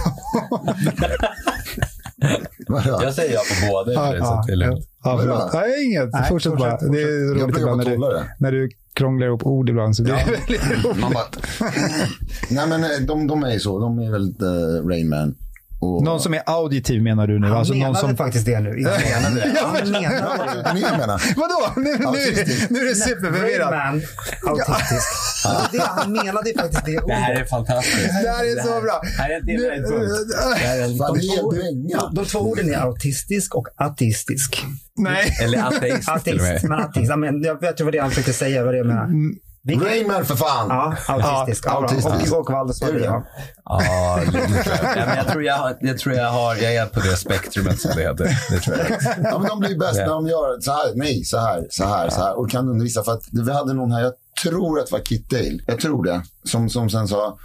och... 0.51 0.67
Jag 3.03 3.13
säger 3.13 3.33
ja 3.33 3.41
på 3.49 3.67
båda. 3.71 3.93
Ja, 3.93 4.15
ja, 4.15 4.45
är 5.03 5.09
ja, 5.09 5.17
förlåt. 5.19 5.53
Nej, 5.53 5.85
inget. 5.85 6.13
Nej, 6.13 6.29
fortsätt 6.29 6.57
bara. 6.57 6.71
fortsätt, 6.71 6.91
Det 6.91 7.01
är 7.01 7.35
roligt 7.35 7.57
ibland 7.57 7.77
när 7.77 7.85
du, 7.85 8.23
när 8.37 8.51
du 8.51 8.69
krånglar 8.93 9.27
ihop 9.27 9.45
ord 9.45 9.69
ibland. 9.69 9.95
Så 9.95 10.03
det 10.03 10.11
väldigt 10.11 10.85
roligt. 10.85 11.01
Man 11.01 11.13
bara... 11.13 11.23
Nej, 12.49 12.67
men 12.67 12.83
eh, 12.83 12.89
de, 13.07 13.27
de 13.27 13.43
är 13.43 13.53
ju 13.53 13.59
så. 13.59 13.79
De 13.79 13.99
är 13.99 14.11
väldigt 14.11 14.41
uh, 14.41 14.87
Rain 14.87 15.09
Man. 15.09 15.35
Och... 15.81 16.03
Någon 16.03 16.19
som 16.19 16.33
är 16.33 16.41
auditiv 16.45 17.01
menar 17.03 17.27
du 17.27 17.39
nu? 17.39 17.47
Han 17.47 17.57
alltså 17.57 17.73
någon 17.73 17.79
menade 17.79 17.99
som... 17.99 18.17
faktiskt 18.17 18.45
det 18.45 18.59
nu. 18.59 18.69
Jag 18.69 19.01
menade 19.01 19.35
det. 19.35 19.59
Han 19.63 19.73
menade 19.73 20.63
det. 20.63 20.73
Ni 20.73 20.81
menar? 20.81 21.21
Vadå? 21.35 21.73
Nu, 21.75 21.91
nu, 21.97 22.45
nu 22.69 22.79
är 22.79 22.89
det 22.89 22.95
superförvirrat. 22.95 23.71
Rayman, 23.71 24.01
autistisk. 24.47 25.07
Det, 25.71 25.77
det, 25.77 25.83
han 25.83 26.11
menade 26.11 26.53
faktiskt 26.59 26.85
det 26.85 26.91
Det 27.07 27.13
här 27.13 27.31
ordet. 27.31 27.41
är 27.45 27.49
fantastiskt. 27.49 28.07
Det 28.23 28.29
här 28.29 28.43
är 28.57 28.63
så 28.63 28.81
bra. 28.81 29.01
Är. 29.03 29.41
Det 29.45 30.67
här 30.67 30.77
är 30.79 30.83
en- 30.83 30.91
är. 30.91 32.15
De 32.15 32.25
två 32.25 32.39
orden 32.39 32.69
är 32.69 32.77
autistisk 32.77 33.55
och 33.55 33.67
ateistisk. 33.75 34.65
Nej. 34.97 35.37
Eller 35.43 35.63
ateist 35.63 36.09
Ateist, 36.09 36.41
med. 36.41 36.63
men 36.63 36.79
ateist. 36.79 37.09
Ja, 37.09 37.15
men 37.15 37.43
Jag 37.43 37.61
vet 37.61 37.79
ju 37.79 37.83
vad 37.83 37.93
det 37.93 37.99
han 37.99 38.09
försökte 38.09 38.33
säga, 38.33 38.63
vad 38.65 38.73
det 38.73 38.77
jag 38.77 38.87
menar. 38.87 39.07
Vilken- 39.63 39.87
Rain 39.87 40.07
Man 40.07 40.25
för 40.25 40.35
fan! 40.35 40.67
Ja, 40.69 40.95
autistisk. 41.07 41.65
Ja, 41.67 41.71
autistisk. 41.71 42.33
Och, 42.33 42.49
och 42.49 42.67
det 42.67 42.99
ja. 43.05 43.23
Ja, 43.65 44.19
lite. 44.25 44.79
ja, 44.97 45.05
men 45.05 45.17
jag, 45.17 45.27
tror 45.27 45.43
jag, 45.43 45.55
har- 45.55 45.77
jag 45.81 45.97
tror 45.97 46.15
jag 46.15 46.31
har, 46.31 46.55
jag 46.55 46.75
är 46.75 46.85
på 46.85 46.99
det 46.99 47.15
spektrumet 47.15 47.81
som 47.81 47.91
det 47.95 48.01
heter. 48.01 48.37
Det 48.51 48.59
tror 48.59 48.77
jag. 48.77 48.87
Ja, 49.31 49.39
men 49.39 49.47
de 49.47 49.59
blir 49.59 49.79
bäst 49.79 49.95
när 49.97 50.05
de 50.07 50.27
gör 50.27 50.59
så 50.61 50.71
här, 50.71 50.91
nej, 50.95 51.23
så 51.23 51.37
här, 51.37 51.67
så 51.69 51.85
här, 51.85 52.09
så 52.09 52.21
här. 52.21 52.39
Och 52.39 52.49
kan 52.51 52.69
undervisa. 52.69 53.03
För 53.03 53.11
att 53.11 53.23
vi 53.45 53.51
hade 53.51 53.73
någon 53.73 53.91
här, 53.91 54.01
jag 54.01 54.13
tror 54.43 54.79
att 54.79 54.85
det 54.85 54.91
var 54.91 54.99
Kit 54.99 55.29
Dale. 55.29 55.59
Jag 55.67 55.79
tror 55.79 56.03
det. 56.03 56.21
Som, 56.43 56.69
som 56.69 56.89
sen 56.89 57.07
sa, 57.07 57.37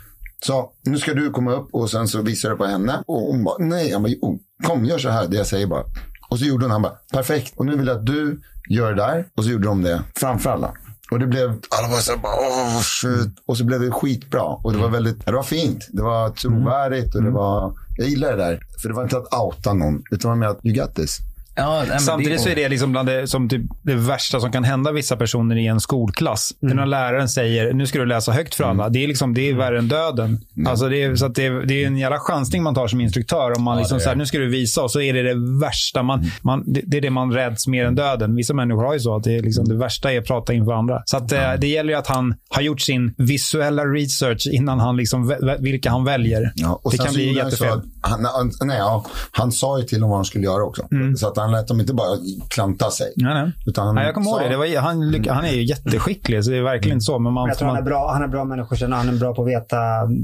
så 0.46 0.70
nu 0.84 0.98
ska 0.98 1.14
du 1.14 1.30
komma 1.30 1.52
upp 1.52 1.68
och 1.72 1.90
sen 1.90 2.08
så 2.08 2.22
visar 2.22 2.50
du 2.50 2.56
på 2.56 2.66
henne. 2.66 3.02
Och 3.06 3.20
hon 3.20 3.44
bara, 3.44 3.56
nej, 3.58 3.92
han 3.92 4.02
bara, 4.02 4.12
jo, 4.22 4.38
kom 4.66 4.84
gör 4.84 4.98
så 4.98 5.08
här, 5.08 5.26
det 5.28 5.36
jag 5.36 5.46
säger 5.46 5.66
bara. 5.66 5.82
Och 6.30 6.38
så 6.38 6.44
gjorde 6.44 6.64
hon, 6.64 6.70
han 6.70 6.82
bara, 6.82 6.92
perfekt. 7.12 7.52
Och 7.56 7.66
nu 7.66 7.76
vill 7.76 7.86
jag 7.86 7.96
att 7.96 8.06
du 8.06 8.40
gör 8.70 8.88
det 8.94 8.96
där. 9.02 9.26
Och 9.36 9.44
så 9.44 9.50
gjorde 9.50 9.66
de 9.68 9.82
det 9.82 10.02
framför 10.20 10.50
alla. 10.50 10.72
Och 11.10 11.18
det 11.18 11.26
blev, 11.26 11.48
alla 11.48 11.88
var 11.88 11.98
så 11.98 12.12
här 12.12 12.82
shit. 12.82 13.42
Och 13.46 13.56
så 13.56 13.64
blev 13.64 13.80
det 13.80 13.90
skitbra. 13.90 14.42
Och 14.42 14.72
det 14.72 14.78
var 14.78 14.88
väldigt, 14.88 15.26
det 15.26 15.32
var 15.32 15.42
fint. 15.42 15.88
Det 15.92 16.02
var 16.02 16.30
trovärdigt 16.30 17.14
och 17.14 17.22
det 17.22 17.30
var, 17.30 17.74
jag 17.96 18.08
gillar 18.08 18.30
det 18.30 18.36
där. 18.36 18.60
För 18.82 18.88
det 18.88 18.94
var 18.94 19.02
inte 19.02 19.16
att 19.16 19.34
outa 19.34 19.72
någon, 19.72 20.02
utan 20.10 20.18
det 20.18 20.28
var 20.28 20.36
mer 20.36 20.46
att, 20.46 20.64
you 20.64 20.76
got 20.76 20.94
this. 20.94 21.18
Ja, 21.56 21.84
nej, 21.88 22.00
Samtidigt 22.00 22.40
så 22.40 22.48
är 22.48 22.54
det 22.54 22.68
liksom 22.68 22.92
bland 22.92 23.08
det, 23.08 23.26
som 23.26 23.48
typ 23.48 23.62
det 23.82 23.94
värsta 23.94 24.40
som 24.40 24.52
kan 24.52 24.64
hända 24.64 24.92
vissa 24.92 25.16
personer 25.16 25.56
i 25.56 25.66
en 25.66 25.80
skolklass. 25.80 26.52
Det 26.60 26.66
är 26.66 26.74
när 26.74 26.86
läraren 26.86 27.28
säger 27.28 27.72
nu 27.72 27.86
ska 27.86 27.98
du 27.98 28.06
läsa 28.06 28.32
högt 28.32 28.54
för 28.54 28.64
alla. 28.64 28.88
Det 28.88 29.04
är, 29.04 29.08
liksom, 29.08 29.34
det 29.34 29.50
är 29.50 29.54
värre 29.54 29.78
än 29.78 29.88
döden. 29.88 30.38
Alltså 30.66 30.88
det, 30.88 31.02
är, 31.02 31.14
så 31.14 31.28
det, 31.28 31.46
är, 31.46 31.66
det 31.66 31.82
är 31.82 31.86
en 31.86 31.96
jävla 31.96 32.18
chansning 32.18 32.62
man 32.62 32.74
tar 32.74 32.86
som 32.86 33.00
instruktör. 33.00 33.56
Om 33.56 33.62
man 33.62 33.78
liksom 33.78 33.98
det 33.98 34.02
är 34.02 34.04
så 34.04 34.08
här, 34.08 34.14
det. 34.14 34.18
nu 34.18 34.26
ska 34.26 34.38
du 34.38 34.48
visa 34.48 34.82
och 34.82 34.90
så 34.90 35.00
är 35.00 35.14
det 35.14 35.22
det 35.22 35.60
värsta. 35.60 36.02
Man, 36.02 36.24
man, 36.42 36.64
det, 36.66 36.80
det 36.86 36.96
är 36.96 37.00
det 37.00 37.10
man 37.10 37.32
räds 37.32 37.66
mer 37.66 37.84
än 37.84 37.94
döden. 37.94 38.36
Vissa 38.36 38.54
människor 38.54 38.84
har 38.84 38.94
ju 38.94 39.00
så 39.00 39.16
att 39.16 39.22
det, 39.22 39.36
är 39.36 39.42
liksom, 39.42 39.68
det 39.68 39.76
värsta 39.76 40.12
är 40.12 40.18
att 40.18 40.26
prata 40.26 40.52
inför 40.52 40.72
andra. 40.72 41.02
Så 41.06 41.16
att, 41.16 41.32
eh, 41.32 41.52
det 41.58 41.68
gäller 41.68 41.92
ju 41.92 41.98
att 41.98 42.06
han 42.06 42.34
har 42.48 42.62
gjort 42.62 42.80
sin 42.80 43.14
visuella 43.18 43.84
research 43.84 44.46
innan 44.52 44.80
han 44.80 44.96
liksom, 44.96 45.36
vilka 45.58 45.90
han 45.90 46.04
väljer. 46.04 46.52
Ja, 46.54 46.80
och 46.82 46.90
det 46.90 46.98
kan 46.98 47.14
bli 47.14 47.34
jättefel. 47.34 47.80
Han, 48.10 48.24
han, 48.24 48.50
nej, 48.64 48.78
ja, 48.78 49.04
han 49.30 49.52
sa 49.52 49.78
ju 49.78 49.84
till 49.84 50.00
dem 50.00 50.10
vad 50.10 50.18
de 50.18 50.24
skulle 50.24 50.44
göra 50.44 50.62
också. 50.64 50.88
Så 51.16 51.28
att 51.28 51.36
han 51.36 51.50
lät 51.50 51.68
dem 51.68 51.80
inte 51.80 51.94
bara 51.94 52.16
klanta 52.48 52.90
sig. 52.90 53.12
Nej, 53.16 53.34
nej. 53.42 53.52
Utan 53.66 53.86
han 53.86 53.94
Nej, 53.94 54.04
jag 54.06 54.14
kommer 54.14 54.30
ihåg 54.30 54.40
det. 54.40 54.48
det 54.48 54.56
var, 54.56 54.80
han, 54.80 55.10
lyck- 55.10 55.28
han 55.30 55.44
är 55.44 55.52
ju 55.52 55.62
jätteskicklig, 55.64 56.44
så 56.44 56.50
det 56.50 56.56
är 56.56 56.62
verkligen 56.62 56.96
inte 56.96 57.04
så. 57.04 57.18
Men 57.18 57.32
man, 57.32 57.48
Jag 57.48 57.58
tror 57.58 57.66
han 57.68 57.74
man, 57.76 57.82
är 57.82 57.86
bra, 57.86 58.12
han 58.12 58.22
är 58.22 58.28
bra 58.28 58.44
människokännare. 58.44 58.98
Han 58.98 59.08
är 59.08 59.18
bra 59.20 59.34
på 59.34 59.42
att 59.42 59.48
veta 59.48 59.76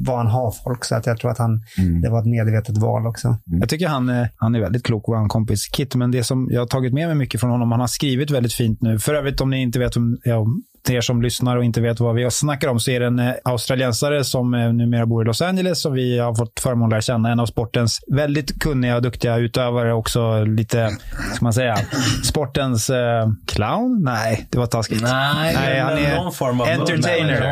vad 0.06 0.16
han 0.16 0.26
har 0.26 0.54
folk. 0.64 0.84
Så 0.84 0.94
att 0.94 1.06
jag 1.06 1.18
tror 1.18 1.30
att 1.30 1.38
han, 1.38 1.60
det 2.02 2.10
var 2.10 2.18
ett 2.20 2.26
medvetet 2.26 2.78
val 2.78 3.06
också. 3.06 3.36
Jag 3.60 3.68
tycker 3.68 3.88
han, 3.88 4.08
är- 4.08 4.28
han 4.36 4.54
är 4.54 4.60
väldigt 4.60 4.82
klok, 4.86 5.04
vår 5.06 5.28
kompis 5.28 5.66
Kit. 5.66 5.94
Men 5.94 6.10
det 6.10 6.24
som 6.24 6.48
jag 6.50 6.60
har 6.60 6.66
tagit 6.66 6.92
med 6.92 7.06
mig 7.08 7.16
mycket 7.16 7.40
från 7.40 7.50
honom, 7.50 7.70
han 7.72 7.80
har 7.80 7.86
skrivit 7.86 8.30
väldigt 8.30 8.52
fint 8.52 8.82
nu. 8.82 8.98
För 8.98 9.14
övrigt, 9.14 9.40
om 9.40 9.50
ni 9.50 9.62
inte 9.62 9.78
vet, 9.78 9.96
om, 9.96 10.18
ja, 10.24 10.46
till 10.86 10.94
er 10.96 11.00
som 11.00 11.22
lyssnar 11.22 11.56
och 11.56 11.64
inte 11.64 11.80
vet 11.80 12.00
vad 12.00 12.14
vi 12.14 12.30
snackar 12.30 12.68
om, 12.68 12.80
så 12.80 12.90
är 12.90 13.00
det 13.00 13.06
en 13.06 13.18
eh, 13.18 13.32
australiensare 13.44 14.24
som 14.24 14.54
eh, 14.54 14.72
numera 14.72 15.06
bor 15.06 15.22
i 15.22 15.26
Los 15.26 15.42
Angeles 15.42 15.82
som 15.82 15.92
vi 15.92 16.18
har 16.18 16.34
fått 16.34 16.60
förmånen 16.60 16.84
att 16.86 16.90
lära 16.90 17.00
känna. 17.00 17.32
En 17.32 17.40
av 17.40 17.46
sportens 17.46 18.00
väldigt 18.12 18.60
kunniga 18.62 18.96
och 18.96 19.02
duktiga 19.02 19.36
utövare. 19.36 19.92
Också 19.94 20.44
lite, 20.44 20.90
ska 21.34 21.44
man 21.44 21.52
säga, 21.52 21.76
sportens 22.24 22.90
eh, 22.90 23.28
clown? 23.46 24.02
Nej, 24.04 24.46
det 24.50 24.58
var 24.58 24.66
taskigt. 24.66 25.02
Nej, 25.02 25.54
Nej, 25.54 25.80
han 25.80 25.92
är 25.98 26.16
någon 26.16 26.32
form 26.32 26.60
av 26.60 26.68
entertainer. 26.68 27.42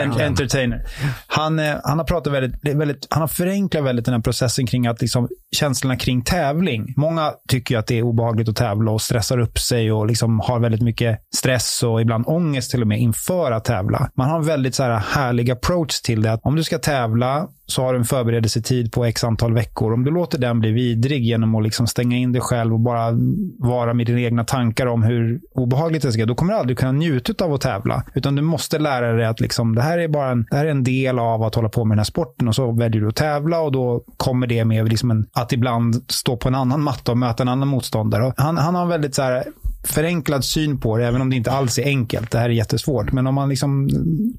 En- 0.00 0.12
entertainer. 0.20 0.84
Han, 1.26 1.58
eh, 1.58 1.74
han 1.84 1.98
har 1.98 2.04
pratat 2.04 2.32
väldigt, 2.32 2.74
väldigt, 2.76 3.06
han 3.10 3.20
har 3.20 3.28
förenklat 3.28 3.84
väldigt 3.84 4.04
den 4.04 4.14
här 4.14 4.20
processen 4.20 4.66
kring 4.66 4.86
att 4.86 5.00
liksom, 5.00 5.28
känslorna 5.56 5.96
kring 5.96 6.22
tävling. 6.22 6.94
Många 6.96 7.32
tycker 7.48 7.74
ju 7.74 7.78
att 7.78 7.86
det 7.86 7.98
är 7.98 8.02
obehagligt 8.02 8.48
att 8.48 8.56
tävla 8.56 8.90
och 8.90 9.02
stressar 9.02 9.38
upp 9.38 9.58
sig 9.58 9.92
och 9.92 10.06
liksom 10.06 10.40
har 10.40 10.60
väldigt 10.60 10.82
mycket 10.82 11.18
stress 11.36 11.82
och 11.82 12.00
ibland 12.00 12.24
ångest 12.26 12.74
till 12.78 12.82
och 12.82 12.88
med 12.88 13.00
inför 13.00 13.52
att 13.52 13.64
tävla. 13.64 14.10
Man 14.14 14.30
har 14.30 14.38
en 14.38 14.44
väldigt 14.44 14.74
så 14.74 14.82
här 14.82 14.96
härlig 14.98 15.50
approach 15.50 16.00
till 16.00 16.22
det. 16.22 16.32
Att 16.32 16.40
om 16.42 16.56
du 16.56 16.64
ska 16.64 16.78
tävla 16.78 17.48
så 17.66 17.82
har 17.82 17.92
du 17.92 17.98
en 17.98 18.04
förberedelsetid 18.04 18.92
på 18.92 19.04
x 19.04 19.24
antal 19.24 19.54
veckor. 19.54 19.92
Om 19.92 20.04
du 20.04 20.10
låter 20.10 20.38
den 20.38 20.60
bli 20.60 20.72
vidrig 20.72 21.24
genom 21.24 21.54
att 21.54 21.62
liksom 21.62 21.86
stänga 21.86 22.16
in 22.16 22.32
dig 22.32 22.42
själv 22.42 22.74
och 22.74 22.80
bara 22.80 23.10
vara 23.58 23.94
med 23.94 24.06
dina 24.06 24.20
egna 24.20 24.44
tankar 24.44 24.86
om 24.86 25.02
hur 25.02 25.40
obehagligt 25.54 26.02
det 26.02 26.12
ska 26.12 26.26
då 26.26 26.34
kommer 26.34 26.52
du 26.52 26.58
aldrig 26.58 26.78
kunna 26.78 26.92
njuta 26.92 27.44
av 27.44 27.54
att 27.54 27.60
tävla. 27.60 28.02
Utan 28.14 28.34
du 28.34 28.42
måste 28.42 28.78
lära 28.78 29.12
dig 29.12 29.26
att 29.26 29.40
liksom, 29.40 29.74
det, 29.74 29.82
här 29.82 29.98
är 29.98 30.08
bara 30.08 30.30
en, 30.30 30.46
det 30.50 30.56
här 30.56 30.66
är 30.66 30.70
en 30.70 30.84
del 30.84 31.18
av 31.18 31.42
att 31.42 31.54
hålla 31.54 31.68
på 31.68 31.84
med 31.84 31.94
den 31.94 31.98
här 31.98 32.04
sporten 32.04 32.48
och 32.48 32.54
så 32.54 32.72
väljer 32.72 33.00
du 33.00 33.08
att 33.08 33.16
tävla 33.16 33.60
och 33.60 33.72
då 33.72 34.04
kommer 34.16 34.46
det 34.46 34.64
med 34.64 34.88
liksom 34.88 35.10
en, 35.10 35.26
att 35.32 35.52
ibland 35.52 36.04
stå 36.08 36.36
på 36.36 36.48
en 36.48 36.54
annan 36.54 36.82
matta 36.82 37.12
och 37.12 37.18
möta 37.18 37.42
en 37.42 37.48
annan 37.48 37.68
motståndare. 37.68 38.32
Han, 38.36 38.56
han 38.56 38.74
har 38.74 38.82
en 38.82 38.88
väldigt 38.88 39.14
så 39.14 39.22
här, 39.22 39.44
förenklad 39.84 40.44
syn 40.44 40.80
på 40.80 40.96
det, 40.96 41.06
även 41.06 41.20
om 41.20 41.30
det 41.30 41.36
inte 41.36 41.50
alls 41.50 41.78
är 41.78 41.84
enkelt. 41.84 42.30
Det 42.30 42.38
här 42.38 42.48
är 42.48 42.52
jättesvårt. 42.52 43.12
Men 43.12 43.26
om 43.26 43.34
man 43.34 43.48
liksom 43.48 43.88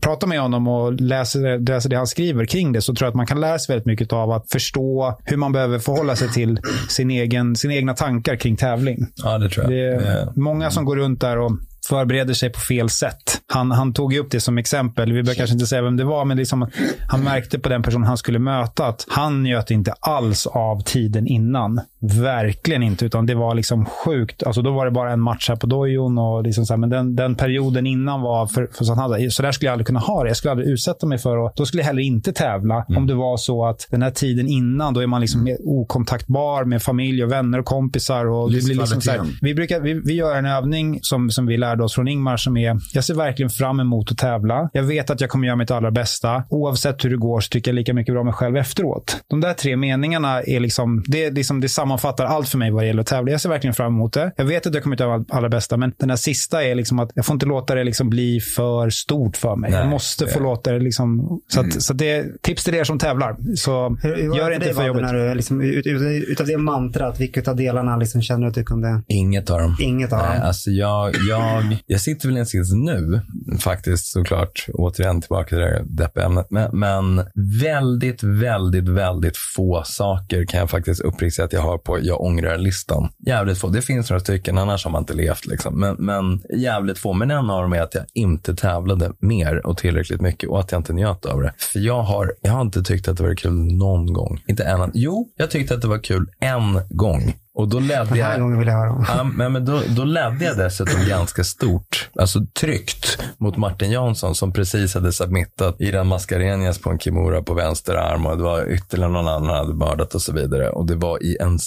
pratar 0.01 0.27
med 0.27 0.39
honom 0.41 0.67
och 0.67 0.93
läser, 1.01 1.59
läser 1.59 1.89
det 1.89 1.95
han 1.97 2.07
skriver 2.07 2.45
kring 2.45 2.71
det 2.71 2.81
så 2.81 2.95
tror 2.95 3.05
jag 3.05 3.09
att 3.09 3.15
man 3.15 3.25
kan 3.27 3.39
lära 3.41 3.59
sig 3.59 3.73
väldigt 3.75 3.85
mycket 3.85 4.13
av 4.13 4.31
att 4.31 4.51
förstå 4.51 5.19
hur 5.25 5.37
man 5.37 5.51
behöver 5.51 5.79
förhålla 5.79 6.15
sig 6.15 6.29
till 6.29 6.59
sin 6.89 7.11
egen, 7.11 7.55
sina 7.55 7.73
egna 7.73 7.93
tankar 7.93 8.35
kring 8.35 8.55
tävling. 8.55 8.97
Ja, 9.15 9.37
det 9.37 9.49
tror 9.49 9.63
jag. 9.63 9.71
Det 9.73 9.79
är 9.95 9.99
Det- 10.25 10.31
många 10.35 10.71
som 10.71 10.85
går 10.85 10.95
runt 10.95 11.21
där 11.21 11.37
och 11.37 11.51
förbereder 11.89 12.33
sig 12.33 12.49
på 12.49 12.59
fel 12.59 12.89
sätt. 12.89 13.41
Han, 13.47 13.71
han 13.71 13.93
tog 13.93 14.13
ju 14.13 14.19
upp 14.19 14.31
det 14.31 14.39
som 14.39 14.57
exempel. 14.57 15.13
Vi 15.13 15.23
behöver 15.23 15.35
kanske 15.35 15.53
inte 15.53 15.65
säga 15.65 15.81
vem 15.81 15.97
det 15.97 16.03
var, 16.03 16.25
men 16.25 16.37
liksom, 16.37 16.67
han 17.07 17.23
märkte 17.23 17.59
på 17.59 17.69
den 17.69 17.83
person 17.83 18.03
han 18.03 18.17
skulle 18.17 18.39
möta 18.39 18.85
att 18.85 19.05
han 19.09 19.43
njöt 19.43 19.71
inte 19.71 19.93
alls 19.99 20.47
av 20.47 20.83
tiden 20.83 21.27
innan. 21.27 21.81
Verkligen 22.01 22.83
inte, 22.83 23.05
utan 23.05 23.25
det 23.25 23.35
var 23.35 23.55
liksom 23.55 23.85
sjukt. 23.85 24.43
Alltså, 24.43 24.61
då 24.61 24.71
var 24.71 24.85
det 24.85 24.91
bara 24.91 25.13
en 25.13 25.21
match 25.21 25.49
här 25.49 25.55
på 25.55 25.67
dojon. 25.67 26.17
Och 26.17 26.43
liksom 26.43 26.65
så 26.65 26.73
här, 26.73 26.77
men 26.77 26.89
den, 26.89 27.15
den 27.15 27.35
perioden 27.35 27.87
innan 27.87 28.21
var 28.21 28.47
för, 28.47 28.69
för 28.73 28.85
så, 28.85 28.91
att 28.91 28.99
han 28.99 29.11
hade, 29.11 29.31
så 29.31 29.41
där 29.41 29.51
skulle 29.51 29.67
jag 29.67 29.73
aldrig 29.73 29.87
kunna 29.87 29.99
ha 29.99 30.23
det. 30.23 30.29
Jag 30.29 30.37
skulle 30.37 30.51
aldrig 30.51 30.69
utsätta 30.69 31.05
mig 31.05 31.17
för 31.17 31.37
och 31.37 31.53
Då 31.55 31.65
skulle 31.65 31.81
jag 31.81 31.87
heller 31.87 32.01
inte 32.01 32.33
tävla 32.33 32.85
om 32.87 33.07
det 33.07 33.15
var 33.15 33.37
så 33.37 33.65
att 33.65 33.87
den 33.89 34.01
här 34.01 34.11
tiden 34.11 34.47
innan, 34.47 34.93
då 34.93 34.99
är 34.99 35.07
man 35.07 35.21
liksom 35.21 35.43
mer 35.43 35.57
okontaktbar 35.63 36.65
med 36.65 36.81
familj 36.81 37.23
och 37.23 37.31
vänner 37.31 37.59
och 37.59 37.65
kompisar. 37.65 38.25
Och 38.25 38.51
det 38.51 38.65
blir 38.65 38.75
liksom 38.75 39.01
så 39.01 39.11
här, 39.11 39.21
vi, 39.41 39.55
brukar, 39.55 39.79
vi, 39.79 39.93
vi 39.93 40.13
gör 40.13 40.35
en 40.35 40.45
övning 40.45 40.99
som, 41.01 41.29
som 41.29 41.45
vi 41.45 41.57
lärde 41.57 41.78
oss 41.81 41.95
från 41.95 42.07
Ingmar 42.07 42.37
som 42.37 42.57
är, 42.57 42.77
jag 42.93 43.03
ser 43.03 43.13
verkligen 43.13 43.49
fram 43.49 43.79
emot 43.79 44.11
att 44.11 44.17
tävla. 44.17 44.69
Jag 44.73 44.83
vet 44.83 45.09
att 45.09 45.21
jag 45.21 45.29
kommer 45.29 45.47
göra 45.47 45.55
mitt 45.57 45.71
allra 45.71 45.91
bästa. 45.91 46.43
Oavsett 46.49 47.05
hur 47.05 47.09
det 47.09 47.17
går 47.17 47.39
så 47.39 47.49
tycker 47.49 47.71
jag 47.71 47.75
lika 47.75 47.93
mycket 47.93 48.13
bra 48.13 48.19
om 48.21 48.25
mig 48.25 48.33
själv 48.33 48.57
efteråt. 48.57 49.17
De 49.29 49.41
där 49.41 49.53
tre 49.53 49.77
meningarna 49.77 50.41
är 50.41 50.59
liksom, 50.59 51.03
det, 51.07 51.29
liksom, 51.31 51.61
det 51.61 51.69
sammanfattar 51.69 52.25
allt 52.25 52.49
för 52.49 52.57
mig 52.57 52.71
vad 52.71 52.83
det 52.83 52.87
gäller 52.87 53.01
att 53.01 53.07
tävla. 53.07 53.31
Jag 53.31 53.41
ser 53.41 53.49
verkligen 53.49 53.73
fram 53.73 53.93
emot 53.93 54.13
det. 54.13 54.31
Jag 54.37 54.45
vet 54.45 54.67
att 54.67 54.73
jag 54.73 54.83
kommer 54.83 54.97
göra 55.01 55.17
mitt 55.17 55.31
allra 55.33 55.49
bästa, 55.49 55.77
men 55.77 55.93
den 55.99 56.09
här 56.09 56.17
sista 56.17 56.63
är 56.63 56.75
liksom 56.75 56.99
att 56.99 57.11
jag 57.15 57.25
får 57.25 57.33
inte 57.33 57.45
låta 57.45 57.75
det 57.75 57.83
liksom 57.83 58.09
bli 58.09 58.39
för 58.39 58.89
stort 58.89 59.37
för 59.37 59.55
mig. 59.55 59.71
Nej, 59.71 59.79
jag 59.79 59.89
måste 59.89 60.25
det- 60.25 60.31
få 60.31 60.39
låta 60.39 60.71
det 60.71 60.79
liksom, 60.79 61.39
så, 61.47 61.59
att, 61.59 61.81
så 61.81 61.93
att 61.93 61.99
det 61.99 62.11
är 62.11 62.25
tips 62.41 62.63
till 62.63 62.75
er 62.75 62.83
som 62.83 62.99
tävlar. 62.99 63.35
Så 63.55 63.97
Hur, 64.01 64.35
gör 64.37 64.49
det 64.49 64.55
inte 64.55 64.73
för 64.73 64.87
jobbigt. 64.87 65.01
när 65.03 65.13
du, 65.13 65.35
liksom, 65.35 65.61
ut, 65.61 65.87
ut, 65.87 66.01
utav 66.29 66.47
det 66.47 66.57
mantrat, 66.57 67.19
vilka 67.19 67.51
av 67.51 67.55
delarna 67.57 67.97
liksom 67.97 68.21
känner 68.21 68.41
du 68.41 68.47
att 68.47 68.53
du 68.53 68.63
kunde? 68.63 69.01
Inget 69.07 69.49
av 69.49 69.59
dem. 69.59 69.75
Inget 69.81 70.13
av 70.13 70.19
Nej, 70.19 70.37
dem. 70.37 70.47
alltså 70.47 70.71
jag, 70.71 71.15
jag, 71.29 71.58
jag 71.85 72.01
sitter 72.01 72.27
väl 72.27 72.37
i 72.37 72.39
en 72.39 72.45
sits 72.45 72.73
nu 72.73 73.21
faktiskt 73.59 74.05
såklart, 74.05 74.65
återigen 74.73 75.21
tillbaka 75.21 75.49
till 75.49 75.57
det 75.57 75.65
här 75.65 75.83
deppiga 75.85 76.25
ämnet. 76.25 76.47
Men, 76.49 76.79
men 76.79 77.25
väldigt, 77.61 78.23
väldigt, 78.23 78.87
väldigt 78.89 79.37
få 79.37 79.83
saker 79.85 80.45
kan 80.45 80.59
jag 80.59 80.69
faktiskt 80.69 81.01
uppriktigt 81.01 81.35
säga 81.35 81.45
att 81.45 81.53
jag 81.53 81.61
har 81.61 81.77
på 81.77 81.99
jag 82.01 82.21
ångrar-listan. 82.21 83.09
Jävligt 83.25 83.57
få. 83.57 83.69
Det 83.69 83.81
finns 83.81 84.09
några 84.09 84.19
stycken, 84.19 84.57
annars 84.57 84.83
har 84.83 84.91
man 84.91 85.01
inte 85.01 85.13
levt. 85.13 85.45
Liksom. 85.45 85.79
Men, 85.79 85.95
men 85.99 86.41
jävligt 86.57 86.97
få. 86.97 87.13
Men 87.13 87.31
en 87.31 87.49
av 87.49 87.61
dem 87.61 87.73
är 87.73 87.81
att 87.81 87.95
jag 87.95 88.05
inte 88.13 88.55
tävlade 88.55 89.11
mer 89.19 89.67
och 89.67 89.77
tillräckligt 89.77 90.21
mycket 90.21 90.49
och 90.49 90.59
att 90.59 90.71
jag 90.71 90.79
inte 90.79 90.93
njöt 90.93 91.25
av 91.25 91.41
det. 91.41 91.53
För 91.57 91.79
jag 91.79 92.01
har, 92.01 92.33
jag 92.41 92.51
har 92.51 92.61
inte 92.61 92.83
tyckt 92.83 93.07
att 93.07 93.17
det 93.17 93.23
var 93.23 93.35
kul 93.35 93.53
någon 93.53 94.13
gång. 94.13 94.43
Inte 94.47 94.63
en 94.63 94.91
Jo, 94.93 95.29
jag 95.35 95.51
tyckte 95.51 95.73
att 95.73 95.81
det 95.81 95.87
var 95.87 96.03
kul 96.03 96.29
en 96.39 96.81
gång. 96.89 97.33
Och 97.59 97.67
då 97.67 97.79
ledde 97.79 98.05
Den 98.05 98.23
här 98.23 98.31
jag... 98.31 98.39
gången 98.39 98.59
vill 98.59 98.67
jag 98.67 98.75
höra 98.75 98.91
om. 98.91 99.05
Ja, 99.07 99.23
men, 99.23 99.53
men 99.53 99.65
då, 99.65 99.81
då 99.87 100.03
ledde 100.03 100.45
jag 100.45 100.57
dessutom 100.57 101.05
ganska 101.07 101.43
stort, 101.43 102.09
alltså 102.15 102.39
tryckt 102.59 103.17
mot 103.37 103.57
Martin 103.57 103.91
Jansson 103.91 104.35
som 104.35 104.53
precis 104.53 104.93
hade 104.93 105.11
submittat 105.11 105.75
Iran 105.79 106.07
Mascarenhas 106.07 106.79
på 106.79 106.89
en 106.89 106.99
Kimura 106.99 107.41
på 107.41 107.53
vänster 107.53 107.95
arm 107.95 108.25
och 108.25 108.37
det 108.37 108.43
var 108.43 108.71
ytterligare 108.71 109.11
någon 109.11 109.27
annan 109.27 109.55
hade 109.55 109.73
mördat 109.73 110.15
och 110.15 110.21
så 110.21 110.33
vidare. 110.33 110.69
Och 110.69 110.85
det 110.85 110.95
var 110.95 111.23
i 111.23 111.37
en 111.39 111.59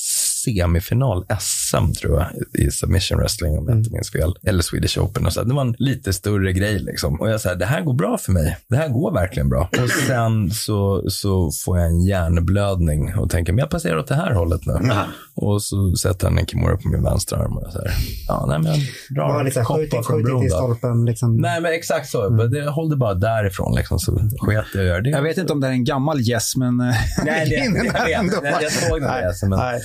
semifinal 0.45 1.24
SM 1.40 1.93
tror 2.01 2.18
jag 2.18 2.28
i 2.66 2.70
submission 2.70 3.18
wrestling 3.18 3.59
om 3.59 3.68
jag 3.68 3.78
inte 3.78 3.90
minns 3.93 4.11
fel. 4.11 4.34
Eller 4.43 4.62
Swedish 4.62 4.99
Open 4.99 5.26
och 5.26 5.32
så. 5.32 5.43
Det 5.43 5.55
var 5.55 5.62
en 5.62 5.74
lite 5.78 6.12
större 6.12 6.53
grej 6.53 6.78
liksom. 6.78 7.20
Och 7.20 7.30
jag 7.30 7.40
sa, 7.40 7.55
det 7.55 7.66
här 7.66 7.82
går 7.82 7.95
bra 7.95 8.18
för 8.18 8.32
mig. 8.32 8.57
Det 8.68 8.76
här 8.76 8.88
går 8.88 9.12
verkligen 9.14 9.49
bra. 9.49 9.68
Och 9.82 9.90
sen 9.90 10.51
så, 10.51 11.11
så 11.11 11.51
får 11.64 11.78
jag 11.78 11.86
en 11.86 12.01
hjärnblödning 12.05 13.14
och 13.14 13.30
tänker, 13.30 13.53
men 13.53 13.59
jag 13.59 13.70
passerar 13.70 13.99
åt 13.99 14.07
det 14.09 14.14
här 14.14 14.32
hållet 14.34 14.61
nu. 14.66 14.93
Och 15.34 15.62
så 15.62 15.95
sätter 15.97 16.26
han 16.28 16.38
en 16.38 16.47
Kimura 16.47 16.76
på 16.76 16.88
min 16.88 17.03
vänstra 17.03 17.38
arm 17.38 17.57
och 17.57 17.62
jag 17.64 17.72
säger, 17.72 17.93
ja 18.28 18.47
nej 18.49 18.59
men 18.59 18.72
Det 19.11 19.20
var 19.20 19.34
dra 19.34 19.43
lite 19.43 19.61
en 19.61 19.64
koppar 19.66 20.03
från 20.03 20.22
bron 20.22 20.51
stolpen. 20.51 21.05
Liksom. 21.05 21.36
Nej 21.36 21.61
men 21.61 21.72
exakt 21.72 22.09
så. 22.09 22.30
Men 22.30 22.51
Det 22.51 22.70
hållde 22.70 22.97
bara 22.97 23.14
därifrån 23.14 23.74
liksom. 23.76 23.99
Så 23.99 24.12
sket 24.38 24.64
jag 24.74 24.84
göra 24.84 25.01
det. 25.01 25.11
Jag 25.11 25.22
vet 25.22 25.38
inte 25.38 25.53
om 25.53 25.61
det 25.61 25.66
är 25.66 25.70
en 25.72 25.84
gammal 25.84 26.20
gäss, 26.20 26.57
men... 26.57 26.80
eh, 26.80 26.95
Nej, 27.24 27.49
det, 27.49 27.80
det, 27.80 27.86
jag, 27.86 27.93
här 27.93 28.22
vet. 28.22 28.43
Nej, 28.43 28.55
jag 28.62 28.72
såg 28.72 29.01
den 29.01 29.09
där. 29.11 29.49
Men, 29.49 29.59
Nej. 29.59 29.80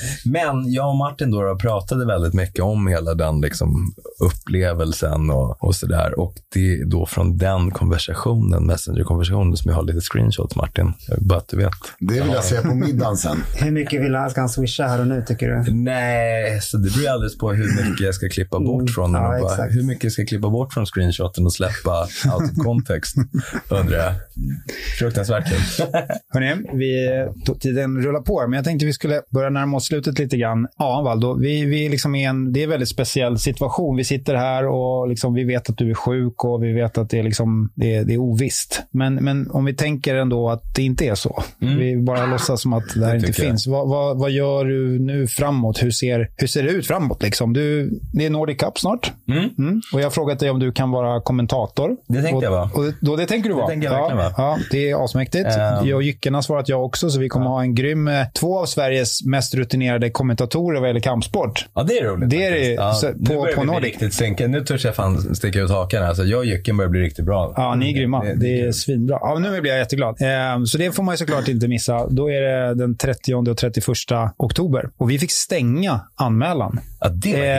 Men 0.54 0.72
jag 0.72 0.90
och 0.90 0.98
Martin 0.98 1.32
då, 1.32 1.42
då 1.42 1.56
pratade 1.56 2.06
väldigt 2.06 2.34
mycket 2.34 2.64
om 2.64 2.88
hela 2.88 3.14
den 3.14 3.42
liksom, 3.42 3.94
upplevelsen 4.20 5.30
och, 5.30 5.64
och 5.64 5.76
sådär. 5.76 6.20
Och 6.20 6.34
det 6.54 6.74
är 6.74 6.86
då 6.86 7.06
från 7.06 7.38
den 7.38 7.72
konversationen, 7.72 8.66
Messenger-konversationen, 8.66 9.58
som 9.58 9.70
jag 9.70 9.76
har 9.76 9.84
lite 9.84 10.02
screenshots, 10.02 10.56
Martin. 10.56 10.94
Bara 11.18 11.40
att 11.40 11.48
du 11.48 11.58
vet. 11.58 11.72
Det 12.00 12.14
vill 12.14 12.32
jag 12.34 12.44
se 12.44 12.62
på 12.62 12.76
middagen 12.76 13.18
sen. 13.18 13.38
Hur 13.60 13.72
mycket 13.72 14.02
vill 14.02 14.16
han, 14.16 14.30
ska 14.30 14.42
han 14.42 14.50
swisha 14.50 14.88
här 14.88 15.00
och 15.00 15.08
nu 15.08 15.24
tycker 15.28 15.50
du? 15.50 15.72
Nej, 15.74 16.62
så 16.62 16.78
det 16.78 16.94
beror 16.98 17.10
alldeles 17.10 17.38
på 17.38 17.52
hur 17.52 17.90
mycket 17.90 18.06
jag 18.06 18.16
ska 18.16 18.30
klippa 18.30 18.60
bort 18.60 18.90
från 18.90 19.12
den. 19.12 19.22
Ja, 19.24 19.36
och 19.36 19.42
bara, 19.42 19.64
hur 19.64 19.84
mycket 19.84 20.04
jag 20.04 20.14
ska 20.14 20.26
klippa 20.26 20.50
bort 20.50 20.74
från 20.74 20.86
screenshoten 20.86 21.46
och 21.46 21.54
släppa 21.54 22.02
out 22.34 22.52
of 22.52 22.64
context, 22.64 23.16
undrar 23.70 23.98
jag. 23.98 24.14
Fruktansvärt 25.00 25.50
kul. 25.50 25.88
Hörrni, 26.30 26.56
vi, 26.74 27.08
tiden 27.60 28.02
rullar 28.02 28.22
på, 28.22 28.48
men 28.48 28.54
jag 28.54 28.66
tänkte 28.66 28.86
vi 28.86 28.94
skulle 28.94 29.22
börja 29.34 29.50
närma 29.50 29.78
oss 29.78 29.86
slutet 29.86 30.20
lite 30.20 30.37
grann. 30.38 30.68
Ja, 30.78 31.02
Valdo, 31.02 31.34
vi, 31.34 31.66
vi 31.66 31.86
är 31.86 31.90
liksom 31.90 32.16
i 32.16 32.24
en, 32.24 32.54
det 32.54 32.60
är 32.60 32.64
en 32.64 32.70
väldigt 32.70 32.90
speciell 32.90 33.40
situation. 33.40 33.96
Vi 33.96 34.04
sitter 34.04 34.36
här 34.36 34.68
och 34.68 35.08
liksom, 35.08 35.34
vi 35.34 35.44
vet 35.44 35.70
att 35.70 35.78
du 35.78 35.90
är 35.90 35.94
sjuk 35.94 36.44
och 36.44 36.64
vi 36.64 36.74
vet 36.74 36.98
att 36.98 37.10
det 37.10 37.20
är, 37.20 37.24
liksom, 37.24 37.72
det 37.76 37.96
är, 37.96 38.04
det 38.04 38.14
är 38.14 38.18
ovisst. 38.18 38.84
Men, 38.92 39.16
men 39.16 39.52
om 39.52 39.66
vi 39.66 39.74
tänker 39.74 40.16
ändå 40.16 40.50
att 40.50 40.76
det 40.76 40.84
inte 40.84 41.06
är 41.06 41.16
så. 41.16 41.44
Vi 41.60 41.98
bara 41.98 42.26
låtsas 42.26 42.62
som 42.62 42.74
att 42.74 42.84
det 42.96 43.06
här 43.06 43.16
inte 43.16 43.34
finns. 43.34 43.68
Vad, 43.68 43.90
vad, 43.90 44.20
vad 44.20 44.32
gör 44.32 44.66
du 44.66 45.00
nu 45.00 45.28
framåt? 45.28 45.84
Hur 45.84 45.92
ser, 45.92 46.32
hur 46.36 46.48
ser 46.48 46.64
det 46.64 46.70
ut 46.70 46.88
framåt? 46.88 47.24
Liksom? 47.24 47.54
Du, 47.54 47.90
det 48.14 48.26
är 48.26 48.30
Nordic 48.30 48.58
Cup 48.58 48.80
snart. 48.80 49.12
Mm. 49.28 49.82
Och 49.94 50.00
jag 50.00 50.06
har 50.06 50.12
frågat 50.12 50.40
dig 50.40 50.50
om 50.50 50.60
du 50.60 50.72
kan 50.72 50.92
vara 50.92 51.22
kommentator. 51.22 51.98
Det 52.08 52.22
tänkte 52.22 52.36
och, 52.36 52.44
jag 52.44 52.52
vara. 52.52 52.64
Och, 52.64 52.94
då, 53.02 53.16
det 53.16 53.26
tänker 53.26 53.50
du 53.50 53.56
vara? 53.56 53.68
tänker 53.68 53.88
jag 53.88 54.02
verkligen 54.02 54.24
ja, 54.24 54.34
vara. 54.38 54.58
ja, 54.58 54.58
det 54.72 54.90
är 54.90 55.06
asmäktigt. 55.06 55.46
Ehm. 55.46 55.88
Jag 55.88 55.96
och 55.96 56.04
Jycken 56.04 56.34
har 56.34 56.42
svarat 56.42 56.70
jag 56.70 56.86
också, 56.86 57.10
så 57.10 57.20
vi 57.20 57.30
kommer 57.30 57.46
ha 57.46 57.62
en 57.62 57.76
grym... 57.76 58.08
eh, 58.08 58.26
Två 58.40 58.60
av 58.60 58.66
Sveriges 58.66 59.26
mest 59.26 59.56
rutinerade 59.56 60.10
kommentatorer 60.28 60.80
vad 60.80 60.90
gäller 60.90 61.00
kampsport. 61.00 61.66
Ja, 61.74 61.84
det 61.84 62.00
är 62.00 62.06
roligt. 62.06 62.30
Det 62.30 62.44
är 62.46 62.52
det 62.52 62.78
faktiskt. 62.78 63.02
så- 63.02 63.08
Ja, 63.08 63.12
på- 63.26 63.34
nu 63.34 63.40
börjar 63.40 63.56
på 63.56 63.64
Nordic. 63.64 63.84
riktigt 63.90 64.14
synka. 64.14 64.48
Nu 64.48 64.62
törs 64.62 64.86
jag 64.86 64.96
fan 64.96 65.36
sticka 65.36 65.60
ut 65.60 65.70
hakan. 65.70 66.04
Alltså, 66.04 66.24
jag 66.24 66.38
och 66.40 66.46
Jycken 66.46 66.78
börjar 66.78 66.90
bli 66.90 67.02
riktigt 67.02 67.26
bra. 67.26 67.54
Ja, 67.56 67.76
ni 67.76 67.90
är 67.94 67.98
grymma. 67.98 68.24
det- 68.24 68.36
Det, 68.36 68.62
är 68.62 68.72
svinbra. 68.72 69.18
Ja, 69.22 69.40
nu 69.40 69.62
blir 69.62 69.72
jag 69.72 69.80
jätteglad. 69.80 70.18
Ehm, 70.22 70.66
så 70.66 70.78
det 70.78 70.92
får 70.92 71.04
man 71.04 71.18
såklart 71.18 71.48
inte 71.48 71.68
missa. 71.68 72.08
Då 72.10 72.32
är 72.32 72.42
det 72.42 72.74
den 72.76 72.98
30 72.98 73.34
och 73.52 73.58
31 73.58 74.34
oktober. 74.38 74.90
Och 74.98 75.12
vi 75.12 75.20
fick 75.20 75.32
stänga 75.32 76.00
anmälan 76.16 76.80
Ja, 77.00 77.10
det 77.10 77.50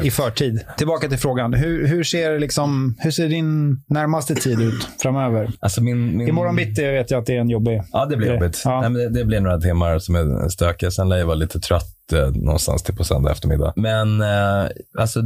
eh, 0.00 0.06
i 0.06 0.10
förtid. 0.10 0.60
Tillbaka 0.78 1.08
till 1.08 1.18
frågan. 1.18 1.54
Hur, 1.54 1.86
hur, 1.86 2.04
ser 2.04 2.38
liksom, 2.38 2.94
hur 2.98 3.10
ser 3.10 3.28
din 3.28 3.80
närmaste 3.88 4.34
tid 4.34 4.60
ut 4.60 4.88
framöver? 5.02 5.50
Alltså 5.60 5.82
min, 5.82 6.16
min... 6.16 6.28
Imorgon 6.28 6.56
bitti 6.56 6.82
vet 6.86 7.10
jag 7.10 7.20
att 7.20 7.26
det 7.26 7.36
är 7.36 7.40
en 7.40 7.48
jobbig... 7.50 7.82
Ja, 7.92 8.06
det 8.06 8.16
blir 8.16 8.32
jobbigt. 8.34 8.62
Ja. 8.64 8.80
Nej, 8.80 8.90
men 8.90 9.02
det, 9.02 9.18
det 9.18 9.24
blir 9.24 9.40
några 9.40 9.60
timmar 9.60 9.98
som 9.98 10.14
är 10.14 10.48
stökiga. 10.48 10.90
Sen 10.90 11.08
lär 11.08 11.16
jag 11.16 11.26
vara 11.26 11.34
lite 11.34 11.60
trött 11.60 11.95
eh, 12.12 12.30
någonstans 12.30 12.82
till 12.82 12.96
på 12.96 13.04
söndag 13.04 13.32
eftermiddag. 13.32 13.72
Men 13.76 14.20
eh, 14.20 14.68
alltså, 14.98 15.22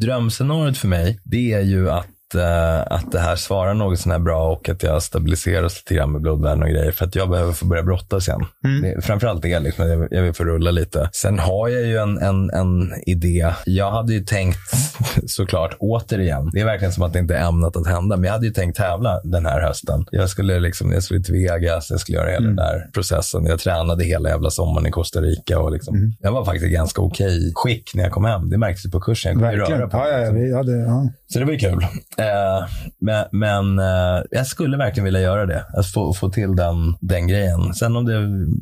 drömscenariot 0.00 0.78
för 0.78 0.88
mig, 0.88 1.20
det 1.24 1.52
är 1.52 1.60
ju 1.60 1.90
att 1.90 2.06
eh, 2.34 2.80
att 2.80 3.12
det 3.12 3.18
här 3.20 3.36
svarar 3.36 3.74
något 3.74 3.98
sån 3.98 4.12
här 4.12 4.18
bra 4.18 4.52
och 4.52 4.68
att 4.68 4.82
jag 4.82 5.02
stabiliseras 5.02 5.76
lite 5.76 5.94
grann 5.94 6.12
med 6.12 6.20
blodvärden 6.20 6.62
och 6.62 6.68
grejer. 6.68 6.92
För 6.92 7.04
att 7.04 7.14
jag 7.14 7.30
behöver 7.30 7.52
få 7.52 7.66
börja 7.66 7.82
brottas 7.82 8.28
igen. 8.28 8.40
Det, 8.82 9.04
framförallt 9.04 9.42
det, 9.42 9.58
liksom, 9.60 9.88
jag, 9.88 10.08
jag 10.10 10.22
vill 10.22 10.32
få 10.32 10.44
rulla 10.44 10.70
lite. 10.70 11.08
Sen 11.12 11.38
har 11.38 11.68
jag 11.68 11.82
ju 11.82 11.96
en, 11.98 12.18
en, 12.18 12.50
en 12.50 12.92
idé. 13.06 13.52
Jag 13.66 13.90
hade 13.90 14.12
ju 14.12 14.20
tänkt, 14.20 14.58
såklart, 15.26 15.76
återigen. 15.78 16.50
Det 16.52 16.60
är 16.60 16.64
verkligen 16.64 16.92
som 16.92 17.02
att 17.02 17.12
det 17.12 17.18
inte 17.18 17.36
är 17.36 17.48
ämnat 17.48 17.76
att 17.76 17.86
hända. 17.86 18.16
Men 18.16 18.24
jag 18.24 18.32
hade 18.32 18.46
ju 18.46 18.52
tänkt 18.52 18.76
tävla 18.76 19.20
den 19.24 19.46
här 19.46 19.60
hösten. 19.60 20.04
Jag 20.10 20.28
skulle, 20.28 20.60
liksom, 20.60 20.92
jag 20.92 21.02
skulle 21.02 21.22
till 21.22 21.34
Vegas, 21.34 21.90
jag 21.90 22.00
skulle 22.00 22.18
göra 22.18 22.30
hela 22.30 22.46
den 22.46 22.56
där 22.56 22.90
processen. 22.94 23.46
Jag 23.46 23.58
tränade 23.60 24.04
hela 24.04 24.28
jävla 24.28 24.50
sommaren 24.50 24.86
i 24.86 24.90
Costa 24.90 25.20
Rica. 25.20 25.58
Och 25.58 25.72
liksom, 25.72 26.14
Jag 26.20 26.32
var 26.32 26.44
faktiskt 26.44 26.72
ganska 26.72 27.02
okej 27.02 27.52
skick 27.54 27.90
när 27.94 28.02
jag 28.02 28.12
kom 28.12 28.24
hem. 28.24 28.50
Det 28.50 28.58
märktes 28.58 28.90
på 28.90 29.00
kursen. 29.00 29.40
Jag 29.40 29.52
kunde 29.52 29.76
röra 29.78 29.88
på 29.88 29.96
Ja, 29.96 30.02
mig, 30.02 30.12
ja, 30.12 30.18
ja, 30.18 30.20
liksom. 30.20 30.36
vi 30.36 30.54
hade, 30.54 30.72
ja. 30.72 31.08
Så 31.32 31.38
det 31.38 31.44
var 31.44 31.52
ju 31.52 31.58
kul. 31.58 31.86
Eh, 32.20 32.66
men 32.98 33.24
men 33.32 33.78
eh, 33.78 34.22
jag 34.30 34.46
skulle 34.46 34.76
verkligen 34.76 35.04
vilja 35.04 35.20
göra 35.20 35.46
det. 35.46 35.64
Att 35.74 35.86
få, 35.86 36.14
få 36.14 36.30
till 36.30 36.56
den, 36.56 36.96
den 37.00 37.26
grejen. 37.28 37.74
Sen 37.74 37.96
om 37.96 38.04
det, 38.04 38.20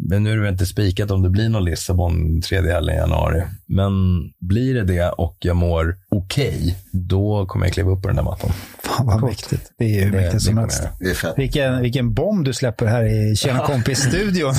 men 0.09 0.25
nu 0.25 0.33
är 0.33 0.37
det 0.37 0.43
väl 0.43 0.53
inte 0.53 0.67
spikat 0.67 1.11
om 1.11 1.23
det 1.23 1.31
blir 1.31 1.49
någon 1.49 1.65
Lissabon 1.65 2.41
tredje 2.41 2.73
helgen 2.73 2.97
i 2.97 2.99
januari. 2.99 3.43
Men 3.67 3.93
blir 4.41 4.75
det 4.75 4.85
det 4.85 5.09
och 5.09 5.37
jag 5.41 5.57
mår 5.57 5.97
okej, 6.09 6.77
då 6.93 7.47
kommer 7.47 7.67
jag 7.67 7.73
kliva 7.73 7.91
upp 7.91 8.03
på 8.03 8.09
den 8.09 8.17
där 8.17 8.23
mattan. 8.23 8.51
Fan 8.83 9.07
vad 9.07 9.23
mäktigt. 9.23 9.73
Det 9.79 9.85
är 9.85 9.89
ju 10.05 10.11
Det- 10.11 10.17
mäktigt 10.17 10.43
som 10.43 10.59
helst. 10.59 10.89
Vilken, 11.37 11.81
vilken 11.83 12.15
bomb 12.15 12.45
du 12.45 12.53
släpper 12.53 12.87
här 12.87 13.05
i 13.05 13.37
Tjena 13.37 13.59
kompis-studion. 13.67 14.53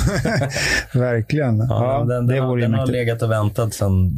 Verkligen. 0.94 1.58
Ja, 1.58 1.66
Ja, 1.68 2.04
den, 2.14 2.26
det 2.26 2.34
den, 2.34 2.42
har- 2.42 2.48
vore 2.50 2.62
den 2.62 2.74
har 2.74 2.86
legat 2.86 3.22
och 3.22 3.30
väntat 3.30 3.74
sedan 3.74 4.10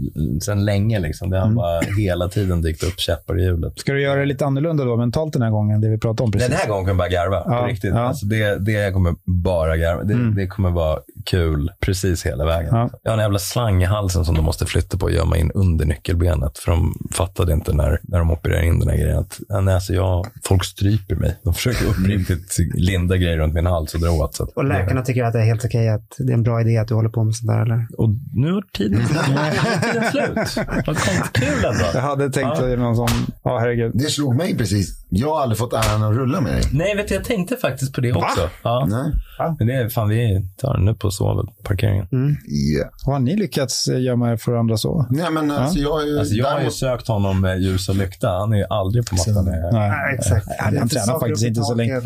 sen 0.43 0.65
länge. 0.65 1.01
Liksom. 1.01 1.31
Det 1.31 1.39
har 1.41 1.49
bara 1.51 1.81
hela 1.99 2.29
tiden 2.29 2.63
dykt 2.63 2.83
upp 2.83 3.01
käppar 3.01 3.41
i 3.41 3.45
hjulet. 3.45 3.79
Ska 3.79 3.93
du 3.93 4.03
göra 4.03 4.21
det 4.21 4.27
lite 4.27 4.47
annorlunda 4.47 4.85
då, 4.85 4.97
mentalt 4.97 5.33
den 5.33 5.43
här 5.43 5.51
gången? 5.51 5.81
Det 5.81 5.89
vi 5.89 5.99
pratade 5.99 6.23
om 6.23 6.33
precis. 6.33 6.49
Den 6.49 6.59
här 6.59 6.69
gången 6.69 6.87
kommer 6.87 7.05
jag 7.05 7.11
bara 7.13 7.25
garva. 7.25 7.43
Ja, 7.47 7.61
på 7.61 7.67
riktigt. 7.67 7.91
ja. 7.91 7.97
Mm. 7.97 8.09
Alltså 8.09 8.27
det, 8.27 8.59
det 8.59 8.93
kommer 8.93 9.15
bara 9.25 9.77
garva. 9.77 10.03
Det, 10.03 10.35
det 10.37 10.47
kommer 10.47 10.71
vara 10.71 10.99
kul 11.25 11.71
precis 11.81 12.27
hela 12.27 12.45
vägen. 12.45 12.75
Ja. 12.75 12.91
Jag 13.03 13.11
har 13.11 13.19
en 13.19 13.23
jävla 13.23 13.39
slang 13.39 13.83
i 13.83 13.87
halsen 13.87 14.25
som 14.25 14.35
de 14.35 14.45
måste 14.45 14.67
flytta 14.67 14.99
på 14.99 15.05
och 15.05 15.13
gömma 15.13 15.37
in 15.37 15.51
under 15.55 15.87
nyckelbenet. 15.87 16.59
För 16.59 16.71
de 16.71 16.95
fattade 17.13 17.53
inte 17.53 17.73
när, 17.73 18.01
när 18.03 18.19
de 18.19 18.31
opererade 18.31 18.67
in 18.67 18.81
den 18.81 18.89
här 18.89 18.97
grejen. 18.97 19.19
Att, 19.19 19.41
nej, 19.63 19.75
alltså 19.75 19.95
jag, 19.95 20.27
folk 20.45 20.65
stryper 20.65 21.17
mig. 21.17 21.41
De 21.45 21.55
försöker 21.55 21.87
uppriktigt 21.87 22.59
linda 22.75 23.17
grejer 23.17 23.39
runt 23.39 23.55
min 23.55 23.67
hals 23.67 23.95
och 23.95 24.01
dra 24.01 24.11
åt. 24.11 24.35
Så 24.35 24.53
Och 24.55 24.65
läkarna 24.65 25.03
tycker 25.03 25.25
att 25.25 25.33
det 25.33 25.41
är 25.41 25.45
helt 25.45 25.65
okej, 25.65 25.89
att 25.89 26.17
det 26.19 26.33
är 26.33 26.35
en 26.35 26.43
bra 26.43 26.61
idé 26.61 26.79
att 26.79 26.89
du 26.89 26.95
håller 26.95 27.11
på 27.11 27.25
med 27.25 27.35
sånt 27.35 27.51
där, 27.51 27.63
eller? 27.63 27.87
och 27.99 28.11
nu 28.35 28.53
har 28.53 28.63
tiden, 28.73 29.07
tiden 29.07 30.11
slut. 30.11 30.67
Vad 30.87 30.97
kul 31.33 31.65
ändå. 31.65 31.85
Jag 31.95 32.01
hade 32.01 32.31
tänkt 32.31 32.59
ja. 32.61 32.77
någon 32.77 32.97
sån... 32.97 33.09
Ja, 33.43 33.59
herregud. 33.59 33.93
Det 33.95 34.05
slog 34.05 34.37
mig 34.37 34.57
precis. 34.57 35.02
Jag 35.15 35.35
har 35.35 35.43
aldrig 35.43 35.59
fått 35.59 35.73
äran 35.73 36.03
att 36.03 36.17
rulla 36.17 36.41
med 36.41 36.53
dig. 36.53 36.63
Nej, 36.73 36.97
vet 36.97 37.09
du, 37.09 37.15
jag 37.15 37.25
tänkte 37.25 37.57
faktiskt 37.57 37.95
på 37.95 38.01
det 38.01 38.13
också. 38.13 38.49
Ja. 38.63 38.87
Nej. 38.91 39.13
Men 39.59 39.67
det 39.67 39.75
är 39.75 39.89
fan, 39.89 40.09
vi 40.09 40.47
tar 40.57 40.77
den 40.79 40.89
upp 40.89 40.99
på 40.99 41.11
sovparkeringen. 41.11 42.07
Yeah. 42.13 42.91
Har 43.07 43.19
ni 43.19 43.37
lyckats 43.37 43.89
eh, 43.89 44.01
gömma 44.01 44.33
er 44.33 44.37
för 44.37 44.55
andra 44.55 44.77
så? 44.77 45.07
Nej, 45.11 45.31
men 45.31 45.51
alltså 45.51 45.79
jag 45.79 45.93
har 45.93 46.03
ju... 46.05 46.19
Alltså 46.19 46.35
jag 46.35 46.45
har 46.45 46.53
ju 46.53 46.57
däremot- 46.57 46.75
sökt 46.75 47.09
honom 47.09 47.41
med 47.41 47.61
ljus 47.63 47.89
och 47.89 47.97
lykta. 47.97 48.29
Han 48.29 48.53
är 48.53 48.57
ju 48.57 48.65
aldrig 48.71 49.07
på 49.07 49.15
mattan. 49.15 49.45
Nej. 49.45 49.73
Nej, 49.73 50.15
exakt. 50.19 50.47
Han, 50.59 50.79
han 50.79 50.89
tränar 50.89 51.21
faktiskt 51.21 51.45
inte 51.45 51.63
så 51.63 51.75
länge. 51.75 52.01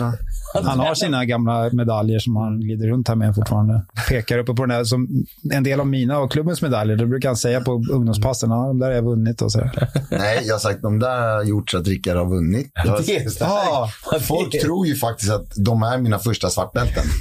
Han 0.64 0.78
har 0.80 0.94
sina 0.94 1.24
gamla 1.24 1.70
medaljer 1.72 2.18
som 2.18 2.36
han 2.36 2.61
glider 2.61 2.88
runt 2.88 3.09
här 3.09 3.14
med 3.14 3.34
fortfarande. 3.34 3.82
Pekar 4.09 4.38
uppe 4.38 4.54
på 4.54 4.66
den 4.66 4.76
där, 4.76 4.84
som 4.84 5.09
en 5.52 5.62
del 5.64 5.80
av 5.80 5.86
mina 5.86 6.18
och 6.18 6.32
klubbens 6.32 6.62
medaljer. 6.62 6.96
Det 6.96 7.07
brukar 7.07 7.28
han 7.28 7.36
säga 7.36 7.61
på 7.61 7.72
ungdomspassen. 7.92 8.50
Ja, 8.50 8.66
de 8.66 8.78
där 8.78 8.86
har 8.86 8.94
jag 8.94 9.02
vunnit 9.02 9.42
och 9.42 9.52
så. 9.52 9.70
Nej, 10.11 10.42
jag 10.44 10.54
har 10.54 10.59
sagt 10.59 10.82
de 10.82 10.98
där 10.98 11.34
har 11.36 11.44
gjort 11.44 11.70
så 11.70 11.78
att 11.78 11.86
Rickard 11.88 12.16
har 12.16 12.26
vunnit. 12.26 12.72
Det. 13.07 13.26
Ja, 13.40 13.90
folk 14.22 14.61
tror 14.62 14.86
ju 14.86 14.97
faktiskt 14.97 15.30
att 15.30 15.53
de 15.57 15.82
är 15.82 15.99
mina 15.99 16.18
första 16.18 16.51
svartbälten. 16.51 17.05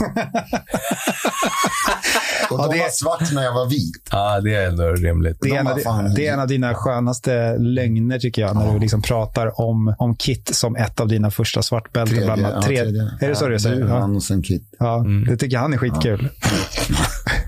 Och 2.49 2.57
de 2.57 2.69
det- 2.71 2.77
var 2.79 2.89
svart 2.89 3.31
när 3.33 3.43
jag 3.43 3.53
var 3.53 3.65
vit. 3.69 4.07
Ja, 4.11 4.41
det 4.41 4.55
är 4.55 4.67
ändå 4.69 4.83
rimligt. 4.83 5.37
Det 5.41 5.49
är, 5.49 5.63
De 5.63 5.67
en 5.71 5.79
fan, 5.79 6.13
det 6.13 6.27
är 6.27 6.33
en 6.33 6.39
av 6.39 6.47
dina 6.47 6.73
skönaste 6.75 7.57
lögner, 7.57 8.19
tycker 8.19 8.41
jag, 8.41 8.55
när 8.55 8.73
du 8.73 8.79
liksom 8.79 9.01
pratar 9.01 9.61
om, 9.61 9.95
om 9.99 10.15
Kit 10.15 10.55
som 10.55 10.75
ett 10.75 10.99
av 10.99 11.07
dina 11.07 11.31
första 11.31 11.61
svartbälten. 11.61 12.07
Tredje, 12.17 12.25
bland 12.25 12.45
annat. 12.45 12.55
ja, 12.63 12.67
Tre- 12.67 12.77
tredje. 12.77 13.01
Är 13.21 13.29
det 13.29 13.35
så 13.35 13.47
du 13.47 13.59
säger? 13.59 13.75
Du, 13.75 13.87
Ja. 13.87 13.99
han 13.99 14.15
och 14.15 14.23
sen 14.23 14.43
Kit. 14.43 14.63
Ja, 14.79 15.05
det 15.29 15.37
tycker 15.37 15.57
han 15.57 15.73
är 15.73 15.77
skitkul. 15.77 16.29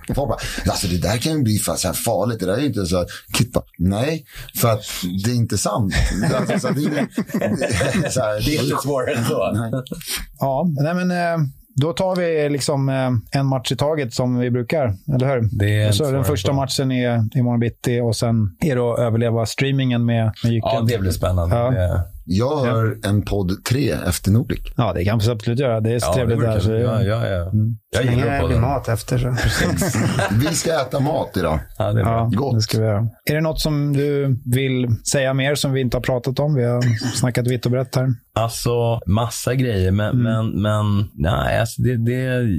Och 0.10 0.16
folk 0.16 0.30
bara, 0.30 0.72
alltså 0.72 0.88
det 0.88 0.98
där 0.98 1.18
kan 1.18 1.32
ju 1.32 1.44
bli 1.44 1.58
så 1.58 1.72
här 1.72 1.94
farligt. 1.94 2.40
Det 2.40 2.46
där 2.46 2.54
är 2.54 2.60
ju 2.60 2.66
inte 2.68 2.86
så 2.86 2.98
här. 2.98 3.06
Kit 3.38 3.54
bara, 3.54 3.64
nej, 3.78 4.26
för 4.56 4.72
att 4.72 4.84
det 5.24 5.32
är 5.32 5.36
inte 5.36 5.58
sant. 5.58 5.94
Alltså, 6.36 6.60
så 6.60 6.74
det, 6.74 6.82
är, 6.82 8.10
så 8.10 8.20
här, 8.22 8.46
Det 8.46 8.56
är 8.56 8.64
inte 8.64 8.78
svårare 8.84 9.16
än 9.16 9.26
så. 9.26 9.52
Nej. 9.52 9.72
Ja, 10.40 10.68
nej 10.82 10.94
men 10.94 11.12
eh, 11.12 11.48
då 11.76 11.94
tar 11.94 12.16
vi 12.16 12.50
liksom 12.50 12.90
eh, 12.90 13.40
en 13.40 13.46
match 13.46 13.72
i 13.72 13.76
taget 13.76 14.14
som 14.14 14.40
vi 14.40 14.52
brukar, 14.52 14.96
eller 15.16 15.28
hur? 15.28 15.50
Det 15.60 15.82
är 15.82 15.92
så 15.92 16.12
den 16.12 16.24
första 16.24 16.54
matchen 16.54 16.92
är 16.92 17.38
imorgon 17.38 17.60
bitti 17.60 18.00
och 18.00 18.16
sen 18.16 18.58
är 18.60 18.76
det 18.76 18.82
att 18.82 19.00
överleva 19.00 19.46
streamingen 19.46 20.06
med, 20.06 20.32
med 20.44 20.52
Jycken. 20.52 20.70
Ja, 20.74 20.86
det 20.88 20.98
blir 20.98 21.12
spännande. 21.12 21.56
Ja. 21.56 21.72
Det, 21.72 22.04
Jag 22.30 22.66
hör 22.66 22.98
en 23.04 23.22
podd 23.22 23.66
tre 23.66 23.92
efter 23.92 24.32
Nordic. 24.32 24.60
Ja, 24.78 24.94
det 24.94 25.06
kan 25.06 25.20
vi 25.20 25.30
absolut 25.30 25.60
göra. 25.60 25.80
Det 25.82 25.94
är 25.94 26.00
så 26.00 26.06
ja, 26.06 26.12
det 26.12 26.16
trevligt 26.16 26.40
där. 26.40 26.60
Så, 26.60 26.72
ja, 26.72 27.02
ja, 27.02 27.28
ja. 27.28 27.52
Jag 27.90 28.06
Länge 28.06 28.18
gillar 28.18 28.34
det 28.34 28.40
på 28.40 28.48
blir 28.48 28.56
den. 28.56 28.66
mat 28.66 28.88
efter. 28.88 29.18
Så. 29.18 29.36
Vi 30.50 30.56
ska 30.56 30.82
äta 30.82 31.00
mat 31.00 31.38
idag. 31.38 31.60
Ja, 31.78 31.94
det 31.94 32.00
är 32.00 32.04
bra. 32.04 32.30
Ja, 32.32 32.40
Gott. 32.40 32.56
det 32.56 32.62
ska 32.62 32.80
vi 32.80 32.86
göra. 32.86 33.08
Är 33.30 33.36
det 33.36 33.42
något 33.42 33.60
som 33.62 33.94
du 33.94 34.40
vill 34.46 34.88
säga 35.12 35.34
mer 35.34 35.56
som 35.56 35.74
vi 35.74 35.82
inte 35.82 35.98
har 35.98 36.02
pratat 36.02 36.40
om? 36.40 36.56
Vi 36.56 36.64
har 36.64 36.82
snackat 37.16 37.48
vitt 37.48 37.66
och 37.66 37.72
brett 37.72 37.96
här. 37.96 38.08
Alltså, 38.34 39.00
massa 39.06 39.56
grejer. 39.56 39.92
Men, 39.92 40.24
men, 40.24 40.62
men 40.62 41.10
nej, 41.14 41.60
alltså 41.60 41.82
det, 41.82 41.98
det, 42.06 42.14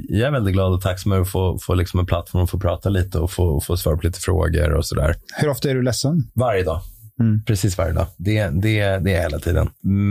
jag 0.09 0.27
är 0.27 0.31
väldigt 0.31 0.53
glad 0.53 0.73
och 0.73 0.81
tacksam 0.81 1.11
över 1.11 1.21
att 1.21 1.29
få, 1.31 1.57
få 1.61 1.73
liksom 1.73 1.99
en 1.99 2.05
plattform 2.05 2.43
att 2.43 2.49
få 2.49 2.59
prata 2.59 2.89
lite 2.89 3.19
och 3.19 3.31
få, 3.31 3.61
få 3.61 3.77
svara 3.77 3.97
på 3.97 4.05
lite 4.07 4.19
frågor 4.19 4.73
och 4.73 4.85
sådär. 4.85 5.15
Hur 5.37 5.49
ofta 5.49 5.69
är 5.69 5.75
du 5.75 5.81
ledsen? 5.81 6.15
Varje 6.35 6.63
dag. 6.63 6.81
Mm. 7.19 7.41
Precis 7.45 7.77
varje 7.77 7.93
dag. 7.93 8.07
Det, 8.17 8.47
det, 8.47 8.97
det 8.99 9.15
är 9.15 9.21
hela 9.21 9.39
tiden. 9.39 9.69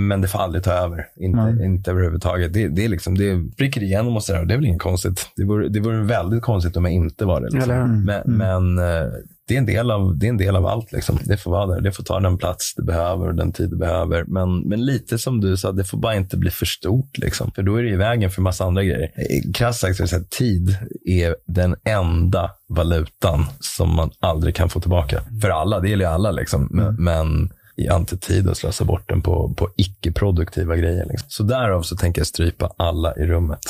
Men 0.09 0.21
det 0.21 0.29
får 0.29 0.39
aldrig 0.39 0.65
ta 0.65 0.73
över. 0.73 1.07
Inte, 1.17 1.65
inte 1.65 1.91
överhuvudtaget. 1.91 2.53
Det, 2.53 2.69
det, 2.69 2.85
är 2.85 2.89
liksom, 2.89 3.19
det 3.19 3.53
spricker 3.53 3.83
igenom 3.83 4.17
och 4.17 4.23
sådär. 4.23 4.45
Det 4.45 4.55
är 4.55 4.59
väl 4.59 4.67
inget 4.67 4.83
konstigt. 4.83 5.33
Det 5.37 5.45
vore, 5.45 5.69
det 5.69 5.81
vore 5.81 6.03
väldigt 6.03 6.43
konstigt 6.43 6.77
om 6.77 6.85
jag 6.85 6.95
inte 6.95 7.25
var 7.25 7.41
det. 7.41 7.49
Liksom. 7.51 7.73
Hur? 7.73 7.87
Men, 7.87 8.23
men 8.27 8.79
eh, 8.79 9.09
det, 9.49 9.55
är 9.55 9.59
en 9.59 9.67
del 9.67 9.91
av, 9.91 10.19
det 10.19 10.27
är 10.27 10.29
en 10.29 10.37
del 10.37 10.57
av 10.57 10.67
allt. 10.67 10.93
Liksom. 10.93 11.19
Det 11.25 11.37
får 11.37 11.51
vara 11.51 11.67
där. 11.67 11.81
Det 11.81 11.93
får 11.93 12.05
ta 12.05 12.21
den 12.21 12.39
plats 12.39 12.75
det 12.75 12.83
behöver 12.83 13.29
och 13.29 13.35
den 13.35 13.53
tid 13.53 13.71
det 13.71 13.77
behöver. 13.77 14.25
Men, 14.25 14.61
men 14.61 14.85
lite 14.85 15.19
som 15.19 15.41
du 15.41 15.57
sa, 15.57 15.73
det 15.73 15.85
får 15.85 15.99
bara 15.99 16.17
inte 16.17 16.37
bli 16.37 16.51
för 16.51 16.67
stort. 16.67 17.19
Liksom. 17.19 17.51
För 17.55 17.63
då 17.63 17.77
är 17.77 17.83
det 17.83 17.91
i 17.91 17.97
vägen 17.97 18.31
för 18.31 18.43
massa 18.43 18.65
andra 18.65 18.85
grejer. 18.85 19.11
Krasst 19.55 19.81
sagt, 19.81 20.09
så 20.09 20.21
tid 20.31 20.77
är 21.05 21.37
den 21.47 21.77
enda 21.85 22.51
valutan 22.69 23.47
som 23.61 23.97
man 23.97 24.11
aldrig 24.21 24.55
kan 24.55 24.71
få 24.71 24.81
tillbaka. 24.81 25.21
För 25.43 25.51
alla, 25.51 25.81
det 25.81 25.89
gäller 25.89 26.05
ju 26.05 26.11
alla. 26.11 26.31
Liksom. 26.31 26.69
Men, 26.71 26.95
men 26.95 27.51
i 27.79 27.89
antitid 27.89 28.49
att 28.49 28.57
slösa 28.57 28.85
bort 28.85 29.09
den 29.09 29.23
på, 29.23 29.55
på 29.57 29.69
icke-produktiva 29.77 30.77
grejer. 30.77 31.05
Liksom. 31.05 31.27
Så 31.29 31.43
därav 31.43 31.83
så 31.83 31.97
tänker 31.97 32.21
jag 32.21 32.27
strypa 32.27 32.73
alla 32.77 33.17
i 33.17 33.27
rummet. 33.27 33.61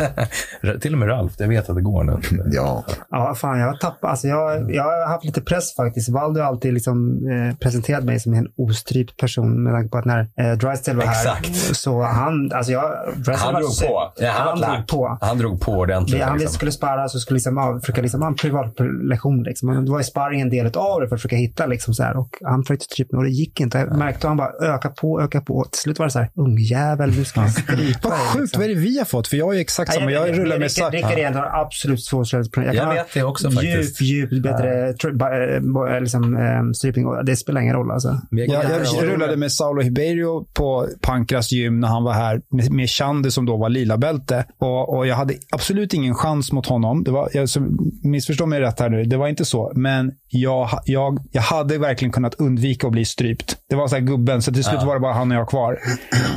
Till 0.80 0.92
och 0.92 0.98
med 0.98 1.08
Ralf, 1.08 1.32
jag 1.38 1.48
vet 1.48 1.68
att 1.68 1.76
det 1.76 1.82
går 1.82 2.04
nu. 2.04 2.20
Ja, 2.52 2.84
Ja, 3.10 3.34
fan, 3.34 3.58
jag 3.58 3.66
har 3.66 3.76
tappat. 3.76 4.10
Alltså, 4.10 4.28
jag, 4.28 4.74
jag 4.74 4.82
har 4.82 5.08
haft 5.08 5.24
lite 5.24 5.40
press 5.40 5.76
faktiskt. 5.76 6.08
Valdo 6.08 6.40
har 6.40 6.46
alltid 6.46 6.74
liksom, 6.74 7.26
eh, 7.28 7.56
presenterat 7.56 8.04
mig 8.04 8.20
som 8.20 8.34
en 8.34 8.48
ostrypt 8.56 9.16
person 9.16 9.62
med 9.62 9.72
tanke 9.72 9.88
på 9.88 9.98
att 9.98 10.04
när 10.04 10.20
eh, 10.36 10.52
Drysdale 10.52 10.98
var 10.98 11.04
Exakt. 11.04 11.48
här 11.48 11.74
så 11.74 12.02
han, 12.02 12.52
alltså 12.52 12.72
jag, 12.72 12.92
Drysdale 13.16 13.38
Han 13.38 13.54
var 13.54 13.60
drog 13.60 13.72
sur. 13.72 13.86
på. 13.86 14.12
Ja, 14.16 14.30
han, 14.30 14.62
han, 14.62 14.74
drog 14.74 14.86
på. 14.86 15.18
Han 15.20 15.38
drog 15.38 15.60
på 15.60 15.72
ordentligt. 15.72 16.16
Vi, 16.16 16.22
han 16.22 16.38
liksom. 16.38 16.54
skulle 16.54 16.72
spara 16.72 17.08
så 17.08 17.18
skulle 17.18 17.36
liksom, 17.36 17.56
ja, 17.56 17.80
försöka 17.80 18.02
liksom, 18.02 18.22
ha 18.22 18.28
en 18.28 18.34
privat 18.34 18.74
lektion. 19.02 19.42
Liksom. 19.42 19.84
Det 19.84 19.90
var 19.90 19.98
ju 19.98 20.04
sparring 20.04 20.40
en 20.40 20.50
del 20.50 20.66
av 20.66 21.00
det 21.00 21.08
för 21.08 21.14
att 21.14 21.22
försöka 21.22 21.36
hitta. 21.36 21.66
Liksom, 21.66 21.94
så 21.94 22.02
här. 22.02 22.16
Och 22.16 22.36
han 22.44 22.62
försökte 22.62 22.84
strypa 22.84 23.15
och 23.16 23.24
det 23.24 23.30
gick 23.30 23.60
inte. 23.60 23.78
Jag 23.78 23.96
märkte 23.98 24.18
att 24.18 24.30
han 24.30 24.36
bara 24.36 24.74
öka 24.74 24.88
på, 24.88 25.20
öka 25.22 25.40
på. 25.40 25.64
Till 25.70 25.80
slut 25.80 25.98
var 25.98 26.06
det 26.06 26.12
så 26.12 26.18
här, 26.18 26.30
ungjävel, 26.34 27.10
nu 27.10 27.24
ska 27.24 27.40
jag 27.40 27.50
strypa 27.50 28.08
Vad 28.08 28.18
sjukt, 28.18 28.40
liksom. 28.42 28.60
vad 28.60 28.70
är 28.70 28.74
det 28.74 28.80
vi 28.80 28.98
har 28.98 29.04
fått? 29.04 29.28
För 29.28 29.36
jag 29.36 29.56
är 29.56 29.60
exakt 29.60 29.94
samma. 29.94 30.10
Jag 30.10 30.38
rullar 30.38 30.58
med 30.58 30.68
Rickard, 30.70 30.92
Rickard 30.92 31.18
Edlund 31.18 31.36
har 31.36 31.60
absolut 31.60 32.04
svårslösproblem. 32.04 32.74
Jag 32.74 32.84
kan 32.84 32.94
vet 32.94 33.14
det 33.14 33.22
också 33.22 33.50
faktiskt. 33.50 34.00
Djup, 34.00 34.30
djup, 34.32 34.42
bättre 34.42 34.92
tr- 34.92 35.16
ba- 35.16 35.54
eh, 35.54 35.60
bo- 35.60 36.00
liksom, 36.00 36.36
eh, 36.36 36.72
strypning. 36.74 37.06
Det 37.26 37.36
spelar 37.36 37.60
ingen 37.60 37.74
roll 37.74 37.90
alltså. 37.90 38.20
Jag 38.30 38.48
Jag, 38.48 38.64
jag 38.96 39.04
rullade 39.04 39.36
med 39.36 39.52
Saulo 39.52 39.82
Hiberio 39.82 40.46
på 40.54 40.88
Pankras 41.00 41.52
gym 41.52 41.80
när 41.80 41.88
han 41.88 42.04
var 42.04 42.12
här 42.12 42.40
med, 42.50 42.70
med 42.72 42.90
Chande 42.90 43.30
som 43.30 43.46
då 43.46 43.56
var 43.56 43.68
lila 43.68 43.96
bälte. 43.98 44.44
Och, 44.58 44.96
och 44.96 45.06
jag 45.06 45.16
hade 45.16 45.34
absolut 45.50 45.94
ingen 45.94 46.14
chans 46.14 46.52
mot 46.52 46.66
honom. 46.66 47.04
Det 47.04 47.10
var, 47.10 47.28
jag, 47.32 47.48
så, 47.48 47.66
missförstå 48.02 48.46
mig 48.46 48.60
rätt 48.60 48.80
här 48.80 48.88
nu, 48.88 49.04
det 49.04 49.16
var 49.16 49.28
inte 49.28 49.44
så. 49.44 49.72
Men 49.74 50.12
jag, 50.28 50.68
jag, 50.84 51.18
jag 51.32 51.42
hade 51.42 51.78
verkligen 51.78 52.12
kunnat 52.12 52.34
undvika 52.34 52.86
att 52.86 52.92
bli 52.92 53.04
strypt. 53.04 53.56
Det 53.68 53.76
var 53.76 53.88
så 53.88 53.94
här 53.94 54.02
gubben, 54.02 54.42
så 54.42 54.52
till 54.52 54.64
slut 54.64 54.82
var 54.82 54.94
det 54.94 55.00
bara 55.00 55.12
han 55.12 55.30
och 55.30 55.36
jag 55.36 55.48
kvar. 55.48 55.78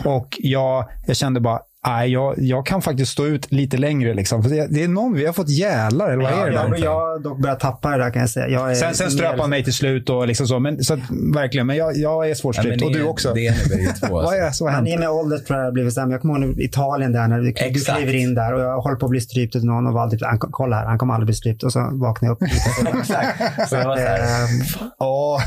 Och 0.05 0.37
jag, 0.39 0.85
jag 1.07 1.17
kände 1.17 1.39
bara, 1.39 1.59
Nej, 1.89 2.11
jag, 2.11 2.35
jag 2.37 2.65
kan 2.65 2.81
faktiskt 2.81 3.11
stå 3.11 3.25
ut 3.25 3.51
lite 3.51 3.77
längre. 3.77 4.13
Liksom. 4.13 4.43
För 4.43 4.49
det, 4.49 4.67
det 4.67 4.83
är 4.83 4.87
någon, 4.87 5.13
vi 5.13 5.25
har 5.25 5.33
fått 5.33 5.49
jälar, 5.49 6.09
eller 6.11 6.23
vad 6.23 6.31
är 6.33 6.45
det? 6.49 6.53
jag, 6.55 6.71
där? 6.71 6.77
jag 6.83 6.91
har 6.99 7.19
dock 7.19 7.39
börjat 7.41 7.59
tappa 7.59 7.89
det 7.89 7.97
där 8.03 8.11
kan 8.11 8.19
jag 8.21 8.29
säga. 8.29 8.47
Jag 8.47 8.77
Sen, 8.77 8.93
sen 8.95 9.11
ströp 9.11 9.39
han 9.39 9.49
mig 9.49 9.63
till 9.63 9.73
slut. 9.73 10.09
Och 10.09 10.27
liksom 10.27 10.47
så, 10.47 10.59
men, 10.59 10.83
så 10.83 10.93
att, 10.93 10.99
verkligen, 11.35 11.67
men 11.67 11.75
jag, 11.77 11.97
jag 11.97 12.25
är 12.25 12.29
Ja, 12.29 12.35
svårstrypt. 12.35 12.83
och 12.83 12.91
det- 12.91 12.97
du 12.99 13.03
också. 13.05 13.33
Det 13.33 13.47
är 13.47 13.53
två. 13.99 14.07
Vad 14.13 14.19
Alltså. 14.23 14.35
är 14.35 14.45
det 14.45 14.53
som 14.53 14.67
har 14.67 14.73
hänt? 14.73 14.83
Men 14.83 14.93
i 14.93 14.95
och 14.95 14.99
med 14.99 15.09
ålder 15.09 15.37
tror 15.37 15.59
jag 15.59 15.67
det 15.67 15.71
blivit 15.71 15.93
sämre. 15.93 16.13
Jag 16.13 16.21
kommer 16.21 16.45
ihåg 16.47 16.59
Italien 16.59 17.11
där 17.13 17.27
när 17.27 17.39
du, 17.39 17.53
kliver 17.53 18.15
in 18.15 18.35
där 18.35 18.53
och 18.53 18.61
jag 18.61 18.81
håller 18.81 18.95
på 18.95 19.05
att 19.05 19.09
bli 19.09 19.21
strypt 19.21 19.55
av 19.55 19.65
någon 19.65 19.87
och 19.87 19.93
Valdi, 19.93 20.17
han, 20.21 20.37
kolla 20.39 20.75
här, 20.75 20.85
han 20.85 20.97
kommer 20.97 21.13
aldrig 21.13 21.25
bli 21.25 21.35
strypt. 21.35 21.63
Och 21.63 21.71
så 21.73 21.89
vaknar 21.93 22.29
jag 22.29 22.33
upp. 22.35 22.43
Exakt. 22.99 23.69
Så 23.69 23.75
jag 23.75 23.85
var 23.85 23.95
så 23.97 24.01
här, 24.03 24.19
Eh, 24.19 24.85
Ja. 24.99 25.39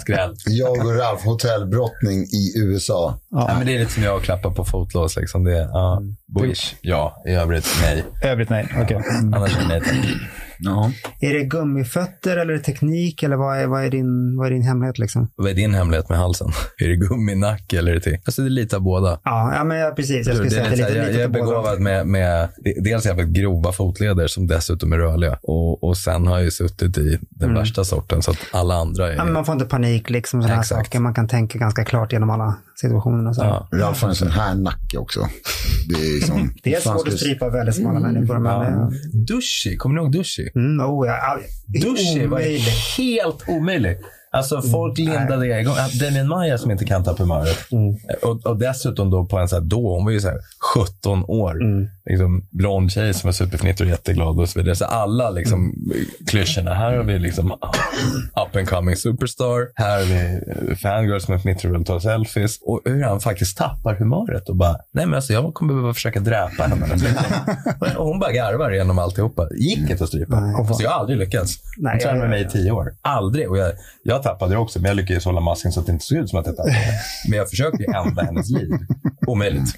skräll. 0.00 0.34
jag 0.46 0.70
och 0.86 0.96
Ralf, 0.96 1.24
hotellbrottning 1.24 2.18
i 2.22 2.52
USA. 2.56 3.20
Ja. 3.30 3.54
men 3.58 3.66
det 3.66 3.74
är 3.74 3.78
lite 3.78 3.92
som 3.92 4.02
jag 4.02 4.16
att 4.16 4.22
klappa 4.22 4.50
på 4.50 4.64
fotlås. 4.64 5.16
Liksom. 5.16 5.44
Det, 5.48 5.68
ja. 5.72 6.02
Boish, 6.26 6.74
ja. 6.80 7.22
I 7.26 7.30
övrigt, 7.30 7.66
nej. 7.82 8.04
Övrigt 8.22 8.50
nej. 8.50 8.68
Okej. 8.82 8.96
Mm. 8.96 9.34
Annars 9.34 9.56
är 9.56 9.60
det 9.60 9.68
nej 9.68 9.80
tack. 9.80 9.96
Ja. 10.60 10.92
är 11.20 11.34
det 11.34 11.44
gummifötter 11.44 12.36
eller 12.36 12.52
är 12.52 12.56
det 12.56 12.62
teknik 12.64 13.22
eller 13.22 13.36
vad 13.36 13.58
är, 13.58 13.66
vad 13.66 13.84
är, 13.84 13.90
din, 13.90 14.36
vad 14.36 14.46
är 14.46 14.50
din 14.50 14.62
hemlighet 14.62 14.98
liksom? 14.98 15.28
Vad 15.36 15.50
är 15.50 15.54
din 15.54 15.74
hemlighet 15.74 16.08
med 16.08 16.18
halsen? 16.18 16.48
Är 16.78 16.88
det 16.88 16.96
gumminacke 16.96 17.78
eller 17.78 17.90
är 17.90 17.94
det 17.94 18.00
till? 18.00 18.18
Alltså 18.24 18.42
det 18.42 18.48
är 18.48 18.50
lite 18.50 18.76
av 18.76 18.82
båda. 18.82 19.20
Ja, 19.24 19.54
ja 19.54 19.64
men 19.64 19.94
precis. 19.94 20.26
Jag 20.26 20.36
skulle 20.36 20.50
säga 20.50 20.64
att 20.64 20.76
det 20.76 20.82
är 20.82 20.88
lite, 20.88 20.98
jag, 20.98 21.06
lite 21.06 21.18
jag 21.18 21.24
är 21.24 21.28
begåvad 21.28 21.80
med, 21.80 22.06
med 22.06 22.48
dels 22.82 23.06
jävligt 23.06 23.28
grova 23.28 23.72
fotleder 23.72 24.26
som 24.26 24.46
dessutom 24.46 24.92
är 24.92 24.96
rörliga. 24.96 25.38
Och, 25.42 25.84
och 25.84 25.96
sen 25.96 26.26
har 26.26 26.34
jag 26.34 26.44
ju 26.44 26.50
suttit 26.50 26.98
i 26.98 27.18
den 27.30 27.54
värsta 27.54 27.84
sorten 27.84 28.22
så 28.22 28.30
att 28.30 28.38
alla 28.52 28.74
andra 28.74 29.12
är... 29.12 29.16
Ja, 29.16 29.24
men 29.24 29.32
man 29.32 29.44
får 29.44 29.52
inte 29.52 29.66
panik 29.66 30.10
liksom. 30.10 30.42
Sådana 30.42 30.56
här 30.56 30.62
saker. 30.62 30.98
Man 30.98 31.14
kan 31.14 31.28
tänka 31.28 31.58
ganska 31.58 31.84
klart 31.84 32.12
genom 32.12 32.30
alla 32.30 32.56
situationer. 32.80 33.28
och 33.28 33.36
Så. 33.36 33.42
ja. 33.42 33.68
Ralf 33.72 34.02
har 34.02 34.08
en 34.08 34.14
sån 34.14 34.28
här 34.28 34.54
nacke 34.54 34.98
också. 34.98 35.28
Det 35.88 35.94
är, 35.94 36.20
som, 36.26 36.54
Det 36.62 36.74
är 36.74 36.80
svårt 36.80 37.00
skulle- 37.00 37.14
att 37.14 37.20
strypa 37.20 37.48
väldigt 37.48 37.74
smala 37.74 38.00
människor. 38.00 38.38
Men, 38.38 38.52
Ja. 38.52 38.70
ja. 38.70 38.90
Dushi, 39.12 39.76
kommer 39.76 39.94
ni 39.94 40.00
ihåg 40.02 40.12
Dushi? 40.12 40.50
Mm, 40.54 40.86
oh, 40.90 41.06
ja. 41.06 41.38
Dushi 41.66 42.26
var 42.26 42.38
Omöjligt. 42.38 42.68
helt 42.98 43.44
omöjlig. 43.48 43.96
Alltså 44.30 44.62
folk 44.62 44.98
lindade 44.98 45.60
igång. 45.60 45.74
Damien 46.00 46.28
Maia 46.28 46.58
som 46.58 46.70
inte 46.70 46.84
kan 46.84 47.04
tappa 47.04 47.22
humöret. 47.22 47.58
Och, 48.22 48.46
och 48.46 48.58
dessutom 48.58 49.10
då 49.10 49.24
på 49.24 49.38
en 49.38 49.48
så 49.48 49.56
här, 49.56 49.62
då, 49.62 49.94
hon 49.94 50.04
var 50.04 50.12
ju 50.12 50.20
så 50.20 50.28
här 50.28 50.38
17 50.74 51.24
år. 51.24 51.54
Liksom, 52.10 52.46
blond 52.50 52.92
tjej 52.92 53.14
som 53.14 53.28
var 53.28 53.32
superfnittrig 53.32 53.86
och 53.86 53.90
jätteglad 53.90 54.40
och 54.40 54.48
så 54.48 54.58
vidare. 54.58 54.76
Så 54.76 54.84
alla 54.84 55.30
liksom 55.30 55.74
klyschorna. 56.26 56.74
Här 56.74 56.96
har 56.96 57.04
vi 57.04 57.18
liksom 57.18 57.52
up 58.46 58.56
and 58.56 58.68
coming 58.68 58.96
superstar. 58.96 59.68
Här 59.74 59.98
har 59.98 60.04
vi 60.04 60.40
eh, 60.70 60.76
fangirl 60.76 61.18
som 61.20 61.34
är 61.34 61.38
fnittrig 61.38 61.72
och 61.72 61.78
vill 61.78 61.86
ta 61.86 62.00
selfies. 62.00 62.58
Och 62.62 62.80
hur 62.84 63.02
han 63.04 63.20
faktiskt 63.20 63.58
tappar 63.58 63.94
humöret 63.94 64.48
och 64.48 64.56
bara, 64.56 64.76
nej 64.92 65.06
men 65.06 65.14
alltså 65.14 65.32
jag 65.32 65.54
kommer 65.54 65.74
behöva 65.74 65.94
försöka 65.94 66.20
dräpa 66.20 66.62
henne. 66.62 66.86
och 67.96 68.06
hon 68.06 68.18
bara 68.18 68.32
garvar 68.32 68.70
genom 68.70 68.98
alltihopa. 68.98 69.48
Gick 69.58 69.90
inte 69.90 70.04
att 70.04 70.08
strypa. 70.08 70.36
Alltså, 70.36 70.82
jag 70.82 70.90
har 70.90 71.00
aldrig 71.00 71.18
lyckats. 71.18 71.56
Hon 71.76 71.98
tränade 71.98 72.20
med 72.20 72.30
mig 72.30 72.42
i 72.42 72.48
tio 72.48 72.70
år. 72.70 72.92
Aldrig. 73.02 73.50
Och 73.50 73.58
jag, 73.58 73.72
jag 74.02 74.22
tappade 74.28 74.54
det 74.54 74.58
också, 74.58 74.78
men 74.78 74.88
jag 74.88 74.96
lyckades 74.96 75.24
hålla 75.24 75.40
masken 75.40 75.72
så 75.72 75.80
att 75.80 75.86
det 75.86 75.92
inte 75.92 76.04
såg 76.04 76.18
ut 76.18 76.30
som 76.30 76.38
att 76.38 76.46
jag 76.46 76.56
tappade. 76.56 76.76
men 77.28 77.38
jag 77.38 77.50
försökte 77.50 77.82
ju 77.82 77.88
ändra 77.94 78.22
hennes 78.22 78.50
liv. 78.50 78.70
Omöjligt. 79.26 79.74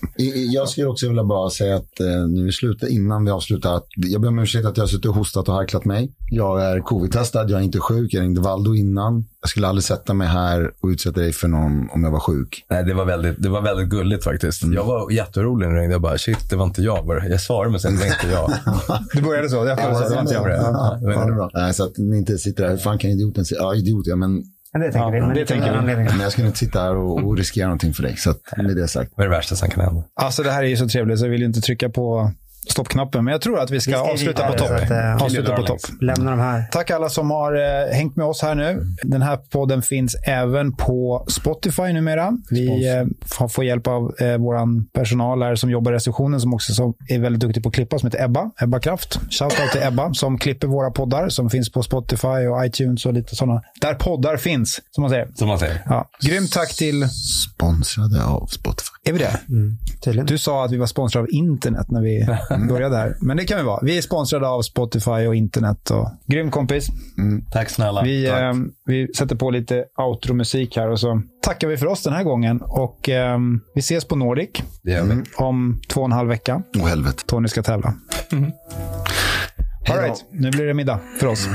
Jag 0.53 0.69
skulle 0.69 0.87
också 0.87 1.09
vilja 1.09 1.25
bara 1.25 1.51
säga 1.51 1.77
att 1.77 2.01
eh, 2.01 2.29
nu 2.29 2.49
i 2.49 2.53
slutet, 2.53 2.89
innan 2.89 3.25
vi 3.25 3.31
avslutar, 3.31 3.77
att 3.77 3.87
jag 3.97 4.21
ber 4.21 4.29
om 4.29 4.39
ursäkt 4.39 4.67
att 4.67 4.77
jag 4.77 4.85
har 4.85 4.89
suttit 4.89 5.07
och 5.07 5.15
hostat 5.15 5.49
och 5.49 5.55
harklat 5.55 5.85
mig. 5.85 6.13
Jag 6.31 6.63
är 6.63 6.81
covid-testad, 6.81 7.51
jag 7.51 7.61
är 7.61 7.65
inte 7.65 7.79
sjuk, 7.79 8.15
jag 8.15 8.23
ringde 8.23 8.41
Valdo 8.41 8.75
innan. 8.75 9.25
Jag 9.41 9.51
skulle 9.51 9.69
aldrig 9.69 9.85
sätta 9.85 10.15
mig 10.15 10.29
här 10.29 10.73
och 10.81 10.89
utsätta 10.89 11.21
dig 11.21 11.33
för 11.33 11.49
någon 11.49 11.91
om 11.91 12.05
jag 12.05 12.11
var 12.11 12.21
sjuk. 12.21 12.65
Nej, 12.71 12.85
det 12.85 12.95
var 12.95 13.05
väldigt, 13.05 13.43
det 13.43 13.49
var 13.49 13.63
väldigt 13.63 13.89
gulligt 13.89 14.25
faktiskt. 14.25 14.63
Jag 14.65 14.85
var 14.85 15.11
jätteorolig 15.11 15.67
när 15.67 15.75
du 15.75 15.81
ringde. 15.81 15.95
Jag 15.95 16.03
bara, 16.03 16.19
shit, 16.19 16.51
det 16.51 16.57
var 16.57 16.65
inte 16.65 16.83
jag. 16.83 17.03
Var 17.03 17.21
det? 17.21 17.29
Jag 17.29 17.41
svarade, 17.41 17.71
men 17.71 17.81
sen 17.81 17.93
det 17.93 17.99
var 17.99 18.07
inte 18.07 18.27
jag. 18.33 18.53
Det 19.15 19.23
började 19.23 19.49
så. 19.49 19.57
Jag 19.57 19.67
Ja, 19.67 20.09
det 20.09 20.15
var 20.15 20.21
inte 20.21 20.35
jag. 20.35 20.51
ja, 20.51 20.57
Ja, 20.57 20.63
ja, 20.73 20.99
det 21.01 21.07
var 21.07 21.13
ja, 21.13 21.25
det 21.27 21.33
är 21.33 21.35
bra. 21.35 21.51
Nej, 21.55 21.75
så 21.75 21.85
att 21.85 21.99
ni 21.99 22.17
inte 22.17 22.39
sitter 22.39 22.63
där, 22.63 22.71
hur 22.71 22.77
fan 22.77 22.99
kan 22.99 23.11
idioten 23.11 23.45
säga, 23.45 23.61
ja 23.61 23.75
idiot 23.75 24.07
ja, 24.07 24.17
men 24.17 24.40
Men 24.73 24.83
det 24.83 24.93
tänker 24.93 25.07
Ja, 25.07 25.11
vi. 25.11 25.21
Men 25.21 25.35
det 25.35 25.47
tänker 25.47 25.81
vi. 25.81 25.95
Men 26.05 26.21
jag 26.21 26.33
ska 26.33 26.43
inte 26.43 26.59
sitta 26.59 26.81
här 26.81 26.97
och, 26.97 27.25
och 27.25 27.37
riskera 27.37 27.67
någonting 27.67 27.93
för 27.95 28.03
dig. 28.03 28.17
Så 28.17 28.31
att, 28.31 28.41
med 28.57 28.77
det 28.77 28.89
sagt. 28.89 29.13
Vad 29.17 29.27
är 29.27 29.31
det 29.31 29.37
värsta 29.37 29.57
som 29.57 29.71
kan 29.71 29.85
hända? 29.85 30.05
Alltså 30.15 30.43
det 30.43 30.51
här 30.51 30.63
är 30.63 30.67
ju 30.67 30.77
så 30.77 30.89
trevligt 30.89 31.19
så 31.19 31.25
jag 31.25 31.31
vill 31.31 31.43
inte 31.43 31.61
trycka 31.61 31.89
på 31.89 32.33
stoppknappen. 32.69 33.25
Men 33.25 33.33
jag 33.33 33.41
tror 33.41 33.61
att 33.61 33.71
vi 33.71 33.81
ska, 33.81 33.91
Vi 33.91 33.97
ska 33.97 34.13
avsluta 34.13 34.47
på 34.47 34.59
topp. 34.59 34.71
att, 34.71 34.91
eh, 34.91 35.23
avsluta 35.23 35.57
på 35.57 35.63
topp. 35.63 35.81
Lämna 36.01 36.31
de 36.31 36.41
här. 36.41 36.65
Tack 36.73 36.91
alla 36.91 37.09
som 37.09 37.31
har 37.31 37.55
eh, 37.55 37.95
hängt 37.95 38.17
med 38.17 38.27
oss 38.27 38.43
här 38.43 38.55
nu. 38.55 38.87
Den 39.03 39.23
här 39.23 39.37
podden 39.37 39.83
finns 39.83 40.17
även 40.27 40.73
på 40.73 41.25
Spotify 41.29 41.93
numera. 41.93 42.33
Vi 42.51 42.89
eh, 42.89 43.05
får, 43.49 43.65
hjälp 43.65 43.87
av 43.87 44.03
vår 44.39 44.93
personal 44.93 45.43
här 45.43 45.55
som 45.55 45.71
jobbar 45.71 45.93
i 45.93 45.95
receptionen 45.95 46.41
som 46.41 46.55
också 46.55 46.73
som 46.73 46.95
är 47.09 47.19
väldigt 47.19 47.41
duktig 47.41 47.63
på 47.63 47.69
att 47.69 47.75
klippa, 47.75 47.99
som 47.99 48.07
heter 48.07 48.25
Ebba. 48.25 48.51
Ebba 48.61 48.81
Kraft. 48.81 49.21
Shoutout 49.31 49.73
till 49.73 49.83
Ebba 49.83 50.15
som 50.15 50.39
klipper 50.39 50.67
våra 50.67 50.91
poddar 50.91 51.29
som 51.29 51.51
finns 51.51 51.73
på 51.73 51.83
Spotify 51.83 52.29
och 52.29 52.67
iTunes 52.67 53.07
och 53.07 53.13
lite 53.13 53.37
sådana. 53.37 53.63
Där 53.81 53.95
poddar 53.95 54.37
finns, 54.37 54.81
som 54.91 55.03
man 55.03 55.11
säger. 55.11 55.29
Som 55.35 55.49
man 55.49 55.59
säger. 55.59 55.83
Ja. 55.87 56.11
Grymt 56.21 56.53
tack 56.53 56.77
till... 56.77 57.09
Sponsrade 57.55 58.25
av 58.25 58.47
Spotify. 58.47 58.91
Är 59.05 59.13
vi 59.13 59.19
det? 59.19 59.41
Tydligen. 60.05 60.27
Du 60.27 60.39
sa 60.39 60.65
att 60.65 60.73
vi 60.73 60.77
var 60.77 60.87
sponsrade 60.87 61.23
av 61.23 61.31
internet 61.31 61.87
när 61.91 62.03
vi 62.03 62.27
började 62.69 62.97
här. 62.97 63.17
Men 63.21 63.37
det 63.37 63.45
kan 63.45 63.59
vi 63.59 63.65
vara. 63.65 63.81
Vi 63.83 63.99
är 63.99 64.03
sponsrade 64.03 64.49
av 64.49 64.63
Spotify 64.63 65.11
och 65.11 65.35
internet. 65.35 65.91
Och... 65.91 66.09
Grym 66.27 66.51
kompis. 66.51 66.89
Tack 67.53 67.71
snälla. 67.71 68.03
Vi, 68.03 68.27
Tack. 68.27 68.41
eh, 68.43 68.55
vi 68.87 69.15
sätter 69.15 69.37
på 69.37 69.51
lite 69.51 69.85
outro-musik 69.99 70.77
här 70.77 70.89
och 70.91 71.01
så 71.01 71.23
tackar 71.43 71.69
vi 71.69 71.77
för 71.77 71.87
oss 71.87 72.03
den 72.03 72.13
här 72.13 72.23
gången. 72.25 72.61
Och 72.63 73.09
eh, 73.09 73.39
vi 73.75 73.81
ses 73.81 74.05
på 74.05 74.17
Nordic 74.17 74.51
det 74.83 74.91
gör 74.91 75.05
vi. 75.05 75.23
om 75.37 75.81
två 75.89 76.01
och 76.01 76.07
en 76.07 76.13
halv 76.13 76.29
vecka. 76.29 76.63
Åh 76.79 76.89
helvete. 76.89 77.23
Tony 77.27 77.49
ska 77.49 77.63
tävla. 77.63 77.95
All 79.89 79.97
right, 79.99 80.25
nu 80.33 80.51
blir 80.51 80.67
det 80.67 80.75
middag 80.75 81.01
för 81.21 81.27
oss. 81.27 81.47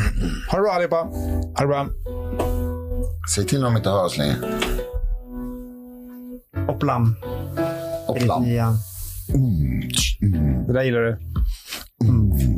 Ha 0.52 0.58
det 0.58 0.62
bra 0.64 0.72
allihopa. 0.72 0.96
Ha 0.96 1.62
det 1.62 1.68
bra. 1.68 1.88
Säg 3.36 3.46
till 3.46 3.58
om 3.58 3.64
de 3.74 3.78
inte 3.78 3.90
hör 3.90 4.06
oss 4.06 4.18
längre. 4.18 4.36
Opplam. 6.68 7.16
Hoppla. 8.08 8.44
Det 10.68 10.74
där 10.74 10.84
gillar 10.84 11.02
du. 11.02 11.18
Mm. 12.04 12.58